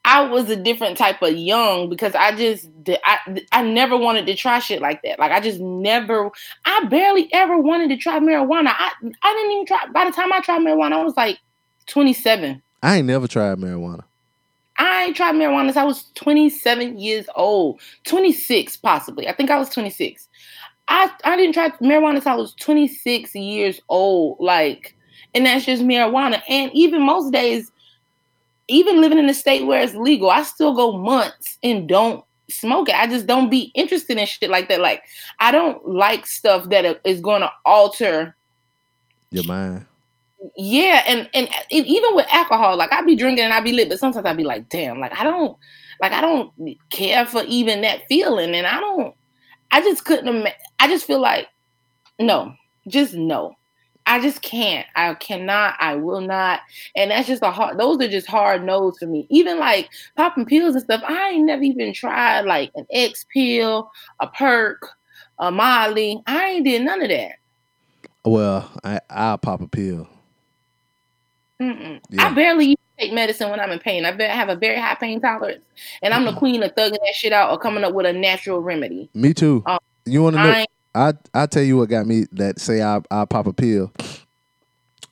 I 0.04 0.22
was 0.22 0.50
a 0.50 0.56
different 0.56 0.98
type 0.98 1.22
of 1.22 1.34
young 1.34 1.88
because 1.88 2.14
I 2.14 2.34
just 2.34 2.68
I 3.04 3.42
I 3.52 3.62
never 3.62 3.96
wanted 3.96 4.26
to 4.26 4.34
try 4.34 4.58
shit 4.58 4.82
like 4.82 5.02
that. 5.02 5.18
Like 5.18 5.32
I 5.32 5.40
just 5.40 5.60
never 5.60 6.30
I 6.64 6.84
barely 6.86 7.32
ever 7.32 7.56
wanted 7.56 7.88
to 7.90 7.96
try 7.96 8.18
marijuana. 8.18 8.74
I 8.76 8.92
I 9.22 9.34
didn't 9.34 9.52
even 9.52 9.66
try 9.66 9.86
by 9.92 10.04
the 10.04 10.12
time 10.12 10.32
I 10.32 10.40
tried 10.40 10.60
marijuana, 10.60 10.92
I 10.92 11.04
was 11.04 11.16
like 11.16 11.38
27. 11.86 12.62
I 12.82 12.96
ain't 12.96 13.06
never 13.06 13.28
tried 13.28 13.58
marijuana. 13.58 14.04
I 14.78 15.04
ain't 15.04 15.16
tried 15.16 15.34
marijuana 15.34 15.66
since 15.66 15.76
I 15.76 15.84
was 15.84 16.10
27 16.14 16.98
years 16.98 17.26
old. 17.36 17.80
26 18.04 18.76
possibly. 18.78 19.28
I 19.28 19.32
think 19.32 19.50
I 19.50 19.58
was 19.58 19.68
26. 19.68 20.28
I 20.88 21.10
I 21.24 21.36
didn't 21.36 21.54
try 21.54 21.70
marijuana 21.80 22.16
until 22.16 22.32
I 22.32 22.36
was 22.36 22.54
26 22.54 23.34
years 23.34 23.80
old. 23.88 24.38
Like, 24.40 24.96
and 25.34 25.46
that's 25.46 25.64
just 25.64 25.82
marijuana. 25.82 26.42
And 26.48 26.72
even 26.74 27.02
most 27.02 27.32
days, 27.32 27.70
even 28.68 29.00
living 29.00 29.18
in 29.18 29.28
a 29.28 29.34
state 29.34 29.66
where 29.66 29.82
it's 29.82 29.94
legal, 29.94 30.30
I 30.30 30.42
still 30.42 30.74
go 30.74 30.96
months 30.98 31.58
and 31.62 31.88
don't 31.88 32.24
smoke 32.50 32.88
it. 32.88 32.96
I 32.96 33.06
just 33.06 33.26
don't 33.26 33.50
be 33.50 33.70
interested 33.74 34.18
in 34.18 34.26
shit 34.26 34.50
like 34.50 34.68
that. 34.68 34.80
Like, 34.80 35.02
I 35.38 35.52
don't 35.52 35.86
like 35.88 36.26
stuff 36.26 36.68
that 36.70 37.00
is 37.04 37.20
going 37.20 37.42
to 37.42 37.52
alter 37.64 38.36
Your 39.30 39.44
mind. 39.44 39.86
Yeah, 40.56 41.02
and 41.06 41.28
and 41.34 41.48
uh, 41.48 41.62
e- 41.70 41.84
even 41.86 42.14
with 42.14 42.26
alcohol, 42.32 42.76
like 42.76 42.92
I'd 42.92 43.06
be 43.06 43.16
drinking 43.16 43.44
and 43.44 43.52
I'd 43.52 43.64
be 43.64 43.72
lit, 43.72 43.88
but 43.88 43.98
sometimes 43.98 44.26
I'd 44.26 44.36
be 44.36 44.44
like, 44.44 44.68
damn, 44.68 45.00
like 45.00 45.18
I 45.18 45.24
don't, 45.24 45.56
like 46.00 46.12
I 46.12 46.20
don't 46.20 46.52
care 46.90 47.26
for 47.26 47.42
even 47.44 47.82
that 47.82 48.02
feeling, 48.08 48.54
and 48.54 48.66
I 48.66 48.80
don't, 48.80 49.14
I 49.70 49.80
just 49.80 50.04
couldn't. 50.04 50.48
I 50.78 50.88
just 50.88 51.06
feel 51.06 51.20
like, 51.20 51.48
no, 52.18 52.54
just 52.88 53.14
no. 53.14 53.54
I 54.06 54.20
just 54.20 54.42
can't. 54.42 54.86
I 54.96 55.14
cannot. 55.14 55.76
I 55.78 55.94
will 55.94 56.20
not. 56.20 56.60
And 56.96 57.12
that's 57.12 57.28
just 57.28 57.42
a 57.42 57.50
hard. 57.52 57.78
Those 57.78 58.00
are 58.00 58.08
just 58.08 58.26
hard 58.26 58.64
no's 58.64 58.98
for 58.98 59.06
me. 59.06 59.26
Even 59.30 59.60
like 59.60 59.90
popping 60.16 60.44
pills 60.44 60.74
and 60.74 60.82
stuff. 60.82 61.02
I 61.06 61.30
ain't 61.30 61.46
never 61.46 61.62
even 61.62 61.92
tried 61.94 62.40
like 62.42 62.72
an 62.74 62.84
X 62.90 63.24
pill, 63.32 63.90
a 64.20 64.26
perk, 64.26 64.90
a 65.38 65.52
Molly. 65.52 66.20
I 66.26 66.48
ain't 66.50 66.64
did 66.64 66.82
none 66.82 67.00
of 67.00 67.10
that. 67.10 67.36
Well, 68.24 68.70
I 68.82 69.00
I'll 69.08 69.38
pop 69.38 69.60
a 69.60 69.68
pill. 69.68 70.08
Mm-mm. 71.62 72.00
Yeah. 72.10 72.26
I 72.26 72.34
barely 72.34 72.76
take 72.98 73.12
medicine 73.12 73.50
when 73.50 73.60
I'm 73.60 73.70
in 73.70 73.78
pain. 73.78 74.04
I 74.04 74.10
have 74.22 74.48
a 74.48 74.56
very 74.56 74.80
high 74.80 74.96
pain 74.96 75.20
tolerance, 75.20 75.62
and 76.02 76.12
I'm 76.12 76.24
the 76.24 76.34
queen 76.34 76.62
of 76.62 76.74
thugging 76.74 76.92
that 76.92 77.14
shit 77.14 77.32
out 77.32 77.50
or 77.50 77.58
coming 77.58 77.84
up 77.84 77.94
with 77.94 78.06
a 78.06 78.12
natural 78.12 78.60
remedy. 78.60 79.08
Me 79.14 79.32
too. 79.32 79.62
Um, 79.66 79.78
you 80.04 80.22
want 80.22 80.36
to 80.36 80.42
know? 80.42 80.50
I 80.50 80.66
I 80.94 81.12
I 81.34 81.46
tell 81.46 81.62
you 81.62 81.76
what 81.76 81.88
got 81.88 82.06
me 82.06 82.26
that 82.32 82.60
say 82.60 82.82
I 82.82 83.00
I 83.10 83.24
pop 83.24 83.46
a 83.46 83.52
pill. 83.52 83.92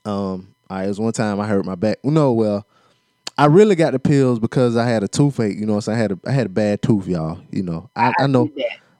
Um, 0.04 0.54
I 0.68 0.84
it 0.84 0.88
was 0.88 1.00
one 1.00 1.12
time 1.12 1.40
I 1.40 1.46
hurt 1.46 1.64
my 1.64 1.76
back. 1.76 1.98
No, 2.04 2.32
well, 2.32 2.66
I 3.38 3.46
really 3.46 3.76
got 3.76 3.92
the 3.92 3.98
pills 3.98 4.38
because 4.38 4.76
I 4.76 4.88
had 4.88 5.04
a 5.04 5.08
toothache. 5.08 5.56
You 5.56 5.66
know, 5.66 5.78
saying 5.80 5.98
I 5.98 6.00
had 6.00 6.12
a 6.12 6.18
I 6.26 6.32
had 6.32 6.46
a 6.46 6.50
bad 6.50 6.82
tooth, 6.82 7.06
y'all. 7.06 7.38
You 7.50 7.62
know, 7.62 7.90
I, 7.94 8.12
I 8.18 8.26
know 8.26 8.50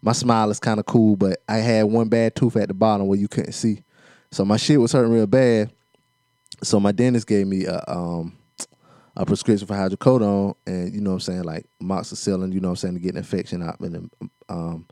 my 0.02 0.12
smile 0.12 0.51
is 0.51 0.60
kind 0.60 0.78
of 0.78 0.86
cool, 0.86 1.16
but 1.16 1.43
I 1.48 1.56
had 1.56 1.86
one 1.86 2.09
bad 2.09 2.36
tooth 2.36 2.56
at 2.56 2.68
the 2.68 2.74
bottom 2.74 3.09
where 3.09 3.18
you 3.18 3.28
couldn't 3.28 3.52
see, 3.52 3.82
so 4.31 4.44
my 4.44 4.56
shit 4.56 4.81
was 4.81 4.93
hurting 4.93 5.12
real 5.12 5.27
bad. 5.27 5.72
So 6.62 6.78
my 6.81 6.93
dentist 6.93 7.27
gave 7.27 7.47
me 7.47 7.65
a 7.65 7.82
um 7.89 8.37
a 9.16 9.27
prescription 9.27 9.66
for 9.66 9.74
hydrocodone 9.74 10.55
and 10.66 10.95
you 10.95 11.01
know 11.01 11.11
what 11.11 11.15
I'm 11.15 11.20
saying 11.20 11.43
like 11.45 11.66
amoxicillin, 11.82 12.53
you 12.53 12.61
know 12.61 12.69
what 12.69 12.73
I'm 12.73 12.77
saying 12.77 12.95
to 12.95 13.01
get 13.01 13.12
an 13.12 13.19
infection 13.19 13.62
out 13.62 13.81
and 13.81 14.11
um 14.49 14.87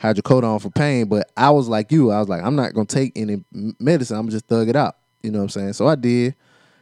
hydrocodone 0.00 0.60
for 0.60 0.70
pain, 0.70 1.06
but 1.06 1.30
I 1.36 1.50
was 1.50 1.68
like 1.68 1.90
you. 1.90 2.10
I 2.10 2.18
was 2.18 2.28
like, 2.28 2.42
I'm 2.42 2.56
not 2.56 2.74
gonna 2.74 2.86
take 2.86 3.12
any 3.16 3.44
medicine. 3.78 4.16
I'm 4.16 4.28
just 4.28 4.46
thug 4.46 4.68
it 4.68 4.76
out. 4.76 4.96
You 5.22 5.30
know 5.30 5.38
what 5.38 5.44
I'm 5.44 5.50
saying? 5.50 5.72
So 5.74 5.88
I 5.88 5.94
did, 5.94 6.34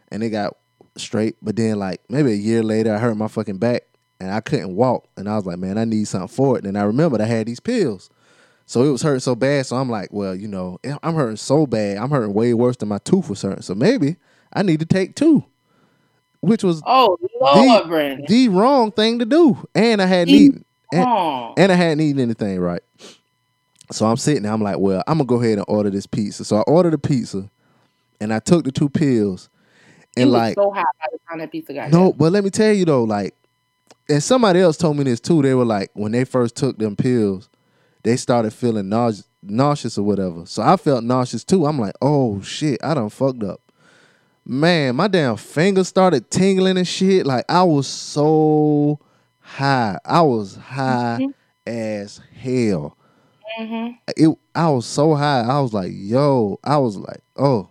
and 0.08 0.22
it 0.22 0.30
got 0.30 0.56
straight. 0.96 1.36
But 1.40 1.56
then, 1.56 1.78
like 1.78 2.00
maybe 2.08 2.32
a 2.32 2.36
year 2.36 2.62
later, 2.62 2.94
I 2.94 2.98
hurt 2.98 3.16
my 3.16 3.28
fucking 3.28 3.58
back, 3.58 3.82
and 4.20 4.30
I 4.30 4.40
couldn't 4.40 4.74
walk. 4.74 5.08
And 5.16 5.28
I 5.28 5.36
was 5.36 5.46
like, 5.46 5.58
man, 5.58 5.78
I 5.78 5.84
need 5.84 6.08
something 6.08 6.28
for 6.28 6.58
it. 6.58 6.64
And 6.64 6.76
I 6.76 6.82
remembered 6.82 7.20
I 7.20 7.26
had 7.26 7.46
these 7.46 7.60
pills, 7.60 8.10
so 8.66 8.82
it 8.82 8.90
was 8.90 9.02
hurting 9.02 9.20
so 9.20 9.34
bad. 9.34 9.66
So 9.66 9.76
I'm 9.76 9.90
like, 9.90 10.12
well, 10.12 10.34
you 10.34 10.48
know, 10.48 10.78
I'm 11.02 11.14
hurting 11.14 11.36
so 11.36 11.66
bad. 11.66 11.98
I'm 11.98 12.10
hurting 12.10 12.34
way 12.34 12.54
worse 12.54 12.76
than 12.76 12.88
my 12.88 12.98
tooth 12.98 13.28
was 13.28 13.42
hurting. 13.42 13.62
So 13.62 13.74
maybe 13.74 14.16
I 14.52 14.62
need 14.62 14.80
to 14.80 14.86
take 14.86 15.14
two, 15.16 15.44
which 16.40 16.64
was 16.64 16.82
Oh 16.86 17.18
Lord, 17.40 17.88
Brandon. 17.88 18.24
the 18.28 18.48
wrong 18.48 18.90
thing 18.92 19.18
to 19.18 19.24
do. 19.24 19.66
And 19.74 20.00
I 20.02 20.06
hadn't 20.06 20.34
eaten. 20.34 20.64
And- 20.92 21.04
and 21.56 21.72
I 21.72 21.74
hadn't 21.74 22.00
eaten 22.00 22.20
anything 22.20 22.60
right. 22.60 22.82
So 23.92 24.06
I'm 24.06 24.16
sitting 24.16 24.44
there, 24.44 24.52
I'm 24.52 24.62
like, 24.62 24.78
well, 24.78 25.02
I'm 25.06 25.18
gonna 25.18 25.26
go 25.26 25.40
ahead 25.42 25.58
and 25.58 25.64
order 25.68 25.90
this 25.90 26.06
pizza. 26.06 26.44
So 26.44 26.56
I 26.56 26.60
ordered 26.62 26.94
a 26.94 26.98
pizza 26.98 27.50
and 28.20 28.32
I 28.32 28.38
took 28.38 28.64
the 28.64 28.72
two 28.72 28.88
pills. 28.88 29.48
And 30.16 30.30
like 30.30 30.54
so 30.54 30.70
high 30.70 30.82
by 30.82 31.06
the 31.12 31.18
time 31.28 31.38
that 31.40 31.50
pizza 31.50 31.74
got 31.74 31.90
no, 31.90 32.04
here. 32.04 32.12
but 32.16 32.32
let 32.32 32.44
me 32.44 32.50
tell 32.50 32.72
you 32.72 32.84
though, 32.84 33.02
like, 33.04 33.34
and 34.08 34.22
somebody 34.22 34.60
else 34.60 34.76
told 34.76 34.96
me 34.96 35.04
this 35.04 35.18
too. 35.20 35.42
They 35.42 35.54
were 35.54 35.64
like, 35.64 35.90
when 35.94 36.12
they 36.12 36.24
first 36.24 36.54
took 36.56 36.78
them 36.78 36.94
pills, 36.94 37.48
they 38.04 38.16
started 38.16 38.52
feeling 38.52 38.84
nause- 38.84 39.26
nauseous 39.42 39.98
or 39.98 40.04
whatever. 40.04 40.46
So 40.46 40.62
I 40.62 40.76
felt 40.76 41.02
nauseous 41.02 41.42
too. 41.42 41.66
I'm 41.66 41.78
like, 41.78 41.94
oh 42.00 42.40
shit, 42.42 42.78
I 42.84 42.94
done 42.94 43.08
fucked 43.08 43.42
up. 43.42 43.60
Man, 44.46 44.96
my 44.96 45.08
damn 45.08 45.36
fingers 45.36 45.88
started 45.88 46.30
tingling 46.30 46.76
and 46.76 46.86
shit. 46.86 47.26
Like 47.26 47.46
I 47.48 47.62
was 47.64 47.86
so 47.86 49.00
high. 49.40 49.98
I 50.04 50.20
was 50.20 50.56
high 50.56 51.26
as 51.66 52.20
hell. 52.38 52.96
Mhm. 53.58 53.98
It 54.16 54.38
I 54.54 54.68
was 54.68 54.86
so 54.86 55.14
high. 55.14 55.40
I 55.40 55.60
was 55.60 55.72
like, 55.72 55.92
yo, 55.94 56.60
I 56.62 56.76
was 56.76 56.96
like, 56.96 57.20
oh, 57.36 57.70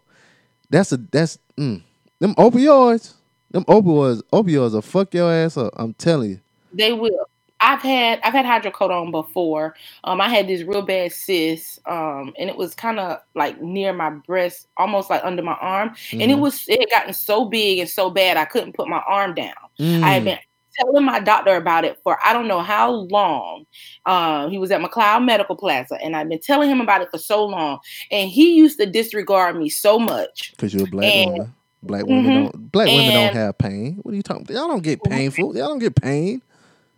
that's 0.69 0.91
a 0.91 0.97
that's 0.97 1.37
mm. 1.57 1.81
them 2.19 2.33
opioids. 2.35 3.13
Them 3.51 3.65
opioids, 3.65 4.23
opioids 4.33 4.73
will 4.73 4.81
fuck 4.81 5.13
your 5.13 5.31
ass 5.31 5.57
up. 5.57 5.73
I'm 5.77 5.93
telling 5.93 6.31
you. 6.31 6.39
They 6.73 6.91
will. 6.91 7.27
I've 7.63 7.81
had 7.81 8.19
I've 8.23 8.33
had 8.33 8.45
hydrocodone 8.45 9.11
before. 9.11 9.75
Um, 10.03 10.19
I 10.19 10.27
had 10.29 10.47
this 10.47 10.63
real 10.63 10.81
bad 10.81 11.11
cyst, 11.13 11.79
um, 11.87 12.33
and 12.37 12.49
it 12.49 12.57
was 12.57 12.75
kind 12.75 12.99
of 12.99 13.19
like 13.35 13.61
near 13.61 13.93
my 13.93 14.09
breast, 14.09 14.67
almost 14.77 15.09
like 15.09 15.23
under 15.23 15.41
my 15.41 15.53
arm, 15.61 15.95
and 16.11 16.23
it 16.23 16.35
Mhm. 16.37 16.39
was 16.39 16.65
it 16.67 16.79
had 16.81 16.89
gotten 16.89 17.13
so 17.13 17.45
big 17.45 17.79
and 17.79 17.89
so 17.89 18.09
bad 18.09 18.35
I 18.37 18.45
couldn't 18.45 18.73
put 18.75 18.87
my 18.87 19.01
arm 19.07 19.33
down. 19.33 19.53
I 19.79 19.83
Mm. 19.83 20.01
had 20.01 20.23
been 20.25 20.39
telling 20.79 21.05
my 21.05 21.19
doctor 21.19 21.55
about 21.55 21.85
it 21.85 21.97
for 22.03 22.17
I 22.25 22.33
don't 22.33 22.47
know 22.47 22.59
how 22.61 22.89
long. 22.91 23.65
Um, 24.07 24.49
he 24.51 24.57
was 24.57 24.71
at 24.71 24.81
McLeod 24.81 25.23
Medical 25.23 25.55
Plaza, 25.55 25.97
and 26.03 26.15
I've 26.15 26.27
been 26.29 26.39
telling 26.39 26.69
him 26.69 26.81
about 26.81 27.01
it 27.01 27.09
for 27.11 27.17
so 27.19 27.45
long, 27.45 27.79
and 28.11 28.29
he 28.29 28.55
used 28.55 28.77
to 28.79 28.85
disregard 28.85 29.55
me 29.55 29.69
so 29.69 29.97
much. 29.99 30.53
Cause 30.57 30.73
you're 30.73 30.83
a 30.87 30.89
black 30.91 31.11
And- 31.13 31.31
woman. 31.31 31.53
Black 31.85 32.05
women 32.05 32.23
Mhm. 32.25 32.43
don't 32.51 32.71
black 32.71 32.87
women 32.87 33.13
don't 33.13 33.33
have 33.35 33.57
pain. 33.57 33.99
What 34.03 34.13
are 34.13 34.15
you 34.15 34.23
talking? 34.23 34.45
Y'all 34.49 34.69
don't 34.69 34.83
get 34.83 35.03
painful. 35.03 35.55
Y'all 35.57 35.67
don't 35.67 35.79
get 35.79 35.95
pain. 36.01 36.41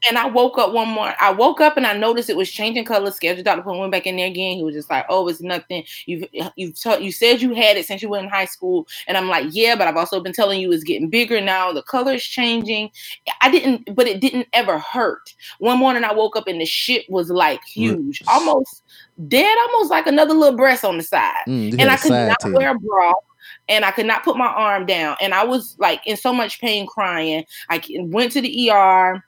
And 0.08 0.18
I 0.18 0.28
woke 0.28 0.58
up 0.58 0.74
one 0.74 0.90
morning. 0.90 1.16
I 1.20 1.32
woke 1.32 1.62
up 1.62 1.78
and 1.78 1.86
I 1.86 1.94
noticed 1.98 2.30
it 2.30 2.38
was 2.38 2.52
changing 2.52 2.86
colors. 2.86 3.16
Scheduled 3.16 3.46
doctor 3.46 3.64
went 3.72 3.92
back 3.92 4.06
in 4.06 4.18
there 4.18 4.28
again. 4.28 4.58
He 4.58 4.64
was 4.64 4.76
just 4.76 4.90
like, 4.90 5.06
"Oh, 5.10 5.28
it's 5.28 5.42
nothing. 5.42 5.84
You've 6.06 6.26
you've 6.56 6.80
t- 6.80 7.04
you 7.04 7.12
said 7.12 7.42
you 7.42 7.54
had 7.54 7.78
it 7.78 7.86
since 7.86 8.02
you 8.02 8.10
were 8.10 8.20
in 8.20 8.30
high 8.30 8.46
school." 8.46 8.88
And 9.08 9.18
I'm 9.18 9.28
like, 9.28 9.48
"Yeah, 9.52 9.76
but 9.76 9.88
I've 9.88 9.98
also 9.98 10.20
been 10.20 10.34
telling 10.34 10.60
you 10.60 10.72
it's 10.72 10.84
getting 10.84 11.10
bigger 11.10 11.42
now. 11.42 11.72
The 11.72 11.82
color 11.84 12.14
is 12.14 12.24
changing. 12.24 12.92
I 13.42 13.50
didn't, 13.50 13.96
but 13.96 14.08
it 14.08 14.20
didn't 14.22 14.48
ever 14.54 14.80
hurt. 14.80 15.34
One 15.60 15.80
morning 15.80 16.04
I 16.04 16.14
woke 16.14 16.36
up 16.36 16.48
and 16.48 16.60
the 16.62 16.66
shit 16.66 17.10
was 17.10 17.30
like 17.30 17.64
huge, 17.64 18.22
almost 18.28 18.84
dead, 19.28 19.58
almost 19.68 19.90
like 19.92 20.08
another 20.08 20.34
little 20.34 20.58
breast 20.58 20.84
on 20.84 20.98
the 20.98 21.04
side 21.04 21.32
Mm, 21.48 21.80
and 21.80 21.90
I 21.90 21.98
could 21.98 22.12
not 22.12 22.40
to 22.42 22.50
you. 22.50 22.56
wear 22.56 22.72
a 22.72 22.80
bra, 22.80 23.14
and 23.70 23.86
I 23.86 23.92
could 23.92 24.06
not 24.06 24.24
put 24.24 24.38
my 24.38 24.48
arm 24.48 24.86
down, 24.86 25.16
and 25.22 25.34
I 25.34 25.44
was 25.44 25.76
like 25.80 26.02
in 26.06 26.18
so 26.18 26.34
much 26.34 26.60
pain, 26.60 26.86
crying. 26.88 27.46
I 27.70 27.82
went 28.00 28.32
to 28.34 28.42
the 28.42 28.70
ER. 28.72 29.24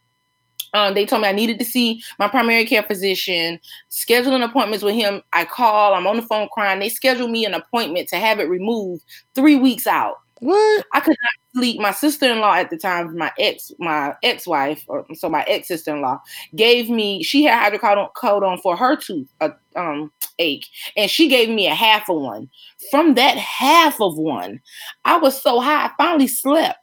Um, 0.73 0.93
they 0.93 1.05
told 1.05 1.21
me 1.21 1.27
I 1.27 1.33
needed 1.33 1.59
to 1.59 1.65
see 1.65 2.01
my 2.19 2.27
primary 2.27 2.65
care 2.65 2.83
physician, 2.83 3.59
scheduling 3.89 4.43
appointments 4.43 4.83
with 4.83 4.95
him. 4.95 5.21
I 5.33 5.45
call, 5.45 5.93
I'm 5.93 6.07
on 6.07 6.17
the 6.17 6.21
phone 6.21 6.49
crying. 6.51 6.79
They 6.79 6.89
scheduled 6.89 7.31
me 7.31 7.45
an 7.45 7.53
appointment 7.53 8.09
to 8.09 8.17
have 8.17 8.39
it 8.39 8.49
removed 8.49 9.03
three 9.35 9.55
weeks 9.55 9.87
out. 9.87 10.15
What? 10.39 10.85
I 10.93 10.99
could 10.99 11.17
not 11.23 11.31
sleep. 11.55 11.81
My 11.81 11.91
sister-in-law 11.91 12.53
at 12.53 12.69
the 12.69 12.77
time, 12.77 13.17
my 13.17 13.31
ex, 13.39 13.71
my 13.79 14.13
ex-wife, 14.21 14.83
or 14.87 15.03
so 15.15 15.29
my 15.29 15.43
ex-sister-in-law, 15.47 16.21
gave 16.55 16.91
me. 16.91 17.23
She 17.23 17.43
had 17.43 17.73
hydrocodone 17.73 18.61
for 18.61 18.77
her 18.77 18.95
tooth 18.95 19.27
uh, 19.41 19.49
um, 19.75 20.11
ache, 20.37 20.67
and 20.95 21.09
she 21.09 21.27
gave 21.27 21.49
me 21.49 21.65
a 21.65 21.73
half 21.73 22.07
of 22.07 22.21
one. 22.21 22.51
From 22.91 23.15
that 23.15 23.37
half 23.37 23.99
of 23.99 24.15
one, 24.15 24.61
I 25.05 25.17
was 25.17 25.41
so 25.41 25.59
high, 25.59 25.85
I 25.85 25.91
finally 25.97 26.27
slept. 26.27 26.77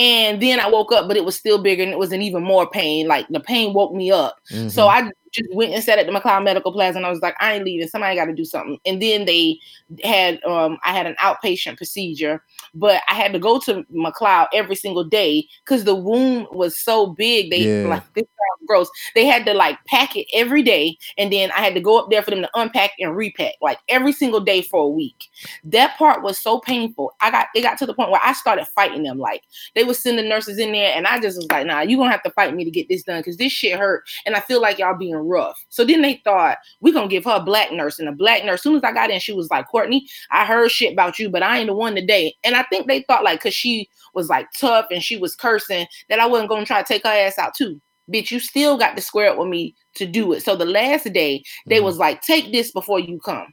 And 0.00 0.40
then 0.40 0.60
I 0.60 0.68
woke 0.70 0.92
up, 0.92 1.08
but 1.08 1.16
it 1.18 1.26
was 1.26 1.36
still 1.36 1.62
bigger 1.62 1.82
and 1.82 1.92
it 1.92 1.98
was 1.98 2.10
in 2.10 2.22
even 2.22 2.42
more 2.42 2.66
pain. 2.70 3.06
Like 3.06 3.28
the 3.28 3.38
pain 3.40 3.74
woke 3.74 3.92
me 3.92 4.10
up. 4.10 4.36
So 4.46 4.54
Mhm. 4.56 4.88
I 4.88 5.10
just 5.32 5.52
went 5.54 5.72
and 5.72 5.82
sat 5.82 5.98
at 5.98 6.06
the 6.06 6.12
McLeod 6.12 6.44
Medical 6.44 6.72
Plaza, 6.72 6.98
and 6.98 7.06
I 7.06 7.10
was 7.10 7.20
like, 7.20 7.36
I 7.40 7.54
ain't 7.54 7.64
leaving. 7.64 7.86
Somebody 7.88 8.16
got 8.16 8.26
to 8.26 8.34
do 8.34 8.44
something. 8.44 8.78
And 8.84 9.00
then 9.00 9.24
they 9.24 9.58
had, 10.02 10.42
um, 10.44 10.78
I 10.84 10.92
had 10.92 11.06
an 11.06 11.16
outpatient 11.20 11.76
procedure, 11.76 12.42
but 12.74 13.02
I 13.08 13.14
had 13.14 13.32
to 13.32 13.38
go 13.38 13.58
to 13.60 13.84
McLeod 13.92 14.48
every 14.52 14.76
single 14.76 15.04
day 15.04 15.46
because 15.64 15.84
the 15.84 15.94
wound 15.94 16.48
was 16.52 16.76
so 16.76 17.06
big. 17.06 17.50
They 17.50 17.58
Yeah. 17.60 17.88
like 17.88 18.14
this 18.14 18.24
sounds 18.24 18.66
gross. 18.66 18.90
They 19.14 19.26
had 19.26 19.44
to 19.46 19.54
like 19.54 19.78
pack 19.86 20.16
it 20.16 20.26
every 20.32 20.62
day, 20.62 20.96
and 21.18 21.32
then 21.32 21.50
I 21.52 21.60
had 21.60 21.74
to 21.74 21.80
go 21.80 21.98
up 21.98 22.10
there 22.10 22.22
for 22.22 22.30
them 22.30 22.42
to 22.42 22.50
unpack 22.54 22.92
and 22.98 23.16
repack 23.16 23.54
like 23.60 23.78
every 23.88 24.12
single 24.12 24.40
day 24.40 24.62
for 24.62 24.80
a 24.84 24.88
week. 24.88 25.28
That 25.64 25.96
part 25.98 26.22
was 26.22 26.38
so 26.38 26.58
painful. 26.60 27.12
I 27.20 27.30
got 27.30 27.48
it 27.54 27.62
got 27.62 27.78
to 27.78 27.86
the 27.86 27.94
point 27.94 28.10
where 28.10 28.20
I 28.24 28.32
started 28.32 28.66
fighting 28.68 29.02
them. 29.02 29.18
Like 29.18 29.42
they 29.74 29.84
would 29.84 29.96
send 29.96 30.18
the 30.18 30.22
nurses 30.22 30.58
in 30.58 30.72
there, 30.72 30.92
and 30.96 31.06
I 31.06 31.20
just 31.20 31.36
was 31.36 31.50
like, 31.50 31.66
"Nah, 31.66 31.80
you 31.80 31.96
gonna 31.96 32.10
have 32.10 32.22
to 32.24 32.30
fight 32.30 32.54
me 32.54 32.64
to 32.64 32.70
get 32.70 32.88
this 32.88 33.02
done 33.02 33.20
because 33.20 33.36
this 33.36 33.52
shit 33.52 33.78
hurt, 33.78 34.04
and 34.26 34.34
I 34.36 34.40
feel 34.40 34.60
like 34.60 34.78
y'all 34.78 34.96
being 34.96 35.16
rough." 35.22 35.58
So 35.68 35.84
then 35.84 36.02
they 36.02 36.20
thought 36.24 36.58
we 36.80 36.92
gonna 36.92 37.08
give 37.08 37.24
her 37.24 37.36
a 37.36 37.40
black 37.42 37.72
nurse, 37.72 37.98
and 37.98 38.08
a 38.08 38.12
black 38.12 38.44
nurse. 38.44 38.60
As 38.60 38.62
soon 38.62 38.76
as 38.76 38.84
I 38.84 38.92
got 38.92 39.10
in, 39.10 39.20
she 39.20 39.32
was 39.32 39.50
like, 39.50 39.68
"Courtney, 39.68 40.06
I 40.30 40.44
heard 40.44 40.70
shit 40.70 40.92
about 40.92 41.18
you, 41.18 41.28
but 41.28 41.42
I 41.42 41.58
ain't 41.58 41.68
the 41.68 41.74
one 41.74 41.94
today." 41.94 42.34
And 42.44 42.54
I 42.56 42.64
think 42.64 42.86
they 42.88 43.02
thought 43.02 43.24
like, 43.24 43.42
cause 43.42 43.54
she 43.54 43.88
was 44.14 44.28
like 44.28 44.48
tough 44.58 44.86
and 44.90 45.02
she 45.02 45.16
was 45.16 45.36
cursing, 45.36 45.86
that 46.08 46.20
I 46.20 46.26
wasn't 46.26 46.50
gonna 46.50 46.66
try 46.66 46.82
to 46.82 46.88
take 46.88 47.04
her 47.04 47.10
ass 47.10 47.38
out 47.38 47.54
too. 47.54 47.80
Bitch, 48.10 48.30
you 48.30 48.40
still 48.40 48.76
got 48.76 48.96
to 48.96 49.02
square 49.02 49.30
up 49.30 49.38
with 49.38 49.48
me 49.48 49.74
to 49.94 50.04
do 50.04 50.32
it. 50.32 50.42
So 50.42 50.56
the 50.56 50.64
last 50.64 51.04
day, 51.12 51.44
they 51.66 51.78
Mhm. 51.78 51.84
was 51.84 51.98
like, 51.98 52.22
"Take 52.22 52.50
this 52.52 52.72
before 52.72 52.98
you 52.98 53.20
come." 53.20 53.52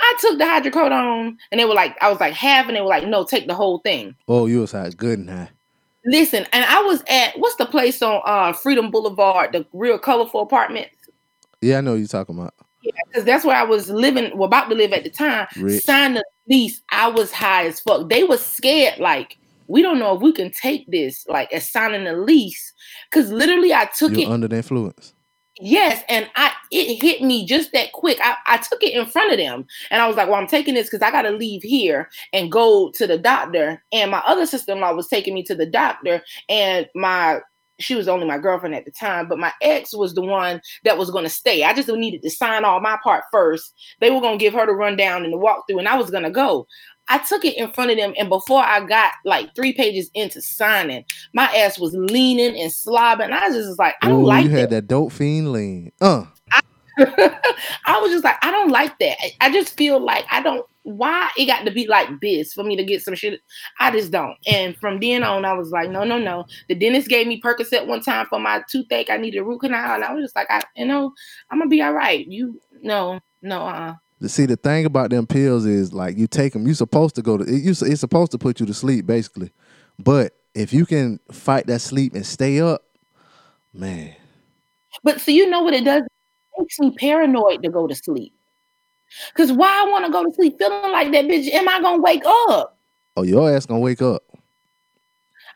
I 0.00 0.16
took 0.20 0.38
the 0.38 0.44
hydrocodone 0.44 1.36
and 1.50 1.60
they 1.60 1.64
were 1.64 1.74
like, 1.74 1.96
I 2.02 2.10
was 2.10 2.20
like 2.20 2.34
half, 2.34 2.66
and 2.68 2.76
they 2.76 2.80
were 2.80 2.86
like, 2.86 3.06
no, 3.06 3.24
take 3.24 3.46
the 3.46 3.54
whole 3.54 3.78
thing. 3.78 4.14
Oh, 4.28 4.46
you 4.46 4.60
was 4.60 4.72
high, 4.72 4.90
good 4.90 5.18
and 5.18 5.30
high. 5.30 5.50
Listen, 6.06 6.46
and 6.52 6.64
I 6.64 6.80
was 6.82 7.02
at 7.08 7.38
what's 7.38 7.56
the 7.56 7.66
place 7.66 8.00
on 8.00 8.22
uh 8.24 8.52
Freedom 8.52 8.90
Boulevard, 8.90 9.52
the 9.52 9.66
real 9.72 9.98
colorful 9.98 10.40
apartment, 10.40 10.88
Yeah, 11.60 11.78
I 11.78 11.80
know 11.80 11.92
what 11.92 11.98
you're 11.98 12.06
talking 12.06 12.38
about. 12.38 12.54
Yeah, 12.82 12.92
because 13.08 13.24
that's 13.24 13.44
where 13.44 13.56
I 13.56 13.64
was 13.64 13.90
living, 13.90 14.30
well, 14.36 14.46
about 14.46 14.68
to 14.68 14.76
live 14.76 14.92
at 14.92 15.02
the 15.02 15.10
time. 15.10 15.48
Rich. 15.58 15.82
Signed 15.82 16.16
the 16.16 16.24
lease, 16.48 16.80
I 16.92 17.08
was 17.08 17.32
high 17.32 17.66
as 17.66 17.80
fuck. 17.80 18.08
They 18.08 18.22
was 18.22 18.44
scared, 18.44 19.00
like 19.00 19.36
we 19.66 19.82
don't 19.82 19.98
know 19.98 20.14
if 20.14 20.22
we 20.22 20.30
can 20.32 20.52
take 20.52 20.88
this, 20.88 21.26
like 21.28 21.52
as 21.52 21.68
signing 21.68 22.04
the 22.04 22.12
lease, 22.12 22.72
because 23.10 23.32
literally 23.32 23.74
I 23.74 23.86
took 23.86 24.12
You 24.12 24.28
it. 24.28 24.28
under 24.28 24.46
the 24.46 24.56
influence. 24.58 25.12
Yes, 25.58 26.02
and 26.10 26.28
I 26.36 26.52
it 26.70 27.00
hit 27.00 27.22
me 27.22 27.46
just 27.46 27.72
that 27.72 27.92
quick. 27.92 28.18
I, 28.22 28.36
I 28.46 28.58
took 28.58 28.82
it 28.82 28.92
in 28.94 29.06
front 29.06 29.32
of 29.32 29.38
them 29.38 29.64
and 29.90 30.02
I 30.02 30.06
was 30.06 30.16
like, 30.16 30.28
Well, 30.28 30.36
I'm 30.38 30.46
taking 30.46 30.74
this 30.74 30.88
because 30.90 31.00
I 31.02 31.10
gotta 31.10 31.30
leave 31.30 31.62
here 31.62 32.10
and 32.34 32.52
go 32.52 32.90
to 32.92 33.06
the 33.06 33.16
doctor. 33.16 33.82
And 33.90 34.10
my 34.10 34.22
other 34.26 34.44
sister-in-law 34.44 34.92
was 34.94 35.08
taking 35.08 35.32
me 35.32 35.42
to 35.44 35.54
the 35.54 35.64
doctor, 35.66 36.22
and 36.50 36.86
my 36.94 37.40
she 37.78 37.94
was 37.94 38.08
only 38.08 38.26
my 38.26 38.38
girlfriend 38.38 38.74
at 38.74 38.84
the 38.86 38.90
time, 38.90 39.28
but 39.28 39.38
my 39.38 39.52
ex 39.62 39.94
was 39.94 40.14
the 40.14 40.22
one 40.22 40.60
that 40.84 40.98
was 40.98 41.10
gonna 41.10 41.28
stay. 41.30 41.64
I 41.64 41.72
just 41.72 41.88
needed 41.88 42.22
to 42.22 42.30
sign 42.30 42.64
all 42.64 42.80
my 42.80 42.98
part 43.02 43.24
first. 43.32 43.72
They 44.00 44.10
were 44.10 44.20
gonna 44.20 44.38
give 44.38 44.54
her 44.54 44.66
the 44.66 44.72
rundown 44.72 45.24
and 45.24 45.32
the 45.32 45.38
walkthrough, 45.38 45.78
and 45.78 45.88
I 45.88 45.96
was 45.96 46.10
gonna 46.10 46.30
go. 46.30 46.66
I 47.08 47.18
took 47.18 47.44
it 47.44 47.56
in 47.56 47.70
front 47.72 47.90
of 47.90 47.96
them, 47.96 48.14
and 48.18 48.28
before 48.28 48.62
I 48.62 48.80
got 48.84 49.12
like 49.24 49.54
three 49.54 49.72
pages 49.72 50.10
into 50.14 50.40
signing, 50.42 51.04
my 51.32 51.44
ass 51.44 51.78
was 51.78 51.94
leaning 51.94 52.60
and 52.60 52.70
slobbing. 52.72 53.30
I 53.32 53.48
just 53.48 53.68
was 53.68 53.78
like, 53.78 53.94
I 54.02 54.08
don't 54.08 54.22
Ooh, 54.22 54.26
like 54.26 54.44
you 54.44 54.50
that. 54.50 54.58
had 54.60 54.70
that 54.70 54.86
dope 54.88 55.12
fiend 55.12 55.52
lean. 55.52 55.92
Uh, 56.00 56.24
I 56.98 58.00
was 58.00 58.10
just 58.10 58.24
like, 58.24 58.36
I 58.42 58.50
don't 58.50 58.70
like 58.70 58.98
that. 59.00 59.16
I- 59.22 59.32
I 59.46 59.52
just 59.52 59.76
feel 59.76 60.00
like 60.00 60.24
I 60.30 60.42
don't. 60.42 60.66
Why 60.82 61.28
it 61.36 61.46
got 61.46 61.64
to 61.64 61.72
be 61.72 61.86
like 61.88 62.08
this 62.20 62.52
for 62.52 62.62
me 62.62 62.76
to 62.76 62.84
get 62.84 63.02
some 63.02 63.16
shit? 63.16 63.40
I 63.80 63.90
just 63.90 64.12
don't. 64.12 64.36
And 64.46 64.76
from 64.76 65.00
then 65.00 65.24
on, 65.24 65.44
I 65.44 65.52
was 65.52 65.70
like, 65.72 65.90
no, 65.90 66.04
no, 66.04 66.16
no. 66.16 66.44
The 66.68 66.76
dentist 66.76 67.08
gave 67.08 67.26
me 67.26 67.40
Percocet 67.40 67.88
one 67.88 68.00
time 68.02 68.26
for 68.26 68.38
my 68.38 68.62
toothache. 68.70 69.10
I 69.10 69.16
needed 69.16 69.38
a 69.38 69.44
root 69.44 69.60
canal, 69.62 69.96
and 69.96 70.04
I 70.04 70.12
was 70.14 70.22
just 70.24 70.36
like, 70.36 70.46
I, 70.48 70.62
you 70.76 70.86
know, 70.86 71.12
I'm 71.50 71.58
gonna 71.58 71.68
be 71.68 71.82
all 71.82 71.92
right. 71.92 72.24
You, 72.26 72.60
no, 72.82 73.18
no, 73.42 73.62
uh, 73.66 73.94
see, 74.24 74.46
the 74.46 74.56
thing 74.56 74.86
about 74.86 75.10
them 75.10 75.26
pills 75.26 75.66
is 75.66 75.92
like 75.92 76.16
you 76.16 76.26
take 76.26 76.52
them. 76.52 76.66
You 76.66 76.74
supposed 76.74 77.14
to 77.16 77.22
go 77.22 77.36
to. 77.36 77.44
It, 77.44 77.62
you, 77.62 77.70
it's 77.70 78.00
supposed 78.00 78.32
to 78.32 78.38
put 78.38 78.60
you 78.60 78.66
to 78.66 78.74
sleep, 78.74 79.06
basically. 79.06 79.50
But 79.98 80.34
if 80.54 80.72
you 80.72 80.86
can 80.86 81.20
fight 81.30 81.66
that 81.66 81.80
sleep 81.80 82.14
and 82.14 82.24
stay 82.24 82.60
up, 82.60 82.82
man, 83.72 84.14
But 85.02 85.20
so 85.20 85.30
you 85.30 85.48
know 85.48 85.62
what 85.62 85.74
it 85.74 85.84
does? 85.84 86.02
It 86.02 86.60
makes 86.60 86.78
me 86.78 86.94
paranoid 86.98 87.62
to 87.62 87.70
go 87.70 87.86
to 87.86 87.94
sleep. 87.94 88.32
Cause 89.34 89.52
why 89.52 89.84
I 89.86 89.88
want 89.88 90.04
to 90.04 90.10
go 90.10 90.24
to 90.24 90.32
sleep 90.34 90.58
feeling 90.58 90.90
like 90.90 91.12
that 91.12 91.26
bitch? 91.26 91.48
Am 91.52 91.68
I 91.68 91.80
gonna 91.80 92.02
wake 92.02 92.24
up? 92.26 92.76
oh, 93.16 93.22
your 93.22 93.50
ass 93.50 93.66
gonna 93.66 93.80
wake 93.80 94.02
up. 94.02 94.22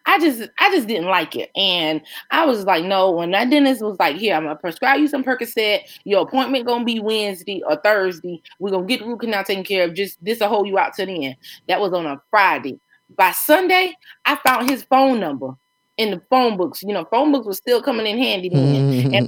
I 0.07 0.19
just 0.19 0.49
I 0.59 0.71
just 0.75 0.89
didn't 0.89 1.09
like 1.09 1.37
it. 1.37 1.51
And 1.57 2.01
I 2.31 2.45
was 2.47 2.65
like, 2.65 2.85
no, 2.85 3.11
when 3.11 3.31
that 3.33 3.51
dentist 3.51 3.83
was 3.83 3.99
like, 3.99 4.17
here, 4.17 4.35
I'm 4.35 4.45
gonna 4.45 4.57
prescribe 4.57 5.01
you 5.01 5.09
some 5.09 5.25
Percocet, 5.25 5.81
your 6.05 6.23
appointment 6.23 6.67
gonna 6.67 6.85
be 6.85 7.01
Wednesday 7.01 7.63
or 7.67 7.77
Thursday. 7.77 8.43
We're 8.59 8.71
gonna 8.71 8.87
get 8.87 9.01
the 9.01 9.07
root 9.07 9.21
canal 9.21 9.45
taken 9.45 9.65
care 9.65 9.85
of. 9.85 9.95
Just 9.95 10.23
this 10.25 10.41
will 10.41 10.49
hold 10.49 10.69
you 10.69 10.79
out 10.79 10.95
to 10.95 11.07
the 11.07 11.27
end. 11.27 11.37
That 11.69 11.81
was 11.81 11.93
on 11.93 12.07
a 12.07 12.21
Friday. 12.31 12.81
By 13.17 13.33
Sunday, 13.33 13.95
I 14.25 14.37
found 14.37 14.71
his 14.71 14.85
phone 14.85 15.19
number 15.21 15.55
in 15.97 16.11
the 16.13 16.23
phone 16.31 16.57
books. 16.57 16.83
You 16.83 16.95
know, 16.95 17.05
phone 17.05 17.33
books 17.33 17.47
was 17.47 17.59
still 17.59 17.83
coming 17.83 18.07
in 18.07 18.19
handy 18.19 18.49
then. 18.49 18.75
And 18.75 18.93
mm-hmm. 18.93 19.27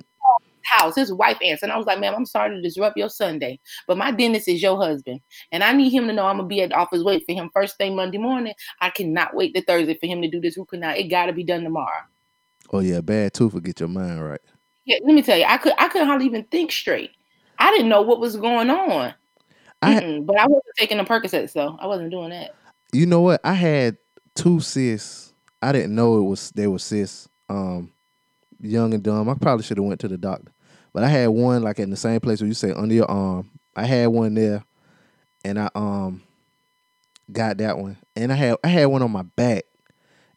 House. 0.65 0.97
His 0.97 1.13
wife 1.13 1.39
answered. 1.43 1.67
And 1.67 1.73
I 1.73 1.77
was 1.77 1.87
like, 1.87 2.01
ma'am, 2.01 2.15
I'm 2.17 2.27
sorry 2.27 2.55
to 2.57 2.63
disrupt 2.63 2.97
your 2.97 3.09
Sunday, 3.09 3.59
but 3.87 3.97
my 3.99 4.11
dentist 4.11 4.49
is 4.49 4.63
your 4.63 4.77
husband. 4.77 5.21
And 5.53 5.63
I 5.65 5.73
need 5.73 5.91
him 5.91 6.07
to 6.07 6.13
know 6.13 6.27
I'm 6.27 6.37
gonna 6.39 6.49
be 6.49 6.63
at 6.63 6.71
the 6.71 6.77
office 6.77 7.03
wait 7.03 7.25
for 7.27 7.33
him 7.33 7.51
first 7.55 7.77
thing 7.79 7.97
Monday 7.97 8.19
morning. 8.19 8.55
I 8.81 8.91
cannot 8.91 9.35
wait 9.35 9.55
to 9.55 9.63
Thursday 9.63 9.97
for 9.99 10.07
him 10.07 10.23
to 10.23 10.29
do 10.29 10.41
this 10.41 10.57
root 10.57 10.69
canal. 10.69 10.95
It 10.97 11.05
gotta 11.09 11.33
be 11.33 11.45
done 11.45 11.63
tomorrow. 11.63 12.03
oh 12.73 12.81
yeah, 12.81 13.01
bad 13.01 13.35
tooth 13.35 13.53
will 13.55 13.61
get 13.61 13.81
your 13.81 13.89
mind 13.89 14.25
right. 14.25 14.41
Yeah, 14.85 14.99
let 15.05 15.15
me 15.15 15.23
tell 15.23 15.39
you, 15.39 15.45
I 15.45 15.59
could 15.59 15.75
I 15.79 15.89
couldn't 15.89 16.09
hardly 16.09 16.27
even 16.27 16.45
think 16.45 16.73
straight. 16.73 17.11
I 17.59 17.71
didn't 17.71 17.89
know 17.89 18.03
what 18.03 18.19
was 18.21 18.37
going 18.37 18.71
on. 18.71 19.15
I- 19.83 19.95
Mm-mm, 20.01 20.27
but 20.27 20.37
I 20.39 20.47
wasn't 20.47 20.65
taking 20.77 20.99
the 20.99 21.05
Percocets 21.05 21.53
though. 21.53 21.77
I 21.81 21.87
wasn't 21.87 22.11
doing 22.11 22.31
that. 22.31 22.55
You 22.93 23.07
know 23.07 23.21
what? 23.21 23.41
I 23.45 23.55
had 23.55 23.97
two 24.35 24.61
cysts. 24.61 25.33
I 25.61 25.73
didn't 25.73 25.95
know 25.95 26.19
it 26.19 26.23
was 26.23 26.51
they 26.53 26.67
were 26.67 26.79
cysts. 26.79 27.29
Um, 27.49 27.93
young 28.61 28.95
and 28.95 29.03
dumb. 29.03 29.29
I 29.29 29.35
probably 29.35 29.65
should 29.65 29.77
have 29.79 29.85
went 29.87 30.01
to 30.01 30.09
the 30.09 30.19
doctor, 30.19 30.52
but 30.93 31.05
I 31.05 31.09
had 31.09 31.29
one 31.29 31.63
like 31.63 31.79
in 31.79 31.91
the 31.91 31.97
same 31.97 32.21
place 32.21 32.41
where 32.41 32.49
you 32.49 32.55
say 32.55 32.73
under 32.73 32.95
your 32.95 33.11
arm. 33.11 33.51
I 33.75 33.87
had 33.87 34.09
one 34.09 34.35
there, 34.35 34.65
and 35.45 35.59
I 35.59 35.71
um 35.75 36.23
got 37.31 37.59
that 37.59 37.79
one, 37.79 37.97
and 38.17 38.33
I 38.33 38.37
had 38.37 38.57
I 38.63 38.69
had 38.69 38.87
one 38.87 39.03
on 39.03 39.11
my 39.11 39.23
back, 39.23 39.65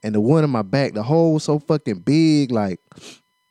and 0.04 0.16
the 0.16 0.22
one 0.22 0.44
on 0.44 0.50
my 0.50 0.62
back, 0.62 0.94
the 0.94 1.04
hole 1.04 1.34
was 1.34 1.44
so 1.44 1.60
fucking 1.60 2.00
big, 2.00 2.52
like 2.52 2.80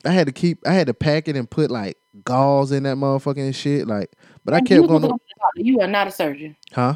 I 0.05 0.11
had 0.11 0.27
to 0.27 0.33
keep, 0.33 0.65
I 0.67 0.73
had 0.73 0.87
to 0.87 0.93
pack 0.93 1.27
it 1.27 1.35
and 1.35 1.49
put 1.49 1.71
like 1.71 1.97
gauze 2.23 2.71
in 2.71 2.83
that 2.83 2.97
motherfucking 2.97 3.55
shit, 3.55 3.87
like. 3.87 4.11
But 4.43 4.53
I 4.53 4.59
kept 4.59 4.87
going, 4.87 5.01
supposed 5.01 5.03
to 5.03 5.07
go 5.09 5.13
to 5.17 5.23
the 5.27 5.39
doctor. 5.39 5.61
You 5.61 5.79
are 5.81 5.87
not 5.87 6.07
a 6.07 6.11
surgeon. 6.11 6.55
huh? 6.73 6.95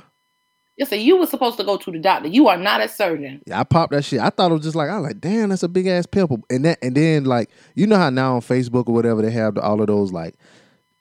Yes, 0.79 0.89
sir. 0.89 0.95
You 0.95 1.17
were 1.17 1.27
supposed 1.27 1.57
to 1.57 1.65
go 1.65 1.75
to 1.75 1.91
the 1.91 1.99
doctor. 1.99 2.29
You 2.29 2.47
are 2.47 2.55
not 2.57 2.79
a 2.81 2.87
surgeon. 2.87 3.41
Yeah, 3.45 3.59
I 3.59 3.65
popped 3.65 3.91
that 3.91 4.03
shit. 4.05 4.21
I 4.21 4.29
thought 4.29 4.49
it 4.49 4.53
was 4.55 4.63
just 4.63 4.77
like 4.77 4.89
I 4.89 4.97
was 4.97 5.07
like, 5.09 5.19
damn, 5.19 5.49
that's 5.49 5.61
a 5.61 5.67
big 5.67 5.87
ass 5.87 6.05
pimple. 6.05 6.41
And 6.49 6.63
that 6.63 6.79
and 6.81 6.95
then 6.95 7.25
like 7.25 7.49
you 7.75 7.85
know 7.85 7.97
how 7.97 8.09
now 8.09 8.35
on 8.35 8.41
Facebook 8.41 8.87
or 8.87 8.93
whatever 8.93 9.21
they 9.21 9.31
have 9.31 9.57
all 9.57 9.81
of 9.81 9.87
those 9.87 10.13
like 10.13 10.35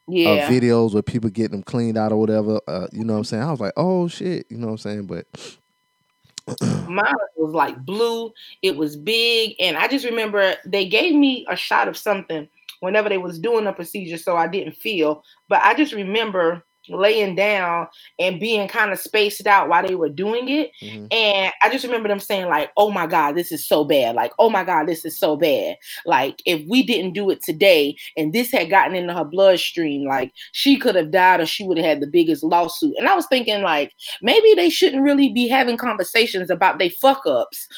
Yeah. 0.08 0.30
uh, 0.30 0.50
videos 0.50 0.94
where 0.94 1.02
people 1.04 1.30
get 1.30 1.52
them 1.52 1.62
cleaned 1.62 1.96
out 1.96 2.10
or 2.10 2.16
whatever. 2.18 2.60
Uh, 2.66 2.88
you 2.92 3.04
know 3.04 3.12
what 3.12 3.18
I'm 3.20 3.24
saying? 3.24 3.42
I 3.44 3.50
was 3.52 3.60
like, 3.60 3.72
oh 3.76 4.08
shit, 4.08 4.46
you 4.50 4.58
know 4.58 4.66
what 4.66 4.72
I'm 4.72 4.78
saying? 4.78 5.06
But 5.06 5.26
Mine 6.88 7.14
was 7.36 7.54
like 7.54 7.78
blue. 7.84 8.32
It 8.62 8.76
was 8.76 8.96
big, 8.96 9.54
and 9.60 9.76
I 9.76 9.86
just 9.86 10.04
remember 10.04 10.54
they 10.66 10.88
gave 10.88 11.14
me 11.14 11.46
a 11.48 11.54
shot 11.56 11.88
of 11.88 11.96
something 11.96 12.48
whenever 12.80 13.08
they 13.08 13.18
was 13.18 13.38
doing 13.38 13.64
the 13.64 13.72
procedure, 13.72 14.18
so 14.18 14.36
I 14.36 14.48
didn't 14.48 14.76
feel. 14.76 15.22
But 15.48 15.60
I 15.62 15.74
just 15.74 15.92
remember 15.92 16.64
laying 16.88 17.34
down 17.34 17.86
and 18.18 18.40
being 18.40 18.68
kind 18.68 18.92
of 18.92 18.98
spaced 18.98 19.46
out 19.46 19.68
while 19.68 19.86
they 19.86 19.94
were 19.94 20.08
doing 20.08 20.48
it, 20.48 20.70
Mhm. 20.82 21.12
and 21.12 21.52
I 21.62 21.70
just 21.70 21.84
remember 21.84 22.08
them 22.08 22.20
saying 22.20 22.46
like, 22.46 22.70
"Oh 22.76 22.90
my 22.90 23.06
god, 23.06 23.36
this 23.36 23.52
is 23.52 23.66
so 23.66 23.84
bad!" 23.84 24.14
Like, 24.14 24.32
"Oh 24.38 24.50
my 24.50 24.64
god, 24.64 24.86
this 24.86 25.04
is 25.04 25.16
so 25.18 25.36
bad!" 25.36 25.76
Like, 26.06 26.40
if 26.46 26.62
we 26.68 26.82
didn't 26.82 27.12
do 27.14 27.30
it 27.30 27.42
today, 27.42 27.96
and 28.16 28.32
this 28.32 28.50
had 28.52 28.70
gotten 28.70 28.94
into 28.94 29.14
her 29.14 29.24
bloodstream, 29.24 30.06
like 30.06 30.32
she 30.52 30.76
could 30.76 30.94
have 30.94 31.10
died, 31.10 31.40
or 31.40 31.46
she 31.46 31.64
would 31.64 31.78
have 31.78 31.86
had 31.86 32.00
the 32.00 32.06
biggest 32.06 32.42
lawsuit. 32.42 32.94
And 32.98 33.08
I 33.08 33.14
was 33.14 33.26
thinking 33.26 33.62
like 33.62 33.92
maybe 34.22 34.54
they 34.54 34.70
shouldn't 34.70 35.02
really 35.02 35.28
be 35.28 35.48
having 35.48 35.76
conversations 35.76 36.50
about 36.50 36.78
they 36.78 36.88
fuck 36.88 37.26
ups 37.26 37.68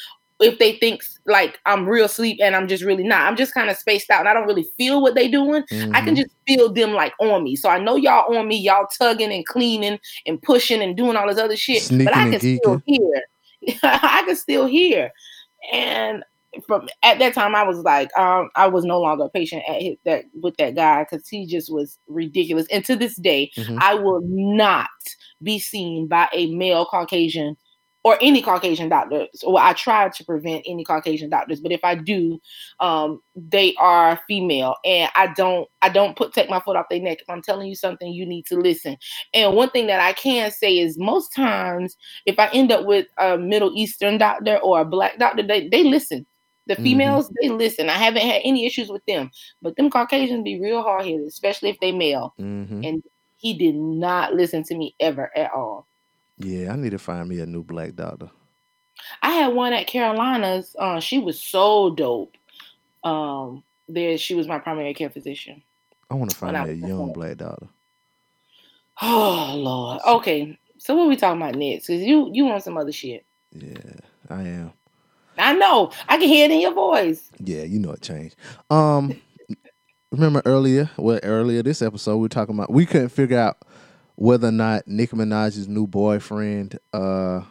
if 0.41 0.59
they 0.59 0.73
think 0.77 1.01
like 1.25 1.59
I'm 1.65 1.87
real 1.87 2.07
sleep 2.07 2.39
and 2.41 2.55
I'm 2.55 2.67
just 2.67 2.83
really 2.83 3.03
not. 3.03 3.21
I'm 3.27 3.35
just 3.35 3.53
kind 3.53 3.69
of 3.69 3.77
spaced 3.77 4.09
out 4.09 4.21
and 4.21 4.29
I 4.29 4.33
don't 4.33 4.47
really 4.47 4.67
feel 4.77 5.01
what 5.01 5.15
they 5.15 5.27
doing. 5.27 5.63
I 5.93 6.01
can 6.01 6.15
Mhm. 6.15 6.17
just 6.17 6.35
feel 6.47 6.71
them 6.73 6.93
like 6.93 7.13
on 7.19 7.43
me. 7.43 7.55
So 7.55 7.69
I 7.69 7.77
know 7.79 7.95
y'all 7.95 8.35
on 8.35 8.47
me, 8.47 8.57
y'all 8.57 8.87
tugging 8.97 9.31
and 9.31 9.45
cleaning 9.45 9.99
and 10.25 10.41
pushing 10.41 10.81
and 10.81 10.97
doing 10.97 11.15
all 11.15 11.27
this 11.27 11.37
other 11.37 11.55
shit. 11.55 11.83
Sneaking 11.83 12.05
but 12.05 12.15
I 12.15 12.29
can 12.31 12.39
still 12.39 12.81
hear. 12.85 13.23
I 13.83 14.23
can 14.25 14.35
still 14.35 14.65
hear. 14.65 15.11
And 15.71 16.23
from 16.67 16.89
at 17.03 17.19
that 17.19 17.33
time, 17.33 17.55
I 17.55 17.63
was 17.63 17.79
like, 17.79 18.09
um, 18.17 18.49
I 18.55 18.67
was 18.67 18.83
no 18.83 18.99
longer 18.99 19.25
a 19.25 19.29
patient 19.29 19.63
at 19.69 19.81
his, 19.81 19.95
that 20.05 20.25
with 20.41 20.57
that 20.57 20.75
guy 20.75 21.03
because 21.09 21.27
he 21.27 21.45
just 21.45 21.71
was 21.71 21.97
ridiculous. 22.07 22.67
And 22.71 22.83
to 22.85 22.95
this 22.95 23.15
day, 23.15 23.51
Mhm. 23.55 23.77
I 23.79 23.93
will 23.95 24.21
not 24.23 24.89
be 25.43 25.59
seen 25.59 26.07
by 26.07 26.27
a 26.33 26.47
male 26.47 26.85
Caucasian 26.85 27.55
or 28.03 28.17
any 28.21 28.41
Caucasian 28.41 28.89
doctors. 28.89 29.27
Well, 29.45 29.57
I 29.57 29.73
try 29.73 30.09
to 30.09 30.25
prevent 30.25 30.63
any 30.67 30.83
Caucasian 30.83 31.29
doctors, 31.29 31.59
but 31.61 31.71
if 31.71 31.81
I 31.83 31.95
do, 31.95 32.39
um, 32.79 33.21
they 33.35 33.75
are 33.75 34.19
female, 34.27 34.75
and 34.85 35.11
I 35.15 35.27
don't 35.33 35.67
I 35.81 35.89
don't 35.89 36.15
put 36.17 36.33
take 36.33 36.49
my 36.49 36.59
foot 36.59 36.75
off 36.77 36.87
their 36.89 36.99
neck. 37.01 37.19
If 37.21 37.29
I'm 37.29 37.41
telling 37.41 37.67
you 37.67 37.75
something, 37.75 38.11
you 38.11 38.25
need 38.25 38.45
to 38.47 38.55
listen. 38.57 38.97
And 39.33 39.55
one 39.55 39.69
thing 39.69 39.87
that 39.87 39.99
I 39.99 40.13
can 40.13 40.51
say 40.51 40.77
is 40.79 40.97
most 40.97 41.33
times, 41.35 41.95
if 42.25 42.39
I 42.39 42.47
end 42.53 42.71
up 42.71 42.85
with 42.85 43.07
a 43.17 43.37
Middle 43.37 43.71
Eastern 43.75 44.17
doctor 44.17 44.57
or 44.57 44.81
a 44.81 44.85
black 44.85 45.17
doctor, 45.19 45.43
they 45.43 45.67
they 45.69 45.83
listen. 45.83 46.25
The 46.67 46.75
Mhm. 46.75 46.83
females 46.83 47.29
they 47.41 47.49
listen. 47.49 47.89
I 47.89 47.93
haven't 47.93 48.21
had 48.23 48.41
any 48.43 48.65
issues 48.65 48.89
with 48.89 49.05
them, 49.05 49.31
but 49.61 49.75
them 49.75 49.89
Caucasians 49.89 50.43
be 50.43 50.59
real 50.61 50.81
hard 50.83 51.05
headed, 51.05 51.27
especially 51.27 51.69
if 51.69 51.79
they 51.79 51.91
male. 51.91 52.33
hmm 52.37 52.83
And 52.83 53.03
he 53.37 53.57
did 53.57 53.75
not 53.75 54.33
listen 54.35 54.63
to 54.65 54.75
me 54.75 54.95
ever 54.99 55.31
at 55.37 55.51
all. 55.53 55.87
Yeah, 56.43 56.73
I 56.73 56.75
need 56.75 56.91
to 56.91 56.99
find 56.99 57.27
me 57.27 57.39
a 57.39 57.45
new 57.45 57.63
black 57.63 57.95
doctor. 57.95 58.29
I 59.21 59.31
had 59.31 59.53
one 59.53 59.73
at 59.73 59.87
Carolina's. 59.87 60.75
Uh, 60.77 60.99
she 60.99 61.19
was 61.19 61.41
so 61.41 61.91
dope. 61.91 62.35
Um, 63.03 63.63
there 63.87 64.17
she 64.17 64.35
was 64.35 64.47
my 64.47 64.59
primary 64.59 64.93
care 64.93 65.09
physician. 65.09 65.63
I 66.09 66.15
want 66.15 66.31
to 66.31 66.37
find 66.37 66.53
me 66.53 66.71
a 66.71 66.73
young 66.73 66.89
young. 66.89 67.13
black 67.13 67.37
doctor. 67.37 67.67
Oh 69.03 69.55
Lord. 69.55 69.99
Okay, 70.05 70.59
so 70.77 70.95
what 70.95 71.07
we 71.07 71.15
talking 71.15 71.41
about 71.41 71.55
next? 71.55 71.87
Cause 71.87 72.01
you 72.01 72.29
you 72.33 72.45
want 72.45 72.61
some 72.61 72.77
other 72.77 72.91
shit. 72.91 73.25
Yeah, 73.51 73.77
I 74.29 74.43
am. 74.43 74.73
I 75.37 75.53
know. 75.53 75.91
I 76.07 76.17
can 76.17 76.27
hear 76.27 76.45
it 76.45 76.51
in 76.51 76.59
your 76.59 76.73
voice. 76.73 77.31
Yeah, 77.39 77.63
you 77.63 77.79
know 77.79 77.91
it 77.91 78.01
changed. 78.01 78.35
Um, 78.69 79.19
remember 80.11 80.43
earlier? 80.45 80.91
Well, 80.97 81.19
earlier 81.23 81.63
this 81.63 81.81
episode 81.81 82.17
we 82.17 82.23
were 82.23 82.29
talking 82.29 82.53
about 82.53 82.71
we 82.71 82.85
couldn't 82.85 83.09
figure 83.09 83.39
out 83.39 83.57
whether 84.21 84.49
or 84.49 84.51
not 84.51 84.87
Nicki 84.87 85.15
Minaj's 85.15 85.67
new 85.67 85.87
boyfriend, 85.87 86.77
uh, 86.93 87.41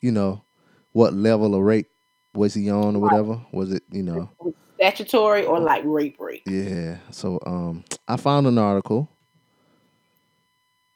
you 0.00 0.12
know, 0.12 0.44
what 0.92 1.12
level 1.12 1.56
of 1.56 1.62
rape 1.62 1.90
was 2.34 2.54
he 2.54 2.70
on 2.70 2.94
or 2.94 3.00
whatever? 3.00 3.40
Was 3.50 3.72
it 3.72 3.82
you 3.90 4.04
know? 4.04 4.30
Statutory 4.76 5.44
or 5.44 5.58
like 5.58 5.82
rape 5.84 6.14
rape. 6.20 6.44
Yeah. 6.46 6.98
So 7.10 7.40
um, 7.44 7.82
I 8.06 8.16
found 8.16 8.46
an 8.46 8.58
article. 8.58 9.10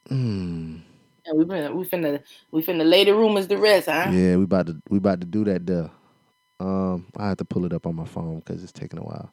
Hmm. 0.09 0.77
We 1.35 1.45
finna 1.45 1.75
we 1.75 1.85
finna 1.85 2.23
we 2.53 2.63
finna 2.63 2.89
lay 2.89 3.03
the 3.03 3.13
rumors 3.13 3.49
the 3.49 3.59
rest, 3.59 3.89
huh? 3.89 4.11
Yeah, 4.13 4.37
we 4.37 4.45
about 4.45 4.69
to 4.69 4.81
we 4.89 4.99
about 4.99 5.21
to 5.21 5.27
do 5.27 5.43
that 5.47 5.67
there. 5.67 5.91
Um, 6.61 7.07
I 7.17 7.29
have 7.29 7.39
to 7.39 7.45
pull 7.45 7.65
it 7.65 7.73
up 7.73 7.87
on 7.87 7.97
my 7.97 8.07
phone 8.07 8.39
because 8.39 8.63
it's 8.63 8.73
taking 8.73 9.01
a 9.01 9.03
while. 9.03 9.33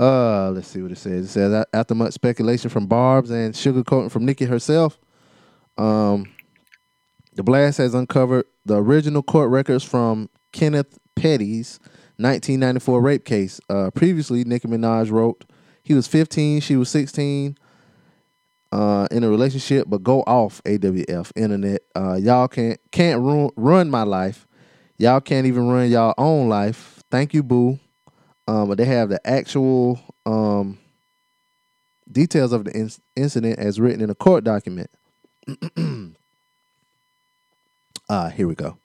Uh, 0.00 0.50
let's 0.50 0.66
see 0.66 0.82
what 0.82 0.90
it 0.90 0.98
says. 0.98 1.26
It 1.26 1.28
says 1.28 1.64
after 1.72 1.94
much 1.94 2.12
speculation 2.12 2.70
from 2.70 2.88
Barbz 2.88 3.30
and 3.30 3.54
sugarcoating 3.54 4.10
from 4.10 4.26
Nicki 4.26 4.46
herself, 4.46 4.98
um, 5.78 6.32
the 7.34 7.42
blast 7.42 7.78
has 7.78 7.94
uncovered 7.94 8.44
the 8.64 8.76
original 8.76 9.22
court 9.22 9.50
records 9.50 9.84
from 9.84 10.28
Kenneth 10.52 10.98
Petty's 11.16 11.78
1994 12.18 13.00
rape 13.00 13.24
case. 13.24 13.60
Uh, 13.68 13.90
previously, 13.90 14.44
Nicki 14.44 14.68
Minaj 14.68 15.10
wrote 15.10 15.44
he 15.82 15.94
was 15.94 16.06
15, 16.06 16.60
she 16.60 16.76
was 16.76 16.88
16 16.90 17.56
uh, 18.70 19.06
in 19.10 19.24
a 19.24 19.28
relationship, 19.28 19.86
but 19.88 20.02
go 20.02 20.22
off 20.22 20.62
AWF 20.64 21.32
internet. 21.36 21.82
Uh, 21.94 22.14
y'all 22.14 22.48
can't 22.48 22.78
can't 22.90 23.20
ruin, 23.20 23.50
run 23.56 23.90
my 23.90 24.02
life. 24.02 24.46
Y'all 24.98 25.20
can't 25.20 25.46
even 25.46 25.68
run 25.68 25.90
y'all 25.90 26.14
own 26.16 26.48
life. 26.48 27.02
Thank 27.10 27.34
you, 27.34 27.42
boo. 27.42 27.78
Um, 28.46 28.68
but 28.68 28.78
they 28.78 28.84
have 28.84 29.08
the 29.08 29.24
actual 29.26 30.00
um, 30.26 30.78
details 32.10 32.52
of 32.52 32.64
the 32.64 32.76
in- 32.76 32.90
incident 33.16 33.58
as 33.58 33.80
written 33.80 34.00
in 34.00 34.10
a 34.10 34.14
court 34.14 34.44
document. 34.44 34.90
Ah, 38.08 38.28
here 38.28 38.46
we 38.46 38.54
go. 38.54 38.76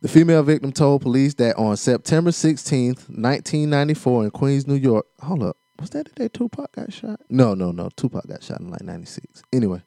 The 0.00 0.06
female 0.06 0.44
victim 0.44 0.70
told 0.70 1.02
police 1.02 1.34
that 1.34 1.56
on 1.56 1.76
September 1.76 2.30
16th, 2.30 3.08
1994, 3.08 4.24
in 4.24 4.30
Queens, 4.30 4.66
New 4.68 4.76
York. 4.76 5.06
Hold 5.20 5.42
up. 5.42 5.56
Was 5.80 5.90
that 5.90 6.06
the 6.06 6.12
day 6.12 6.28
Tupac 6.28 6.70
got 6.70 6.92
shot? 6.92 7.18
No, 7.28 7.54
no, 7.54 7.72
no. 7.72 7.88
Tupac 7.96 8.28
got 8.28 8.44
shot 8.44 8.60
in 8.60 8.70
like 8.70 8.82
96. 8.82 9.42
Anyway, 9.52 9.82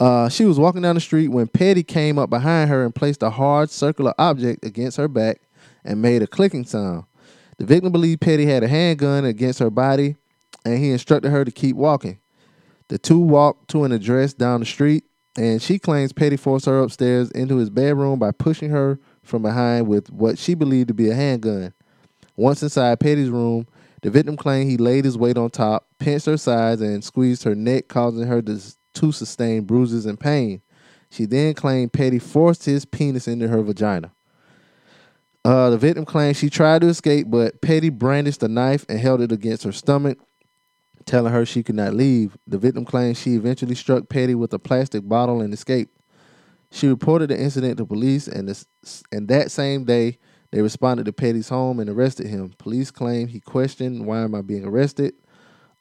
uh, 0.00 0.28
she 0.28 0.44
was 0.44 0.58
walking 0.58 0.82
down 0.82 0.96
the 0.96 1.00
street 1.00 1.28
when 1.28 1.46
Petty 1.46 1.84
came 1.84 2.18
up 2.18 2.28
behind 2.28 2.70
her 2.70 2.84
and 2.84 2.92
placed 2.92 3.22
a 3.22 3.30
hard 3.30 3.70
circular 3.70 4.14
object 4.18 4.64
against 4.64 4.96
her 4.96 5.06
back 5.06 5.40
and 5.84 6.02
made 6.02 6.22
a 6.22 6.26
clicking 6.26 6.64
sound. 6.64 7.04
The 7.58 7.66
victim 7.66 7.92
believed 7.92 8.20
Petty 8.20 8.46
had 8.46 8.64
a 8.64 8.68
handgun 8.68 9.24
against 9.24 9.60
her 9.60 9.70
body 9.70 10.16
and 10.64 10.78
he 10.78 10.90
instructed 10.90 11.30
her 11.30 11.44
to 11.44 11.52
keep 11.52 11.76
walking. 11.76 12.18
The 12.88 12.98
two 12.98 13.20
walked 13.20 13.70
to 13.70 13.84
an 13.84 13.92
address 13.92 14.32
down 14.32 14.58
the 14.58 14.66
street, 14.66 15.04
and 15.36 15.62
she 15.62 15.78
claims 15.78 16.12
Petty 16.12 16.36
forced 16.36 16.66
her 16.66 16.80
upstairs 16.80 17.30
into 17.30 17.56
his 17.56 17.70
bedroom 17.70 18.18
by 18.18 18.32
pushing 18.32 18.70
her 18.70 18.98
from 19.22 19.42
behind 19.42 19.86
with 19.86 20.10
what 20.10 20.38
she 20.38 20.54
believed 20.54 20.88
to 20.88 20.94
be 20.94 21.10
a 21.10 21.14
handgun. 21.14 21.72
Once 22.36 22.62
inside 22.62 23.00
Petty's 23.00 23.30
room, 23.30 23.66
the 24.02 24.10
victim 24.10 24.36
claimed 24.36 24.70
he 24.70 24.76
laid 24.76 25.04
his 25.04 25.16
weight 25.16 25.38
on 25.38 25.50
top, 25.50 25.86
pinched 25.98 26.26
her 26.26 26.36
sides, 26.36 26.80
and 26.80 27.04
squeezed 27.04 27.44
her 27.44 27.54
neck, 27.54 27.88
causing 27.88 28.26
her 28.26 28.42
to, 28.42 28.60
to 28.94 29.12
sustain 29.12 29.62
bruises 29.64 30.06
and 30.06 30.18
pain. 30.18 30.60
She 31.10 31.24
then 31.24 31.54
claimed 31.54 31.92
Petty 31.92 32.18
forced 32.18 32.64
his 32.64 32.84
penis 32.84 33.28
into 33.28 33.48
her 33.48 33.62
vagina. 33.62 34.12
Uh, 35.44 35.70
the 35.70 35.78
victim 35.78 36.04
claimed 36.04 36.36
she 36.36 36.50
tried 36.50 36.80
to 36.82 36.88
escape, 36.88 37.30
but 37.30 37.60
Petty 37.60 37.90
brandished 37.90 38.42
a 38.42 38.48
knife 38.48 38.86
and 38.88 38.98
held 38.98 39.20
it 39.20 39.32
against 39.32 39.64
her 39.64 39.72
stomach, 39.72 40.18
telling 41.06 41.32
her 41.32 41.44
she 41.44 41.62
could 41.62 41.74
not 41.74 41.94
leave. 41.94 42.36
The 42.46 42.58
victim 42.58 42.84
claimed 42.84 43.16
she 43.16 43.34
eventually 43.34 43.74
struck 43.74 44.08
Petty 44.08 44.34
with 44.34 44.52
a 44.52 44.58
plastic 44.58 45.08
bottle 45.08 45.40
and 45.40 45.52
escaped. 45.52 45.96
She 46.70 46.88
reported 46.88 47.30
the 47.30 47.38
incident 47.38 47.76
to 47.78 47.86
police, 47.86 48.28
and, 48.28 48.48
this, 48.48 48.64
and 49.12 49.28
that 49.28 49.50
same 49.50 49.84
day, 49.84 50.18
they 50.50 50.62
responded 50.62 51.06
to 51.06 51.12
Petty's 51.12 51.48
home 51.48 51.80
and 51.80 51.88
arrested 51.88 52.26
him. 52.26 52.52
Police 52.58 52.90
claim 52.90 53.28
he 53.28 53.40
questioned, 53.40 54.06
"Why 54.06 54.22
am 54.22 54.34
I 54.34 54.42
being 54.42 54.64
arrested? 54.64 55.14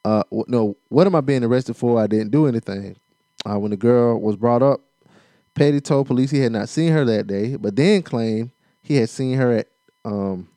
Uh, 0.03 0.23
no, 0.47 0.77
what 0.89 1.07
am 1.07 1.15
I 1.15 1.21
being 1.21 1.43
arrested 1.43 1.75
for? 1.75 2.01
I 2.01 2.07
didn't 2.07 2.31
do 2.31 2.47
anything." 2.47 2.97
Uh, 3.45 3.57
when 3.59 3.71
the 3.71 3.77
girl 3.77 4.19
was 4.19 4.35
brought 4.35 4.61
up, 4.61 4.81
Petty 5.55 5.81
told 5.81 6.07
police 6.07 6.31
he 6.31 6.39
had 6.39 6.51
not 6.51 6.69
seen 6.69 6.91
her 6.93 7.03
that 7.05 7.27
day, 7.27 7.55
but 7.55 7.75
then 7.75 8.01
claimed 8.01 8.51
he 8.81 8.95
had 8.95 9.09
seen 9.09 9.37
her 9.37 9.51
at 9.51 9.67
um, 10.05 10.47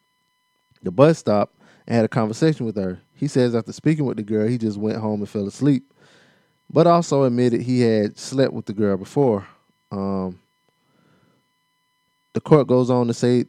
the 0.83 0.91
bus 0.91 1.19
stop 1.19 1.55
and 1.87 1.97
had 1.97 2.05
a 2.05 2.09
conversation 2.09 2.67
with 2.67 2.77
her. 2.77 3.01
He 3.15 3.29
says 3.29 3.55
after 3.55 3.73
speaking 3.73 4.05
with 4.05 4.17
the 4.17 4.23
girl, 4.23 4.49
he 4.49 4.59
just 4.59 4.79
went 4.79 4.99
home 4.99 5.21
and 5.21 5.29
fell 5.29 5.47
asleep, 5.47 5.93
but 6.71 6.87
also 6.87 7.25
admitted 7.25 7.63
he 7.63 7.81
had 7.81 8.19
slept 8.19 8.53
with 8.53 8.67
the 8.67 8.73
girl 8.73 8.97
before. 8.97 9.47
Um, 9.91 10.41
the 12.33 12.41
court 12.41 12.67
goes 12.67 12.91
on 12.91 13.07
to 13.07 13.15
say 13.15 13.47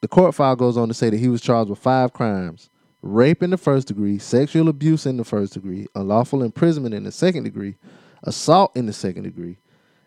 the 0.00 0.08
court 0.08 0.34
file 0.34 0.54
goes 0.54 0.76
on 0.76 0.88
to 0.88 0.94
say 0.94 1.10
that 1.10 1.18
he 1.18 1.28
was 1.28 1.40
charged 1.40 1.70
with 1.70 1.78
five 1.80 2.12
crimes 2.12 2.70
rape 3.02 3.42
in 3.42 3.50
the 3.50 3.56
first 3.56 3.88
degree, 3.88 4.18
sexual 4.18 4.68
abuse 4.68 5.06
in 5.06 5.16
the 5.16 5.24
first 5.24 5.54
degree, 5.54 5.86
unlawful 5.94 6.42
imprisonment 6.42 6.94
in 6.94 7.04
the 7.04 7.12
second 7.12 7.44
degree, 7.44 7.76
assault 8.24 8.76
in 8.76 8.86
the 8.86 8.92
second 8.92 9.22
degree, 9.22 9.56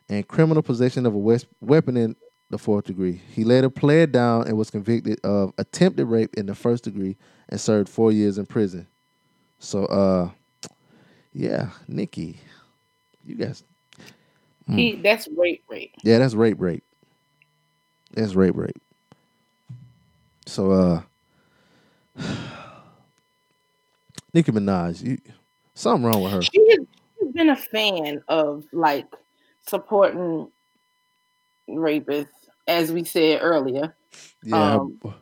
and 0.10 0.28
criminal 0.28 0.62
possession 0.62 1.06
of 1.06 1.16
a 1.16 1.40
weapon 1.62 1.98
in 1.98 2.16
the 2.50 2.58
fourth 2.58 2.86
degree. 2.86 3.22
He 3.34 3.44
later 3.46 3.70
pled 3.70 4.12
down 4.12 4.48
and 4.48 4.58
was 4.58 4.70
convicted 4.70 5.20
of 5.24 5.54
attempted 5.58 6.06
rape 6.06 6.34
in 6.36 6.46
the 6.48 6.56
first 6.56 6.84
degree 6.84 7.18
and 7.48 7.60
served 7.60 7.88
four 7.88 8.12
years 8.12 8.38
in 8.38 8.46
prison. 8.46 8.88
So, 9.62 9.86
uh, 9.86 10.30
yeah, 11.34 11.70
Nicki, 11.88 12.40
you 13.24 13.36
guys, 13.36 13.64
He 14.68 14.96
that's 14.96 15.28
rape 15.38 15.64
rape. 15.70 15.94
yeah, 16.02 16.18
that's 16.18 16.34
rape, 16.34 16.60
rape. 16.60 16.84
That's 18.12 18.34
rape, 18.34 18.58
rape. 18.58 18.82
So, 20.48 20.72
uh, 20.72 21.02
Nicki 24.34 24.52
Minaj, 24.52 25.04
you, 25.04 25.20
something 25.76 26.06
wrong 26.06 26.24
with 26.24 26.34
her. 26.34 26.42
She 26.42 26.68
has 26.72 26.80
she's 27.20 27.32
been 27.32 27.50
a 27.52 27.56
fan 27.56 28.24
of 28.28 28.66
like 28.74 29.14
supporting 29.68 30.50
rapists, 31.70 32.30
as 32.68 32.92
we 32.92 33.04
said 33.04 33.42
earlier. 33.44 33.96
Yeah, 34.44 34.74
um, 34.74 35.00
her 35.04 35.14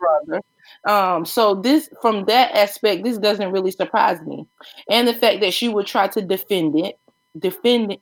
brother. 0.00 0.42
Um, 0.86 1.24
so 1.24 1.54
this 1.54 1.88
from 2.00 2.24
that 2.26 2.54
aspect, 2.54 3.04
this 3.04 3.18
doesn't 3.18 3.52
really 3.52 3.70
surprise 3.70 4.20
me. 4.22 4.46
And 4.90 5.08
the 5.08 5.14
fact 5.14 5.40
that 5.40 5.54
she 5.54 5.68
would 5.68 5.86
try 5.86 6.08
to 6.08 6.20
defend 6.20 6.78
it, 6.78 6.98
defend 7.38 7.96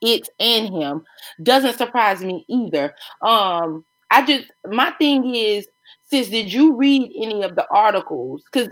it 0.00 0.28
and 0.38 0.72
him 0.72 1.04
doesn't 1.42 1.78
surprise 1.78 2.22
me 2.22 2.44
either. 2.48 2.94
Um, 3.22 3.84
I 4.10 4.24
just 4.24 4.52
my 4.64 4.90
thing 4.92 5.34
is, 5.34 5.66
sis, 6.10 6.28
did 6.28 6.52
you 6.52 6.74
read 6.76 7.12
any 7.16 7.42
of 7.42 7.56
the 7.56 7.66
articles? 7.70 8.42
Because 8.50 8.68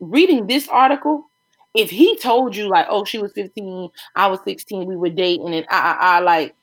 reading 0.00 0.46
this 0.46 0.68
article, 0.68 1.30
if 1.74 1.90
he 1.90 2.16
told 2.18 2.56
you 2.56 2.68
like, 2.68 2.86
oh, 2.88 3.04
she 3.04 3.18
was 3.18 3.32
15, 3.32 3.90
I 4.14 4.26
was 4.28 4.40
16, 4.44 4.86
we 4.86 4.96
were 4.96 5.10
dating, 5.10 5.54
and 5.54 5.66
I, 5.70 5.78
I, 5.78 6.16
I 6.16 6.20
like 6.20 6.54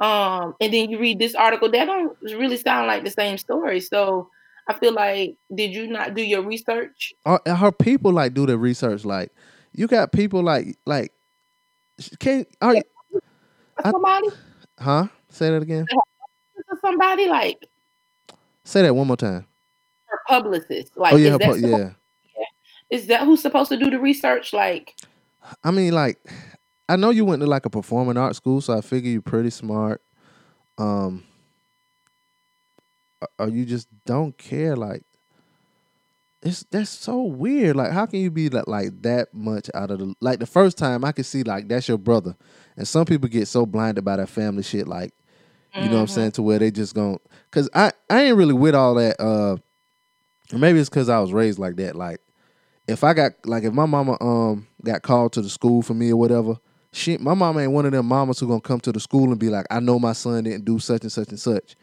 um, 0.00 0.54
and 0.60 0.72
then 0.72 0.90
you 0.90 0.98
read 0.98 1.18
this 1.18 1.34
article, 1.34 1.70
that 1.70 1.86
don't 1.86 2.16
really 2.22 2.56
sound 2.56 2.86
like 2.86 3.04
the 3.04 3.10
same 3.10 3.36
story. 3.36 3.80
So 3.80 4.30
I 4.68 4.74
feel 4.78 4.92
like, 4.92 5.36
did 5.54 5.72
you 5.72 5.86
not 5.86 6.14
do 6.14 6.22
your 6.22 6.42
research? 6.42 7.12
her, 7.24 7.40
her 7.46 7.72
people 7.72 8.12
like 8.12 8.34
do 8.34 8.46
the 8.46 8.58
research. 8.58 9.04
Like, 9.04 9.32
you 9.72 9.86
got 9.86 10.12
people 10.12 10.42
like 10.42 10.76
like 10.86 11.12
can 12.18 12.44
are 12.60 12.74
you, 12.76 12.82
I- 13.84 13.90
Somebody, 13.90 14.28
huh? 14.78 15.06
Say 15.30 15.50
that 15.50 15.62
again. 15.62 15.86
somebody 16.80 17.26
like 17.28 17.64
Say 18.64 18.82
that 18.82 18.94
one 18.94 19.06
more 19.06 19.16
time. 19.16 19.46
her 20.06 20.18
publicist? 20.28 20.96
Like, 20.96 21.14
oh 21.14 21.16
yeah, 21.16 21.32
is, 21.32 21.38
that 21.38 21.48
pu- 21.48 21.66
yeah. 21.68 21.90
is 22.90 23.06
that 23.06 23.22
who's 23.22 23.40
supposed 23.40 23.70
to 23.70 23.76
do 23.78 23.88
the 23.90 23.98
research? 23.98 24.52
Like, 24.52 24.94
I 25.64 25.70
mean, 25.70 25.92
like, 25.94 26.18
I 26.88 26.96
know 26.96 27.10
you 27.10 27.24
went 27.24 27.40
to 27.40 27.46
like 27.46 27.64
a 27.66 27.70
performing 27.70 28.16
arts 28.18 28.36
school, 28.36 28.60
so 28.60 28.76
I 28.76 28.80
figure 28.82 29.10
you're 29.10 29.22
pretty 29.22 29.50
smart. 29.50 30.02
Um, 30.76 31.24
or- 33.38 33.48
you 33.48 33.64
just 33.64 33.88
don't 34.04 34.36
care. 34.38 34.76
Like, 34.76 35.02
it's 36.42 36.64
that's 36.70 36.90
so 36.90 37.22
weird. 37.22 37.76
Like, 37.76 37.90
how 37.90 38.06
can 38.06 38.20
you 38.20 38.30
be 38.30 38.48
like, 38.48 38.68
like 38.68 39.02
that 39.02 39.34
much 39.34 39.68
out 39.74 39.90
of 39.90 39.98
the 39.98 40.14
like 40.20 40.38
the 40.38 40.46
first 40.46 40.78
time 40.78 41.04
I 41.04 41.12
could 41.12 41.26
see 41.26 41.42
like 41.42 41.68
that's 41.68 41.88
your 41.88 41.98
brother, 41.98 42.36
and 42.76 42.86
some 42.86 43.04
people 43.06 43.28
get 43.28 43.48
so 43.48 43.66
blinded 43.66 44.04
by 44.04 44.16
that 44.16 44.28
family 44.28 44.62
shit. 44.62 44.86
Like, 44.86 45.12
you 45.76 45.88
know 45.88 45.96
what 45.96 46.02
I'm 46.02 46.06
Mhm. 46.06 46.10
saying, 46.10 46.32
to 46.32 46.42
where 46.42 46.58
they 46.60 46.70
just 46.70 46.94
gon' 46.94 47.18
Cause 47.50 47.68
I 47.74 47.92
I 48.08 48.22
ain't 48.22 48.36
really 48.36 48.54
with 48.54 48.74
all 48.74 48.94
that. 48.94 49.20
Uh, 49.20 49.56
maybe 50.56 50.78
it's 50.78 50.88
cause 50.88 51.08
I 51.08 51.18
was 51.18 51.32
raised 51.32 51.58
like 51.58 51.76
that. 51.76 51.96
Like, 51.96 52.20
if 52.86 53.02
I 53.02 53.14
got 53.14 53.32
like 53.44 53.64
if 53.64 53.72
my 53.72 53.86
mama 53.86 54.16
um 54.20 54.66
got 54.84 55.02
called 55.02 55.32
to 55.32 55.42
the 55.42 55.48
school 55.50 55.82
for 55.82 55.94
me 55.94 56.12
or 56.12 56.16
whatever, 56.16 56.56
she 56.92 57.18
my 57.18 57.34
mama 57.34 57.60
ain't 57.62 57.72
one 57.72 57.84
of 57.84 57.90
them 57.92 58.06
mamas 58.06 58.38
who 58.38 58.46
gonna 58.46 58.60
come 58.60 58.80
to 58.80 58.92
the 58.92 59.00
school 59.00 59.30
and 59.30 59.40
be 59.40 59.48
like, 59.48 59.66
I 59.72 59.80
know 59.80 59.98
my 59.98 60.12
son 60.12 60.44
didn't 60.44 60.64
do 60.64 60.78
such 60.78 61.02
and 61.02 61.10
such 61.12 61.30
and 61.30 61.40
such. 61.40 61.74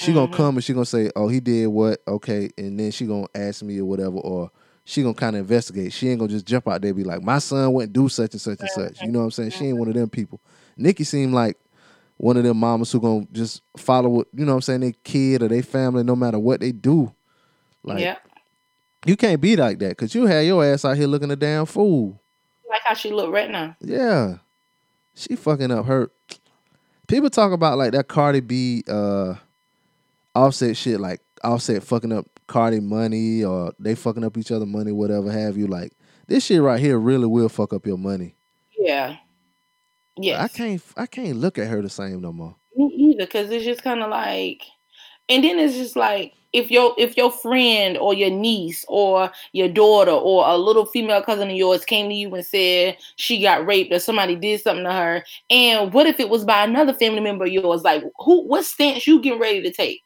She 0.00 0.12
gonna 0.12 0.32
come 0.36 0.56
and 0.56 0.64
she 0.64 0.72
gonna 0.72 0.86
say, 0.86 1.10
Oh, 1.14 1.28
he 1.28 1.40
did 1.40 1.66
what? 1.68 2.00
Okay, 2.08 2.50
and 2.56 2.78
then 2.78 2.90
she 2.90 3.06
gonna 3.06 3.26
ask 3.34 3.62
me 3.62 3.78
or 3.78 3.84
whatever, 3.84 4.16
or 4.16 4.50
she 4.84 5.02
gonna 5.02 5.14
kind 5.14 5.36
of 5.36 5.40
investigate. 5.40 5.92
She 5.92 6.08
ain't 6.08 6.18
gonna 6.18 6.30
just 6.32 6.46
jump 6.46 6.66
out 6.68 6.80
there 6.80 6.90
and 6.90 6.96
be 6.96 7.04
like, 7.04 7.22
My 7.22 7.38
son 7.38 7.72
went 7.72 7.92
do 7.92 8.08
such 8.08 8.32
and 8.32 8.40
such 8.40 8.60
and 8.60 8.70
such. 8.70 9.02
You 9.02 9.08
know 9.08 9.18
what 9.20 9.26
I'm 9.26 9.30
saying? 9.32 9.50
She 9.50 9.66
ain't 9.66 9.78
one 9.78 9.88
of 9.88 9.94
them 9.94 10.08
people. 10.08 10.40
Nicki 10.76 11.04
seemed 11.04 11.34
like 11.34 11.58
one 12.16 12.36
of 12.36 12.44
them 12.44 12.56
mamas 12.56 12.90
who 12.92 13.00
gonna 13.00 13.26
just 13.32 13.62
follow 13.76 14.08
what 14.08 14.28
you 14.34 14.44
know 14.44 14.52
what 14.52 14.56
I'm 14.56 14.62
saying, 14.62 14.80
their 14.80 14.92
kid 15.04 15.42
or 15.42 15.48
their 15.48 15.62
family, 15.62 16.02
no 16.02 16.16
matter 16.16 16.38
what 16.38 16.60
they 16.60 16.72
do. 16.72 17.12
Like 17.82 18.00
yeah, 18.00 18.16
you 19.06 19.16
can't 19.16 19.40
be 19.40 19.56
like 19.56 19.78
that 19.80 19.90
because 19.90 20.14
you 20.14 20.26
had 20.26 20.46
your 20.46 20.64
ass 20.64 20.84
out 20.84 20.96
here 20.96 21.06
looking 21.06 21.30
a 21.30 21.36
damn 21.36 21.66
fool. 21.66 22.20
like 22.68 22.82
how 22.84 22.94
she 22.94 23.10
look 23.10 23.32
right 23.32 23.50
now. 23.50 23.76
Yeah. 23.80 24.36
She 25.14 25.36
fucking 25.36 25.70
up 25.70 25.86
her. 25.86 26.10
People 27.06 27.28
talk 27.30 27.52
about 27.52 27.76
like 27.78 27.92
that 27.92 28.08
Cardi 28.08 28.40
B 28.40 28.84
uh 28.88 29.34
Offset 30.40 30.76
shit, 30.76 31.00
like 31.00 31.20
Offset 31.44 31.82
fucking 31.82 32.12
up 32.12 32.26
Cardi 32.46 32.80
money 32.80 33.44
or 33.44 33.72
they 33.78 33.94
fucking 33.94 34.24
up 34.24 34.38
each 34.38 34.50
other 34.50 34.66
money, 34.66 34.90
whatever 34.90 35.30
have 35.30 35.56
you. 35.58 35.66
Like 35.66 35.92
this 36.28 36.46
shit 36.46 36.62
right 36.62 36.80
here 36.80 36.98
really 36.98 37.26
will 37.26 37.50
fuck 37.50 37.72
up 37.74 37.86
your 37.86 37.98
money. 37.98 38.34
Yeah, 38.78 39.16
Yeah. 40.16 40.42
I 40.42 40.48
can't 40.48 40.82
I 40.96 41.06
can't 41.06 41.36
look 41.36 41.58
at 41.58 41.68
her 41.68 41.82
the 41.82 41.90
same 41.90 42.22
no 42.22 42.32
more. 42.32 42.56
Me 42.74 42.86
either, 42.86 43.26
because 43.26 43.50
it's 43.50 43.64
just 43.64 43.82
kind 43.82 44.02
of 44.02 44.10
like, 44.10 44.62
and 45.28 45.44
then 45.44 45.58
it's 45.58 45.74
just 45.74 45.94
like 45.96 46.32
if 46.54 46.70
your 46.70 46.94
if 46.96 47.16
your 47.18 47.30
friend 47.30 47.98
or 47.98 48.14
your 48.14 48.30
niece 48.30 48.84
or 48.88 49.30
your 49.52 49.68
daughter 49.68 50.10
or 50.10 50.46
a 50.48 50.56
little 50.56 50.86
female 50.86 51.22
cousin 51.22 51.50
of 51.50 51.56
yours 51.56 51.84
came 51.84 52.08
to 52.08 52.14
you 52.14 52.34
and 52.34 52.46
said 52.46 52.96
she 53.16 53.42
got 53.42 53.66
raped 53.66 53.92
or 53.92 53.98
somebody 53.98 54.36
did 54.36 54.60
something 54.62 54.84
to 54.84 54.92
her, 54.92 55.22
and 55.50 55.92
what 55.92 56.06
if 56.06 56.18
it 56.18 56.30
was 56.30 56.44
by 56.46 56.64
another 56.64 56.94
family 56.94 57.20
member 57.20 57.44
of 57.44 57.52
yours? 57.52 57.82
Like, 57.82 58.02
who 58.24 58.46
what 58.46 58.64
stance 58.64 59.06
you 59.06 59.20
getting 59.20 59.40
ready 59.40 59.62
to 59.62 59.72
take? 59.72 60.02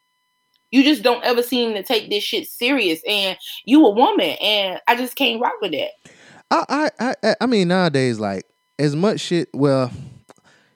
You 0.75 0.83
just 0.83 1.03
don't 1.03 1.23
ever 1.23 1.41
seem 1.41 1.73
to 1.75 1.83
take 1.83 2.09
this 2.09 2.21
shit 2.21 2.49
serious, 2.49 2.99
and 3.07 3.37
you 3.63 3.85
a 3.85 3.91
woman, 3.91 4.31
and 4.41 4.81
I 4.89 4.97
just 4.97 5.15
can't 5.15 5.39
rock 5.41 5.53
with 5.61 5.71
that. 5.71 5.91
I 6.51 6.89
I 6.99 7.15
I, 7.23 7.35
I 7.39 7.45
mean 7.45 7.69
nowadays 7.69 8.19
like 8.19 8.43
as 8.77 8.93
much 8.93 9.21
shit. 9.21 9.47
Well, 9.53 9.89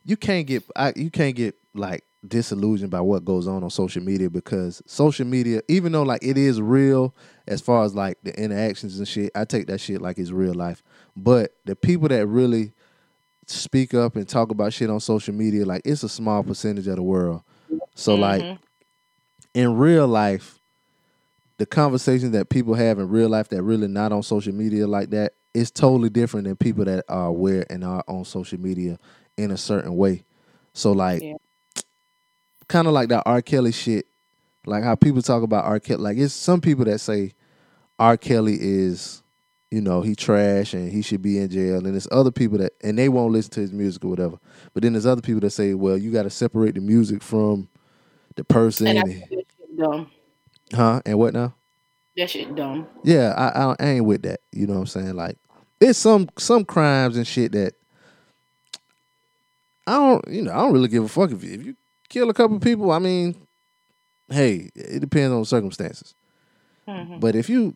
you 0.05 0.15
can't 0.15 0.47
get 0.47 0.63
I, 0.73 0.93
you 0.95 1.11
can't 1.11 1.35
get 1.35 1.55
like 1.73 2.05
disillusioned 2.25 2.91
by 2.91 3.01
what 3.01 3.25
goes 3.25 3.45
on 3.45 3.61
on 3.61 3.69
social 3.69 4.01
media 4.01 4.29
because 4.29 4.81
social 4.85 5.27
media, 5.27 5.63
even 5.67 5.91
though 5.91 6.03
like 6.03 6.23
it 6.23 6.37
is 6.37 6.61
real 6.61 7.13
as 7.45 7.59
far 7.59 7.83
as 7.83 7.93
like 7.93 8.19
the 8.23 8.33
interactions 8.41 8.99
and 8.99 9.05
shit, 9.07 9.33
I 9.35 9.43
take 9.43 9.67
that 9.67 9.81
shit 9.81 10.01
like 10.01 10.17
it's 10.17 10.31
real 10.31 10.53
life. 10.53 10.81
But 11.17 11.55
the 11.65 11.75
people 11.75 12.07
that 12.07 12.25
really 12.25 12.71
speak 13.47 13.93
up 13.93 14.15
and 14.15 14.25
talk 14.25 14.49
about 14.49 14.71
shit 14.71 14.89
on 14.89 15.01
social 15.01 15.33
media, 15.33 15.65
like 15.65 15.81
it's 15.83 16.03
a 16.03 16.09
small 16.09 16.41
percentage 16.41 16.87
of 16.87 16.95
the 16.95 17.03
world. 17.03 17.41
So 17.95 18.15
like 18.15 18.43
Mhm. 18.43 18.59
In 19.59 19.75
real 19.77 20.07
life, 20.07 20.59
the 21.57 21.65
conversations 21.65 22.31
that 22.31 22.49
people 22.49 22.73
have 22.73 22.99
in 22.99 23.09
real 23.09 23.29
life 23.29 23.49
that 23.49 23.61
really 23.63 23.87
not 23.87 24.11
on 24.11 24.23
social 24.23 24.53
media 24.53 24.87
like 24.87 25.09
that 25.09 25.33
is 25.53 25.71
totally 25.71 26.09
different 26.09 26.45
than 26.47 26.55
people 26.55 26.85
that 26.85 27.03
are 27.09 27.27
aware 27.27 27.65
and 27.69 27.83
are 27.83 28.03
on 28.07 28.23
social 28.23 28.59
media 28.59 28.97
in 29.37 29.51
a 29.51 29.57
certain 29.57 29.95
way. 29.97 30.23
So 30.73 30.91
like 30.93 31.21
Yeah. 31.21 31.35
kind 32.67 32.87
of 32.87 32.93
like 32.93 33.09
that 33.09 33.23
R. 33.25 33.41
Kelly 33.41 33.71
shit, 33.71 34.05
like 34.65 34.83
how 34.83 34.95
people 34.95 35.21
talk 35.21 35.43
about 35.43 35.65
R. 35.65 35.79
Kelly. 35.79 36.01
Like 36.01 36.17
it's 36.17 36.33
some 36.33 36.61
people 36.61 36.85
that 36.85 36.99
say 36.99 37.33
R. 37.97 38.15
Kelly 38.15 38.57
is, 38.59 39.21
you 39.71 39.81
know, 39.81 40.01
he 40.01 40.15
trash 40.15 40.73
and 40.73 40.89
he 40.91 41.01
should 41.01 41.21
be 41.21 41.37
in 41.39 41.49
jail, 41.49 41.77
and 41.77 41.87
there's 41.87 42.07
other 42.11 42.31
people 42.31 42.57
that 42.59 42.73
and 42.81 42.97
they 42.97 43.09
won't 43.09 43.33
listen 43.33 43.51
to 43.53 43.59
his 43.61 43.73
music 43.73 44.05
or 44.05 44.09
whatever. 44.09 44.37
But 44.73 44.83
then 44.83 44.93
there's 44.93 45.05
other 45.05 45.21
people 45.21 45.41
that 45.41 45.49
say, 45.51 45.73
well, 45.73 45.97
you 45.97 46.11
got 46.11 46.23
to 46.23 46.29
separate 46.29 46.75
the 46.75 46.81
music 46.81 47.21
from 47.21 47.67
the 48.35 48.43
person, 48.45 48.87
And 48.87 48.99
and- 48.99 49.07
think 49.09 49.29
that 49.29 49.35
shit 49.35 49.47
dumb. 49.79 50.11
huh? 50.73 51.01
And 51.05 51.17
what 51.17 51.33
now? 51.33 51.55
That 52.17 52.29
shit 52.29 52.53
dumb. 52.55 52.87
Yeah, 53.03 53.33
I, 53.37 53.75
I 53.83 53.89
ain't 53.91 54.05
with 54.05 54.23
that. 54.23 54.41
You 54.51 54.67
know 54.67 54.73
what 54.73 54.79
I'm 54.81 54.85
saying? 54.87 55.15
Like, 55.15 55.37
it's 55.79 55.97
some 55.97 56.27
some 56.37 56.65
crimes 56.65 57.15
and 57.17 57.25
shit 57.25 57.53
that 57.53 57.73
I 59.87 59.93
don't. 59.95 60.27
You 60.27 60.41
know, 60.43 60.51
I 60.51 60.57
don't 60.57 60.73
really 60.73 60.87
give 60.89 61.03
a 61.03 61.07
fuck 61.07 61.31
if 61.31 61.43
you, 61.43 61.53
if 61.53 61.65
you 61.65 61.75
kill 62.09 62.29
a 62.29 62.33
couple 62.33 62.59
people. 62.59 62.91
I 62.91 62.99
mean, 62.99 63.35
hey, 64.29 64.69
it 64.75 64.99
depends 64.99 65.33
on 65.33 65.39
the 65.41 65.45
circumstances. 65.45 66.13
Mhm. 66.87 67.19
But 67.19 67.35
if 67.35 67.49
you 67.49 67.75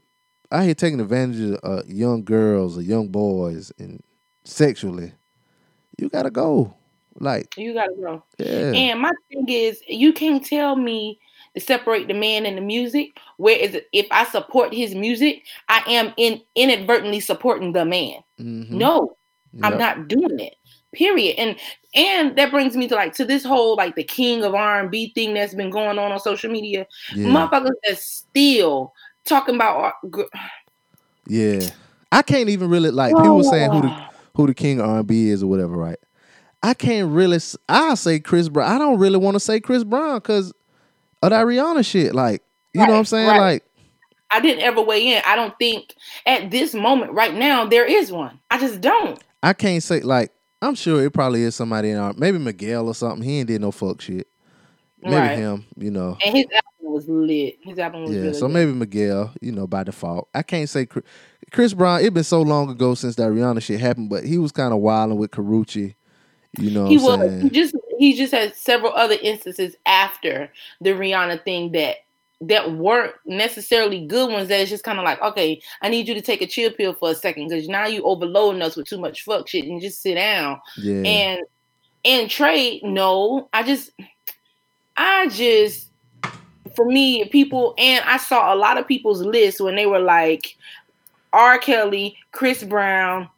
I 0.52 0.66
hear 0.66 0.76
taking 0.76 1.00
advantage 1.00 1.40
of 1.40 1.60
uh, 1.64 1.84
young 1.88 2.24
girls 2.24 2.78
or 2.78 2.82
young 2.82 3.08
boys 3.08 3.72
and 3.80 4.02
sexually, 4.44 5.14
you 5.98 6.10
gotta 6.10 6.30
go. 6.32 6.76
Like, 7.20 7.56
You 7.58 7.74
gotta 7.76 7.94
go. 7.96 8.24
yeah, 8.40 8.72
And 8.74 9.00
my 9.00 9.12
thing 9.30 9.48
is, 9.48 9.82
you 9.88 10.14
can't 10.14 10.44
tell 10.44 10.76
me 10.76 11.20
to 11.56 11.62
separate 11.62 12.08
the 12.08 12.14
man 12.14 12.46
and 12.46 12.58
the 12.58 12.62
music. 12.62 13.18
Whereas 13.38 13.76
if 13.92 14.08
I 14.12 14.26
support 14.26 14.74
his 14.74 14.96
music, 14.96 15.44
I 15.70 15.84
am 15.88 16.14
in 16.18 16.42
inadvertently 16.56 17.20
supporting 17.20 17.74
the 17.74 17.86
man. 17.86 18.24
mhm, 18.40 18.70
No, 18.70 19.18
I'm 19.62 19.78
not 19.78 20.08
doing 20.08 20.40
it. 20.40 20.56
Period. 20.94 21.36
And 21.38 21.56
and 21.96 22.36
that 22.38 22.52
brings 22.52 22.76
me 22.78 22.88
to 22.88 22.96
like 22.96 23.14
to 23.16 23.26
this 23.26 23.44
whole 23.44 23.76
like 23.76 23.96
the 23.96 24.04
king 24.04 24.44
of 24.44 24.54
R 24.54 24.80
and 24.80 24.92
B 24.92 25.12
thing 25.14 25.34
that's 25.34 25.54
been 25.56 25.70
going 25.72 25.98
on 25.98 26.12
on 26.12 26.20
social 26.20 26.52
media. 26.52 26.86
Yeah, 27.16 27.28
Motherfuckers 27.28 27.72
that's 27.84 28.04
still 28.04 28.94
talking 29.26 29.56
about 29.56 29.94
yeah. 31.28 31.60
I 32.12 32.22
can't 32.22 32.50
even 32.50 32.70
really 32.70 32.92
like 32.92 33.16
people 33.16 33.44
saying 33.44 33.72
who 33.72 33.82
the 33.82 33.88
Oh. 33.88 34.08
who 34.36 34.48
the 34.48 34.54
king 34.54 34.80
of 34.80 34.88
R&B 34.90 35.30
is 35.30 35.44
or 35.44 35.48
whatever, 35.48 35.76
right? 35.76 35.98
I 36.62 36.74
can't 36.74 37.12
really. 37.12 37.40
I 37.68 37.96
say 37.96 38.20
Chris 38.20 38.50
Brown. 38.50 38.72
I 38.72 38.78
don't 38.78 39.00
really 39.00 39.18
want 39.18 39.36
to 39.36 39.40
say 39.40 39.60
Chris 39.60 39.84
Brown 39.84 40.18
because 40.18 40.54
of 41.24 41.30
that 41.32 41.46
Rihanna 41.46 41.86
shit. 41.86 42.14
Like, 42.14 42.44
you 42.74 42.82
know 42.82 42.92
what 42.94 43.00
I'm 43.00 43.06
saying? 43.06 43.28
right. 43.28 43.40
Like, 43.40 43.64
I 44.32 44.40
didn't 44.40 44.64
ever 44.64 44.82
weigh 44.82 45.16
in. 45.16 45.22
I 45.28 45.36
don't 45.36 45.54
think 45.60 45.94
at 46.26 46.50
this 46.50 46.74
moment 46.74 47.12
right 47.14 47.34
now 47.34 47.66
there 47.66 47.86
is 47.86 48.12
one. 48.12 48.40
I 48.50 48.60
just 48.60 48.82
don't. 48.82 49.22
I 49.42 49.54
can't 49.54 49.82
say 49.84 50.00
like. 50.02 50.32
I'm 50.62 50.76
sure 50.76 51.04
it 51.04 51.12
probably 51.12 51.44
is 51.44 51.56
somebody 51.56 51.90
in 51.90 51.98
our 51.98 52.14
maybe 52.14 52.38
Miguel 52.38 52.88
or 52.88 52.96
something. 52.96 53.22
He 53.22 53.40
ain't 53.40 53.50
did 53.50 53.60
no 53.60 53.70
fuck 53.72 54.00
shit. 54.00 54.28
Maybe 55.02 55.16
Right. 55.18 55.38
him. 55.38 55.66
You 55.78 55.92
know. 55.92 56.18
And 56.26 56.38
his 56.38 56.46
album 56.46 56.94
was 56.94 57.06
lit. 57.10 57.58
His 57.62 57.78
album 57.78 58.04
was 58.04 58.12
Yeah. 58.12 58.22
really 58.22 58.34
So 58.34 58.48
good. 58.48 58.54
maybe 58.54 58.72
Miguel. 58.72 59.34
You 59.42 59.52
know, 59.52 59.68
by 59.68 59.84
default. 59.84 60.30
I 60.34 60.42
can't 60.42 60.70
say 60.70 60.86
Chris, 60.86 61.04
Chris 61.52 61.74
Brown. 61.74 62.00
It 62.02 62.14
been 62.14 62.24
so 62.24 62.42
long 62.42 62.70
ago 62.70 62.96
since 62.96 63.16
that 63.18 63.30
Rihanna 63.30 63.62
shit 63.62 63.82
happened, 63.82 64.10
but 64.10 64.24
he 64.24 64.38
was 64.38 64.54
kind 64.54 64.74
of 64.74 64.80
wilding 64.80 65.18
with 65.18 65.32
Karrueche. 65.32 65.96
You 66.58 66.72
know 66.72 66.86
he 66.86 66.98
was 66.98 67.20
saying? 67.20 67.42
he 67.42 67.50
just 67.50 67.76
he 67.98 68.16
just 68.16 68.32
had 68.32 68.56
several 68.56 68.94
other 68.94 69.18
instances 69.22 69.76
after 69.86 70.52
the 70.82 70.92
Rihanna 70.92 71.44
thing 71.44 71.72
that 71.72 71.98
that 72.42 72.74
weren't 72.74 73.14
necessarily 73.26 74.06
good 74.06 74.32
ones 74.32 74.50
that 74.50 74.60
it's 74.60 74.70
just 74.70 74.84
kind 74.84 75.00
of 75.00 75.06
like 75.06 75.22
okay 75.22 75.62
I 75.82 75.90
need 75.90 76.08
you 76.08 76.14
to 76.14 76.22
take 76.22 76.42
a 76.42 76.48
chill 76.48 76.72
pill 76.72 76.94
for 76.94 77.12
a 77.12 77.16
second 77.16 77.48
because 77.48 77.68
now 77.68 77.88
you 77.88 78.04
overloading 78.04 78.62
us 78.62 78.76
with 78.76 78.88
too 78.88 79.00
much 79.00 79.24
fuck 79.24 79.48
shit 79.48 79.66
and 79.66 79.82
just 79.82 80.02
sit 80.02 80.16
down 80.16 80.60
yeah. 80.78 81.02
and 81.04 81.42
and 82.06 82.30
Trey 82.30 82.82
no 82.84 83.50
I 83.54 83.64
just 83.64 83.92
I 84.98 85.28
just 85.30 85.90
for 86.76 86.86
me 86.86 87.26
people 87.30 87.74
and 87.78 88.04
I 88.06 88.18
saw 88.18 88.54
a 88.54 88.58
lot 88.58 88.78
of 88.78 88.88
people's 88.88 89.22
lists 89.22 89.62
when 89.62 89.76
they 89.76 89.86
were 89.86 90.00
like 90.00 90.56
R 91.32 91.58
Kelly 91.58 92.18
Chris 92.32 92.64
Brown 92.64 93.30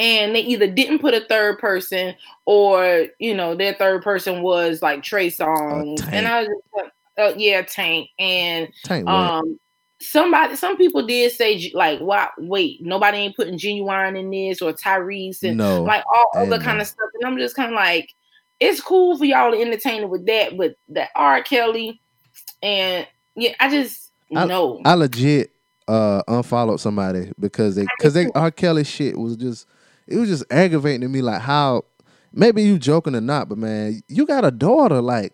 and 0.00 0.34
they 0.34 0.40
either 0.40 0.66
didn't 0.66 0.98
put 0.98 1.14
a 1.14 1.20
third 1.20 1.58
person 1.58 2.14
or 2.46 3.06
you 3.18 3.34
know 3.34 3.54
their 3.54 3.74
third 3.74 4.02
person 4.02 4.42
was 4.42 4.82
like 4.82 5.02
Trey 5.02 5.30
Songz 5.30 5.98
Tank. 5.98 6.12
and 6.12 6.26
I 6.26 6.40
was 6.40 6.48
just 6.48 6.74
like, 6.74 6.92
uh, 7.18 7.34
yeah 7.36 7.62
Tank 7.62 8.08
and 8.18 8.68
Tank 8.84 9.06
um 9.06 9.60
somebody 10.00 10.56
some 10.56 10.78
people 10.78 11.06
did 11.06 11.30
say 11.30 11.70
like 11.74 12.00
wow 12.00 12.30
wait 12.38 12.80
nobody 12.80 13.18
ain't 13.18 13.36
putting 13.36 13.58
Ginuwine 13.58 14.18
in 14.18 14.30
this 14.30 14.62
or 14.62 14.72
Tyrese 14.72 15.42
and 15.42 15.58
no. 15.58 15.82
like 15.82 16.02
all 16.06 16.30
other 16.34 16.58
kind 16.58 16.80
of 16.80 16.86
stuff 16.86 17.10
and 17.20 17.30
I'm 17.30 17.38
just 17.38 17.54
kind 17.54 17.68
of 17.68 17.76
like 17.76 18.14
it's 18.60 18.80
cool 18.80 19.16
for 19.16 19.24
y'all 19.24 19.52
to 19.52 19.58
entertain 19.58 20.02
it 20.02 20.10
with 20.10 20.26
that, 20.26 20.56
but 20.56 20.76
that 20.90 21.08
R. 21.16 21.42
Kelly 21.42 22.00
and 22.62 23.06
yeah, 23.34 23.54
I 23.58 23.70
just 23.70 24.12
I, 24.36 24.44
know. 24.44 24.80
I 24.84 24.94
legit 24.94 25.50
uh 25.88 26.22
unfollowed 26.28 26.78
somebody 26.78 27.32
because 27.40 27.74
they 27.74 27.86
because 27.98 28.14
they 28.14 28.30
R. 28.34 28.50
Kelly 28.50 28.84
shit 28.84 29.18
was 29.18 29.36
just 29.36 29.66
it 30.10 30.16
was 30.16 30.28
just 30.28 30.44
aggravating 30.50 31.02
to 31.02 31.08
me 31.08 31.22
like 31.22 31.40
how 31.40 31.84
maybe 32.32 32.62
you 32.62 32.78
joking 32.78 33.14
or 33.14 33.20
not, 33.20 33.48
but 33.48 33.58
man, 33.58 34.02
you 34.08 34.26
got 34.26 34.44
a 34.44 34.50
daughter 34.50 35.00
like 35.00 35.32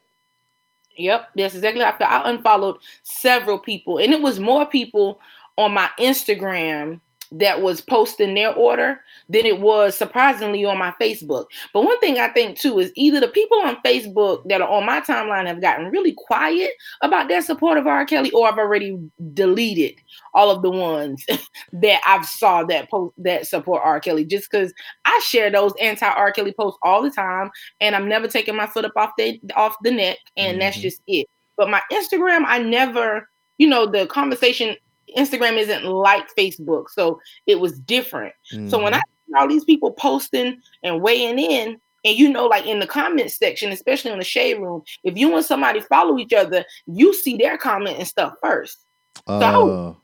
Yep, 0.99 1.29
that's 1.37 1.55
exactly 1.55 1.83
I. 1.83 1.95
I 2.01 2.31
unfollowed 2.31 2.79
several 3.03 3.59
people, 3.59 3.99
and 3.99 4.13
it 4.13 4.23
was 4.23 4.41
more 4.41 4.65
people 4.65 5.21
on 5.59 5.73
my 5.73 5.91
Instagram 5.99 7.01
that 7.33 7.63
was 7.63 7.81
posting 7.81 8.35
their 8.35 8.53
order 8.55 9.01
than 9.29 9.45
it 9.47 9.61
was 9.61 9.97
surprisingly 9.97 10.65
on 10.65 10.79
my 10.79 10.93
Facebook. 11.01 11.47
But 11.73 11.83
one 11.85 11.99
thing 12.01 12.19
I 12.19 12.29
think 12.29 12.59
too 12.59 12.79
is 12.79 12.93
either 12.97 13.21
the 13.21 13.29
people 13.29 13.59
on 13.61 13.77
Facebook 13.85 14.49
that 14.49 14.61
are 14.61 14.69
on 14.69 14.87
my 14.87 15.01
timeline 15.01 15.47
have 15.47 15.61
gotten 15.61 15.91
really 15.91 16.15
quiet 16.17 16.71
about 17.03 17.29
their 17.29 17.43
support 17.43 17.79
of 17.79 17.87
R. 17.87 18.05
Kelly, 18.07 18.31
or 18.31 18.47
I've 18.49 18.59
already 18.59 18.97
deleted 19.35 19.95
all 20.35 20.51
of 20.51 20.63
the 20.63 20.71
ones 20.71 21.25
that 21.73 22.01
I've 22.07 22.27
saw 22.27 22.63
that 22.65 22.91
post 22.91 23.15
that 23.19 23.47
support 23.47 23.83
R. 23.85 24.01
Kelly 24.01 24.25
just 24.25 24.51
because 24.51 24.73
I 25.05 25.21
share 25.25 25.51
those 25.51 25.73
anti 25.81 26.07
R. 26.07 26.31
Kelly 26.33 26.53
posts 26.53 26.79
all 26.83 27.03
the 27.03 27.11
time, 27.11 27.51
and 27.81 27.97
I'm 27.97 28.09
never 28.09 28.29
taking 28.29 28.57
my 28.57 28.67
foot 28.67 28.85
up 28.85 28.93
off 28.97 29.11
the 29.19 29.41
off 29.57 29.77
the 29.83 29.91
neck, 29.91 30.19
and 30.37 30.61
that's 30.61 30.77
Mhm. 30.79 30.83
just 30.83 31.03
it. 31.07 31.27
But 31.57 31.71
my 31.71 31.81
Instagram, 31.93 32.45
I 32.47 32.59
never, 32.59 33.29
you 33.59 33.67
know, 33.67 33.87
the 33.87 34.07
conversation 34.07 34.77
Instagram 35.17 35.57
isn't 35.59 35.85
like 35.85 36.35
Facebook, 36.37 36.91
so 36.91 37.21
it 37.47 37.59
was 37.59 37.79
different. 37.81 38.35
So 38.69 38.83
when 38.83 38.95
I 38.95 38.99
see 38.99 39.33
all 39.37 39.49
these 39.49 39.65
people 39.65 39.93
posting 39.93 40.61
and 40.83 41.01
weighing 41.03 41.39
in, 41.39 41.81
and 42.05 42.17
you 42.17 42.29
know, 42.31 42.47
like 42.47 42.67
in 42.67 42.79
the 42.79 42.87
comment 42.87 43.33
section, 43.33 43.73
especially 43.73 44.13
in 44.13 44.19
the 44.19 44.25
shade 44.25 44.61
room, 44.61 44.83
if 45.03 45.17
you 45.17 45.35
and 45.35 45.45
somebody 45.45 45.81
follow 45.81 46.19
each 46.19 46.33
other, 46.33 46.65
you 46.87 47.13
see 47.15 47.37
their 47.37 47.59
comment 47.59 47.99
and 47.99 48.07
stuff 48.07 48.35
first. 48.43 48.85
uh, 49.27 49.41
So- 49.41 49.97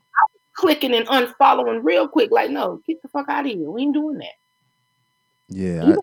Clicking 0.55 0.93
and 0.93 1.07
unfollowing 1.07 1.79
real 1.83 2.07
quick, 2.07 2.29
like, 2.29 2.51
no, 2.51 2.79
get 2.85 3.01
the 3.01 3.07
fuck 3.07 3.27
out 3.27 3.45
of 3.47 3.51
here. 3.51 3.71
We 3.71 3.81
ain't 3.81 3.93
doing 3.95 4.19
that. 4.19 4.35
yeah, 5.49 5.87
You 5.87 5.97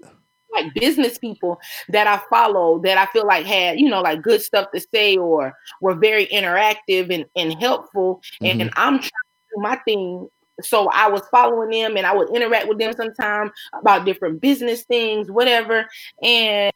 Like 0.53 0.75
business 0.75 1.19
people 1.19 1.61
that 1.91 2.07
I 2.07 2.21
follow 2.29 2.81
that 2.81 2.99
I 2.99 3.07
feel 3.13 3.27
like 3.27 3.47
had, 3.47 3.79
you 3.79 3.89
know, 3.89 4.01
like 4.03 4.23
good 4.23 4.43
stuff 4.43 4.69
to 4.75 4.81
say 4.93 5.17
or 5.17 5.55
were 5.81 5.95
very 5.95 6.27
interactive 6.27 7.13
and, 7.15 7.25
and 7.37 7.53
helpful. 7.61 8.21
And 8.43 8.61
Mhm. 8.63 8.71
I'm 8.77 8.99
trying 8.99 9.01
to 9.01 9.57
do 9.57 9.61
my 9.63 9.77
thing. 9.85 10.29
So 10.63 10.89
I 10.91 11.09
was 11.09 11.23
following 11.31 11.71
them 11.71 11.97
and 11.97 12.07
I 12.07 12.15
would 12.15 12.35
interact 12.35 12.69
with 12.69 12.79
them 12.79 12.93
sometime 12.95 13.51
about 13.81 14.05
different 14.05 14.41
business 14.41 14.83
things, 14.85 15.31
whatever. 15.31 15.87
And 16.23 16.73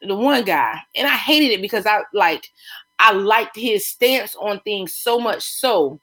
the 0.00 0.14
one 0.14 0.44
guy, 0.44 0.78
and 0.96 1.06
I 1.06 1.14
hated 1.16 1.50
it 1.52 1.60
because 1.62 1.86
I 1.86 2.02
like 2.14 2.48
I 2.98 3.12
liked 3.12 3.56
his 3.56 3.86
stance 3.86 4.34
on 4.36 4.60
things 4.60 4.94
so 4.94 5.20
much 5.20 5.42
so. 5.42 6.00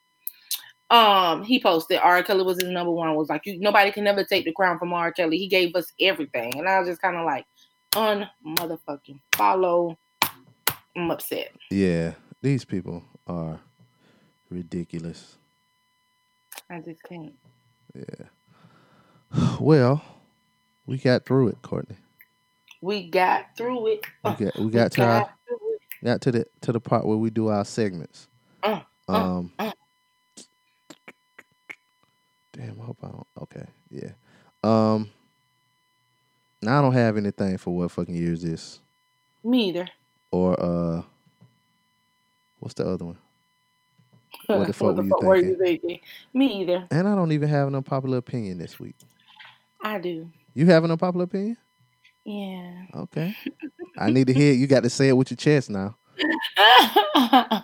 Um, 0.90 1.42
he 1.42 1.60
posted 1.60 1.98
R. 2.00 2.22
Kelly 2.22 2.44
was 2.44 2.60
his 2.62 2.70
number 2.70 2.92
one. 2.92 3.14
Was 3.16 3.28
like, 3.28 3.44
you 3.44 3.58
nobody 3.58 3.90
can 3.90 4.04
never 4.04 4.22
take 4.24 4.44
the 4.44 4.52
crown 4.52 4.78
from 4.78 4.92
R. 4.92 5.10
Kelly. 5.12 5.36
He 5.38 5.48
gave 5.48 5.74
us 5.74 5.92
everything, 6.00 6.58
and 6.58 6.68
I 6.68 6.78
was 6.78 6.88
just 6.88 7.02
kind 7.02 7.16
of 7.16 7.24
like, 7.26 7.44
un 7.96 8.28
motherfucking 8.46 9.20
follow. 9.34 9.98
I'm 10.96 11.10
upset. 11.10 11.52
yeah. 11.70 12.12
These 12.42 12.64
people 12.64 13.02
are 13.26 13.58
ridiculous. 14.50 15.36
I 16.70 16.80
just 16.80 17.02
can't. 17.02 17.34
Yeah. 17.94 18.26
Well, 19.58 20.02
we 20.86 20.98
got 20.98 21.24
through 21.26 21.48
it, 21.48 21.58
Courtney. 21.62 21.96
We 22.80 23.08
got 23.10 23.56
through 23.56 23.86
it. 23.88 24.00
We 24.24 24.30
Uh, 24.30 24.34
got 24.34 24.58
we 24.58 24.70
got 24.70 24.92
to 24.92 25.02
our 25.02 25.20
got 25.20 25.30
it. 25.48 25.80
got 26.04 26.20
to 26.22 26.32
the 26.32 26.46
to 26.60 26.72
the 26.72 26.80
part 26.80 27.04
where 27.06 27.16
we 27.16 27.30
do 27.30 27.48
our 27.48 27.64
segments. 27.64 28.28
Uh, 28.62 28.80
uh, 29.08 29.12
Um. 29.12 29.52
uh. 29.58 29.72
Damn, 32.56 32.80
I 32.80 32.84
hope 32.84 32.98
I 33.02 33.08
don't. 33.08 33.26
Okay, 33.42 33.66
yeah. 33.90 34.10
Um. 34.62 35.10
Now 36.62 36.78
I 36.78 36.82
don't 36.82 36.94
have 36.94 37.16
anything 37.16 37.58
for 37.58 37.76
what 37.76 37.90
fucking 37.90 38.14
year 38.14 38.32
is 38.32 38.42
this 38.42 38.80
Me 39.44 39.68
either. 39.68 39.88
or 40.30 40.58
uh. 40.58 41.02
What's 42.58 42.74
the 42.74 42.88
other 42.88 43.04
one? 43.04 43.18
What 44.46 44.66
the 44.68 44.72
fuck 44.72 44.96
were 44.96 45.02
you 45.02 45.14
were 45.20 45.36
thinking? 45.56 45.58
thinking? 45.58 46.00
Me 46.32 46.62
either. 46.62 46.86
And 46.90 47.08
I 47.08 47.14
don't 47.14 47.32
even 47.32 47.48
have 47.48 47.68
an 47.68 47.74
unpopular 47.74 48.18
opinion 48.18 48.58
this 48.58 48.78
week. 48.78 48.96
I 49.82 49.98
do. 49.98 50.30
You 50.54 50.66
have 50.66 50.84
an 50.84 50.90
unpopular 50.90 51.24
opinion? 51.24 51.56
Yeah. 52.24 52.72
Okay. 52.94 53.34
I 53.98 54.10
need 54.10 54.28
to 54.28 54.34
hear 54.34 54.52
it. 54.52 54.56
You 54.56 54.66
got 54.66 54.82
to 54.84 54.90
say 54.90 55.08
it 55.08 55.16
with 55.16 55.30
your 55.30 55.36
chest 55.36 55.70
now. 55.70 55.96
I 56.56 57.62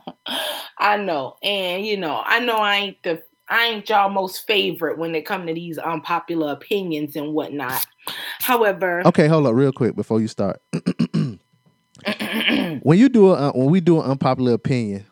know, 0.98 1.36
and 1.42 1.86
you 1.86 1.96
know, 1.96 2.22
I 2.24 2.40
know 2.40 2.56
I 2.56 2.76
ain't 2.76 3.02
the 3.02 3.22
I 3.52 3.66
ain't 3.66 3.88
y'all 3.88 4.08
most 4.08 4.46
favorite 4.46 4.96
when 4.96 5.14
it 5.14 5.26
come 5.26 5.46
to 5.46 5.52
these 5.52 5.76
unpopular 5.76 6.52
opinions 6.52 7.16
and 7.16 7.34
whatnot. 7.34 7.84
However, 8.40 9.02
Okay, 9.04 9.28
hold 9.28 9.46
up, 9.46 9.54
real 9.54 9.72
quick 9.72 9.94
before 9.94 10.22
you 10.22 10.28
start. 10.28 10.58
when 11.12 11.38
you 12.98 13.10
do 13.10 13.28
a 13.30 13.34
uh, 13.34 13.52
when 13.52 13.70
we 13.70 13.80
do 13.80 14.00
an 14.00 14.10
unpopular 14.10 14.54
opinion, 14.54 15.04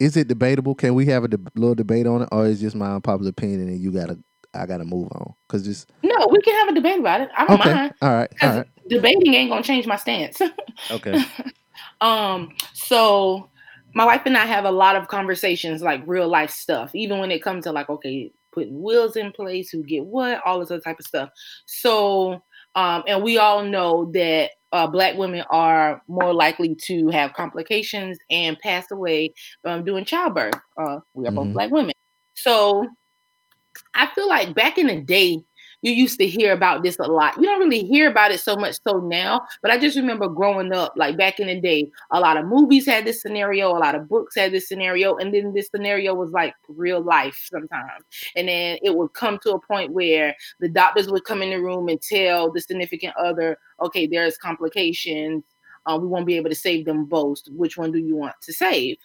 is 0.00 0.18
it 0.18 0.28
debatable? 0.28 0.74
Can 0.74 0.94
we 0.94 1.06
have 1.06 1.24
a 1.24 1.28
de- 1.28 1.38
little 1.54 1.74
debate 1.74 2.06
on 2.06 2.20
it, 2.22 2.28
or 2.30 2.44
is 2.44 2.60
just 2.60 2.76
my 2.76 2.94
unpopular 2.94 3.30
opinion 3.30 3.68
and 3.68 3.80
you 3.80 3.90
gotta 3.90 4.18
I 4.52 4.66
gotta 4.66 4.84
move 4.84 5.08
on? 5.12 5.32
Cause 5.48 5.64
just 5.64 5.90
no, 6.02 6.28
we 6.30 6.42
can 6.42 6.54
have 6.56 6.68
a 6.68 6.74
debate 6.74 7.00
about 7.00 7.22
it. 7.22 7.30
I 7.38 7.46
don't 7.46 7.58
okay, 7.58 7.72
mind. 7.72 7.94
all 8.02 8.10
right, 8.10 8.30
all 8.42 8.48
right, 8.50 8.66
Debating 8.90 9.32
ain't 9.32 9.48
gonna 9.50 9.62
change 9.62 9.86
my 9.86 9.96
stance. 9.96 10.42
okay, 10.90 11.24
Um, 12.02 12.54
so 12.74 13.48
my 13.94 14.04
wife 14.04 14.22
and 14.26 14.36
I 14.36 14.46
have 14.46 14.64
a 14.64 14.70
lot 14.70 14.96
of 14.96 15.08
conversations, 15.08 15.82
like 15.82 16.02
real 16.06 16.28
life 16.28 16.50
stuff, 16.50 16.94
even 16.94 17.18
when 17.18 17.30
it 17.30 17.42
comes 17.42 17.64
to 17.64 17.72
like, 17.72 17.88
okay, 17.88 18.30
putting 18.52 18.80
wills 18.80 19.16
in 19.16 19.32
place, 19.32 19.70
who 19.70 19.82
get 19.82 20.04
what, 20.04 20.40
all 20.44 20.60
this 20.60 20.70
other 20.70 20.80
type 20.80 20.98
of 20.98 21.06
stuff. 21.06 21.30
So, 21.66 22.42
um, 22.74 23.02
and 23.06 23.22
we 23.22 23.38
all 23.38 23.64
know 23.64 24.10
that 24.12 24.50
uh, 24.72 24.86
black 24.86 25.16
women 25.16 25.44
are 25.50 26.02
more 26.08 26.32
likely 26.32 26.74
to 26.74 27.08
have 27.08 27.32
complications 27.32 28.18
and 28.30 28.58
pass 28.58 28.90
away 28.90 29.32
um, 29.64 29.84
during 29.84 30.04
childbirth. 30.04 30.54
Uh, 30.76 31.00
we 31.14 31.26
are 31.26 31.32
both 31.32 31.52
black 31.52 31.70
women. 31.70 31.94
So 32.34 32.86
I 33.94 34.06
feel 34.14 34.28
like 34.28 34.54
back 34.54 34.78
in 34.78 34.88
the 34.88 35.00
day, 35.00 35.42
you 35.82 35.92
used 35.92 36.18
to 36.18 36.26
hear 36.26 36.52
about 36.52 36.82
this 36.82 36.98
a 36.98 37.04
lot. 37.04 37.36
You 37.36 37.44
don't 37.44 37.60
really 37.60 37.84
hear 37.84 38.10
about 38.10 38.30
it 38.30 38.40
so 38.40 38.56
much 38.56 38.76
so 38.86 38.98
now, 38.98 39.42
but 39.62 39.70
I 39.70 39.78
just 39.78 39.96
remember 39.96 40.28
growing 40.28 40.72
up, 40.72 40.92
like 40.96 41.16
back 41.16 41.38
in 41.38 41.46
the 41.46 41.60
day, 41.60 41.90
a 42.10 42.20
lot 42.20 42.36
of 42.36 42.46
movies 42.46 42.86
had 42.86 43.04
this 43.04 43.22
scenario, 43.22 43.70
a 43.70 43.78
lot 43.78 43.94
of 43.94 44.08
books 44.08 44.34
had 44.34 44.52
this 44.52 44.68
scenario, 44.68 45.16
and 45.16 45.32
then 45.32 45.52
this 45.54 45.68
scenario 45.68 46.14
was 46.14 46.30
like 46.30 46.54
real 46.68 47.00
life 47.00 47.48
sometimes. 47.50 48.04
And 48.36 48.48
then 48.48 48.78
it 48.82 48.96
would 48.96 49.14
come 49.14 49.38
to 49.42 49.52
a 49.52 49.60
point 49.60 49.92
where 49.92 50.34
the 50.60 50.68
doctors 50.68 51.10
would 51.10 51.24
come 51.24 51.42
in 51.42 51.50
the 51.50 51.60
room 51.60 51.88
and 51.88 52.00
tell 52.00 52.50
the 52.50 52.60
significant 52.60 53.14
other, 53.16 53.58
okay, 53.80 54.06
there's 54.06 54.36
complications. 54.36 55.44
Uh, 55.86 55.96
we 55.96 56.06
won't 56.06 56.26
be 56.26 56.36
able 56.36 56.50
to 56.50 56.54
save 56.56 56.84
them 56.84 57.06
both. 57.06 57.40
Which 57.50 57.78
one 57.78 57.92
do 57.92 57.98
you 57.98 58.16
want 58.16 58.34
to 58.42 58.52
save? 58.52 58.96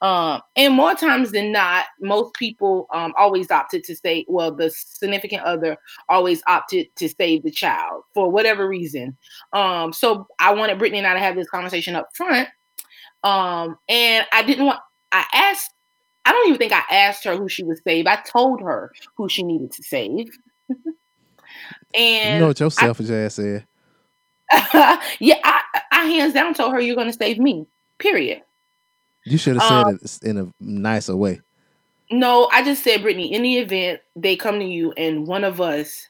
Um, 0.00 0.40
and 0.56 0.74
more 0.74 0.94
times 0.94 1.32
than 1.32 1.52
not, 1.52 1.86
most 2.00 2.34
people 2.34 2.86
um, 2.92 3.12
always 3.18 3.50
opted 3.50 3.84
to 3.84 3.96
say, 3.96 4.24
well, 4.28 4.54
the 4.54 4.70
significant 4.70 5.42
other 5.42 5.76
always 6.08 6.42
opted 6.46 6.88
to 6.96 7.08
save 7.08 7.42
the 7.42 7.50
child 7.50 8.02
for 8.14 8.30
whatever 8.30 8.68
reason. 8.68 9.16
Um, 9.52 9.92
so 9.92 10.26
I 10.38 10.52
wanted 10.52 10.78
Brittany 10.78 10.98
and 10.98 11.06
I 11.06 11.14
to 11.14 11.20
have 11.20 11.36
this 11.36 11.48
conversation 11.48 11.94
up 11.94 12.08
front. 12.14 12.48
Um, 13.24 13.76
and 13.88 14.26
I 14.32 14.42
didn't 14.42 14.66
want, 14.66 14.80
I 15.12 15.24
asked, 15.32 15.70
I 16.24 16.32
don't 16.32 16.48
even 16.48 16.58
think 16.58 16.72
I 16.72 16.82
asked 16.90 17.24
her 17.24 17.36
who 17.36 17.48
she 17.48 17.64
would 17.64 17.78
save. 17.84 18.06
I 18.06 18.16
told 18.26 18.60
her 18.60 18.92
who 19.16 19.28
she 19.28 19.42
needed 19.42 19.72
to 19.72 19.82
save. 19.82 20.30
and 21.94 22.34
you 22.34 22.40
know 22.40 22.48
what 22.48 22.60
your 22.60 22.70
selfish 22.70 23.10
ass 23.10 23.34
said. 23.34 23.66
yeah, 25.20 25.38
I, 25.44 25.60
I 25.92 26.04
hands 26.06 26.34
down 26.34 26.54
told 26.54 26.72
her 26.72 26.80
you're 26.80 26.96
going 26.96 27.10
to 27.10 27.16
save 27.16 27.38
me, 27.38 27.66
period. 27.98 28.42
You 29.24 29.38
should 29.38 29.56
have 29.56 29.64
said 29.64 29.86
Um, 29.86 29.98
it 30.02 30.18
in 30.22 30.38
a 30.38 30.52
nicer 30.60 31.16
way. 31.16 31.40
No, 32.10 32.48
I 32.52 32.62
just 32.62 32.84
said, 32.84 33.02
Brittany, 33.02 33.32
in 33.32 33.42
the 33.42 33.58
event 33.58 34.00
they 34.16 34.36
come 34.36 34.58
to 34.58 34.64
you 34.64 34.92
and 34.92 35.26
one 35.26 35.44
of 35.44 35.60
us 35.60 36.08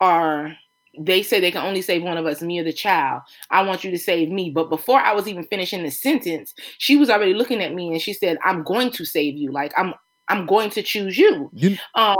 are, 0.00 0.56
they 0.98 1.22
say 1.22 1.40
they 1.40 1.50
can 1.50 1.66
only 1.66 1.82
save 1.82 2.02
one 2.02 2.16
of 2.16 2.26
us, 2.26 2.42
me 2.42 2.58
or 2.58 2.64
the 2.64 2.72
child. 2.72 3.22
I 3.50 3.62
want 3.62 3.82
you 3.82 3.90
to 3.90 3.98
save 3.98 4.30
me. 4.30 4.50
But 4.50 4.70
before 4.70 5.00
I 5.00 5.14
was 5.14 5.26
even 5.26 5.44
finishing 5.44 5.82
the 5.82 5.90
sentence, 5.90 6.54
she 6.78 6.96
was 6.96 7.10
already 7.10 7.34
looking 7.34 7.62
at 7.62 7.74
me 7.74 7.90
and 7.90 8.00
she 8.00 8.12
said, 8.12 8.38
I'm 8.44 8.62
going 8.62 8.90
to 8.92 9.04
save 9.04 9.36
you. 9.36 9.50
Like, 9.50 9.72
I'm, 9.76 9.94
I'm 10.28 10.46
going 10.46 10.70
to 10.70 10.82
choose 10.82 11.18
you. 11.18 11.50
You 11.54 11.78
Um, 11.94 12.16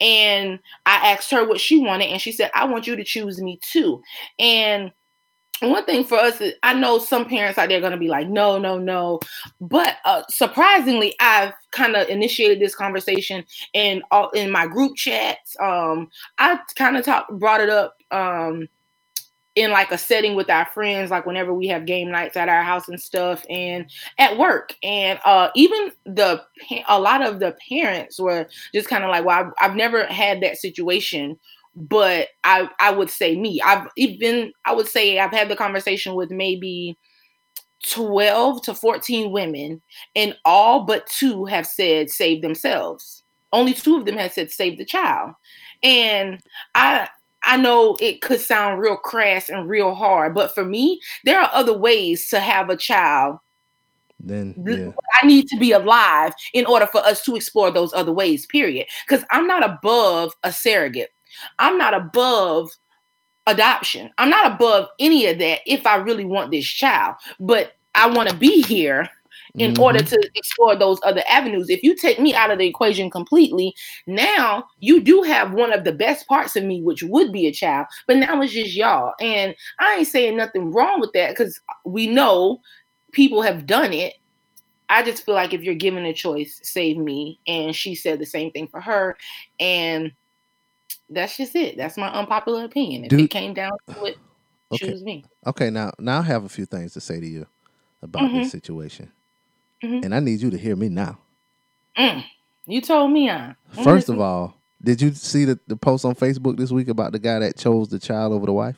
and 0.00 0.58
I 0.84 1.12
asked 1.12 1.30
her 1.30 1.46
what 1.46 1.60
she 1.60 1.78
wanted, 1.78 2.06
and 2.06 2.20
she 2.20 2.32
said, 2.32 2.50
I 2.54 2.64
want 2.66 2.86
you 2.86 2.96
to 2.96 3.04
choose 3.04 3.40
me 3.40 3.58
too. 3.62 4.02
And 4.38 4.92
one 5.60 5.84
thing 5.84 6.04
for 6.04 6.18
us 6.18 6.40
is 6.40 6.54
I 6.62 6.74
know 6.74 6.98
some 6.98 7.24
parents 7.26 7.58
out 7.58 7.68
there 7.68 7.78
are 7.78 7.80
going 7.80 7.92
to 7.92 7.98
be 7.98 8.08
like, 8.08 8.28
no, 8.28 8.58
no, 8.58 8.78
no. 8.78 9.20
But 9.60 9.96
uh, 10.04 10.22
surprisingly, 10.28 11.14
I've 11.20 11.52
kind 11.70 11.96
of 11.96 12.08
initiated 12.08 12.60
this 12.60 12.74
conversation 12.74 13.44
in 13.72 14.02
all 14.10 14.30
in 14.30 14.50
my 14.50 14.66
group 14.66 14.96
chats. 14.96 15.56
Um, 15.60 16.10
I 16.38 16.58
kind 16.76 16.96
of 16.96 17.04
talked, 17.04 17.32
brought 17.38 17.60
it 17.60 17.70
up 17.70 17.96
um, 18.10 18.68
in 19.54 19.70
like 19.70 19.90
a 19.90 19.98
setting 19.98 20.34
with 20.34 20.50
our 20.50 20.66
friends, 20.66 21.10
like 21.10 21.24
whenever 21.24 21.54
we 21.54 21.66
have 21.68 21.86
game 21.86 22.10
nights 22.10 22.36
at 22.36 22.50
our 22.50 22.62
house 22.62 22.88
and 22.88 23.00
stuff, 23.00 23.44
and 23.48 23.90
at 24.18 24.36
work, 24.36 24.74
and 24.82 25.18
uh, 25.24 25.48
even 25.54 25.90
the 26.04 26.42
a 26.88 27.00
lot 27.00 27.22
of 27.22 27.40
the 27.40 27.56
parents 27.68 28.20
were 28.20 28.46
just 28.74 28.88
kind 28.88 29.04
of 29.04 29.10
like, 29.10 29.24
"Well, 29.24 29.38
I've, 29.38 29.52
I've 29.70 29.76
never 29.76 30.04
had 30.04 30.42
that 30.42 30.58
situation." 30.58 31.38
But 31.76 32.28
I, 32.42 32.70
I 32.80 32.90
would 32.90 33.10
say 33.10 33.36
me. 33.36 33.60
I've 33.62 33.86
even 33.96 34.52
I 34.64 34.74
would 34.74 34.88
say 34.88 35.18
I've 35.18 35.32
had 35.32 35.48
the 35.48 35.56
conversation 35.56 36.14
with 36.14 36.30
maybe 36.30 36.96
12 37.90 38.62
to 38.62 38.74
14 38.74 39.30
women, 39.30 39.82
and 40.14 40.36
all 40.44 40.84
but 40.84 41.06
two 41.06 41.44
have 41.44 41.66
said 41.66 42.10
save 42.10 42.42
themselves. 42.42 43.22
Only 43.52 43.74
two 43.74 43.96
of 43.96 44.06
them 44.06 44.16
have 44.16 44.32
said 44.32 44.50
save 44.50 44.78
the 44.78 44.84
child. 44.84 45.32
And 45.82 46.40
I 46.74 47.08
I 47.44 47.56
know 47.56 47.96
it 48.00 48.22
could 48.22 48.40
sound 48.40 48.80
real 48.80 48.96
crass 48.96 49.48
and 49.48 49.68
real 49.68 49.94
hard, 49.94 50.34
but 50.34 50.54
for 50.54 50.64
me, 50.64 51.00
there 51.24 51.40
are 51.40 51.50
other 51.52 51.76
ways 51.76 52.28
to 52.30 52.40
have 52.40 52.70
a 52.70 52.76
child. 52.76 53.38
Then 54.18 54.54
yeah. 54.66 54.90
I 55.22 55.26
need 55.26 55.46
to 55.48 55.58
be 55.58 55.72
alive 55.72 56.32
in 56.54 56.66
order 56.66 56.86
for 56.86 56.98
us 56.98 57.22
to 57.24 57.36
explore 57.36 57.70
those 57.70 57.92
other 57.92 58.12
ways, 58.12 58.46
period. 58.46 58.86
Because 59.06 59.24
I'm 59.30 59.46
not 59.46 59.64
above 59.64 60.32
a 60.42 60.52
surrogate. 60.52 61.10
I'm 61.58 61.78
not 61.78 61.94
above 61.94 62.70
adoption. 63.46 64.10
I'm 64.18 64.30
not 64.30 64.52
above 64.52 64.88
any 64.98 65.26
of 65.26 65.38
that 65.38 65.60
if 65.66 65.86
I 65.86 65.96
really 65.96 66.24
want 66.24 66.50
this 66.50 66.66
child, 66.66 67.16
but 67.38 67.72
I 67.94 68.08
want 68.08 68.28
to 68.28 68.36
be 68.36 68.62
here 68.62 69.08
in 69.58 69.72
Mhm. 69.72 69.80
order 69.80 70.02
to 70.02 70.30
explore 70.34 70.76
those 70.76 71.00
other 71.02 71.22
avenues. 71.28 71.70
If 71.70 71.82
you 71.82 71.94
take 71.94 72.18
me 72.18 72.34
out 72.34 72.50
of 72.50 72.58
the 72.58 72.66
equation 72.66 73.08
completely, 73.10 73.74
now 74.06 74.64
you 74.80 75.00
do 75.00 75.22
have 75.22 75.54
one 75.54 75.72
of 75.72 75.84
the 75.84 75.92
best 75.92 76.26
parts 76.26 76.56
of 76.56 76.64
me, 76.64 76.82
which 76.82 77.02
would 77.02 77.32
be 77.32 77.46
a 77.46 77.52
child, 77.52 77.86
but 78.06 78.16
now 78.16 78.40
it's 78.42 78.52
just 78.52 78.74
y'all. 78.74 79.14
And 79.20 79.54
I 79.78 79.96
ain't 79.96 80.08
saying 80.08 80.36
nothing 80.36 80.72
wrong 80.72 81.00
with 81.00 81.12
that 81.12 81.30
because 81.30 81.58
we 81.84 82.06
know 82.06 82.60
people 83.12 83.42
have 83.42 83.66
done 83.66 83.92
it. 83.92 84.14
I 84.88 85.02
just 85.02 85.24
feel 85.24 85.34
like 85.34 85.54
if 85.54 85.62
you're 85.62 85.74
given 85.74 86.04
a 86.04 86.12
choice, 86.12 86.60
save 86.62 86.96
me. 86.96 87.40
And 87.46 87.74
she 87.74 87.94
said 87.94 88.18
the 88.18 88.26
same 88.26 88.50
thing 88.52 88.68
for 88.68 88.80
her. 88.80 89.16
And 89.58 90.12
that's 91.10 91.36
just 91.36 91.54
it. 91.56 91.76
That's 91.76 91.96
my 91.96 92.08
unpopular 92.08 92.64
opinion. 92.64 93.04
If 93.04 93.10
Do- 93.10 93.18
it 93.18 93.30
came 93.30 93.54
down 93.54 93.72
to 93.94 94.04
it, 94.04 94.18
Okay. 94.72 94.86
choose 94.88 95.02
me. 95.02 95.24
Okay, 95.46 95.70
now 95.70 95.92
now 95.98 96.18
I 96.18 96.22
have 96.22 96.44
a 96.44 96.48
few 96.48 96.66
things 96.66 96.92
to 96.94 97.00
say 97.00 97.20
to 97.20 97.26
you 97.26 97.46
about 98.02 98.32
this 98.32 98.50
situation, 98.50 99.10
Mhm. 99.82 100.04
and 100.04 100.14
I 100.14 100.20
need 100.20 100.40
you 100.40 100.50
to 100.50 100.58
hear 100.58 100.74
me 100.76 100.88
now. 100.88 101.18
Mm, 101.96 102.24
you 102.66 102.80
told 102.80 103.10
me 103.12 103.30
I. 103.30 103.54
First 103.84 104.08
of 104.08 104.20
all, 104.20 104.54
did 104.82 105.00
you 105.00 105.12
see 105.12 105.44
the, 105.44 105.58
the 105.66 105.76
post 105.76 106.04
on 106.04 106.14
Facebook 106.14 106.56
this 106.56 106.70
week 106.72 106.88
about 106.88 107.12
the 107.12 107.18
guy 107.18 107.38
that 107.38 107.56
chose 107.56 107.88
the 107.88 107.98
child 107.98 108.32
over 108.32 108.46
the 108.46 108.52
wife? 108.52 108.76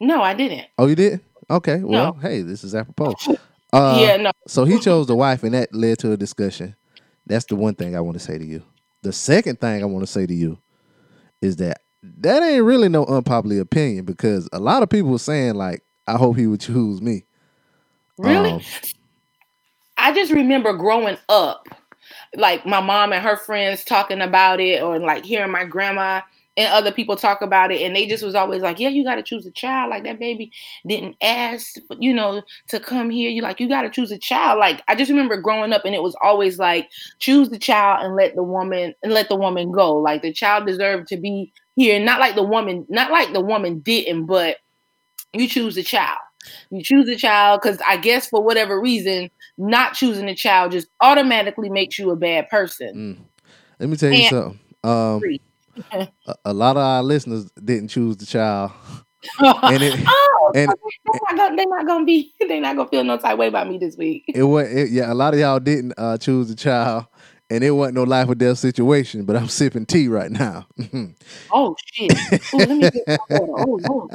no, 0.00 0.22
I 0.22 0.34
didn't. 0.34 0.66
Oh, 0.78 0.86
you 0.86 0.94
did? 0.94 1.20
Okay. 1.50 1.82
Well, 1.82 2.14
hey, 2.14 2.42
this 2.42 2.64
is 2.64 2.74
apropos. 2.74 3.14
Uh, 3.72 3.98
yeah, 4.00 4.16
no. 4.18 4.30
So 4.46 4.64
he 4.64 4.78
chose 4.78 5.08
the 5.08 5.16
wife, 5.16 5.42
and 5.42 5.52
that 5.52 5.74
led 5.74 5.98
to 5.98 6.12
a 6.12 6.16
discussion. 6.16 6.76
That's 7.26 7.44
the 7.46 7.56
one 7.56 7.74
thing 7.74 7.96
I 7.96 8.00
want 8.00 8.16
to 8.16 8.22
say 8.22 8.38
to 8.38 8.44
you. 8.44 8.62
The 9.04 9.12
second 9.12 9.60
thing 9.60 9.82
I 9.82 9.86
want 9.86 10.04
to 10.04 10.10
say 10.10 10.26
to 10.26 10.34
you 10.34 10.58
is 11.42 11.56
that 11.56 11.82
that 12.02 12.42
ain't 12.42 12.64
really 12.64 12.88
no 12.88 13.04
unpopular 13.04 13.60
opinion 13.60 14.06
because 14.06 14.48
a 14.52 14.58
lot 14.58 14.82
of 14.82 14.88
people 14.88 15.10
were 15.10 15.18
saying 15.18 15.54
like, 15.54 15.82
"I 16.06 16.16
hope 16.16 16.36
he 16.36 16.46
would 16.46 16.60
choose 16.60 17.02
me." 17.02 17.24
Really? 18.16 18.50
Um, 18.50 18.62
I 19.98 20.14
just 20.14 20.32
remember 20.32 20.72
growing 20.72 21.18
up, 21.28 21.68
like 22.34 22.64
my 22.64 22.80
mom 22.80 23.12
and 23.12 23.22
her 23.22 23.36
friends 23.36 23.84
talking 23.84 24.22
about 24.22 24.58
it, 24.58 24.82
or 24.82 24.98
like 24.98 25.24
hearing 25.26 25.52
my 25.52 25.64
grandma 25.64 26.22
and 26.56 26.72
other 26.72 26.92
people 26.92 27.16
talk 27.16 27.42
about 27.42 27.72
it, 27.72 27.82
and 27.82 27.96
they 27.96 28.06
just 28.06 28.22
was 28.22 28.34
always 28.34 28.62
like, 28.62 28.78
"Yeah, 28.78 28.88
you 28.88 29.02
got 29.04 29.16
to 29.16 29.22
choose 29.22 29.44
a 29.46 29.50
child. 29.50 29.90
Like 29.90 30.04
that 30.04 30.18
baby 30.20 30.52
didn't 30.86 31.16
ask, 31.22 31.76
you 31.98 32.14
know, 32.14 32.42
to 32.68 32.78
come 32.80 33.10
here. 33.10 33.30
You 33.30 33.42
like 33.42 33.58
you 33.60 33.68
got 33.68 33.82
to 33.82 33.90
choose 33.90 34.12
a 34.12 34.18
child." 34.18 34.58
Like 34.58 34.82
I 34.88 34.94
just 34.94 35.10
remember 35.10 35.36
growing 35.40 35.72
up, 35.72 35.84
and 35.84 35.94
it 35.94 36.02
was 36.02 36.16
always 36.22 36.58
like, 36.58 36.88
"Choose 37.18 37.48
the 37.50 37.58
child 37.58 38.04
and 38.04 38.14
let 38.16 38.34
the 38.36 38.42
woman 38.42 38.94
and 39.02 39.12
let 39.12 39.28
the 39.28 39.36
woman 39.36 39.72
go. 39.72 39.94
Like 39.96 40.22
the 40.22 40.32
child 40.32 40.66
deserved 40.66 41.08
to 41.08 41.16
be 41.16 41.52
here, 41.76 41.98
not 41.98 42.20
like 42.20 42.34
the 42.36 42.42
woman, 42.44 42.86
not 42.88 43.10
like 43.10 43.32
the 43.32 43.40
woman 43.40 43.80
didn't, 43.80 44.26
but 44.26 44.58
you 45.32 45.48
choose 45.48 45.74
the 45.74 45.82
child." 45.82 46.18
You 46.70 46.82
choose 46.82 47.08
a 47.08 47.16
child 47.16 47.62
because 47.62 47.78
I 47.86 47.96
guess 47.96 48.28
for 48.28 48.42
whatever 48.42 48.78
reason, 48.78 49.30
not 49.56 49.94
choosing 49.94 50.28
a 50.28 50.34
child 50.34 50.72
just 50.72 50.88
automatically 51.00 51.70
makes 51.70 51.98
you 51.98 52.10
a 52.10 52.16
bad 52.16 52.50
person. 52.50 52.94
mm. 52.94 53.44
Let 53.80 53.88
me 53.88 53.96
tell 53.96 54.12
you 54.12 54.20
And- 54.24 54.28
something. 54.28 54.60
Um. 54.84 55.22
A, 55.92 56.08
a 56.46 56.52
lot 56.52 56.76
of 56.76 56.82
our 56.82 57.02
listeners 57.02 57.50
didn't 57.64 57.88
choose 57.88 58.16
the 58.16 58.26
child, 58.26 58.72
and 59.38 59.82
it 59.82 60.00
oh, 60.06 60.52
and 60.54 60.68
they're 60.70 61.20
not, 61.22 61.36
gonna, 61.36 61.56
they're 61.56 61.66
not 61.68 61.86
gonna 61.86 62.04
be. 62.04 62.32
They're 62.48 62.60
not 62.60 62.76
gonna 62.76 62.88
feel 62.88 63.04
no 63.04 63.16
type 63.18 63.38
way 63.38 63.48
about 63.48 63.68
me 63.68 63.78
this 63.78 63.96
week. 63.96 64.24
it 64.28 64.42
was 64.42 64.68
it, 64.70 64.90
yeah. 64.90 65.12
A 65.12 65.14
lot 65.14 65.32
of 65.34 65.40
y'all 65.40 65.58
didn't 65.60 65.94
uh, 65.96 66.18
choose 66.18 66.48
the 66.48 66.54
child, 66.54 67.06
and 67.50 67.64
it 67.64 67.70
wasn't 67.70 67.96
no 67.96 68.02
life 68.04 68.28
or 68.28 68.34
death 68.34 68.58
situation. 68.58 69.24
But 69.24 69.36
I'm 69.36 69.48
sipping 69.48 69.86
tea 69.86 70.08
right 70.08 70.30
now. 70.30 70.66
Oh 71.52 71.74
shit! 71.92 72.12
Ooh, 72.54 72.58
let 72.58 72.68
me 72.70 72.90
get 72.90 73.02
my 73.08 73.16
water. 73.30 73.52
Oh 73.56 73.80
Lord. 73.88 74.10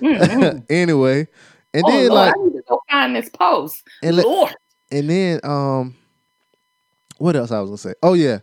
Mm, 0.00 0.18
mm. 0.20 0.66
anyway, 0.70 1.26
and 1.74 1.84
Oh, 1.84 1.90
then 1.90 2.08
Lord, 2.08 2.12
like 2.12 2.34
I 2.36 2.44
need 2.44 2.52
to 2.52 2.62
go 2.68 2.80
find 2.90 3.16
this 3.16 3.28
post. 3.30 3.82
and, 4.02 4.16
le- 4.16 4.22
Lord. 4.22 4.54
and 4.92 5.10
then 5.10 5.40
um, 5.42 5.96
what 7.18 7.34
else 7.34 7.50
I 7.50 7.60
was 7.60 7.70
gonna 7.70 7.78
say? 7.78 7.94
Oh 8.02 8.12
yeah, 8.14 8.40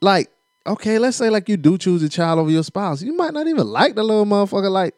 like 0.00 0.30
okay, 0.66 0.98
let's 0.98 1.16
say 1.16 1.30
like 1.30 1.48
you 1.48 1.56
do 1.56 1.78
choose 1.78 2.02
a 2.02 2.08
child 2.08 2.38
over 2.38 2.50
your 2.50 2.62
spouse, 2.62 3.02
you 3.02 3.16
might 3.16 3.32
not 3.32 3.46
even 3.46 3.66
like 3.66 3.94
the 3.94 4.02
little 4.02 4.26
motherfucker. 4.26 4.70
Like 4.70 4.94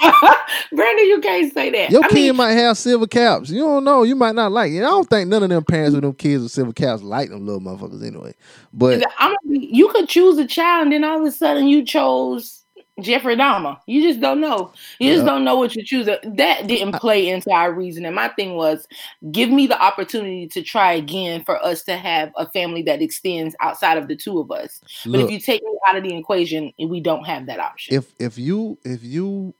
Brandon, 0.72 1.06
you 1.06 1.20
can't 1.20 1.52
say 1.52 1.70
that. 1.70 1.90
your 1.90 2.04
I 2.04 2.08
kid 2.08 2.14
mean, 2.14 2.36
might 2.36 2.52
have 2.52 2.78
silver 2.78 3.06
caps. 3.06 3.50
You 3.50 3.60
don't 3.60 3.84
know. 3.84 4.02
You 4.02 4.16
might 4.16 4.34
not 4.34 4.52
like. 4.52 4.72
it. 4.72 4.78
I 4.78 4.82
don't 4.82 5.08
think 5.08 5.28
none 5.28 5.42
of 5.42 5.50
them 5.50 5.64
parents 5.64 5.94
with 5.94 6.02
them 6.02 6.14
kids 6.14 6.42
with 6.42 6.52
silver 6.52 6.72
caps 6.72 7.02
like 7.02 7.28
them 7.30 7.46
little 7.46 7.60
motherfuckers 7.60 8.06
anyway. 8.06 8.34
But 8.72 9.04
I'm 9.18 9.34
you 9.44 9.88
could 9.88 10.08
choose 10.08 10.38
a 10.38 10.46
child 10.46 10.84
and 10.84 10.92
then 10.92 11.04
all 11.04 11.20
of 11.20 11.26
a 11.26 11.30
sudden 11.30 11.68
you 11.68 11.84
chose 11.84 12.59
Jeffrey 13.02 13.36
Dahmer. 13.36 13.78
You 13.86 14.02
just 14.02 14.20
don't 14.20 14.40
know. 14.40 14.72
You 14.98 15.12
just 15.12 15.26
don't 15.26 15.44
know 15.44 15.56
what 15.56 15.74
you 15.74 15.84
choose. 15.84 16.06
That 16.06 16.66
didn't 16.66 16.92
play 16.92 17.28
into 17.28 17.50
our 17.50 17.72
reasoning. 17.72 18.14
My 18.14 18.28
thing 18.28 18.54
was 18.54 18.86
give 19.30 19.50
me 19.50 19.66
the 19.66 19.80
opportunity 19.80 20.46
to 20.48 20.62
try 20.62 20.92
again 20.92 21.44
for 21.44 21.64
us 21.64 21.82
to 21.84 21.96
have 21.96 22.32
a 22.36 22.50
family 22.50 22.82
that 22.82 23.02
extends 23.02 23.54
outside 23.60 23.98
of 23.98 24.08
the 24.08 24.16
two 24.16 24.38
of 24.38 24.50
us. 24.50 24.80
But 25.04 25.20
if 25.20 25.30
you 25.30 25.40
take 25.40 25.62
me 25.62 25.78
out 25.88 25.96
of 25.96 26.02
the 26.02 26.16
equation, 26.16 26.72
we 26.78 27.00
don't 27.00 27.24
have 27.24 27.46
that 27.46 27.60
option. 27.60 27.94
if 27.96 28.12
if 28.18 28.38
you 28.38 28.78
if 28.84 29.02
you 29.02 29.54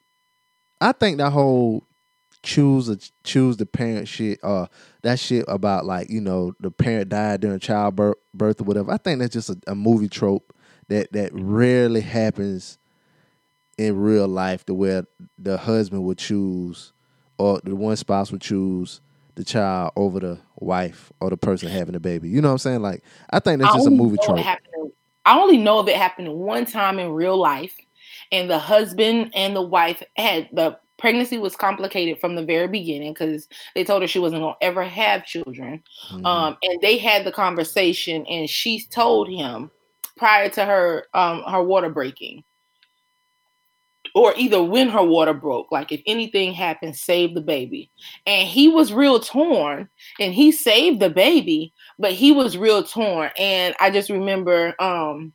I 0.81 0.93
think 0.93 1.19
that 1.19 1.31
whole 1.31 1.87
choose 2.43 2.89
a 2.89 2.97
choose 3.23 3.59
the 3.59 3.67
parent 3.67 4.09
shit 4.09 4.39
uh 4.43 4.67
that 5.03 5.19
shit 5.19 5.45
about 5.47 5.85
like 5.85 6.09
you 6.09 6.21
know 6.23 6.55
the 6.61 6.71
parent 6.71 7.11
died 7.11 7.41
during 7.41 7.59
childbirth 7.59 8.17
birth 8.33 8.61
or 8.61 8.65
whatever 8.65 8.91
I 8.91 8.97
think 8.97 9.19
that's 9.21 9.35
just 9.35 9.51
a, 9.51 9.59
a 9.67 9.75
movie 9.75 10.09
trope 10.09 10.55
that 10.89 11.13
that 11.13 11.31
rarely 11.35 12.01
happens 12.01 12.79
in 13.81 13.97
real 13.97 14.29
life 14.29 14.65
to 14.67 14.75
where 14.75 15.05
the 15.39 15.57
husband 15.57 16.05
would 16.05 16.19
choose 16.19 16.93
or 17.39 17.61
the 17.65 17.75
one 17.75 17.97
spouse 17.97 18.31
would 18.31 18.41
choose 18.41 19.01
the 19.37 19.45
child 19.45 19.93
over 19.97 20.21
the 20.21 20.39
wife 20.57 21.11
or 21.21 21.31
the 21.31 21.37
person 21.37 21.69
having 21.69 21.93
the 21.95 22.01
baby 22.01 22.29
you 22.29 22.43
know 22.43 22.49
what 22.49 22.53
I'm 22.53 22.59
saying 22.59 22.83
like 22.83 23.03
I 23.31 23.41
think 23.41 23.61
that's 23.61 23.73
I 23.73 23.79
just 23.79 23.87
a 23.87 23.91
movie 23.91 24.19
trope 24.23 24.39
I 25.27 25.39
only 25.39 25.59
know 25.59 25.79
of 25.79 25.89
it 25.89 25.97
happening 25.97 26.39
one 26.39 26.65
time 26.65 26.99
in 26.99 27.13
real 27.13 27.37
life, 27.37 27.77
and 28.33 28.49
the 28.51 28.59
husband 28.59 29.33
and 29.35 29.55
the 29.55 29.63
wife 29.63 30.03
had 30.17 30.49
the 30.53 30.79
pregnancy 30.99 31.39
was 31.39 31.57
complicated 31.57 32.19
from 32.21 32.35
the 32.35 32.45
very 32.45 32.69
beginning 32.69 33.13
because 33.13 33.49
they 33.75 33.85
told 33.85 34.03
her 34.03 34.09
she 34.09 34.19
wasn't 34.19 34.43
gonna 34.43 34.57
ever 34.61 34.85
have 34.85 35.25
children. 35.25 35.83
Mhm. 36.11 36.27
Um, 36.27 36.57
and 36.63 36.81
they 36.81 36.99
had 36.99 37.25
the 37.25 37.33
conversation, 37.33 38.27
and 38.27 38.49
she 38.49 38.85
told 38.91 39.29
him 39.29 39.71
prior 40.17 40.49
to 40.51 40.65
her 40.65 41.07
um 41.15 41.43
her 41.45 41.63
water 41.63 41.91
breaking. 41.91 42.43
Or 44.15 44.35
either 44.37 44.63
when 44.63 44.89
her 44.89 45.03
water 45.05 45.35
broke, 45.35 45.71
like 45.71 45.93
if 45.93 46.01
anything 46.07 46.53
happened, 46.53 46.97
save 46.97 47.35
the 47.35 47.41
baby. 47.41 47.91
And 48.27 48.49
he 48.49 48.69
was 48.69 48.93
real 48.93 49.21
torn, 49.21 49.89
and 50.19 50.35
he 50.35 50.53
saved 50.53 51.01
the 51.01 51.11
baby, 51.11 51.73
but 51.99 52.13
he 52.13 52.33
was 52.33 52.57
real 52.57 52.83
torn 52.83 53.31
and 53.39 53.75
i 53.79 53.91
just 53.91 54.11
remember 54.11 54.75
um 54.81 55.33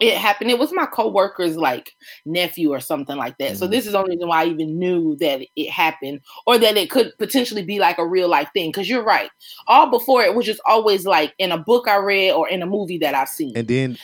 it 0.00 0.16
happened 0.16 0.50
it 0.50 0.58
was 0.58 0.72
my 0.72 0.86
co-worker's 0.86 1.56
like 1.56 1.90
nephew 2.24 2.70
or 2.70 2.80
something 2.80 3.16
like 3.16 3.36
that 3.38 3.56
so 3.56 3.66
Mhm. 3.66 3.70
this 3.70 3.86
is 3.86 3.92
the 3.92 3.98
only 3.98 4.12
reason 4.16 4.28
why 4.28 4.42
i 4.42 4.46
even 4.46 4.78
knew 4.78 5.16
that 5.16 5.40
it 5.56 5.70
happened 5.70 6.20
or 6.46 6.58
that 6.58 6.76
it 6.76 6.90
could 6.90 7.12
potentially 7.18 7.64
be 7.64 7.78
like 7.78 7.98
a 7.98 8.06
real 8.06 8.28
life 8.28 8.48
thing 8.54 8.70
because 8.70 8.88
you're 8.88 9.02
right 9.04 9.30
all 9.66 9.90
before 9.90 10.22
it 10.22 10.34
was 10.34 10.46
just 10.46 10.60
always 10.66 11.04
like 11.04 11.34
in 11.38 11.52
a 11.52 11.58
book 11.58 11.88
i 11.88 11.96
read 11.96 12.32
or 12.32 12.48
in 12.48 12.62
a 12.62 12.66
movie 12.66 12.98
that 12.98 13.14
i've 13.14 13.28
seen 13.28 13.56
and 13.56 13.66
then 13.68 13.98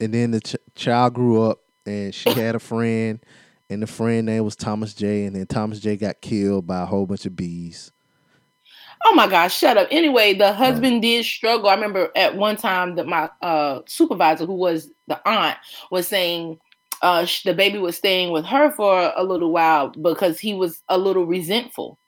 and 0.00 0.12
then 0.14 0.30
the 0.30 0.40
ch- 0.40 0.56
child 0.74 1.14
grew 1.14 1.42
up 1.42 1.60
and 1.90 2.14
she 2.14 2.30
had 2.30 2.54
a 2.54 2.60
friend 2.60 3.20
and 3.68 3.82
the 3.82 3.86
friend 3.86 4.26
name 4.26 4.44
was 4.44 4.56
Thomas 4.56 4.94
J 4.94 5.24
and 5.24 5.36
then 5.36 5.46
Thomas 5.46 5.80
J 5.80 5.96
got 5.96 6.20
killed 6.20 6.66
by 6.66 6.82
a 6.82 6.86
whole 6.86 7.06
bunch 7.06 7.26
of 7.26 7.36
bees. 7.36 7.92
Oh 9.06 9.14
my 9.14 9.26
gosh, 9.26 9.56
shut 9.56 9.78
up. 9.78 9.88
Anyway, 9.90 10.34
the 10.34 10.52
husband 10.52 11.02
did 11.02 11.24
struggle. 11.24 11.68
I 11.68 11.74
remember 11.74 12.10
at 12.14 12.36
one 12.36 12.56
time 12.56 12.96
that 12.96 13.06
my 13.06 13.30
uh 13.42 13.80
supervisor, 13.86 14.46
who 14.46 14.54
was 14.54 14.90
the 15.06 15.20
aunt, 15.28 15.56
was 15.90 16.06
saying 16.06 16.58
uh, 17.02 17.26
the 17.44 17.54
baby 17.54 17.78
was 17.78 17.96
staying 17.96 18.30
with 18.30 18.44
her 18.44 18.70
for 18.72 19.12
a 19.16 19.24
little 19.24 19.52
while 19.52 19.88
because 19.88 20.38
he 20.38 20.54
was 20.54 20.82
a 20.88 20.98
little 20.98 21.24
resentful. 21.24 21.98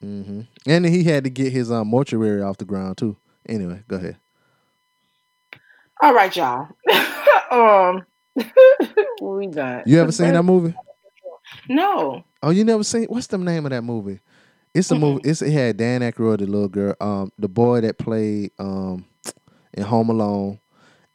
hmm 0.00 0.42
And 0.66 0.84
he 0.84 1.04
had 1.04 1.24
to 1.24 1.30
get 1.30 1.52
his 1.52 1.70
um, 1.70 1.88
mortuary 1.88 2.42
off 2.42 2.58
the 2.58 2.64
ground 2.64 2.98
too. 2.98 3.16
Anyway, 3.48 3.82
go 3.88 3.96
ahead. 3.96 4.18
All 6.02 6.12
right, 6.12 6.34
y'all. 6.36 6.68
um, 7.50 8.04
we 9.20 9.46
done. 9.48 9.82
You 9.86 10.00
ever 10.00 10.12
seen 10.12 10.32
that 10.32 10.42
movie? 10.42 10.74
No. 11.68 12.24
Oh, 12.42 12.50
you 12.50 12.64
never 12.64 12.84
seen? 12.84 13.04
What's 13.04 13.28
the 13.28 13.38
name 13.38 13.66
of 13.66 13.70
that 13.70 13.82
movie? 13.82 14.20
It's 14.74 14.90
a 14.90 14.94
movie. 14.94 15.22
It's 15.24 15.40
it 15.40 15.52
had 15.52 15.78
Dan 15.78 16.02
Aykroyd, 16.02 16.38
the 16.38 16.46
little 16.46 16.68
girl, 16.68 16.94
um, 17.00 17.32
the 17.38 17.48
boy 17.48 17.80
that 17.80 17.98
played 17.98 18.50
um, 18.58 19.06
in 19.72 19.84
Home 19.84 20.10
Alone, 20.10 20.60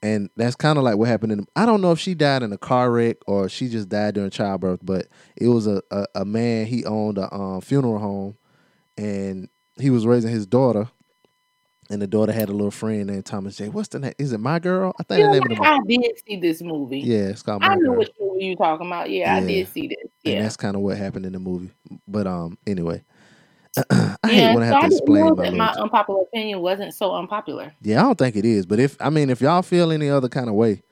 and 0.02 0.32
that's 0.36 0.56
kind 0.56 0.80
of 0.80 0.84
like 0.84 0.98
what 0.98 1.08
happened 1.08 1.32
in. 1.32 1.46
I 1.56 1.68
don't 1.68 1.82
know 1.82 1.92
if 1.92 2.00
she 2.00 2.16
died 2.16 2.42
in 2.42 2.52
a 2.52 2.58
car 2.58 2.92
wreck 2.92 3.18
or 3.28 3.50
she 3.50 3.70
just 3.70 3.88
died 3.88 4.16
during 4.16 4.32
childbirth, 4.32 4.80
but 4.82 5.08
it 5.36 5.48
was 5.48 5.68
a 5.68 5.84
a, 5.92 6.06
a 6.16 6.26
man. 6.26 6.66
He 6.66 6.86
owned 6.86 7.20
a 7.20 7.32
um, 7.34 7.62
funeral 7.62 8.00
home, 8.00 8.36
and 8.98 9.48
he 9.80 9.92
was 9.92 10.08
raising 10.08 10.32
his 10.32 10.48
daughter, 10.48 10.90
and 11.92 12.02
the 12.02 12.08
daughter 12.08 12.32
had 12.32 12.48
a 12.50 12.54
little 12.54 12.72
friend 12.72 13.08
named 13.08 13.26
Thomas 13.26 13.58
J. 13.58 13.68
What's 13.70 13.90
the 13.90 14.00
name? 14.00 14.14
Is 14.18 14.32
it 14.32 14.40
My 14.40 14.60
Girl? 14.60 14.94
I 14.98 15.04
think 15.04 15.20
Feel 15.20 15.28
the 15.28 15.34
name 15.34 15.44
of 15.44 15.50
the 15.50 15.56
movie. 15.56 15.70
I 15.70 15.80
did 15.88 16.22
see 16.26 16.40
this 16.40 16.62
movie. 16.62 17.00
Yeah, 17.00 17.28
it's 17.30 17.44
called 17.44 17.64
I 17.64 17.70
My 17.70 17.76
knew 17.76 17.90
Girl. 17.90 17.98
which 17.98 18.12
movie 18.20 18.46
you 18.46 18.56
talking 18.56 18.88
about. 18.88 19.10
Yeah, 19.10 19.36
I 19.36 19.42
did 19.42 19.68
see 19.68 19.88
this. 19.88 19.98
And 20.24 20.36
Yeah. 20.36 20.42
that's 20.42 20.56
kind 20.56 20.76
of 20.76 20.82
what 20.82 20.98
happened 20.98 21.26
in 21.26 21.34
the 21.34 21.40
movie. 21.40 21.72
But 22.08 22.28
um, 22.28 22.58
anyway, 22.66 23.04
I 23.92 24.16
hate 24.24 24.42
yeah, 24.44 24.54
when 24.54 24.64
I 24.64 24.68
have 24.68 24.80
to 24.82 24.88
explain 24.88 25.36
my, 25.36 25.44
that 25.44 25.54
my 25.54 25.72
unpopular 25.74 26.22
opinion 26.24 26.62
wasn't 26.62 26.94
so 26.94 27.14
unpopular. 27.14 27.74
Yeah, 27.82 28.00
I 28.00 28.04
don't 28.04 28.18
think 28.18 28.38
it 28.38 28.46
is. 28.46 28.66
But 28.66 28.80
if 28.80 28.96
I 29.02 29.10
mean, 29.10 29.30
if 29.30 29.42
y'all 29.42 29.62
feel 29.62 29.92
any 29.92 30.10
other 30.10 30.30
kind 30.30 30.48
of 30.48 30.56
way 30.56 30.84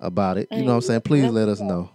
about 0.00 0.38
it, 0.38 0.48
you 0.50 0.62
know 0.62 0.68
what 0.68 0.74
I'm 0.76 0.80
saying? 0.82 1.00
Please 1.02 1.30
let 1.30 1.48
us 1.48 1.60
know. 1.60 1.90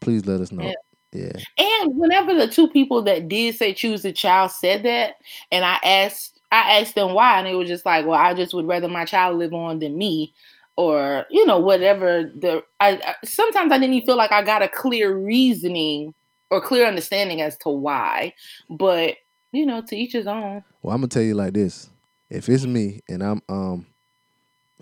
Please 0.00 0.26
let 0.26 0.40
us 0.40 0.52
know. 0.52 0.64
Yeah. 0.64 0.74
Yeah. 1.12 1.32
And 1.58 1.96
whenever 1.96 2.34
the 2.34 2.48
two 2.48 2.68
people 2.68 3.00
that 3.02 3.28
did 3.28 3.54
say 3.54 3.72
choose 3.72 4.02
the 4.02 4.12
child 4.12 4.50
said 4.50 4.82
that, 4.82 5.14
and 5.52 5.64
I 5.64 5.78
asked, 5.84 6.33
I 6.52 6.80
asked 6.80 6.94
them 6.94 7.14
why, 7.14 7.38
and 7.38 7.46
they 7.46 7.54
were 7.54 7.64
just 7.64 7.84
like, 7.84 8.06
"Well, 8.06 8.18
I 8.18 8.34
just 8.34 8.54
would 8.54 8.66
rather 8.66 8.88
my 8.88 9.04
child 9.04 9.38
live 9.38 9.52
on 9.52 9.78
than 9.78 9.96
me," 9.96 10.32
or 10.76 11.26
you 11.30 11.44
know, 11.46 11.58
whatever. 11.58 12.30
The 12.34 12.62
I, 12.80 12.90
I 13.04 13.14
sometimes 13.24 13.72
I 13.72 13.78
didn't 13.78 13.94
even 13.94 14.06
feel 14.06 14.16
like 14.16 14.32
I 14.32 14.42
got 14.42 14.62
a 14.62 14.68
clear 14.68 15.16
reasoning 15.16 16.14
or 16.50 16.60
clear 16.60 16.86
understanding 16.86 17.40
as 17.40 17.56
to 17.58 17.68
why, 17.68 18.34
but 18.70 19.16
you 19.52 19.66
know, 19.66 19.82
to 19.82 19.96
each 19.96 20.12
his 20.12 20.26
own. 20.26 20.62
Well, 20.82 20.94
I'm 20.94 21.00
gonna 21.00 21.08
tell 21.08 21.22
you 21.22 21.34
like 21.34 21.54
this: 21.54 21.90
if 22.30 22.48
it's 22.48 22.66
me 22.66 23.00
and 23.08 23.22
I'm 23.22 23.42
um 23.48 23.86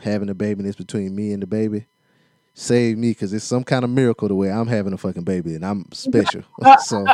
having 0.00 0.28
a 0.28 0.34
baby 0.34 0.60
and 0.60 0.68
it's 0.68 0.76
between 0.76 1.14
me 1.14 1.32
and 1.32 1.42
the 1.42 1.46
baby, 1.46 1.86
save 2.54 2.98
me 2.98 3.10
because 3.10 3.32
it's 3.32 3.44
some 3.44 3.64
kind 3.64 3.84
of 3.84 3.90
miracle 3.90 4.28
the 4.28 4.34
way 4.34 4.50
I'm 4.50 4.66
having 4.66 4.92
a 4.92 4.98
fucking 4.98 5.24
baby 5.24 5.54
and 5.54 5.64
I'm 5.64 5.86
special. 5.92 6.42
so 6.80 7.06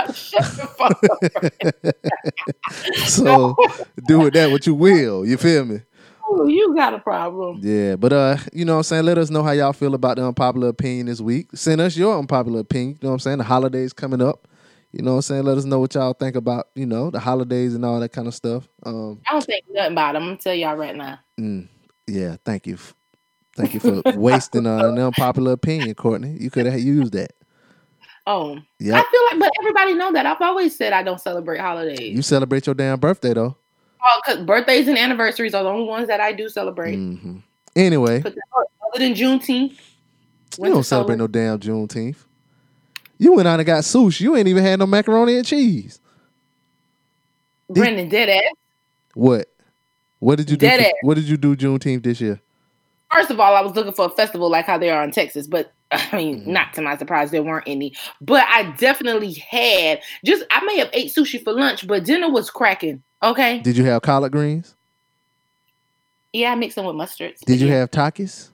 so 3.07 3.57
do 4.07 4.21
with 4.21 4.35
that 4.35 4.51
what 4.51 4.67
you 4.67 4.75
will. 4.75 5.25
You 5.27 5.37
feel 5.37 5.65
me? 5.65 5.81
Ooh, 6.31 6.49
you 6.49 6.75
got 6.75 6.93
a 6.93 6.99
problem. 6.99 7.61
Yeah, 7.63 7.97
but 7.97 8.13
uh, 8.13 8.37
you 8.53 8.65
know 8.65 8.75
what 8.75 8.79
I'm 8.79 8.85
saying? 8.85 9.05
Let 9.05 9.17
us 9.19 9.31
know 9.31 9.43
how 9.43 9.53
y'all 9.53 9.73
feel 9.73 9.95
about 9.95 10.17
the 10.17 10.27
unpopular 10.27 10.69
opinion 10.69 11.07
this 11.07 11.21
week. 11.21 11.49
Send 11.55 11.81
us 11.81 11.97
your 11.97 12.19
unpopular 12.19 12.61
opinion. 12.61 12.99
You 13.01 13.07
know 13.07 13.11
what 13.11 13.15
I'm 13.15 13.21
saying? 13.21 13.39
The 13.39 13.45
holidays 13.45 13.93
coming 13.93 14.21
up. 14.21 14.47
You 14.93 15.03
know 15.03 15.13
what 15.13 15.17
I'm 15.17 15.23
saying? 15.23 15.45
Let 15.45 15.59
us 15.59 15.65
know 15.65 15.81
what 15.81 15.95
y'all 15.95 16.15
think 16.15 16.35
about, 16.35 16.69
you 16.75 16.87
know, 16.87 17.11
the 17.11 17.21
holidays 17.21 17.75
and 17.75 17.85
all 17.85 18.01
that 18.01 18.11
kind 18.11 18.27
of 18.27 18.35
stuff. 18.35 18.69
Um, 18.85 19.21
I 19.29 19.33
don't 19.33 19.45
think 19.45 19.65
nothing 19.71 19.93
about 19.93 20.15
it. 20.15 20.19
I'm 20.19 20.25
gonna 20.25 20.37
tell 20.37 20.55
y'all 20.55 20.77
right 20.77 20.97
now. 20.97 21.19
mm, 21.39 21.69
yeah, 22.07 22.37
thank 22.45 22.67
you. 22.67 22.79
Thank 23.59 23.75
you 23.75 23.81
for 23.81 24.03
wasting 24.17 24.69
uh, 24.69 24.89
an 24.89 24.99
unpopular 24.99 25.51
opinion, 25.53 25.93
Courtney. 25.97 26.37
You 26.39 26.49
could 26.49 26.67
have 26.67 26.79
used 26.79 27.13
that. 27.15 27.33
Oh, 28.25 28.57
yeah. 28.79 28.95
I 28.95 29.05
feel 29.11 29.21
like, 29.31 29.41
but 29.41 29.51
everybody 29.61 29.95
know 29.95 30.13
that. 30.13 30.27
I've 30.27 30.41
always 30.41 30.77
said 30.77 30.93
I 30.93 31.03
don't 31.03 31.21
celebrate 31.21 31.59
holidays. 31.59 32.15
You 32.15 32.23
celebrate 32.23 32.67
your 32.67 32.75
damn 32.77 33.01
birthday 33.01 33.35
though. 33.35 33.57
Oh, 34.05 34.21
because 34.25 34.45
birthdays 34.45 34.87
and 34.87 34.97
anniversaries 34.97 35.55
are 35.55 35.65
the 35.65 35.71
only 35.71 35.87
ones 35.87 36.07
that 36.07 36.21
I 36.21 36.33
do 36.33 36.49
celebrate. 36.49 36.95
hmm 36.95 37.39
Anyway, 37.75 38.21
other 38.21 38.35
than 38.97 39.15
Juneteenth, 39.15 39.79
you 40.59 40.65
don't 40.71 40.85
celebrate 40.85 41.17
no 41.17 41.27
damn 41.27 41.59
Juneteenth. 41.59 42.17
You 43.19 43.35
went 43.35 43.49
out 43.49 43.59
and 43.59 43.67
got 43.67 43.83
sushi. 43.83 44.21
You 44.21 44.37
ain't 44.37 44.47
even 44.49 44.63
had 44.63 44.79
no 44.79 44.87
macaroni 44.87 45.37
and 45.37 45.47
cheese. 45.47 46.01
Brendan 47.69 48.09
did 48.09 48.29
ass. 48.29 48.53
What? 49.15 49.49
What 50.21 50.37
did 50.37 50.51
you 50.51 50.57
do? 50.57 50.67
Dead 50.67 50.81
for- 50.81 50.87
ass. 50.87 50.93
what 51.03 51.15
did 51.15 51.25
you 51.25 51.37
do 51.37 51.57
Juneteenth 51.57 52.05
this 52.05 52.21
year? 52.21 52.41
First 53.13 53.31
of 53.31 53.41
all, 53.41 53.55
I 53.55 53.61
was 53.63 53.75
looking 53.75 53.93
for 53.93 54.07
a 54.07 54.11
festival 54.11 54.51
like 54.51 54.67
how 54.67 54.77
they 54.79 54.91
are 54.91 55.03
in 55.03 55.11
Texas, 55.11 55.47
but 55.47 55.73
I 55.91 56.15
mean, 56.17 56.41
Mm-hmm. 56.41 56.53
not 56.53 56.75
to 56.75 56.83
my 56.83 56.97
surprise, 56.99 57.31
there 57.31 57.43
weren't 57.43 57.65
any. 57.67 57.95
But 58.21 58.45
I 58.49 58.71
definitely 58.79 59.33
had 59.35 60.01
just 60.25 60.45
I 60.51 60.65
may 60.65 60.79
have 60.79 60.91
ate 60.93 61.15
sushi 61.15 61.43
for 61.43 61.53
lunch, 61.53 61.87
but 61.87 62.05
dinner 62.05 62.31
was 62.31 62.51
cracking. 62.51 63.03
Okay, 63.23 63.61
Did 63.61 63.77
you 63.77 63.85
have 63.85 64.03
collard 64.03 64.33
greens? 64.33 64.75
yeah, 66.33 66.53
I 66.53 66.55
mixed 66.55 66.77
them 66.77 66.85
with 66.85 66.95
mustards. 66.95 67.41
Did 67.41 67.61
you 67.61 67.69
have 67.69 67.91
takis? 67.91 68.51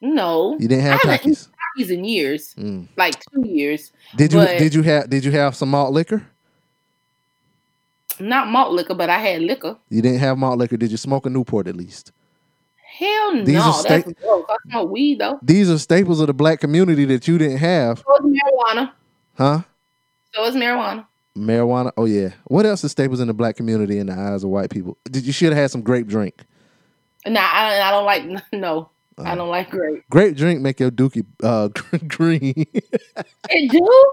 No, 0.00 0.56
You 0.58 0.66
didn't 0.68 0.82
have 0.84 1.00
I 1.04 1.16
takis. 1.16 1.48
Takis 1.78 1.90
in 1.90 2.04
years, 2.04 2.54
Mm. 2.58 2.88
like 2.96 3.14
two 3.32 3.46
years. 3.48 3.92
Did 4.16 4.32
you 4.32 4.40
but- 4.40 4.58
did 4.58 4.74
you 4.74 4.82
have 4.82 5.08
did 5.08 5.24
you 5.24 5.30
have 5.30 5.54
some 5.54 5.70
malt 5.70 5.92
liquor? 5.92 6.26
Not 8.20 8.48
malt 8.48 8.72
liquor, 8.72 8.94
but 8.94 9.08
I 9.08 9.18
had 9.18 9.42
liquor. 9.42 9.76
You 9.88 10.02
didn't 10.02 10.18
have 10.18 10.36
malt 10.36 10.58
liquor. 10.58 10.76
Did 10.76 10.90
you 10.90 10.96
smoke 10.96 11.24
a 11.26 11.30
Newport 11.30 11.66
at 11.68 11.76
least? 11.76 12.12
Hell 12.98 13.34
no, 13.36 13.44
These 13.44 13.56
are 13.58 13.82
that's 13.84 14.12
gross. 14.12 14.44
I 14.48 14.56
smoke 14.70 14.90
weed 14.90 15.18
though. 15.18 15.38
These 15.42 15.70
are 15.70 15.78
staples 15.78 16.20
of 16.20 16.26
the 16.26 16.34
black 16.34 16.60
community 16.60 17.04
that 17.06 17.26
you 17.26 17.38
didn't 17.38 17.56
have, 17.58 17.98
So 18.06 18.16
is 18.16 18.34
marijuana. 18.36 18.92
huh? 19.36 19.60
So 20.34 20.44
is 20.44 20.54
marijuana. 20.54 21.06
Marijuana. 21.36 21.92
Oh 21.96 22.04
yeah. 22.04 22.30
What 22.44 22.66
else 22.66 22.84
is 22.84 22.92
staples 22.92 23.20
in 23.20 23.28
the 23.28 23.34
black 23.34 23.56
community 23.56 23.98
in 23.98 24.06
the 24.08 24.12
eyes 24.12 24.44
of 24.44 24.50
white 24.50 24.68
people? 24.70 24.98
Did 25.10 25.24
you 25.24 25.32
should 25.32 25.48
have 25.52 25.56
had 25.56 25.70
some 25.70 25.80
grape 25.80 26.06
drink? 26.06 26.44
Nah, 27.26 27.40
I, 27.40 27.80
I 27.80 27.90
don't 27.92 28.04
like 28.04 28.44
no. 28.52 28.90
Oh. 29.18 29.24
I 29.24 29.34
don't 29.34 29.48
like 29.48 29.70
grape. 29.70 30.04
Grape 30.10 30.36
drink 30.36 30.60
make 30.60 30.78
your 30.80 30.90
dookie 30.90 31.24
uh, 31.42 31.68
green. 32.08 32.66
It 33.50 33.70
do? 33.70 34.12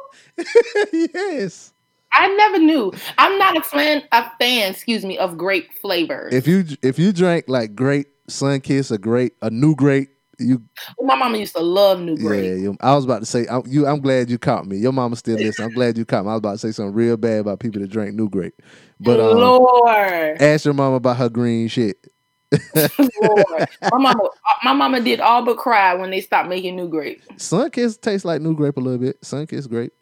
yes. 1.14 1.74
I 2.12 2.28
never 2.36 2.60
knew. 2.60 2.92
I'm 3.18 3.38
not 3.38 3.56
a 3.58 3.62
fan. 3.62 4.04
A 4.12 4.30
fan, 4.40 4.72
excuse 4.72 5.06
me, 5.06 5.18
of 5.18 5.38
grape 5.38 5.74
flavors. 5.74 6.34
If 6.34 6.48
you 6.48 6.64
if 6.82 6.98
you 6.98 7.12
drank 7.14 7.46
like 7.48 7.76
grape 7.76 8.08
Sunkist, 8.30 8.92
a 8.92 8.98
great, 8.98 9.34
a 9.42 9.50
NuGrape, 9.50 10.08
you 10.40 10.64
My 11.02 11.16
mama 11.16 11.38
used 11.38 11.56
to 11.56 11.62
love 11.62 12.00
new 12.00 12.18
great. 12.18 12.46
yeah. 12.46 12.56
You, 12.56 12.78
I 12.80 12.96
was 12.96 13.06
about 13.06 13.20
to 13.20 13.26
say 13.26 13.46
I, 13.48 13.62
you. 13.66 13.86
I'm 13.86 14.00
glad 14.00 14.30
you 14.30 14.38
caught 14.38 14.66
me. 14.66 14.78
Your 14.78 14.94
mama 14.94 15.16
still 15.16 15.38
listen. 15.38 15.66
I'm 15.66 15.74
glad 15.74 15.98
you 15.98 16.06
caught 16.06 16.24
me. 16.24 16.32
I 16.32 16.34
was 16.34 16.40
about 16.40 16.52
to 16.54 16.58
say 16.60 16.72
something 16.72 16.94
real 16.94 17.18
bad 17.18 17.42
about 17.42 17.60
people 17.60 17.82
that 17.82 17.90
drank 17.90 18.16
NuGrape, 18.16 18.54
but 19.00 19.20
um, 19.20 19.38
Lord, 19.38 20.42
ask 20.42 20.66
your 20.66 20.74
mama 20.74 20.96
about 20.96 21.18
her 21.18 21.30
green 21.30 21.68
shit. 21.68 22.08
Lord. 23.22 23.68
my 23.92 23.98
mama, 23.98 24.30
my 24.64 24.74
mama 24.74 25.02
did 25.02 25.20
all 25.20 25.44
but 25.44 25.58
cry 25.58 25.94
when 25.94 26.10
they 26.10 26.22
stopped 26.22 26.50
making 26.50 26.76
new 26.76 26.88
grape. 26.88 27.22
Sunkist 27.36 28.02
tastes 28.02 28.26
like 28.26 28.42
NuGrape 28.42 28.78
a 28.78 28.80
little 28.80 29.00
bit. 29.00 29.22
Sunkist 29.22 29.70
grape. 29.70 29.94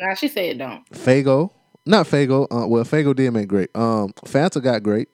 Now 0.00 0.14
she 0.14 0.28
said 0.28 0.44
it 0.44 0.58
don't. 0.58 0.88
Faygo, 0.90 1.50
not 1.84 2.06
Faygo. 2.06 2.46
Uh, 2.50 2.66
well, 2.68 2.84
Faygo 2.84 3.14
did 3.14 3.32
make 3.32 3.48
grape. 3.48 3.76
Um, 3.76 4.12
Fanta 4.24 4.62
got 4.62 4.82
grape. 4.82 5.08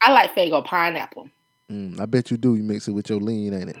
I 0.00 0.12
like 0.12 0.34
Faygo 0.34 0.64
pineapple. 0.64 1.28
Mm, 1.70 2.00
I 2.00 2.06
bet 2.06 2.30
you 2.30 2.36
do. 2.36 2.54
You 2.54 2.62
mix 2.62 2.88
it 2.88 2.92
with 2.92 3.08
your 3.08 3.20
lean, 3.20 3.54
ain't 3.54 3.70
it? 3.70 3.76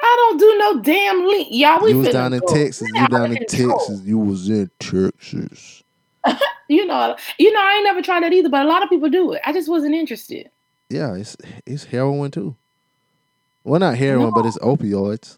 I 0.00 0.16
don't 0.16 0.38
do 0.38 0.58
no 0.58 0.82
damn 0.82 1.26
lean. 1.26 1.46
Y'all, 1.50 1.82
we 1.82 1.90
you 1.90 1.98
was 1.98 2.08
down 2.08 2.32
in 2.32 2.40
go. 2.40 2.54
Texas. 2.54 2.88
You 2.92 3.08
down 3.08 3.32
in 3.32 3.38
go. 3.38 3.44
Texas. 3.46 4.02
You 4.02 4.18
was 4.18 4.48
in 4.48 4.70
Texas. 4.78 5.82
You 6.68 6.86
know, 6.86 7.16
you 7.38 7.52
know, 7.52 7.60
I 7.60 7.74
ain't 7.74 7.84
never 7.84 8.00
tried 8.00 8.22
that 8.22 8.32
either, 8.32 8.48
but 8.48 8.64
a 8.64 8.68
lot 8.68 8.82
of 8.82 8.88
people 8.88 9.10
do 9.10 9.32
it. 9.32 9.42
I 9.44 9.52
just 9.52 9.68
wasn't 9.68 9.94
interested. 9.94 10.48
Yeah, 10.88 11.14
it's 11.14 11.36
it's 11.66 11.84
heroin 11.84 12.30
too. 12.30 12.56
Well, 13.62 13.80
not 13.80 13.98
heroin, 13.98 14.32
but 14.34 14.46
it's 14.46 14.56
opioids. 14.58 15.36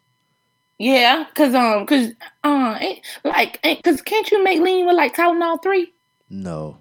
Yeah, 0.78 1.26
cause 1.34 1.52
um, 1.54 1.86
cause 1.86 2.10
uh, 2.44 2.78
ain't, 2.80 3.00
like, 3.24 3.58
ain't, 3.64 3.82
cause 3.82 4.00
can't 4.00 4.30
you 4.30 4.44
make 4.44 4.60
lean 4.60 4.86
with 4.86 4.94
like 4.96 5.16
Tylenol 5.16 5.60
three? 5.60 5.92
No, 6.30 6.76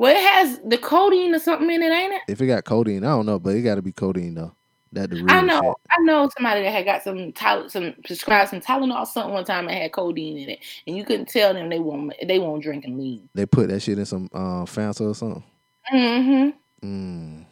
Well, 0.00 0.16
it 0.16 0.18
has 0.18 0.58
the 0.64 0.78
codeine 0.78 1.34
or 1.34 1.38
something 1.38 1.70
in 1.70 1.82
it, 1.82 1.92
ain't 1.92 2.14
it? 2.14 2.22
if 2.26 2.40
it 2.40 2.46
got 2.46 2.64
codeine, 2.64 3.04
I 3.04 3.08
don't 3.08 3.26
know, 3.26 3.38
but 3.38 3.54
it 3.54 3.60
got 3.60 3.74
to 3.74 3.82
be 3.82 3.92
codeine 3.92 4.32
though. 4.32 4.54
That 4.92 5.10
the 5.10 5.16
real 5.16 5.30
I 5.30 5.42
know, 5.42 5.60
shit. 5.60 5.74
I 5.90 6.02
know 6.04 6.30
somebody 6.38 6.62
that 6.62 6.70
had 6.70 6.86
got 6.86 7.02
some 7.02 7.34
some 7.68 7.94
prescribed 8.02 8.48
some 8.48 8.62
Tylenol 8.62 9.06
something 9.06 9.34
one 9.34 9.44
time 9.44 9.68
and 9.68 9.76
had 9.76 9.92
codeine 9.92 10.38
in 10.38 10.48
it, 10.48 10.60
and 10.86 10.96
you 10.96 11.04
couldn't 11.04 11.28
tell 11.28 11.52
them 11.52 11.68
they 11.68 11.80
won't 11.80 12.14
they 12.26 12.38
won't 12.38 12.62
drink 12.62 12.86
and 12.86 12.98
lean. 12.98 13.28
They 13.34 13.44
put 13.44 13.68
that 13.68 13.80
shit 13.80 13.98
in 13.98 14.06
some 14.06 14.30
uh, 14.32 14.64
Fanta 14.64 15.02
or 15.10 15.14
something. 15.14 15.44
Mm-hmm. 15.92 16.48
Mm, 16.88 17.44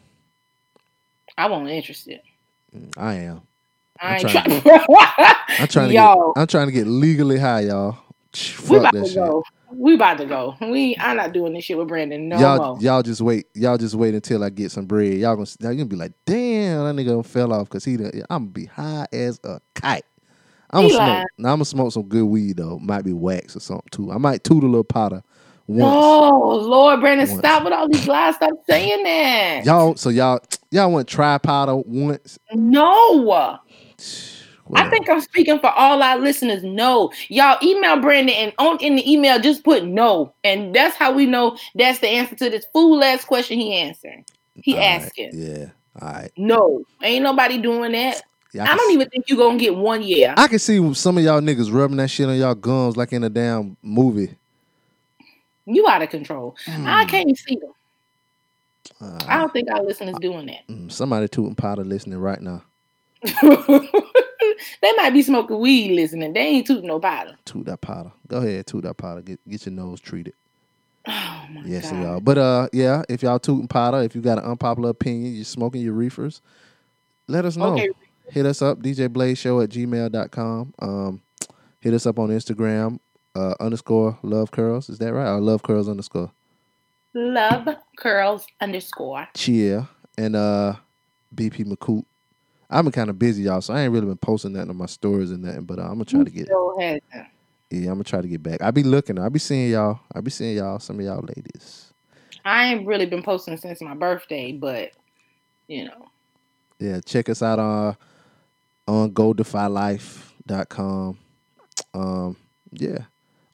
I 1.37 1.47
wasn't 1.47 1.69
interested. 1.69 2.19
mm, 2.75 2.97
I 2.97 3.13
am. 3.13 3.43
I 4.01 4.07
I'm 4.07 4.11
ain't 4.13 4.21
trying 4.21 4.61
trying. 4.61 4.79
I'm 5.59 5.67
trying 5.67 5.89
to 5.89 5.93
get. 5.93 6.17
I'm 6.35 6.47
trying 6.47 6.65
to 6.65 6.73
get 6.73 6.87
legally 6.87 7.37
high, 7.37 7.59
y'all. 7.59 7.99
we 8.67 8.77
about 8.77 8.91
that 8.93 9.01
to 9.03 9.05
shit. 9.05 9.15
go. 9.17 9.43
We 9.71 9.95
about 9.95 10.17
to 10.17 10.25
go. 10.25 10.55
We 10.61 10.95
I'm 10.99 11.17
not 11.17 11.33
doing 11.33 11.53
this 11.53 11.63
shit 11.65 11.77
with 11.77 11.87
Brandon 11.87 12.27
no 12.29 12.39
y'all, 12.39 12.57
more. 12.57 12.81
y'all 12.81 13.03
just 13.03 13.21
wait. 13.21 13.47
Y'all 13.53 13.77
just 13.77 13.95
wait 13.95 14.13
until 14.15 14.43
I 14.43 14.49
get 14.49 14.71
some 14.71 14.85
bread. 14.85 15.13
Y'all 15.13 15.35
gonna, 15.35 15.47
y'all 15.59 15.73
gonna 15.73 15.85
be 15.85 15.95
like, 15.95 16.13
damn, 16.25 16.95
that 16.95 17.01
nigga 17.01 17.25
fell 17.25 17.53
off 17.53 17.69
because 17.69 17.85
he. 17.85 17.97
done- 17.97 18.11
I'm 18.29 18.45
gonna 18.45 18.51
be 18.51 18.65
high 18.65 19.07
as 19.13 19.39
a 19.43 19.59
kite. 19.75 20.03
I'm 20.71 20.83
He 20.83 20.91
gonna 20.91 21.05
smoke. 21.21 21.27
Now 21.37 21.49
I'm 21.49 21.55
gonna 21.55 21.65
smoke 21.65 21.91
some 21.93 22.03
good 22.03 22.25
weed 22.25 22.57
though. 22.57 22.79
Might 22.79 23.03
be 23.03 23.13
wax 23.13 23.55
or 23.55 23.59
something 23.59 23.87
too. 23.91 24.11
I 24.11 24.17
might 24.17 24.43
toot 24.43 24.63
a 24.63 24.67
little 24.67 24.83
powder 24.83 25.23
once. 25.67 25.93
No, 25.93 26.29
Lord, 26.29 26.99
Brandon, 26.99 27.27
Once. 27.27 27.39
stop 27.39 27.63
with 27.63 27.73
all 27.73 27.87
these 27.89 28.07
lies. 28.07 28.35
Stop 28.35 28.51
saying 28.69 29.03
that. 29.03 29.65
Y'all, 29.65 29.95
so 29.95 30.09
y'all, 30.09 30.39
y'all 30.71 30.91
want 30.91 31.07
try 31.07 31.37
powder 31.37 31.75
once? 31.75 32.39
No. 32.53 33.59
I 34.75 34.89
think 34.89 35.09
I'm 35.09 35.21
speaking 35.21 35.59
for 35.59 35.71
all 35.71 36.01
our 36.03 36.17
listeners. 36.17 36.63
No, 36.63 37.11
y'all 37.27 37.57
email 37.63 37.99
Brandon 37.99 38.35
and 38.35 38.53
on 38.59 38.77
in 38.79 38.95
the 38.95 39.11
email 39.11 39.39
just 39.39 39.63
put 39.63 39.85
no, 39.85 40.33
and 40.43 40.73
that's 40.75 40.95
how 40.95 41.11
we 41.11 41.25
know 41.25 41.57
that's 41.75 41.99
the 41.99 42.07
answer 42.07 42.35
to 42.35 42.49
this 42.49 42.65
fool 42.71 43.03
ass 43.03 43.25
question 43.25 43.59
he 43.59 43.73
answered. 43.75 44.23
He 44.55 44.73
all 44.73 44.79
right, 44.79 45.01
asking 45.01 45.29
Yeah. 45.33 45.65
All 46.01 46.11
right. 46.11 46.31
no, 46.37 46.83
ain't 47.01 47.23
nobody 47.23 47.57
doing 47.57 47.93
that. 47.93 48.21
Yeah, 48.53 48.63
I 48.63 48.67
can 48.67 48.77
don't 48.77 48.91
even 48.93 49.09
think 49.09 49.29
you 49.29 49.37
gonna 49.37 49.57
get 49.57 49.75
one 49.75 50.01
year. 50.03 50.33
I 50.37 50.47
can 50.47 50.59
see 50.59 50.93
some 50.93 51.17
of 51.17 51.23
y'all 51.23 51.41
niggas 51.41 51.71
rubbing 51.73 51.97
that 51.97 52.09
shit 52.09 52.27
on 52.27 52.37
y'all 52.37 52.55
gums 52.55 52.97
like 52.97 53.13
in 53.13 53.23
a 53.23 53.29
damn 53.29 53.77
movie. 53.81 54.35
You 55.65 55.87
out 55.87 56.01
of 56.01 56.09
control. 56.09 56.55
I 56.67 57.05
can't 57.05 57.37
see 57.37 57.55
them. 57.55 57.71
Uh, 59.01 59.19
I 59.27 59.37
don't 59.37 59.53
think 59.53 59.69
our 59.71 59.83
listeners 59.83 60.15
doing 60.19 60.47
that. 60.47 60.67
mm, 60.67 60.91
somebody 60.91 61.27
tooting 61.27 61.55
powder 61.55 61.83
listening 61.83 62.19
right 62.19 62.41
now. 62.41 62.63
they 64.81 64.91
might 64.93 65.11
be 65.11 65.21
smoking 65.21 65.59
weed 65.59 65.95
listening. 65.95 66.33
They 66.33 66.39
ain't 66.41 66.67
tooting 66.67 66.87
no 66.87 66.99
powder. 66.99 67.35
Toot 67.45 67.65
that 67.65 67.81
powder. 67.81 68.11
Go 68.27 68.37
ahead, 68.37 68.67
toot 68.67 68.83
that 68.83 68.97
powder. 68.97 69.21
Get 69.21 69.39
get 69.49 69.65
your 69.65 69.73
nose 69.73 69.99
treated. 69.99 70.33
Oh 71.07 71.45
my 71.51 71.61
Yes, 71.65 71.89
god. 71.91 72.01
y'all. 72.03 72.19
But 72.19 72.37
uh, 72.37 72.67
yeah, 72.73 73.03
if 73.09 73.23
y'all 73.23 73.39
tooting 73.39 73.67
powder, 73.67 74.01
if 74.03 74.15
you 74.15 74.21
got 74.21 74.37
an 74.37 74.43
unpopular 74.43 74.89
opinion, 74.89 75.33
you're 75.33 75.45
smoking 75.45 75.81
your 75.81 75.93
reefers, 75.93 76.41
let 77.27 77.45
us 77.45 77.55
know. 77.57 77.73
Okay. 77.73 77.89
Hit 78.31 78.45
us 78.45 78.61
up, 78.61 78.79
djblazeshow 78.79 79.63
at 79.63 79.69
gmail.com. 79.71 80.73
Um, 80.79 81.21
hit 81.79 81.95
us 81.95 82.05
up 82.05 82.19
on 82.19 82.29
Instagram, 82.29 82.99
uh, 83.33 83.55
underscore 83.59 84.19
love 84.21 84.51
curls. 84.51 84.87
Is 84.89 84.99
that 84.99 85.13
right? 85.13 85.29
Or 85.31 85.39
love 85.39 85.63
curls 85.63 85.89
underscore. 85.89 86.31
Love 87.15 87.67
curls 87.97 88.45
underscore. 88.61 89.27
Cheer 89.33 89.87
and 90.15 90.35
uh, 90.35 90.75
BP 91.33 91.65
McCoot. 91.65 92.05
I've 92.69 92.85
been 92.85 92.91
kind 92.91 93.09
of 93.09 93.17
busy, 93.17 93.43
y'all, 93.43 93.61
so 93.61 93.73
I 93.73 93.81
ain't 93.81 93.93
really 93.93 94.05
been 94.05 94.17
posting 94.17 94.53
nothing 94.53 94.69
on 94.69 94.77
my 94.77 94.85
stories 94.85 95.31
and 95.31 95.43
nothing. 95.43 95.65
But 95.65 95.79
uh, 95.79 95.83
I'm 95.83 95.93
gonna 95.93 96.05
try 96.05 96.23
to 96.23 96.29
get, 96.29 96.47
yeah, 97.71 97.89
I'm 97.89 97.95
gonna 97.95 98.03
try 98.03 98.21
to 98.21 98.27
get 98.27 98.43
back. 98.43 98.61
I 98.61 98.71
be 98.71 98.83
looking, 98.83 99.17
I 99.17 99.29
be 99.29 99.39
seeing 99.39 99.71
y'all, 99.71 99.99
I 100.13 100.21
be 100.21 100.31
seeing 100.31 100.57
y'all, 100.57 100.79
some 100.79 100.99
of 100.99 101.05
y'all 101.05 101.25
ladies. 101.35 101.93
I 102.45 102.65
ain't 102.65 102.87
really 102.87 103.05
been 103.05 103.23
posting 103.23 103.57
since 103.57 103.81
my 103.81 103.95
birthday, 103.95 104.51
but 104.51 104.91
you 105.67 105.85
know, 105.85 106.09
Yeah, 106.79 106.99
check 107.01 107.29
us 107.29 107.41
out 107.41 107.59
on 107.59 107.97
on 108.87 109.11
godefylife.com. 109.11 111.17
Um, 111.93 112.35
yeah, 112.71 112.99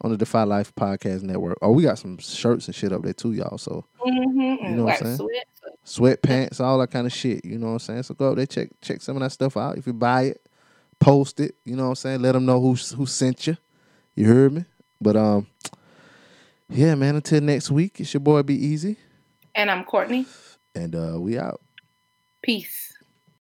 on 0.01 0.11
the 0.11 0.17
Defy 0.17 0.43
Life 0.43 0.73
Podcast 0.76 1.23
Network. 1.23 1.57
Oh, 1.61 1.72
we 1.72 1.84
got 1.84 1.97
some 1.99 2.17
shirts 2.17 2.67
and 2.67 2.76
shit 2.76 2.91
up 2.91 3.01
there 3.03 3.13
too, 3.13 3.34
y'all. 3.34 3.57
So 3.57 3.85
mm-hmm, 4.05 4.39
You 4.65 4.76
know 4.76 4.84
what 4.85 5.01
I'm 5.01 5.17
saying? 5.17 5.30
sweatpants, 5.85 6.59
all 6.59 6.80
that 6.80 6.91
kind 6.91 7.07
of 7.07 7.13
shit. 7.13 7.45
You 7.45 7.57
know 7.57 7.67
what 7.67 7.73
I'm 7.73 7.80
saying? 7.80 8.03
So 8.03 8.13
go 8.13 8.31
up 8.31 8.35
there, 8.38 8.45
check 8.45 8.69
check 8.81 9.01
some 9.01 9.15
of 9.17 9.22
that 9.23 9.31
stuff 9.31 9.55
out. 9.57 9.77
If 9.77 9.88
you 9.88 9.93
buy 9.93 10.23
it, 10.23 10.47
post 10.99 11.39
it. 11.39 11.55
You 11.63 11.76
know 11.76 11.84
what 11.84 11.89
I'm 11.89 11.95
saying? 11.95 12.22
Let 12.22 12.34
them 12.34 12.45
know 12.45 12.59
who 12.59 12.73
who 12.73 13.05
sent 13.05 13.47
you. 13.47 13.57
You 14.15 14.26
heard 14.27 14.53
me? 14.53 14.65
But 15.01 15.15
um, 15.15 15.47
yeah, 16.69 16.95
man. 16.95 17.15
Until 17.15 17.41
next 17.41 17.69
week, 17.72 17.99
it's 17.99 18.13
your 18.13 18.22
boy 18.22 18.41
Be 18.43 18.55
Easy, 18.55 18.97
And 19.53 19.69
I'm 19.69 19.84
Courtney. 19.84 20.26
and 20.73 20.95
uh, 20.95 21.17
we 21.19 21.38
out. 21.38 21.61
Peace. 22.41 22.93